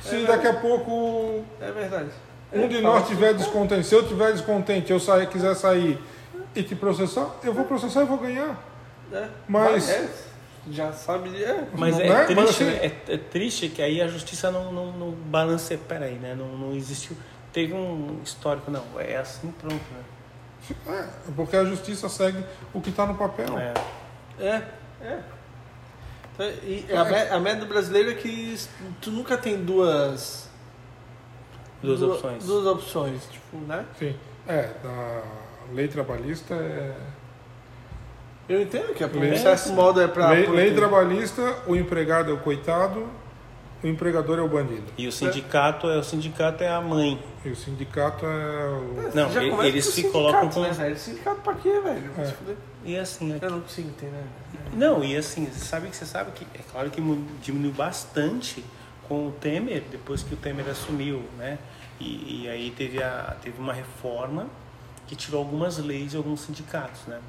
Se 0.00 0.24
daqui 0.26 0.46
a 0.46 0.54
pouco 0.54 1.44
É 1.60 1.70
verdade. 1.70 2.08
um 2.52 2.66
de 2.66 2.78
É, 2.78 2.80
nós 2.80 3.06
tiver 3.06 3.28
assim, 3.28 3.38
descontente, 3.38 3.86
se 3.86 3.94
eu 3.94 4.06
tiver 4.06 4.32
descontente, 4.32 4.90
eu 4.90 4.98
sair, 4.98 5.26
quiser 5.28 5.54
sair 5.54 5.98
e 6.54 6.62
te 6.62 6.74
processar, 6.74 7.26
eu 7.44 7.52
vou 7.52 7.64
processar 7.64 8.02
e 8.02 8.06
vou 8.06 8.18
ganhar. 8.18 8.56
É, 9.12 9.28
Mas- 9.46 9.88
é, 9.88 10.08
já 10.70 10.92
sabe. 10.92 11.42
É, 11.42 11.66
Mas 11.74 11.98
é, 11.98 12.06
é? 12.06 12.24
triste, 12.24 12.34
Mas 12.34 12.50
assim- 12.50 12.64
né? 12.64 12.76
é, 13.08 13.14
é 13.14 13.18
triste 13.18 13.68
que 13.68 13.80
aí 13.82 14.00
a 14.02 14.08
justiça 14.08 14.50
não, 14.50 14.72
não, 14.72 14.92
não 14.92 15.10
balanceia. 15.12 15.80
Peraí, 15.88 16.14
né? 16.16 16.34
Não, 16.34 16.48
não 16.56 16.74
existiu. 16.74 17.16
Teve 17.52 17.72
um 17.74 18.20
histórico, 18.22 18.70
não. 18.70 18.84
É 18.98 19.16
assim, 19.16 19.50
pronto, 19.52 19.74
né? 19.92 20.04
É, 20.86 21.32
porque 21.34 21.56
a 21.56 21.64
justiça 21.64 22.08
segue 22.08 22.44
o 22.72 22.80
que 22.80 22.90
está 22.90 23.06
no 23.06 23.14
papel. 23.14 23.58
É. 23.58 23.74
É, 24.38 24.62
é. 25.02 25.20
Então, 26.34 26.46
E 26.62 26.86
a, 26.94 27.04
me- 27.04 27.28
a 27.30 27.40
média 27.40 27.60
do 27.60 27.66
brasileiro 27.66 28.10
é 28.10 28.14
que 28.14 28.56
tu 29.00 29.10
nunca 29.10 29.36
tem 29.36 29.62
duas. 29.64 30.48
Duas 31.82 32.00
du- 32.00 32.12
opções. 32.12 32.44
Duas 32.44 32.66
opções, 32.66 33.26
tipo, 33.30 33.56
né? 33.66 33.84
Sim. 33.98 34.14
É, 34.46 34.70
na 34.84 35.22
lei 35.72 35.88
trabalhista 35.88 36.54
é. 36.54 36.94
Eu 38.50 38.60
entendo 38.62 38.92
que 38.92 39.04
é 39.04 39.06
um 39.06 39.36
certo 39.38 39.70
modo 39.72 40.00
é 40.00 40.08
pra. 40.08 40.30
lei, 40.30 40.44
lei 40.48 40.74
trabalhista, 40.74 41.40
o 41.68 41.76
empregado 41.76 42.32
é 42.32 42.34
o 42.34 42.38
coitado, 42.38 43.06
o 43.80 43.86
empregador 43.86 44.40
é 44.40 44.42
o 44.42 44.48
bandido. 44.48 44.82
E 44.98 45.06
o 45.06 45.12
sindicato 45.12 45.88
é 45.88 45.96
o 45.96 46.02
sindicato 46.02 46.64
é 46.64 46.68
a 46.68 46.80
mãe. 46.80 47.22
E 47.44 47.48
o 47.50 47.54
sindicato 47.54 48.26
é 48.26 48.28
o. 48.28 49.10
Não, 49.14 49.30
Já 49.30 49.44
e- 49.44 49.50
começa 49.50 49.68
eles 49.68 49.84
se 49.84 49.92
sindicato, 49.92 50.12
colocam 50.12 50.48
com- 50.48 50.62
Né, 50.62 50.72
velho? 50.72 50.98
Sindicato 50.98 51.40
pra 51.42 51.54
quê, 51.54 51.80
velho? 51.80 52.10
É. 52.18 52.54
E 52.84 52.98
assim, 52.98 53.38
Eu 53.40 53.50
não 53.50 53.60
consigo 53.60 53.88
entender. 53.88 54.24
Não, 54.72 55.04
e 55.04 55.16
assim, 55.16 55.46
você 55.46 55.64
sabe 55.64 55.88
que 55.88 55.96
você 55.96 56.04
sabe 56.04 56.32
que 56.32 56.44
é 56.52 56.60
claro 56.72 56.90
que 56.90 57.00
diminuiu 57.40 57.72
bastante 57.72 58.64
com 59.06 59.28
o 59.28 59.30
Temer, 59.32 59.84
depois 59.92 60.24
que 60.24 60.34
o 60.34 60.36
Temer 60.36 60.68
assumiu, 60.68 61.22
né? 61.38 61.56
E, 62.00 62.42
e 62.44 62.48
aí 62.48 62.70
teve, 62.76 63.00
a, 63.00 63.36
teve 63.40 63.60
uma 63.60 63.72
reforma 63.72 64.46
que 65.06 65.14
tirou 65.14 65.38
algumas 65.40 65.78
leis 65.78 66.10
de 66.12 66.16
alguns 66.16 66.40
sindicatos, 66.40 67.02
né? 67.06 67.20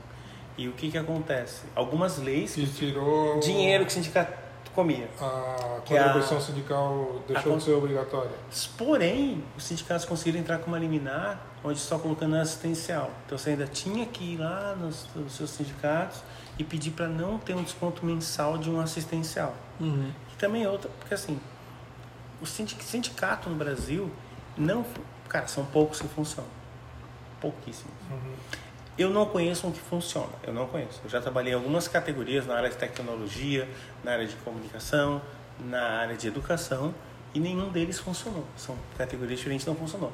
E 0.57 0.67
o 0.67 0.73
que 0.73 0.91
que 0.91 0.97
acontece? 0.97 1.61
Algumas 1.75 2.17
leis, 2.17 2.53
Que 2.55 2.67
tirou. 2.67 3.39
dinheiro 3.39 3.85
que 3.85 3.91
o 3.91 3.93
sindicato 3.93 4.33
comia. 4.75 5.09
A 5.19 5.81
Que 5.85 5.97
a- 5.97 6.03
contribuição 6.03 6.39
sindical 6.41 7.21
deixou 7.27 7.53
a 7.53 7.57
de 7.57 7.63
ser 7.63 7.71
obrigatória. 7.73 8.31
Porém, 8.77 9.43
os 9.57 9.63
sindicatos 9.63 10.05
conseguiram 10.05 10.39
entrar 10.39 10.59
com 10.59 10.67
uma 10.67 10.79
liminar 10.79 11.39
onde 11.63 11.79
só 11.79 11.97
colocando 11.99 12.35
assistencial. 12.35 13.11
Então 13.25 13.37
você 13.37 13.51
ainda 13.51 13.67
tinha 13.67 14.05
que 14.05 14.23
ir 14.33 14.37
lá 14.37 14.75
nos, 14.75 15.07
nos 15.15 15.33
seus 15.33 15.49
sindicatos 15.51 16.21
e 16.59 16.63
pedir 16.63 16.91
para 16.91 17.07
não 17.07 17.37
ter 17.37 17.53
um 17.55 17.63
desconto 17.63 18.05
mensal 18.05 18.57
de 18.57 18.69
um 18.69 18.79
assistencial. 18.79 19.53
Uhum. 19.79 20.11
E 20.33 20.35
também 20.37 20.65
outra, 20.67 20.89
porque 20.99 21.13
assim, 21.13 21.39
o 22.41 22.45
sindic- 22.45 22.83
sindicato 22.83 23.49
no 23.49 23.55
Brasil 23.55 24.11
não. 24.57 24.85
Cara, 25.29 25.47
são 25.47 25.63
poucos 25.65 26.01
que 26.01 26.07
funcionam. 26.09 26.49
Pouquíssimos. 27.39 27.93
Eu 28.97 29.09
não 29.09 29.25
conheço 29.25 29.65
um 29.67 29.71
que 29.71 29.79
funciona, 29.79 30.31
eu 30.43 30.53
não 30.53 30.67
conheço. 30.67 30.99
Eu 31.03 31.09
já 31.09 31.21
trabalhei 31.21 31.53
em 31.53 31.55
algumas 31.55 31.87
categorias 31.87 32.45
na 32.45 32.55
área 32.55 32.69
de 32.69 32.75
tecnologia, 32.75 33.67
na 34.03 34.11
área 34.11 34.27
de 34.27 34.35
comunicação, 34.37 35.21
na 35.59 35.81
área 35.81 36.15
de 36.15 36.27
educação 36.27 36.93
e 37.33 37.39
nenhum 37.39 37.69
deles 37.69 37.99
funcionou. 37.99 38.45
São 38.57 38.75
categorias 38.97 39.39
diferentes 39.39 39.65
não 39.65 39.75
funcionou. 39.75 40.11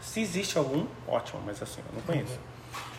Se 0.00 0.20
existe 0.20 0.56
algum, 0.56 0.86
ótimo, 1.06 1.42
mas 1.44 1.60
assim, 1.62 1.80
eu 1.88 1.94
não 1.94 2.02
conheço. 2.02 2.38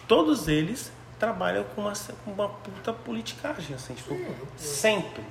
Todos 0.07 0.47
eles 0.47 0.91
trabalham 1.17 1.63
com 1.63 1.81
uma, 1.81 1.93
com 2.25 2.31
uma 2.31 2.49
puta 2.49 2.91
politicagem, 2.91 3.75
assim, 3.75 3.93
tipo, 3.93 4.15
sempre. 4.57 5.23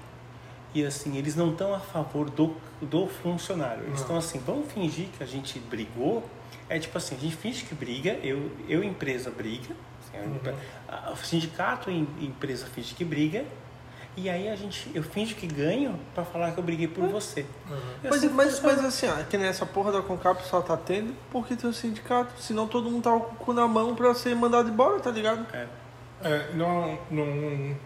E 0.72 0.84
assim, 0.84 1.16
eles 1.16 1.34
não 1.34 1.51
estão 1.51 1.74
a 1.74 1.80
favor 1.80 2.30
do, 2.30 2.57
do 2.80 3.07
funcionário. 3.07 3.84
Eles 3.84 4.01
estão 4.01 4.16
assim, 4.16 4.38
vamos 4.38 4.72
fingir 4.72 5.09
que 5.09 5.22
a 5.22 5.26
gente 5.26 5.59
brigou. 5.59 6.28
É 6.68 6.78
tipo 6.78 6.96
assim, 6.96 7.16
a 7.16 7.18
gente 7.18 7.36
finge 7.36 7.64
que 7.64 7.74
briga, 7.74 8.12
eu, 8.22 8.51
eu 8.68 8.84
empresa 8.84 9.30
briga, 9.30 9.74
assim, 10.13 10.23
a 10.23 10.27
empre- 10.27 10.55
a- 10.89 11.11
o 11.13 11.17
sindicato 11.17 11.91
e 11.91 12.07
a 12.21 12.25
empresa 12.25 12.67
finge 12.67 12.95
que 12.95 13.05
briga, 13.05 13.45
e 14.17 14.29
aí 14.29 14.49
a 14.49 14.57
gente, 14.57 14.91
eu 14.95 15.03
finjo 15.03 15.35
que 15.37 15.47
ganho 15.47 15.99
para 16.15 16.25
falar 16.25 16.51
que 16.53 16.59
eu 16.59 16.65
briguei 16.65 16.89
por 16.89 17.07
você. 17.09 17.41
E 17.41 17.47
Mas, 18.09 18.17
assim 18.17 18.29
mas, 18.29 18.51
funciona. 18.59 18.77
mas 18.77 18.85
assim, 18.85 19.07
ó, 19.09 19.23
que 19.25 19.39
nessa 19.39 19.65
porra 19.65 19.93
da 19.93 20.03
Concap 20.03 20.43
só 20.45 20.61
tá 20.61 20.77
tendo 20.77 21.15
porque 21.31 21.55
tem 21.57 21.71
o 21.71 21.73
sindicato. 21.73 22.33
Senão 22.41 22.67
todo 22.67 22.91
mundo 22.91 23.05
tá 23.05 23.11
com 23.13 23.17
o 23.19 23.37
cu 23.37 23.53
na 23.53 23.67
mão 23.69 23.95
pra 23.95 24.13
ser 24.15 24.35
mandado 24.35 24.69
embora, 24.69 24.99
tá 25.01 25.11
ligado? 25.11 25.47
É. 25.55 25.67
É, 26.23 26.51
não, 26.55 26.99
não. 27.11 27.77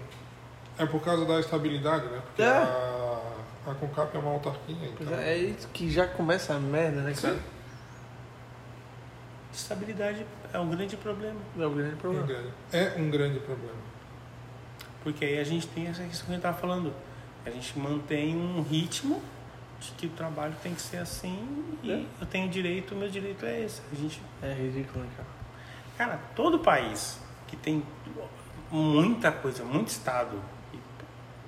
É 0.77 0.85
por 0.87 1.01
causa 1.05 1.25
da 1.25 1.39
estabilidade, 1.39 2.07
né? 2.07 2.21
Porque 2.25 2.43
É. 2.43 2.49
a, 2.49 3.21
a 3.69 3.75
Concap 3.75 4.13
é 4.17 4.19
uma 4.19 4.33
autarquia, 4.33 4.77
então. 5.01 5.15
é, 5.17 5.35
é 5.35 5.37
isso 5.37 5.69
que 5.73 5.89
já 5.91 6.07
começa 6.09 6.53
a 6.55 6.59
merda, 6.59 7.03
né, 7.03 7.15
cara? 7.21 7.39
Estabilidade 9.53 10.27
é 10.55 10.59
um 10.61 10.69
grande 10.71 10.97
problema. 10.97 11.41
É 11.59 11.67
o 11.67 11.71
grande 11.71 11.91
É 11.93 11.95
um 11.95 11.99
problema. 11.99 12.27
grande- 12.27 12.49
É 12.73 12.95
um 12.99 13.11
grande 13.11 13.41
problema. 13.41 13.79
Porque 15.03 15.25
aí 15.25 15.39
a 15.39 15.45
gente 15.45 15.67
tem 15.69 15.87
essa 15.89 16.03
questão 16.03 16.27
que 16.27 16.33
a 16.33 16.35
gente 16.35 16.39
estava 16.47 16.57
falando. 16.57 16.95
A 17.45 17.51
gente 17.51 17.79
mantém 17.79 18.35
um 18.37 18.63
ritmo 18.63 19.23
de 19.81 19.91
que 19.93 20.07
o 20.07 20.11
trabalho 20.11 20.55
tem 20.63 20.75
que 20.75 20.81
ser 20.81 20.97
assim 20.99 21.77
e 21.83 21.93
É. 21.93 22.05
eu 22.21 22.27
tenho 22.27 22.49
direito, 22.49 22.95
o 22.95 22.97
meu 22.97 23.11
direito 23.11 23.45
é 23.45 23.61
esse. 23.61 23.83
A 23.93 23.95
gente, 23.95 24.23
É 24.43 24.53
ridículo, 24.53 25.05
né, 25.05 25.11
cara. 25.17 25.29
cara, 25.99 26.21
todo 26.35 26.59
país 26.61 27.19
que 27.47 27.57
tem 27.57 27.83
muita 28.71 29.31
coisa, 29.31 29.63
muito 29.65 29.89
estado, 29.89 30.41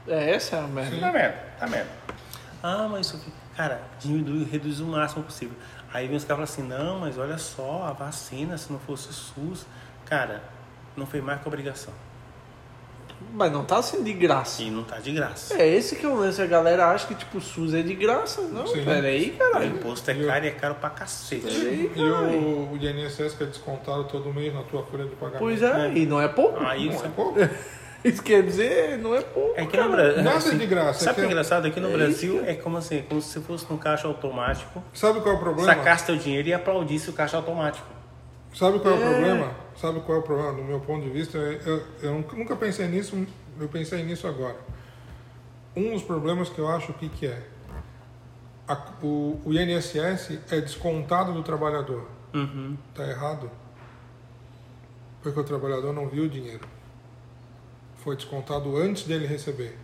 É, 0.07 0.35
essa 0.35 0.57
é 0.57 0.61
a 0.61 0.67
merda. 0.67 1.01
tá 1.01 1.11
vendo? 1.11 1.35
Tá 1.59 1.67
vendo? 1.67 1.89
Ah, 2.63 2.89
mas 2.91 3.07
isso 3.07 3.17
aqui, 3.17 3.33
cara, 3.57 3.81
diminui, 3.99 4.45
reduz 4.45 4.81
o 4.81 4.87
máximo 4.87 5.25
possível. 5.25 5.57
Aí 5.93 6.07
vem 6.09 6.17
os 6.17 6.25
caras 6.25 6.51
falam 6.55 6.69
assim, 6.69 6.83
não, 6.85 6.99
mas 6.99 7.17
olha 7.19 7.39
só, 7.39 7.85
a 7.89 7.93
vacina, 7.93 8.59
se 8.59 8.71
não 8.73 8.79
fosse 8.79 9.09
o 9.09 9.13
SUS, 9.13 9.67
cara, 10.05 10.43
não 10.97 11.07
foi 11.07 11.21
mais 11.21 11.41
que 11.41 11.49
obrigação. 11.49 11.93
Mas 13.33 13.51
não 13.51 13.65
tá 13.65 13.81
sendo 13.81 14.05
de 14.05 14.13
graça. 14.13 14.63
E 14.63 14.71
não 14.71 14.85
tá 14.85 14.99
de 14.99 15.11
graça. 15.11 15.55
É 15.55 15.67
esse 15.67 15.97
que 15.97 16.05
é 16.05 16.09
o 16.09 16.17
lance. 16.17 16.41
A 16.43 16.47
galera 16.47 16.89
acha 16.91 17.07
que, 17.07 17.15
tipo, 17.15 17.39
o 17.39 17.41
SUS 17.41 17.73
é 17.73 17.81
de 17.81 17.95
graça. 17.95 18.43
Não, 18.43 18.67
Sim. 18.67 18.85
peraí, 18.85 19.31
O 19.31 19.39
caralho. 19.39 19.67
imposto 19.77 20.11
é 20.11 20.15
caro 20.27 20.45
e 20.45 20.49
é 20.49 20.51
caro 20.51 20.75
pra 20.75 20.91
cacete. 20.91 21.41
Peraí, 21.47 21.93
E 21.97 22.01
o, 22.03 22.73
o 22.73 22.77
INSS 22.79 23.35
que 23.35 23.45
é 23.45 23.47
descontado 23.47 24.05
todo 24.05 24.33
mês 24.35 24.53
na 24.53 24.63
tua 24.65 24.83
folha 24.83 25.05
de 25.05 25.17
pagamento. 25.17 25.39
Pois 25.39 25.63
é, 25.63 25.87
É. 25.89 25.93
e 25.97 26.05
não 26.05 26.21
é 26.21 26.29
pouco. 26.29 26.63
Aí 26.63 26.91
Não 26.91 27.05
é 27.05 27.09
pouco. 27.09 27.39
Isso 28.09 28.23
quer 28.23 28.43
dizer, 28.43 28.99
não 28.99 29.15
é 29.15 29.21
pouco. 29.23 29.59
É 29.61 29.67
que 29.67 29.77
no. 29.77 29.91
Brasil. 29.91 30.23
Nada 30.23 30.55
de 30.55 30.67
graça, 30.67 31.05
Sabe 31.05 31.09
o 31.09 31.11
é 31.11 31.15
que 31.15 31.21
é 31.21 31.25
que- 31.25 31.31
engraçado? 31.33 31.67
Aqui 31.67 31.81
no 31.81 31.89
É 31.91 31.93
Brasil 31.93 32.37
isso 32.37 32.45
é 32.47 32.55
como 32.55 32.77
assim, 32.77 33.03
como 33.03 33.21
se 33.21 33.41
fosse 33.41 33.67
num 33.71 33.77
caixa 33.77 34.07
automático, 34.07 34.83
Sabe 34.95 35.21
qual 35.21 35.35
é 35.35 35.39
o 35.39 35.41
problema? 35.41 35.75
sacasse 35.75 36.07
teu 36.07 36.17
dinheiro 36.17 36.47
e 36.49 36.55
aplaudisse 36.55 37.11
o 37.11 37.13
caixa 37.13 37.37
automático. 37.37 37.87
Sabe 38.55 38.79
qual 38.79 38.95
é 38.95 38.99
o 38.99 39.03
É. 39.03 39.11
problema? 39.11 39.51
Sabe 39.77 40.01
qual 40.01 40.19
é 40.19 40.21
o 40.21 40.25
problema? 40.25 40.53
Do 40.55 40.63
meu 40.63 40.81
ponto 40.81 41.03
de 41.05 41.11
vista, 41.11 41.37
eu, 41.37 41.83
eu 42.03 42.13
nunca- 42.15 42.37
nunca 42.37 42.57
pensei 42.57 42.87
nisso, 42.87 43.27
eu 43.61 43.69
pensei 43.69 44.03
nisso 44.05 44.27
agora. 44.27 44.57
Um 45.75 45.93
dos 45.93 46.03
problemas 46.03 46.49
que 46.49 46.59
eu 46.59 46.69
acho, 46.69 46.93
o 46.93 46.95
que, 46.95 47.09
que 47.09 47.27
é? 47.27 47.43
A- 48.69 48.93
o, 49.03 49.41
o 49.45 49.53
INSS 49.53 50.39
é 50.51 50.61
descontado 50.61 51.33
do 51.33 51.43
trabalhador. 51.43 52.07
Uhum. 52.33 52.77
Tá 52.95 53.05
errado? 53.07 53.51
Porque 55.23 55.39
o 55.39 55.45
trabalhador 55.45 55.93
não 55.93 56.09
viu 56.09 56.25
o 56.25 56.29
dinheiro. 56.29 56.67
Foi 58.07 58.15
descontado 58.15 58.77
antes 58.77 59.03
dele 59.03 59.27
receber. 59.27 59.77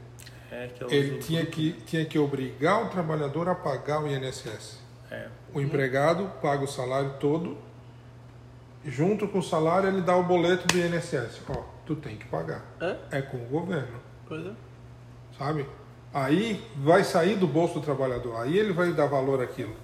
É 0.49 0.69
que 0.69 0.85
eu 0.85 0.89
Ele 0.89 1.19
tinha 1.19 1.45
que, 1.45 1.73
tinha 1.85 2.05
que 2.05 2.17
obrigar 2.17 2.85
o 2.85 2.89
trabalhador 2.89 3.49
a 3.49 3.55
pagar 3.57 4.01
o 4.01 4.07
INSS. 4.07 4.79
É. 5.11 5.27
O 5.53 5.61
empregado 5.61 6.31
paga 6.41 6.63
o 6.63 6.69
salário 6.69 7.15
todo, 7.19 7.59
e 8.85 8.91
junto 8.93 9.27
com 9.27 9.41
o 9.41 9.43
salário 9.43 9.89
ele 9.89 10.03
dá 10.03 10.17
o 10.17 10.23
boleto 10.23 10.69
do 10.69 10.79
INSS. 10.79 11.41
Ó, 11.49 11.65
tu 11.85 11.97
tem 11.97 12.17
que 12.17 12.25
pagar. 12.27 12.65
É? 12.81 13.19
É 13.19 13.23
com 13.23 13.39
o 13.39 13.47
governo, 13.47 13.99
Pois 14.29 14.47
é. 14.47 14.53
sabe? 15.37 15.67
Aí 16.15 16.65
vai 16.77 17.03
sair 17.03 17.35
do 17.35 17.49
bolso 17.49 17.75
do 17.75 17.81
trabalhador, 17.81 18.41
aí 18.41 18.57
ele 18.57 18.73
vai 18.73 18.93
dar 18.93 19.07
valor 19.07 19.43
àquilo. 19.43 19.75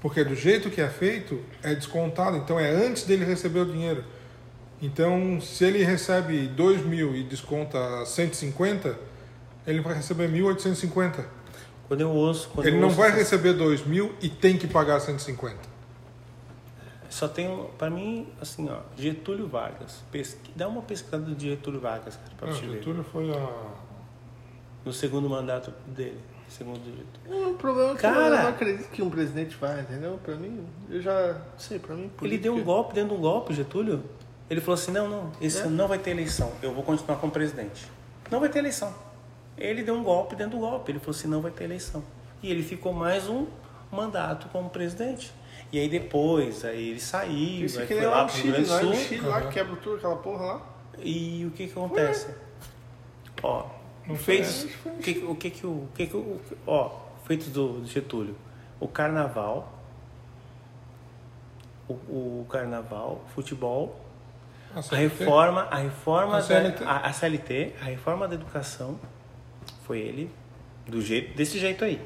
Porque 0.00 0.22
do 0.22 0.36
jeito 0.36 0.70
que 0.70 0.80
é 0.80 0.88
feito, 0.88 1.42
é 1.60 1.74
descontado, 1.74 2.36
então 2.36 2.60
é 2.60 2.70
antes 2.70 3.02
dele 3.02 3.24
receber 3.24 3.58
o 3.58 3.66
dinheiro. 3.66 4.04
Então, 4.80 5.40
se 5.40 5.64
ele 5.64 5.82
recebe 5.82 6.46
2 6.48 6.84
mil 6.84 7.14
e 7.16 7.22
desconta 7.22 8.04
150, 8.04 8.96
ele 9.66 9.80
vai 9.80 9.94
receber 9.94 10.28
1.850. 10.30 11.24
Quando 11.88 12.00
eu 12.00 12.10
ouço. 12.10 12.48
Quando 12.52 12.66
Ele 12.66 12.76
eu 12.76 12.80
não 12.80 12.88
ouço 12.88 12.98
vai 13.00 13.10
receber 13.10 13.52
2 13.54 13.86
mil 13.86 14.14
e 14.20 14.28
tem 14.28 14.58
que 14.58 14.66
pagar 14.66 15.00
150. 15.00 15.56
Só 17.08 17.28
tem. 17.28 17.48
um- 17.48 17.68
Pra 17.78 17.88
mim, 17.88 18.28
assim, 18.40 18.68
ó, 18.68 18.80
Getúlio 18.98 19.46
Vargas. 19.48 20.02
Pesqui... 20.10 20.50
Dá 20.54 20.68
uma 20.68 20.82
pesquisada 20.82 21.22
do 21.24 21.40
Getúlio 21.40 21.80
Vargas, 21.80 22.16
cara, 22.16 22.30
pra 22.36 22.48
Não, 22.48 22.54
ver. 22.54 22.72
Getúlio 22.78 23.04
foi 23.04 23.30
a. 23.30 23.72
No 24.84 24.92
segundo 24.92 25.28
mandato 25.30 25.72
dele. 25.86 26.20
segundo 26.48 26.76
o 26.78 26.84
Getúlio. 26.84 27.06
Não, 27.44 27.52
o 27.52 27.54
problema 27.54 27.90
é 27.92 27.94
que 27.94 28.00
Cara- 28.02 28.36
eu 28.36 28.42
não 28.42 28.48
acredito 28.48 28.88
que 28.90 29.02
um 29.02 29.10
presidente 29.10 29.56
vai, 29.56 29.80
entendeu? 29.80 30.18
Pra 30.22 30.34
mim, 30.36 30.64
eu 30.90 31.00
já 31.00 31.40
sei, 31.56 31.78
pra 31.78 31.94
mim. 31.94 32.02
Ele 32.02 32.10
política- 32.10 32.42
deu 32.44 32.54
um 32.54 32.62
golpe 32.62 32.94
dentro 32.94 33.10
de 33.10 33.14
um 33.16 33.20
golpe, 33.20 33.54
Getúlio. 33.54 34.02
Ele 34.48 34.60
falou 34.60 34.74
assim: 34.74 34.92
não, 34.92 35.08
não, 35.08 35.32
esse 35.40 35.60
É? 35.60 35.66
não 35.66 35.88
vai 35.88 35.98
ter 35.98 36.10
eleição, 36.10 36.52
eu 36.62 36.72
vou 36.72 36.82
continuar 36.82 37.16
como 37.18 37.32
presidente. 37.32 37.90
Não 38.30 38.40
vai 38.40 38.48
ter 38.48 38.60
eleição. 38.60 38.94
Ele 39.56 39.82
deu 39.82 39.94
um 39.94 40.02
golpe 40.02 40.36
dentro 40.36 40.58
do 40.58 40.58
golpe. 40.58 40.92
Ele 40.92 40.98
falou 40.98 41.16
assim: 41.16 41.28
não 41.28 41.40
vai 41.40 41.50
ter 41.50 41.64
eleição. 41.64 42.02
E 42.42 42.50
ele 42.50 42.62
ficou 42.62 42.92
mais 42.92 43.28
um 43.28 43.46
mandato 43.90 44.48
como 44.48 44.68
presidente. 44.68 45.32
E 45.72 45.78
aí 45.78 45.88
depois, 45.88 46.64
aí 46.64 46.90
ele 46.90 47.00
saiu, 47.00 47.66
Isso 47.66 47.80
aí 47.80 47.86
que 47.86 47.94
foi 47.94 48.02
nem 48.02 48.10
lá 48.10 48.24
pro 48.24 48.34
Chile, 48.34 48.58
Rio 48.58 48.66
Grande 48.66 48.86
do 48.86 48.94
Sul. 48.94 49.04
Chile, 49.04 49.26
lá 49.26 49.48
quebra 49.48 49.76
tudo 49.76 49.96
aquela 49.96 50.16
porra 50.16 50.44
lá. 50.44 50.62
E 50.98 51.44
o 51.46 51.50
que 51.50 51.66
que 51.66 51.72
acontece? 51.72 52.28
Ó, 53.42 53.66
feitos, 54.16 54.66
o 54.84 54.98
que, 54.98 55.18
o 55.18 55.34
que 55.34 55.50
que 55.50 55.66
o, 55.66 55.70
o 55.70 55.88
que 55.94 56.06
que 56.06 56.16
o, 56.16 56.40
ó, 56.66 56.90
feitos 57.24 57.48
do, 57.48 57.80
do 57.80 57.86
Getúlio, 57.86 58.36
o 58.78 58.86
carnaval, 58.86 59.72
o, 61.88 61.92
o 61.92 62.46
carnaval, 62.48 63.22
futebol, 63.34 64.00
A 64.76 64.82
CLT? 64.82 64.96
reforma, 65.24 65.62
a 65.70 65.76
reforma 65.76 66.36
A 66.36 66.42
CLT? 66.42 66.84
da 66.84 66.90
a, 66.90 67.06
a 67.08 67.12
CLT, 67.12 67.74
a 67.80 67.84
reforma 67.86 68.28
da 68.28 68.34
educação, 68.34 69.00
foi 69.84 69.98
ele 70.00 70.30
do 70.86 71.00
jeito 71.00 71.34
desse 71.36 71.58
jeito 71.58 71.84
aí, 71.84 72.00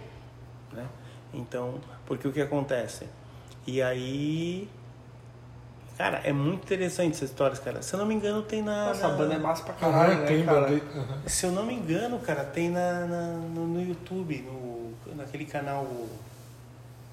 né? 0.72 0.86
Então, 1.34 1.80
porque 2.06 2.26
o 2.28 2.32
que 2.32 2.40
acontece? 2.40 3.06
E 3.66 3.82
aí 3.82 4.68
Cara, 5.98 6.22
é 6.24 6.32
muito 6.32 6.62
interessante 6.64 7.12
essa 7.12 7.26
história, 7.26 7.54
cara. 7.58 7.82
Se 7.82 7.92
eu 7.92 7.98
não 7.98 8.06
me 8.06 8.14
engano, 8.14 8.40
tem 8.42 8.62
na. 8.62 8.86
Nossa, 8.86 9.06
a 9.06 9.10
banda 9.10 9.34
é 9.34 9.38
massa 9.38 9.64
pra 9.64 9.74
caralho, 9.74 10.24
tem 10.26 10.38
né, 10.38 10.44
cara? 10.46 10.60
bandeira. 10.62 10.84
aham. 10.96 11.22
Se 11.26 11.44
eu 11.44 11.52
não 11.52 11.62
me 11.66 11.74
engano, 11.74 12.18
cara, 12.20 12.42
tem 12.42 12.70
na, 12.70 13.04
na- 13.06 13.32
no, 13.36 13.66
no 13.66 13.82
YouTube, 13.86 14.38
no, 14.38 15.14
naquele 15.14 15.44
canal. 15.44 15.86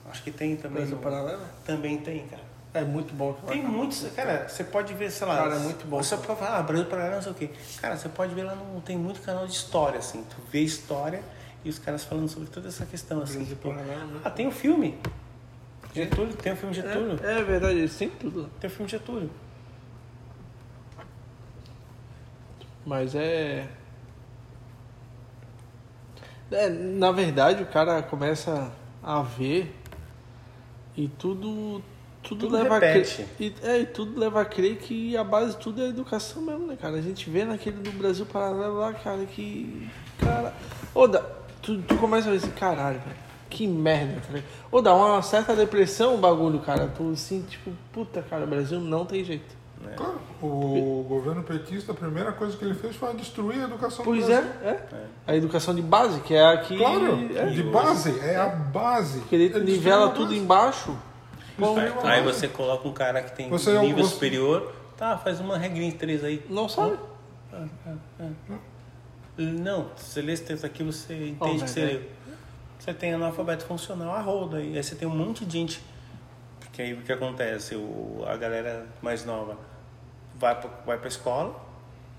Acho 0.10 0.24
que 0.24 0.32
tem 0.32 0.55
também. 0.55 0.78
Brasil 0.78 0.95
no- 0.95 1.01
Paralelo? 1.01 1.41
Também 1.66 1.97
tem, 1.97 2.26
cara. 2.28 2.43
É 2.78 2.84
muito 2.84 3.14
bom. 3.14 3.34
Tem 3.48 3.62
cara. 3.62 3.74
muitos, 3.74 4.06
cara, 4.16 4.48
você 4.48 4.64
pode 4.64 4.94
ver, 4.94 5.12
sei 5.12 5.28
lá. 5.28 5.38
Cara, 5.38 5.56
é 5.56 5.60
muito 5.60 5.86
bom. 5.88 5.98
Você 6.02 6.16
pode 6.18 6.40
falar, 6.40 6.60
ah, 6.60 6.64
Brasil 6.64 6.86
Paralelo, 6.86 7.16
não 7.16 7.22
sei 7.22 7.32
o 7.32 7.36
quê. 7.36 7.50
Cara, 7.82 7.98
você 7.98 8.10
pode 8.10 8.34
ver 8.36 8.44
lá, 8.44 8.56
no, 8.56 8.82
tem 8.82 8.98
muito 8.98 9.22
canal 9.22 9.46
de 9.46 9.54
história, 9.54 10.00
assim. 10.00 10.24
Tu 10.24 10.36
vê 10.52 10.62
história 10.62 11.22
e 11.64 11.70
os 11.70 11.80
caras 11.80 12.04
falando 12.04 12.28
sobre 12.28 12.50
toda 12.50 12.68
essa 12.68 12.86
questão, 12.86 13.22
assim. 13.22 13.44
Tipo, 13.46 13.74
né? 13.74 14.22
ah, 14.24 14.30
tem 14.30 14.48
o 14.48 14.52
filme. 14.52 14.98
Getúlio, 15.94 16.34
tem 16.36 16.54
o 16.54 16.56
filme 16.56 16.74
Getúlio. 16.76 17.20
É, 17.24 17.40
é 17.40 17.44
verdade, 17.44 17.80
eles 17.80 17.96
têm 17.96 18.10
tudo. 18.10 18.50
Tem 18.60 18.70
o 18.70 18.74
filme 18.74 18.90
Getúlio. 18.90 19.30
Mas 22.86 23.16
é... 23.16 23.68
é. 26.52 26.70
Na 26.70 27.12
verdade, 27.12 27.64
o 27.64 27.66
cara 27.66 28.02
começa 28.02 28.72
a 29.04 29.22
ver 29.22 29.76
e 30.96 31.08
tudo. 31.08 31.84
Tudo, 32.28 32.48
Tudo 32.48 32.58
leva 32.58 32.78
repete. 32.78 33.22
a 33.22 33.26
crer. 33.26 33.28
E, 33.40 33.54
é, 33.68 33.80
e 33.80 33.86
tudo 33.86 34.20
leva 34.20 34.42
a 34.42 34.46
crer 34.46 34.76
que 34.78 35.16
a 35.16 35.24
base 35.24 35.52
de 35.52 35.58
tudo 35.58 35.82
é 35.82 35.86
a 35.86 35.88
educação 35.88 36.42
mesmo, 36.42 36.68
né, 36.68 36.76
cara? 36.80 36.98
A 36.98 37.02
gente 37.02 37.30
vê 37.30 37.46
naquele 37.46 37.78
do 37.78 37.92
Brasil 37.92 38.26
Paralelo 38.26 38.80
lá, 38.80 38.92
cara, 38.94 39.24
que. 39.26 39.90
Cara. 40.20 40.54
Ô, 40.94 41.08
dá, 41.08 41.24
tu, 41.62 41.82
tu 41.84 41.96
começa 41.96 42.28
a 42.28 42.32
ver 42.32 42.38
assim, 42.40 42.52
caralho, 42.52 43.00
velho. 43.00 43.16
Que 43.50 43.66
merda, 43.66 44.20
tá 44.20 44.34
ligado? 44.34 44.44
Ou 44.70 44.82
dá 44.82 44.94
uma 44.94 45.22
certa 45.22 45.56
depressão 45.56 46.16
o 46.16 46.18
bagulho, 46.18 46.60
cara. 46.60 46.92
Tu 46.98 47.10
assim, 47.14 47.46
tipo, 47.50 47.72
puta, 47.94 48.22
cara, 48.22 48.44
o 48.44 48.48
Brasil 48.48 48.80
não 48.82 49.06
tem 49.06 49.24
jeito. 49.24 49.56
Claro, 49.96 50.20
o 50.42 51.06
governo 51.08 51.44
petista, 51.44 51.92
a 51.94 51.96
primeira 51.96 52.32
coisa 52.34 52.58
que 52.58 52.66
ele 52.66 52.74
fez 52.74 52.96
foi 52.96 53.14
destruir 53.14 53.62
a 53.62 53.66
educação 53.66 54.00
do 54.00 54.04
Pois 54.04 54.28
é, 54.30 54.42
Brasil. 54.42 54.52
é. 54.66 54.80
A 55.28 55.36
educação 55.36 55.74
de 55.74 55.82
base, 55.82 56.20
que 56.22 56.34
é 56.34 56.44
a 56.46 56.58
que. 56.58 56.78
Claro, 56.78 57.20
é, 57.34 57.46
de 57.46 57.64
base, 57.64 58.20
é 58.20 58.36
a 58.36 58.48
base. 58.48 59.20
Porque 59.20 59.36
ele 59.36 59.46
destruiu 59.50 59.66
nivela 59.74 60.10
tudo 60.10 60.30
base. 60.30 60.38
embaixo. 60.40 60.98
Aí 62.03 62.22
você 62.24 62.47
coloca 62.47 62.88
um 62.88 62.93
cara 62.93 63.22
que 63.24 63.36
tem 63.36 63.49
Você 63.49 63.72
é 63.76 63.80
nível 63.82 64.03
você- 64.03 64.14
superior, 64.14 64.74
tá, 64.95 65.18
faz 65.18 65.39
uma 65.39 65.58
regrinha 65.58 65.91
de 65.91 65.97
três 65.97 66.24
aí. 66.24 66.45
Não 66.49 66.68
sabe? 66.70 66.97
Não, 69.38 69.89
você 69.95 70.22
lê 70.22 70.34
esse 70.34 70.43
texto 70.43 70.66
aqui, 70.66 70.84
você 70.84 71.14
entende 71.30 71.62
Oh, 71.62 71.64
que 71.66 71.70
você 71.70 71.86
leu. 71.86 72.03
Você 72.80 72.93
tem 72.93 73.14
analfabeto 73.14 73.66
funcional 73.66 74.14
a 74.16 74.22
roda, 74.22 74.62
e 74.62 74.76
aí 74.78 74.84
você 74.84 74.95
tem 74.95 75.08
um 75.08 75.16
monte 75.16 75.45
de 75.45 75.58
gente. 75.60 75.82
Porque 76.60 76.82
aí 76.82 76.93
o 76.93 77.01
que 77.01 77.12
acontece? 77.12 77.76
O, 77.76 78.24
a 78.28 78.36
galera 78.38 78.86
mais 79.01 79.26
nova 79.26 79.58
vai 80.36 80.60
pra, 80.60 80.70
vai 80.86 80.97
pra 80.97 81.08
escola 81.08 81.55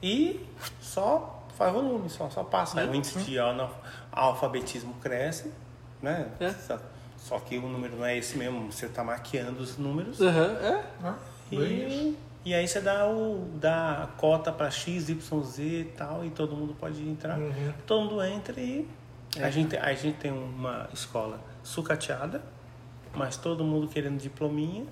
e 0.03 0.45
só 0.80 1.45
faz 1.57 1.72
volume, 1.72 2.09
só, 2.11 2.28
só 2.30 2.43
passa. 2.45 2.80
Aí 2.80 2.89
o 2.89 2.95
índice 2.95 3.18
de 3.20 3.39
anal- 3.39 3.80
alfabetismo 4.12 4.95
cresce, 5.01 5.53
né? 6.03 6.28
É. 6.41 6.53
Só, 7.29 7.39
que 7.39 7.59
o 7.59 7.68
número 7.68 7.97
não 7.97 8.07
é 8.07 8.16
esse 8.16 8.39
mesmo, 8.39 8.72
você 8.72 8.89
tá 8.89 9.05
maquiando 9.05 9.61
os 9.61 9.76
números. 9.76 10.18
Aham, 10.18 10.57
é. 10.62 10.85
Ah. 11.05 11.16
E, 11.53 12.16
e 12.43 12.55
aí 12.55 12.66
você 12.66 12.81
dá, 12.81 13.07
o, 13.07 13.51
dá 13.61 14.05
a 14.05 14.07
cota 14.07 14.51
para 14.51 14.70
X, 14.70 15.11
Y, 15.11 15.43
Z 15.45 15.62
e 15.62 15.85
tal, 15.85 16.24
e 16.24 16.31
todo 16.31 16.57
mundo 16.57 16.74
pode 16.74 17.07
entrar. 17.07 17.39
Uhum. 17.39 17.72
Todo 17.87 18.01
mundo 18.03 18.22
entra 18.22 18.59
e 18.59 18.89
a, 19.37 19.51
gente, 19.51 19.76
a 19.76 19.93
gente 19.93 20.16
tem 20.16 20.33
uma 20.33 20.89
escola 20.91 21.39
sucateada, 21.62 22.43
mas 23.12 23.37
todo 23.37 23.62
mundo 23.62 23.89
querendo 23.89 24.18
diplominha. 24.18 24.87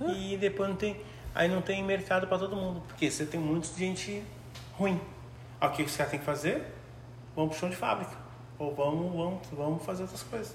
E 0.00 0.36
depois 0.36 0.68
não 0.68 0.76
tem. 0.76 0.96
Aí 1.34 1.48
não 1.48 1.60
tem 1.60 1.82
mercado 1.82 2.26
para 2.28 2.38
todo 2.38 2.54
mundo, 2.54 2.82
porque 2.86 3.10
você 3.10 3.26
tem 3.26 3.38
um 3.38 3.44
monte 3.44 3.68
de 3.68 3.78
gente 3.78 4.24
ruim. 4.74 5.00
Aí 5.60 5.68
o 5.68 5.72
que 5.72 5.82
os 5.82 5.96
caras 5.96 6.12
têm 6.12 6.20
que 6.20 6.26
fazer? 6.26 6.72
Vamos 7.34 7.50
pro 7.50 7.60
chão 7.60 7.68
de 7.68 7.76
fábrica. 7.76 8.16
Ou 8.58 8.74
vamos, 8.74 9.12
vamos, 9.12 9.40
vamos 9.52 9.84
fazer 9.84 10.02
outras 10.02 10.22
coisas. 10.22 10.54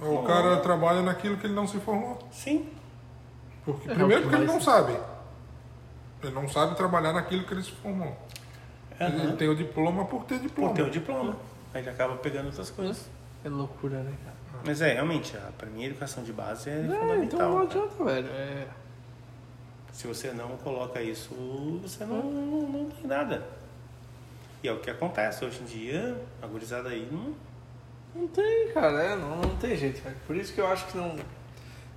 O 0.00 0.22
cara 0.24 0.56
trabalha 0.58 1.02
naquilo 1.02 1.36
que 1.36 1.46
ele 1.46 1.54
não 1.54 1.66
se 1.66 1.78
formou. 1.78 2.18
Sim. 2.30 2.68
Porque, 3.64 3.90
É, 3.90 3.94
primeiro 3.94 4.22
porque 4.22 4.36
ele 4.36 4.46
não 4.46 4.60
sabe. 4.60 4.96
Ele 6.22 6.32
não 6.34 6.48
sabe 6.48 6.76
trabalhar 6.76 7.12
naquilo 7.12 7.44
que 7.44 7.54
ele 7.54 7.62
se 7.62 7.70
formou. 7.72 8.16
Ele 9.00 9.22
Aham. 9.28 9.36
tem 9.36 9.48
o 9.48 9.54
diploma 9.56 10.04
por 10.04 10.24
ter 10.24 10.38
diploma. 10.38 10.70
Por 10.70 10.76
ter 10.76 10.82
o 10.82 10.90
diploma. 10.90 11.36
Aí 11.72 11.80
ele 11.82 11.90
acaba 11.90 12.16
pegando 12.16 12.46
outras 12.46 12.70
coisas. 12.70 13.08
É 13.44 13.48
loucura, 13.48 13.98
né, 14.00 14.12
cara? 14.24 14.34
Mas 14.66 14.80
é, 14.80 14.94
realmente, 14.94 15.36
a, 15.36 15.50
pra 15.58 15.68
mim 15.68 15.84
a 15.84 15.86
educação 15.88 16.22
de 16.22 16.32
base 16.32 16.70
é, 16.70 16.72
É, 16.78 16.82
fundamental. 16.82 17.22
então 17.24 17.38
não 17.38 17.66
cara. 17.66 17.84
adianta, 17.84 18.04
velho. 18.04 18.28
É. 18.30 18.66
Se 19.92 20.06
você 20.06 20.32
não 20.32 20.56
coloca 20.58 21.00
isso, 21.02 21.34
você 21.82 22.04
não, 22.04 22.22
não, 22.22 22.62
não 22.68 22.90
tem 22.90 23.06
nada. 23.06 23.46
E 24.62 24.68
é 24.68 24.72
o 24.72 24.78
que 24.80 24.90
acontece 24.90 25.44
hoje 25.44 25.60
em 25.60 25.64
dia, 25.66 26.16
a 26.42 26.46
gurizada 26.46 26.88
aí 26.88 27.06
não. 27.10 27.34
Não 28.14 28.28
tem, 28.28 28.72
cara, 28.72 29.02
é, 29.02 29.16
não, 29.16 29.36
não 29.38 29.56
tem 29.56 29.76
jeito, 29.76 30.02
velho. 30.02 30.16
Por 30.26 30.36
isso 30.36 30.52
que 30.52 30.60
eu 30.60 30.66
acho 30.66 30.86
que 30.86 30.96
não. 30.96 31.16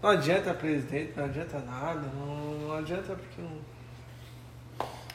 Não 0.01 0.09
adianta 0.09 0.53
presidente, 0.53 1.13
não 1.15 1.25
adianta 1.25 1.59
nada, 1.59 2.01
não, 2.15 2.67
não 2.67 2.75
adianta 2.75 3.15
porque 3.15 3.41
não. 3.41 3.57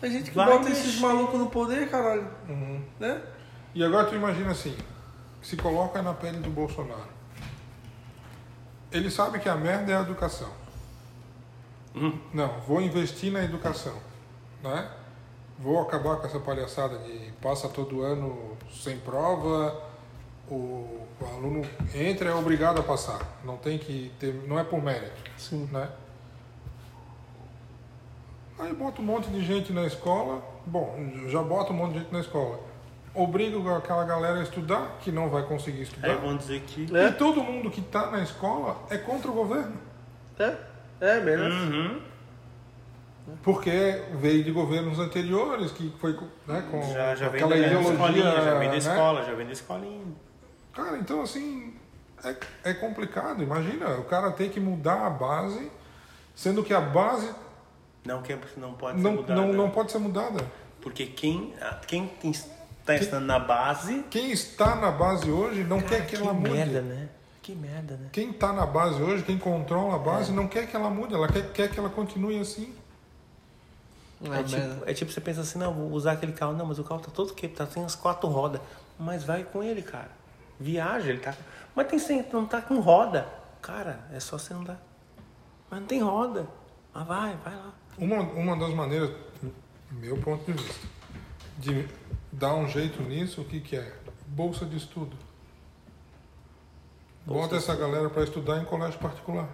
A 0.00 0.08
gente 0.08 0.30
que 0.30 0.36
Vai 0.36 0.46
bota 0.46 0.68
mexer. 0.68 0.80
esses 0.80 1.00
malucos 1.00 1.38
no 1.38 1.48
poder, 1.48 1.88
caralho. 1.88 2.28
Uhum. 2.48 2.82
Né? 2.98 3.22
E 3.74 3.84
agora 3.84 4.06
tu 4.08 4.14
imagina 4.16 4.50
assim, 4.50 4.76
se 5.40 5.56
coloca 5.56 6.02
na 6.02 6.12
pele 6.12 6.38
do 6.38 6.50
Bolsonaro. 6.50 7.12
Ele 8.90 9.10
sabe 9.10 9.38
que 9.38 9.48
a 9.48 9.54
merda 9.54 9.92
é 9.92 9.96
a 9.96 10.00
educação. 10.02 10.50
Hum. 11.94 12.18
Não, 12.32 12.60
vou 12.60 12.80
investir 12.80 13.32
na 13.32 13.44
educação, 13.44 13.96
né? 14.62 14.90
Vou 15.58 15.80
acabar 15.80 16.16
com 16.16 16.26
essa 16.26 16.40
palhaçada 16.40 16.98
de 16.98 17.32
passa 17.40 17.68
todo 17.68 18.02
ano 18.02 18.56
sem 18.70 18.98
prova, 18.98 19.80
o, 20.50 20.54
o 21.20 21.26
aluno 21.26 21.62
entra 21.94 22.30
é 22.30 22.34
obrigado 22.34 22.80
a 22.80 22.82
passar, 22.82 23.20
não 23.44 23.56
tem 23.56 23.78
que 23.78 24.12
ter, 24.18 24.34
não 24.46 24.58
é 24.58 24.64
por 24.64 24.82
mérito, 24.82 25.30
Sim. 25.36 25.68
né? 25.72 25.88
Aí 28.58 28.72
bota 28.72 29.00
um 29.00 29.04
monte 29.04 29.28
de 29.30 29.44
gente 29.44 29.72
na 29.72 29.86
escola, 29.86 30.42
bom, 30.66 30.94
já 31.28 31.42
bota 31.42 31.72
um 31.72 31.76
monte 31.76 31.94
de 31.94 31.98
gente 32.00 32.12
na 32.12 32.20
escola, 32.20 32.60
obriga 33.14 33.76
aquela 33.76 34.04
galera 34.04 34.40
a 34.40 34.42
estudar, 34.42 34.98
que 35.00 35.10
não 35.10 35.28
vai 35.28 35.42
conseguir 35.42 35.82
estudar, 35.82 36.16
vão 36.16 36.36
dizer 36.36 36.60
que. 36.62 36.94
É. 36.96 37.08
e 37.08 37.12
todo 37.12 37.42
mundo 37.42 37.70
que 37.70 37.80
está 37.80 38.10
na 38.10 38.22
escola 38.22 38.76
é 38.90 38.98
contra 38.98 39.30
o 39.30 39.34
governo. 39.34 39.76
É, 40.38 40.56
é 41.00 41.20
mesmo. 41.20 41.44
Uhum. 41.44 42.00
Porque 43.42 44.02
veio 44.14 44.42
de 44.42 44.50
governos 44.50 44.98
anteriores 44.98 45.70
que 45.70 45.92
foi 46.00 46.18
né, 46.46 46.64
com 46.70 46.82
Já, 46.92 47.14
já 47.14 47.28
vem 47.28 47.42
aquela 47.42 47.60
da 47.60 47.66
ideologia. 47.66 47.92
escolinha, 47.92 48.42
já 48.42 48.54
vem 48.58 48.68
da 48.68 48.72
né? 48.72 48.78
escola, 48.78 49.24
já 49.24 49.34
vem 49.34 49.46
da 49.46 49.52
escolinha. 49.52 50.06
Cara, 50.72 50.96
então 50.98 51.22
assim, 51.22 51.74
é, 52.24 52.70
é 52.70 52.74
complicado. 52.74 53.42
Imagina, 53.42 53.96
o 53.98 54.04
cara 54.04 54.30
tem 54.30 54.48
que 54.48 54.60
mudar 54.60 55.06
a 55.06 55.10
base, 55.10 55.70
sendo 56.34 56.62
que 56.62 56.72
a 56.72 56.80
base 56.80 57.30
Não, 58.04 58.22
que 58.22 58.36
não 58.56 58.74
pode 58.74 58.98
ser 58.98 59.02
não, 59.02 59.12
mudada. 59.12 59.40
não, 59.40 59.52
não 59.52 59.70
pode 59.70 59.92
ser 59.92 59.98
mudada. 59.98 60.44
Porque 60.80 61.06
quem, 61.06 61.54
quem 61.86 62.10
está 62.82 62.96
estando 62.96 63.26
na 63.26 63.38
base. 63.38 64.04
Quem 64.10 64.32
está 64.32 64.74
na 64.74 64.90
base 64.90 65.30
hoje 65.30 65.62
não 65.62 65.80
quer 65.80 66.06
que, 66.06 66.16
ela 66.16 66.32
mude. 66.32 66.50
merda, 66.50 66.80
né? 66.80 67.08
Que 67.40 67.54
merda, 67.54 67.96
né? 67.96 68.08
Quem 68.12 68.30
está 68.30 68.52
na 68.52 68.66
base 68.66 69.00
hoje, 69.02 69.22
quem 69.22 69.38
controla 69.38 69.96
a 69.96 69.98
base, 69.98 70.32
não 70.32 70.48
quer 70.48 70.66
que 70.66 70.76
ela 70.76 70.90
mude, 70.90 71.14
ela 71.14 71.28
quer, 71.28 71.52
quer 71.52 71.70
que 71.70 71.78
ela 71.78 71.90
continue 71.90 72.38
assim. 72.40 72.74
É, 74.24 74.38
É 74.38 74.42
tipo, 74.42 74.90
é 74.90 74.94
tipo 74.94 75.12
você 75.12 75.20
pensa 75.20 75.40
assim, 75.40 75.58
não, 75.58 75.72
vou 75.72 75.90
usar 75.90 76.12
aquele 76.12 76.32
carro. 76.32 76.52
Não, 76.52 76.66
mas 76.66 76.78
o 76.78 76.84
carro 76.84 77.00
tá 77.00 77.10
todo 77.12 77.34
quebrado, 77.34 77.68
tá, 77.68 77.74
tem 77.74 77.84
as 77.84 77.94
quatro 77.94 78.28
rodas. 78.28 78.60
Mas 78.98 79.24
vai 79.24 79.42
com 79.44 79.62
ele, 79.62 79.82
cara. 79.82 80.21
Viaja, 80.62 81.10
ele 81.10 81.18
tá. 81.18 81.34
Mas 81.74 81.88
tem 81.88 81.98
sem, 81.98 82.24
não 82.32 82.46
tá 82.46 82.62
com 82.62 82.78
roda. 82.78 83.26
Cara, 83.60 84.06
é 84.12 84.20
só 84.20 84.38
você 84.38 84.54
andar. 84.54 84.80
Mas 85.68 85.80
não 85.80 85.86
tem 85.86 86.00
roda. 86.00 86.46
Mas 86.94 87.06
vai, 87.06 87.36
vai 87.36 87.56
lá. 87.56 87.72
Uma, 87.98 88.20
uma 88.20 88.56
das 88.56 88.72
maneiras, 88.72 89.10
meu 89.90 90.16
ponto 90.18 90.44
de 90.44 90.52
vista, 90.52 90.86
de 91.58 91.88
dar 92.30 92.54
um 92.54 92.68
jeito 92.68 93.02
nisso, 93.02 93.40
o 93.40 93.44
que, 93.44 93.60
que 93.60 93.76
é? 93.76 93.92
Bolsa 94.26 94.64
de 94.64 94.76
estudo. 94.76 95.16
Bolsa 97.26 97.42
Bota 97.42 97.56
essa 97.56 97.74
galera 97.74 98.08
para 98.08 98.22
estudar 98.22 98.58
em 98.58 98.64
colégio 98.64 98.98
particular. 99.00 99.48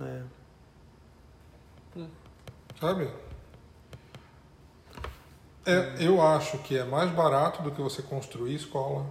É. 0.00 0.22
Sabe? 2.80 3.10
É, 5.64 5.96
eu 5.98 6.22
acho 6.22 6.58
que 6.58 6.78
é 6.78 6.84
mais 6.84 7.10
barato 7.10 7.62
do 7.62 7.72
que 7.72 7.82
você 7.82 8.00
construir 8.00 8.54
escola, 8.54 9.06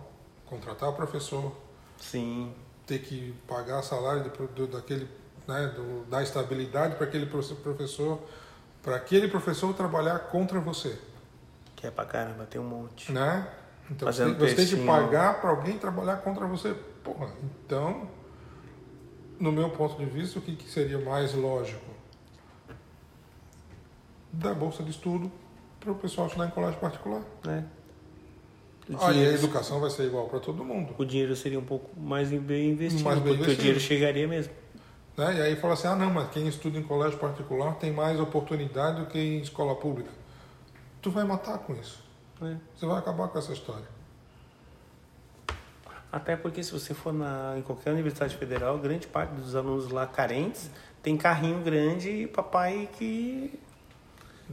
contratar 0.55 0.91
professor, 0.93 1.51
Sim. 1.97 2.53
ter 2.87 2.99
que 2.99 3.33
pagar 3.47 3.81
salário 3.81 4.23
do- 4.55 4.67
daquele, 4.67 5.07
né, 5.47 5.67
do, 5.75 6.05
dar 6.09 6.23
estabilidade 6.23 6.95
para 6.95 7.05
aquele 7.05 7.25
profe- 7.25 7.55
professor, 7.55 8.19
para 8.81 8.95
aquele 8.95 9.27
professor 9.27 9.73
trabalhar 9.73 10.19
contra 10.19 10.59
você, 10.59 10.97
Que 11.75 11.87
é 11.87 11.91
pra 11.91 12.05
caramba, 12.05 12.45
tem 12.45 12.59
um 12.61 12.63
monte. 12.67 13.11
né? 13.11 13.47
Então 13.89 14.11
você, 14.11 14.21
Fazendo 14.23 14.37
tem- 14.39 14.47
você 14.49 14.55
tem 14.55 14.67
que 14.67 14.85
pagar 14.85 15.39
para 15.41 15.49
alguém 15.51 15.77
trabalhar 15.77 16.17
contra 16.17 16.45
você. 16.47 16.73
Porra, 17.03 17.29
então, 17.43 18.09
no 19.39 19.51
meu 19.51 19.69
ponto 19.69 19.95
de 19.97 20.05
vista, 20.05 20.39
o 20.39 20.41
que, 20.41 20.55
que 20.55 20.69
seria 20.69 20.97
mais 20.99 21.33
lógico? 21.35 21.85
Dar 24.33 24.53
bolsa 24.53 24.81
de 24.83 24.89
estudo 24.91 25.31
para 25.79 25.91
o 25.91 25.95
pessoal 25.95 26.27
estudar 26.27 26.47
em 26.47 26.49
colégio 26.51 26.79
particular. 26.79 27.21
Né? 27.45 27.65
Aí 29.01 29.25
a 29.25 29.31
educação 29.31 29.79
vai 29.79 29.89
ser 29.89 30.03
igual 30.05 30.27
para 30.27 30.39
todo 30.39 30.63
mundo. 30.63 30.93
o 30.97 31.05
dinheiro 31.05 31.35
seria 31.35 31.57
um 31.59 31.65
pouco 31.65 31.89
mais 31.99 32.29
bem 32.29 32.69
investido, 32.71 33.03
Mais 33.03 33.17
bem 33.19 33.29
porque 33.29 33.43
investido. 33.43 33.53
o 33.53 33.61
dinheiro 33.61 33.79
chegaria 33.79 34.27
mesmo. 34.27 34.53
Né? 35.17 35.37
E 35.37 35.41
aí 35.41 35.55
fala 35.55 35.73
assim, 35.73 35.87
ah 35.87 35.95
não, 35.95 36.11
mas 36.11 36.29
quem 36.29 36.47
estuda 36.47 36.77
em 36.77 36.83
colégio 36.83 37.17
particular 37.17 37.75
tem 37.75 37.91
mais 37.91 38.19
oportunidade 38.19 38.99
do 39.01 39.07
que 39.07 39.17
em 39.17 39.39
escola 39.39 39.75
pública. 39.75 40.11
Tu 41.01 41.09
vai 41.09 41.23
matar 41.23 41.57
com 41.59 41.73
isso. 41.73 42.03
né? 42.39 42.59
Você 42.75 42.85
vai 42.85 42.99
acabar 42.99 43.27
com 43.29 43.39
essa 43.39 43.53
história. 43.53 43.85
Até 46.11 46.35
porque 46.35 46.63
se 46.63 46.71
você 46.71 46.93
for 46.93 47.13
na, 47.13 47.55
em 47.57 47.61
qualquer 47.61 47.91
universidade 47.91 48.35
federal, 48.37 48.77
grande 48.77 49.07
parte 49.07 49.31
dos 49.31 49.55
alunos 49.55 49.89
lá 49.89 50.05
carentes 50.07 50.69
tem 51.03 51.17
carrinho 51.17 51.61
grande 51.61 52.09
e 52.09 52.27
papai 52.27 52.89
que. 52.93 53.59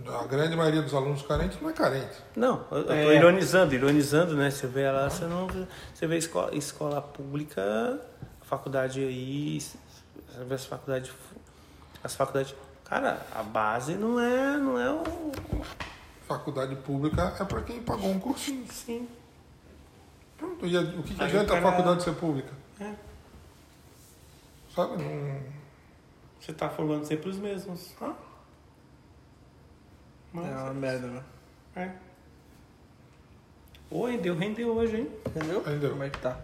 A 0.06 0.24
grande 0.27 0.56
maioria 0.56 0.81
dos 0.81 0.94
alunos 0.94 1.20
carentes 1.23 1.60
não 1.60 1.69
é 1.69 1.73
carente. 1.74 2.16
Não, 2.35 2.64
eu 2.70 2.85
tô 2.86 2.93
É. 2.93 3.14
ironizando, 3.14 3.74
ironizando, 3.74 4.35
né? 4.35 4.51
Você 4.51 4.66
vê 4.66 4.90
lá, 4.90 5.10
você 5.10 5.27
não. 5.27 5.47
Você 5.94 6.06
vê 6.06 6.16
escola, 6.16 6.55
escola 6.55 7.02
pública, 7.02 8.01
faculdade 8.43 9.01
aí, 9.01 9.60
você 9.60 9.77
vê 10.44 10.55
as 10.55 10.64
faculdades. 10.64 11.12
As 12.02 12.14
faculdades. 12.14 12.55
Cara, 12.85 13.20
a 13.35 13.43
base 13.43 13.94
não 13.94 14.19
é. 14.19 14.56
Não 14.56 14.81
é 14.81 14.90
o. 14.90 15.02
Faculdade 16.27 16.74
pública 16.77 17.35
é 17.39 17.44
para 17.44 17.60
quem 17.60 17.82
pagou 17.82 18.10
um 18.10 18.19
cursinho. 18.19 18.66
Sim. 18.73 19.06
Pronto. 20.39 20.66
E 20.66 20.77
o 20.77 21.02
que, 21.02 21.14
que 21.14 21.23
adianta 21.23 21.59
a 21.59 21.60
faculdade 21.60 22.02
ser 22.02 22.14
pública? 22.14 22.51
É. 22.81 22.94
Sabe? 24.74 25.02
Não... 25.02 25.40
Você 26.40 26.52
tá 26.55 26.70
formando 26.70 27.05
sempre 27.05 27.28
os 27.28 27.36
mesmos. 27.36 27.93
Ah. 28.01 28.14
Mas, 30.32 30.46
É 30.46 30.54
uma 30.54 30.74
merda, 30.74 31.06
né? 31.09 31.22
é. 31.76 31.88
Oi, 33.90 34.16
deu 34.16 34.34
render 34.34 34.64
hoje, 34.64 34.96
hein? 34.96 35.09
Entendeu? 35.26 35.60
Entendeu. 35.60 35.90
Como 35.90 36.02
é 36.02 36.09
que 36.09 36.18
tá? 36.18 36.36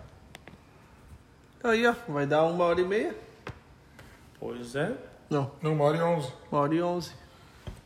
Aí, 1.65 1.87
ó, 1.87 1.95
vai 2.09 2.27
dar 2.27 2.45
uma 2.45 2.65
hora 2.65 2.81
e 2.81 2.85
meia. 2.85 3.17
Pois 4.39 4.75
é. 4.77 4.93
Não, 5.31 5.51
Não, 5.63 5.73
uma 5.73 5.85
hora 5.85 5.97
e 5.97 6.03
onze. 6.03 6.33
uma 6.53 6.61
hora 6.61 6.75
e 6.75 6.83
onze. 6.83 7.13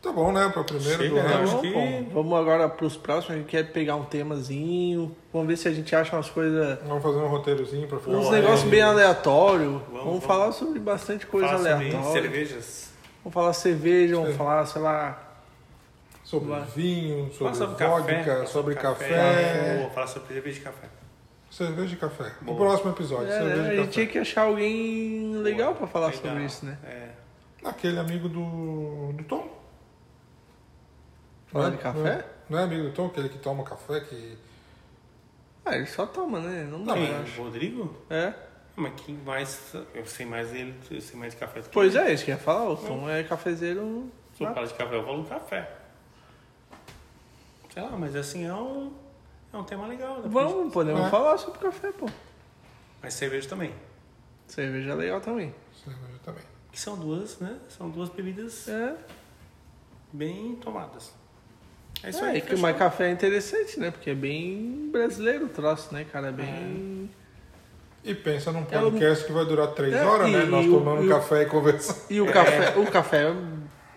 Tá 0.01 0.11
bom, 0.11 0.33
né? 0.33 0.49
Para 0.49 0.65
primeiro 0.65 1.01
Chega, 1.01 1.09
do 1.09 1.15
né? 1.27 1.33
ano. 1.33 1.49
Tá 1.49 1.59
que-. 1.61 2.09
Vamos 2.13 2.37
agora 2.37 2.67
pros 2.67 2.97
próximos. 2.97 3.35
A 3.35 3.39
gente 3.39 3.47
quer 3.49 3.71
pegar 3.71 3.95
um 3.95 4.03
temazinho. 4.03 5.15
Vamos 5.31 5.47
ver 5.47 5.55
se 5.55 5.69
a 5.69 5.71
gente 5.71 5.95
acha 5.95 6.13
umas 6.13 6.29
coisas. 6.29 6.77
Vamos 6.85 7.01
fazer 7.01 7.17
um 7.19 7.27
roteirozinho 7.29 7.87
para 7.87 7.99
ficar 7.99 8.11
Uns 8.11 8.29
negócios 8.29 8.69
bem 8.69 8.81
aleatórios. 8.81 9.81
Vamos, 9.87 10.03
vamos. 10.03 10.23
falar 10.25 10.51
sobre 10.51 10.77
bastante 10.79 11.25
coisa 11.25 11.53
aleatória. 11.53 12.03
cervejas. 12.11 12.89
Vamos 13.23 13.33
falar 13.33 13.53
cerveja, 13.53 14.15
vamos 14.17 14.35
falar, 14.35 14.65
sei 14.65 14.81
lá. 14.81 15.22
Sobre 16.39 16.49
Vai. 16.49 16.61
vinho, 16.65 17.31
Fala 17.31 17.53
sobre, 17.53 17.75
sobre 17.77 17.85
vodka, 17.87 18.13
café. 18.13 18.23
fala 18.33 18.45
sobre 18.47 18.75
café, 18.75 19.77
Vou 19.81 19.89
falar 19.91 20.07
sobre 20.07 20.33
cerveja 20.33 20.59
de 20.59 20.65
café. 20.65 20.87
cerveja 21.51 21.93
e 21.93 21.97
café. 21.97 22.31
Boa. 22.41 22.57
próximo 22.57 22.91
episódio, 22.91 23.27
É, 23.27 23.37
cerveja 23.37 23.61
né? 23.61 23.67
e 23.67 23.71
a 23.71 23.75
gente 23.75 23.77
café. 23.85 23.91
tinha 23.91 24.07
que 24.07 24.17
achar 24.19 24.41
alguém 24.43 25.35
legal 25.37 25.75
pra 25.75 25.87
falar 25.87 26.07
Legal. 26.07 26.21
sobre 26.23 26.45
isso, 26.45 26.65
né? 26.65 26.77
É. 26.83 27.09
Aquele 27.63 27.99
amigo 27.99 28.27
do, 28.27 29.13
do 29.13 29.23
Tom. 29.23 29.47
Falar 31.47 31.65
Não 31.67 31.73
é- 31.73 31.77
de 31.77 31.83
café? 31.83 31.99
Não 31.99 32.07
é, 32.07 32.25
não 32.49 32.59
é 32.59 32.63
amigo 32.63 32.83
do 32.83 32.91
Tom, 32.91 33.05
aquele 33.07 33.29
que 33.29 33.37
toma 33.37 33.63
café, 33.63 33.99
que... 34.01 34.37
Ah, 35.65 35.75
ele 35.77 35.85
só 35.85 36.05
toma, 36.05 36.39
né? 36.39 36.67
Não 36.69 36.83
dá, 36.83 36.93
Quem? 36.93 37.09
eu 37.09 37.21
acho. 37.21 37.39
O 37.41 37.43
Rodrigo? 37.45 37.95
É. 38.09 38.33
Mas 38.75 38.93
quem 38.97 39.15
mais. 39.23 39.73
Eu 39.93 40.05
sei 40.05 40.25
mais 40.25 40.49
dele, 40.49 40.73
eu 40.89 40.99
sei 40.99 41.17
mais 41.17 41.33
de 41.33 41.39
café 41.39 41.59
do 41.61 41.65
que 41.65 41.69
Pois 41.73 41.93
ele. 41.95 42.05
é, 42.09 42.13
isso 42.13 42.25
que 42.25 42.31
eu 42.31 42.35
ia 42.35 42.41
falar. 42.41 42.67
O 42.69 42.75
Tom 42.75 43.07
é 43.07 43.23
cafezeiro. 43.23 44.11
Se 44.35 44.43
eu 44.43 44.51
falar 44.53 44.65
de 44.65 44.73
café, 44.73 44.95
eu 44.95 45.05
falo 45.05 45.23
café. 45.25 45.69
Sei 47.73 47.81
lá, 47.81 47.91
mas 47.97 48.15
assim 48.15 48.45
é 48.45 48.53
um. 48.53 48.91
É 49.51 49.57
um 49.57 49.63
tema 49.63 49.87
legal. 49.87 50.17
né? 50.19 50.27
Vamos, 50.31 50.73
podemos 50.73 51.01
É. 51.01 51.09
falar 51.09 51.37
sobre 51.37 51.59
café, 51.59 51.91
pô. 51.91 52.07
Mas 53.01 53.13
cerveja 53.13 53.47
também. 53.49 53.73
Cerveja 54.47 54.91
é 54.91 54.95
legal 54.95 55.21
também. 55.21 55.53
Cerveja 55.83 56.19
também. 56.23 56.43
Que 56.71 56.79
são 56.79 56.97
duas, 56.97 57.37
né? 57.39 57.57
São 57.69 57.89
duas 57.89 58.09
bebidas 58.09 58.67
É. 58.67 58.95
bem 60.11 60.55
tomadas. 60.55 61.13
É 62.01 62.09
isso 62.09 62.23
é, 62.25 62.29
aí. 62.31 62.37
e 62.39 62.41
que, 62.41 62.55
mas 62.57 62.75
café 62.77 63.07
é 63.09 63.11
interessante, 63.11 63.79
né? 63.79 63.91
Porque 63.91 64.09
é 64.09 64.15
bem 64.15 64.89
brasileiro 64.91 65.45
o 65.45 65.49
troço, 65.49 65.93
né, 65.93 66.03
cara? 66.11 66.27
É 66.29 66.31
bem. 66.31 67.09
E 68.03 68.13
pensa 68.13 68.51
num 68.51 68.61
É, 68.61 68.63
podcast 68.79 69.25
que 69.25 69.31
vai 69.31 69.45
durar 69.45 69.67
três 69.69 69.93
É, 69.93 70.03
horas, 70.03 70.27
e- 70.27 70.31
né? 70.31 70.43
Nós 70.45 70.65
e 70.65 70.69
tomando 70.69 71.03
e 71.03 71.07
o- 71.07 71.09
café 71.09 71.43
e 71.43 71.45
conversando. 71.45 71.99
E 72.09 72.19
o 72.19 72.25
café, 72.31 72.77
o 72.77 72.91
café 72.91 73.25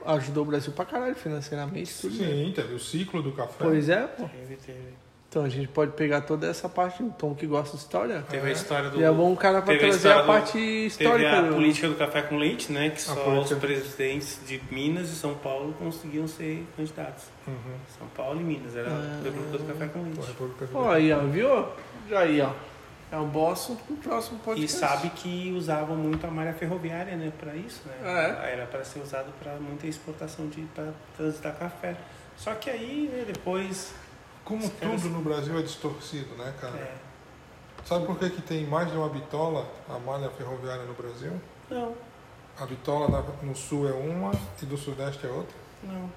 ajudou 0.07 0.45
o 0.45 0.47
Brasil 0.47 0.73
pra 0.73 0.85
caralho 0.85 1.15
financeiramente, 1.15 1.93
tudo. 2.01 2.15
Sim, 2.15 2.53
teve 2.55 2.75
o 2.75 2.79
ciclo 2.79 3.23
do 3.23 3.33
café. 3.33 3.55
Pois 3.65 3.89
é, 3.89 4.07
pô. 4.07 4.29
Teve, 4.29 4.57
teve. 4.57 4.97
Então 5.29 5.45
a 5.45 5.49
gente 5.51 5.69
pode 5.69 5.93
pegar 5.93 6.23
toda 6.23 6.47
essa 6.47 6.67
parte 6.69 7.03
do 7.03 7.11
Tom 7.11 7.35
que 7.35 7.47
gosta 7.47 7.77
de 7.77 7.83
história. 7.83 8.23
Teve 8.31 8.49
a 8.49 8.53
história 8.53 8.89
do. 8.89 8.99
E 8.99 9.03
é 9.05 9.11
bom 9.11 9.33
o 9.33 9.37
cara 9.37 9.61
pra 9.61 9.75
teve 9.75 9.89
trazer 9.91 10.13
a 10.13 10.23
do- 10.23 10.27
parte 10.27 10.57
histórica. 10.87 11.19
Teve 11.19 11.27
a 11.27 11.43
do- 11.43 11.55
política 11.55 11.89
do 11.89 11.95
café 11.97 12.23
com 12.23 12.39
leite, 12.39 12.73
né? 12.73 12.89
Que 12.91 13.03
só 13.03 13.39
os 13.41 13.53
presidentes 13.53 14.41
de 14.47 14.63
Minas 14.71 15.11
e 15.11 15.15
São 15.17 15.35
Paulo 15.35 15.75
conseguiam 15.79 16.27
ser 16.27 16.65
candidatos. 16.77 17.25
Uhum. 17.47 17.55
São 17.99 18.07
Paulo 18.17 18.41
e 18.41 18.45
Minas. 18.45 18.75
Era 18.77 18.89
Ah. 18.89 19.19
a 19.21 19.25
República 19.25 19.59
do 19.59 19.65
Café 19.65 19.87
com 19.89 19.99
A 19.99 20.03
Leite. 20.05 20.73
Pô, 20.73 20.89
aí, 20.89 21.13
ó, 21.13 21.19
viu? 21.27 21.67
Já 22.09 22.21
aí, 22.21 22.41
ó. 22.41 22.51
É 23.11 23.17
o 23.17 23.25
boss 23.27 23.69
do 23.89 23.97
próximo 23.99 24.39
E 24.39 24.45
podcast. 24.45 24.79
sabe 24.79 25.11
que 25.11 25.53
usavam 25.57 25.97
muito 25.97 26.27
a 26.27 26.31
malha 26.31 26.53
ferroviária, 26.53 27.17
né, 27.17 27.33
para 27.39 27.55
isso, 27.55 27.83
né? 27.87 27.95
É. 28.43 28.53
Era 28.55 28.67
para 28.67 28.85
ser 28.85 28.99
usado 29.01 29.33
para 29.41 29.55
muita 29.57 29.87
exportação 29.87 30.49
de 30.49 30.63
para 30.75 30.93
transitar 31.17 31.55
café. 31.55 31.97
Só 32.37 32.53
que 32.55 32.69
aí, 32.69 33.09
né, 33.13 33.25
depois, 33.27 33.95
Como 34.45 34.69
caras- 34.71 35.03
tudo 35.03 35.15
no 35.15 35.21
Brasil 35.23 35.57
é 35.59 35.63
distorcido, 35.63 36.35
né, 36.37 36.53
cara? 36.61 36.77
é, 36.77 36.95
Sabe 37.85 38.05
por 38.05 38.19
que, 38.19 38.29
que 38.31 38.43
tem 38.43 38.67
mais 38.67 38.91
de 38.91 38.97
uma 38.97 39.09
bitola, 39.09 39.65
a 39.89 39.97
malha 40.01 40.29
ferroviária 40.31 40.83
no 40.85 40.95
Brasil? 40.95 41.41
não, 41.71 41.95
A 42.59 42.67
bitola 42.67 43.25
no 43.43 43.55
sul 43.55 43.87
é 43.89 43.93
uma 43.93 44.33
e 44.63 44.67
do 44.67 44.77
sudeste 44.77 45.25
é 45.27 45.31
outra? 45.31 45.55
não. 45.85 46.11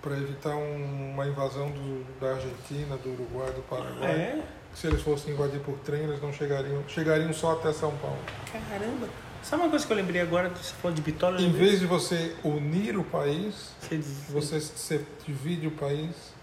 Para 0.00 0.12
evitar 0.16 0.56
um- 0.56 1.10
uma 1.12 1.26
invasão 1.26 1.70
do- 1.70 2.18
da 2.18 2.30
Argentina, 2.32 2.96
do 2.96 3.10
Uruguai, 3.12 3.50
do 3.52 3.60
Paraguai. 3.68 4.10
É, 4.10 4.42
Se 4.74 4.86
eles 4.86 5.02
fossem 5.02 5.34
invadir 5.34 5.60
por 5.60 5.76
trem, 5.80 6.02
eles 6.04 6.20
não 6.22 6.32
chegariam, 6.32 6.82
chegariam 6.88 7.32
só 7.32 7.52
até 7.52 7.72
São 7.72 7.94
Paulo. 7.98 8.18
caramba. 8.68 9.08
Sabe 9.42 9.62
uma 9.62 9.70
coisa 9.70 9.86
que 9.86 9.92
eu 9.92 9.96
lembrei 9.96 10.20
agora, 10.20 10.48
você 10.50 10.74
falou 10.74 10.94
de 10.94 11.00
bitola? 11.02 11.36
eu 11.36 11.40
Em 11.40 11.46
lembrei- 11.46 11.68
vez 11.68 11.80
de 11.80 11.86
você 11.86 12.36
unir 12.44 12.96
o 12.98 13.02
país, 13.04 13.72
Você 13.80 13.98
você 14.28 14.60
se 14.60 15.00
divide 15.26 15.66
o 15.66 15.70
país. 15.70 16.34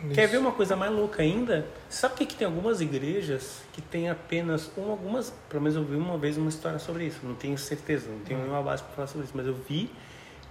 Quer 0.00 0.06
nisso. 0.22 0.32
ver 0.32 0.36
uma 0.38 0.52
coisa 0.52 0.76
mais 0.76 0.92
louca 0.92 1.22
ainda? 1.22 1.66
Sabe 1.88 2.14
que, 2.14 2.26
que 2.26 2.34
tem 2.36 2.46
algumas 2.46 2.82
igrejas 2.82 3.62
que 3.72 3.80
tem 3.80 4.10
apenas 4.10 4.70
um, 4.76 4.90
algumas, 4.90 5.32
pelo 5.48 5.62
menos 5.62 5.76
eu 5.76 5.84
vi 5.84 5.96
uma 5.96 6.18
vez 6.18 6.36
uma 6.36 6.50
história 6.50 6.78
sobre 6.78 7.06
isso, 7.06 7.20
não 7.22 7.34
tenho 7.34 7.56
certeza, 7.56 8.10
não 8.10 8.18
tenho 8.18 8.40
nenhuma 8.40 8.62
base 8.62 8.82
para 8.82 8.92
falar 8.94 9.06
sobre 9.08 9.24
isso, 9.24 9.32
mas 9.34 9.46
eu 9.46 9.54
vi 9.54 9.90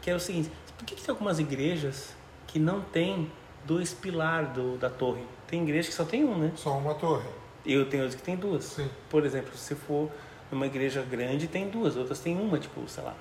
que 0.02 0.10
é 0.10 0.16
o 0.16 0.20
seguinte, 0.20 0.50
por 0.78 0.86
que, 0.86 0.96
que 0.96 1.04
tem 1.04 1.12
algumas 1.12 1.38
igrejas 1.38 2.16
que 2.48 2.58
não 2.58 2.82
tem 2.82 3.32
dois 3.64 3.94
pilares 3.94 4.50
do, 4.54 4.76
da 4.78 4.90
torre? 4.90 5.24
Tem 5.54 5.62
igreja 5.62 5.88
que 5.88 5.94
só 5.94 6.04
tem 6.04 6.26
um, 6.26 6.36
né? 6.36 6.52
Só 6.56 6.76
uma 6.76 6.96
torre. 6.96 7.30
E 7.64 7.74
eu 7.74 7.88
tenho 7.88 8.02
outras 8.02 8.20
que 8.20 8.26
tem 8.26 8.36
duas. 8.36 8.64
Sim. 8.64 8.90
Por 9.08 9.24
exemplo, 9.24 9.56
se 9.56 9.76
for 9.76 10.10
numa 10.52 10.66
igreja 10.66 11.04
grande, 11.04 11.48
tem 11.48 11.70
duas, 11.70 11.96
outras 11.96 12.20
tem 12.20 12.36
uma, 12.36 12.58
tipo, 12.58 12.82
sei 12.88 13.04
lá. 13.04 13.14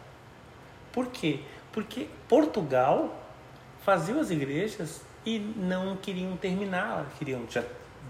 Por 0.90 1.08
quê? 1.08 1.40
Porque 1.72 2.08
Portugal 2.26 3.14
fazia 3.84 4.18
as 4.18 4.30
igrejas 4.30 5.02
e 5.26 5.38
não 5.38 5.94
queriam 5.94 6.34
terminar, 6.38 7.04
queriam 7.18 7.42
já 7.50 7.62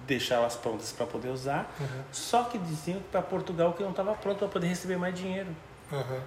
deixar 0.06 0.36
elas 0.36 0.54
prontas 0.54 0.92
para 0.92 1.04
poder 1.04 1.30
usar. 1.30 1.74
Só 2.12 2.44
que 2.44 2.58
diziam 2.58 3.00
que 3.00 3.08
para 3.08 3.22
Portugal 3.22 3.72
que 3.72 3.82
não 3.82 3.90
estava 3.90 4.14
pronto 4.14 4.38
para 4.38 4.46
poder 4.46 4.68
receber 4.68 4.98
mais 4.98 5.16
dinheiro. 5.16 5.48
Aham. 5.92 6.20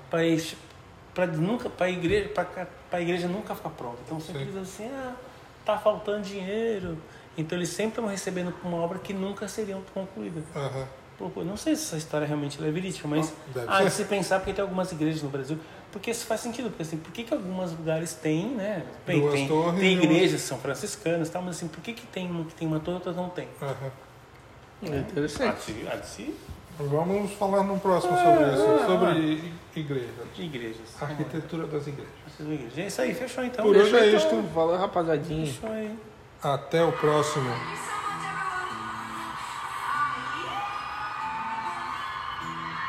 Para 1.13 1.27
nunca 1.27 1.69
para 1.69 1.85
a 1.85 1.89
igreja 1.89 2.27
para 2.27 2.67
a 2.91 3.01
igreja 3.01 3.30
nunca 3.30 3.55
ficar 3.55 3.69
pronta. 3.69 3.99
Então 4.05 4.19
sempre 4.19 4.41
Sim. 4.41 4.47
dizem 4.47 4.61
assim, 4.63 4.89
ah, 4.93 5.15
tá 5.63 5.77
faltando 5.77 6.23
dinheiro. 6.23 6.97
Então 7.38 7.57
eles 7.57 7.70
sempre 7.70 7.91
estão 7.91 8.07
recebendo 8.07 8.53
uma 8.64 8.78
obra 8.78 8.99
que 8.99 9.14
nunca 9.14 9.48
seriam 9.48 9.82
concluídas. 9.94 10.44
Aham. 10.56 10.88
Pô, 11.18 11.44
não 11.45 11.56
sei 11.56 11.76
se 11.78 11.84
essa 11.84 11.98
história 11.98 12.28
realmente 12.28 12.62
é 12.62 12.70
verídica, 12.70 13.07
mas 13.07 13.34
Deve 13.53 13.68
há 13.70 13.84
de 13.84 13.90
se 13.90 14.03
pensar 14.03 14.40
porque 14.40 14.52
tem 14.52 14.62
algumas 14.62 14.91
igrejas 14.91 15.24
no 15.24 15.30
Brasil. 15.30 15.57
Porque 15.90 16.12
isso 16.12 16.26
faz 16.26 16.41
sentido, 16.41 16.70
porque 16.70 16.82
assim, 16.84 16.98
por 16.98 17.10
que, 17.14 17.24
que 17.24 17.34
alguns 17.34 17.72
lugares 17.72 18.14
têm, 18.14 18.48
né? 18.49 18.84
Bem, 19.07 19.22
Duas 19.22 19.34
tem, 19.34 19.48
torres 19.48 19.80
tem 19.80 19.94
igrejas 19.94 20.41
são 20.41 20.57
franciscanas 20.57 21.30
e 21.30 21.32
tal, 21.32 21.41
mas 21.41 21.56
assim, 21.56 21.70
por 21.70 21.80
que, 21.80 21.94
que 21.94 22.06
tem 22.07 22.30
uma 22.30 22.44
que 22.44 22.53
tem 22.53 22.68
uma 22.68 22.82
torre 22.82 22.95
e 22.95 22.98
outras 22.98 23.16
não 23.16 23.30
tem? 23.30 23.48
Aham. 23.62 23.91
É 24.84 24.90
Há 24.90 24.98
interessante. 24.98 25.88
há 25.90 25.95
de 25.95 26.06
se 26.07 26.36
Vamos 26.78 27.32
falar 27.34 27.64
no 27.64 27.80
próximo 27.80 28.18
sobre 28.18 28.44
isso, 28.52 28.86
sobre 28.86 29.53
igrejas. 29.74 30.10
igrejas. 30.38 31.02
Arquitetura 31.02 31.68
das 31.68 31.88
igrejas. 31.88 32.78
É 32.78 32.88
isso 32.88 33.02
aí, 33.02 33.14
fechou 33.14 33.45
então. 33.45 33.64
Por 33.64 33.78
hoje 33.78 33.95
é 33.95 34.07
isto. 34.14 34.28
Então, 34.36 34.44
fala 34.53 34.78
rapaziadinha. 34.78 35.45
Fechou 35.45 35.72
aí. 35.72 35.98
Até 36.45 36.84
o 36.84 36.91
próximo. 36.91 37.49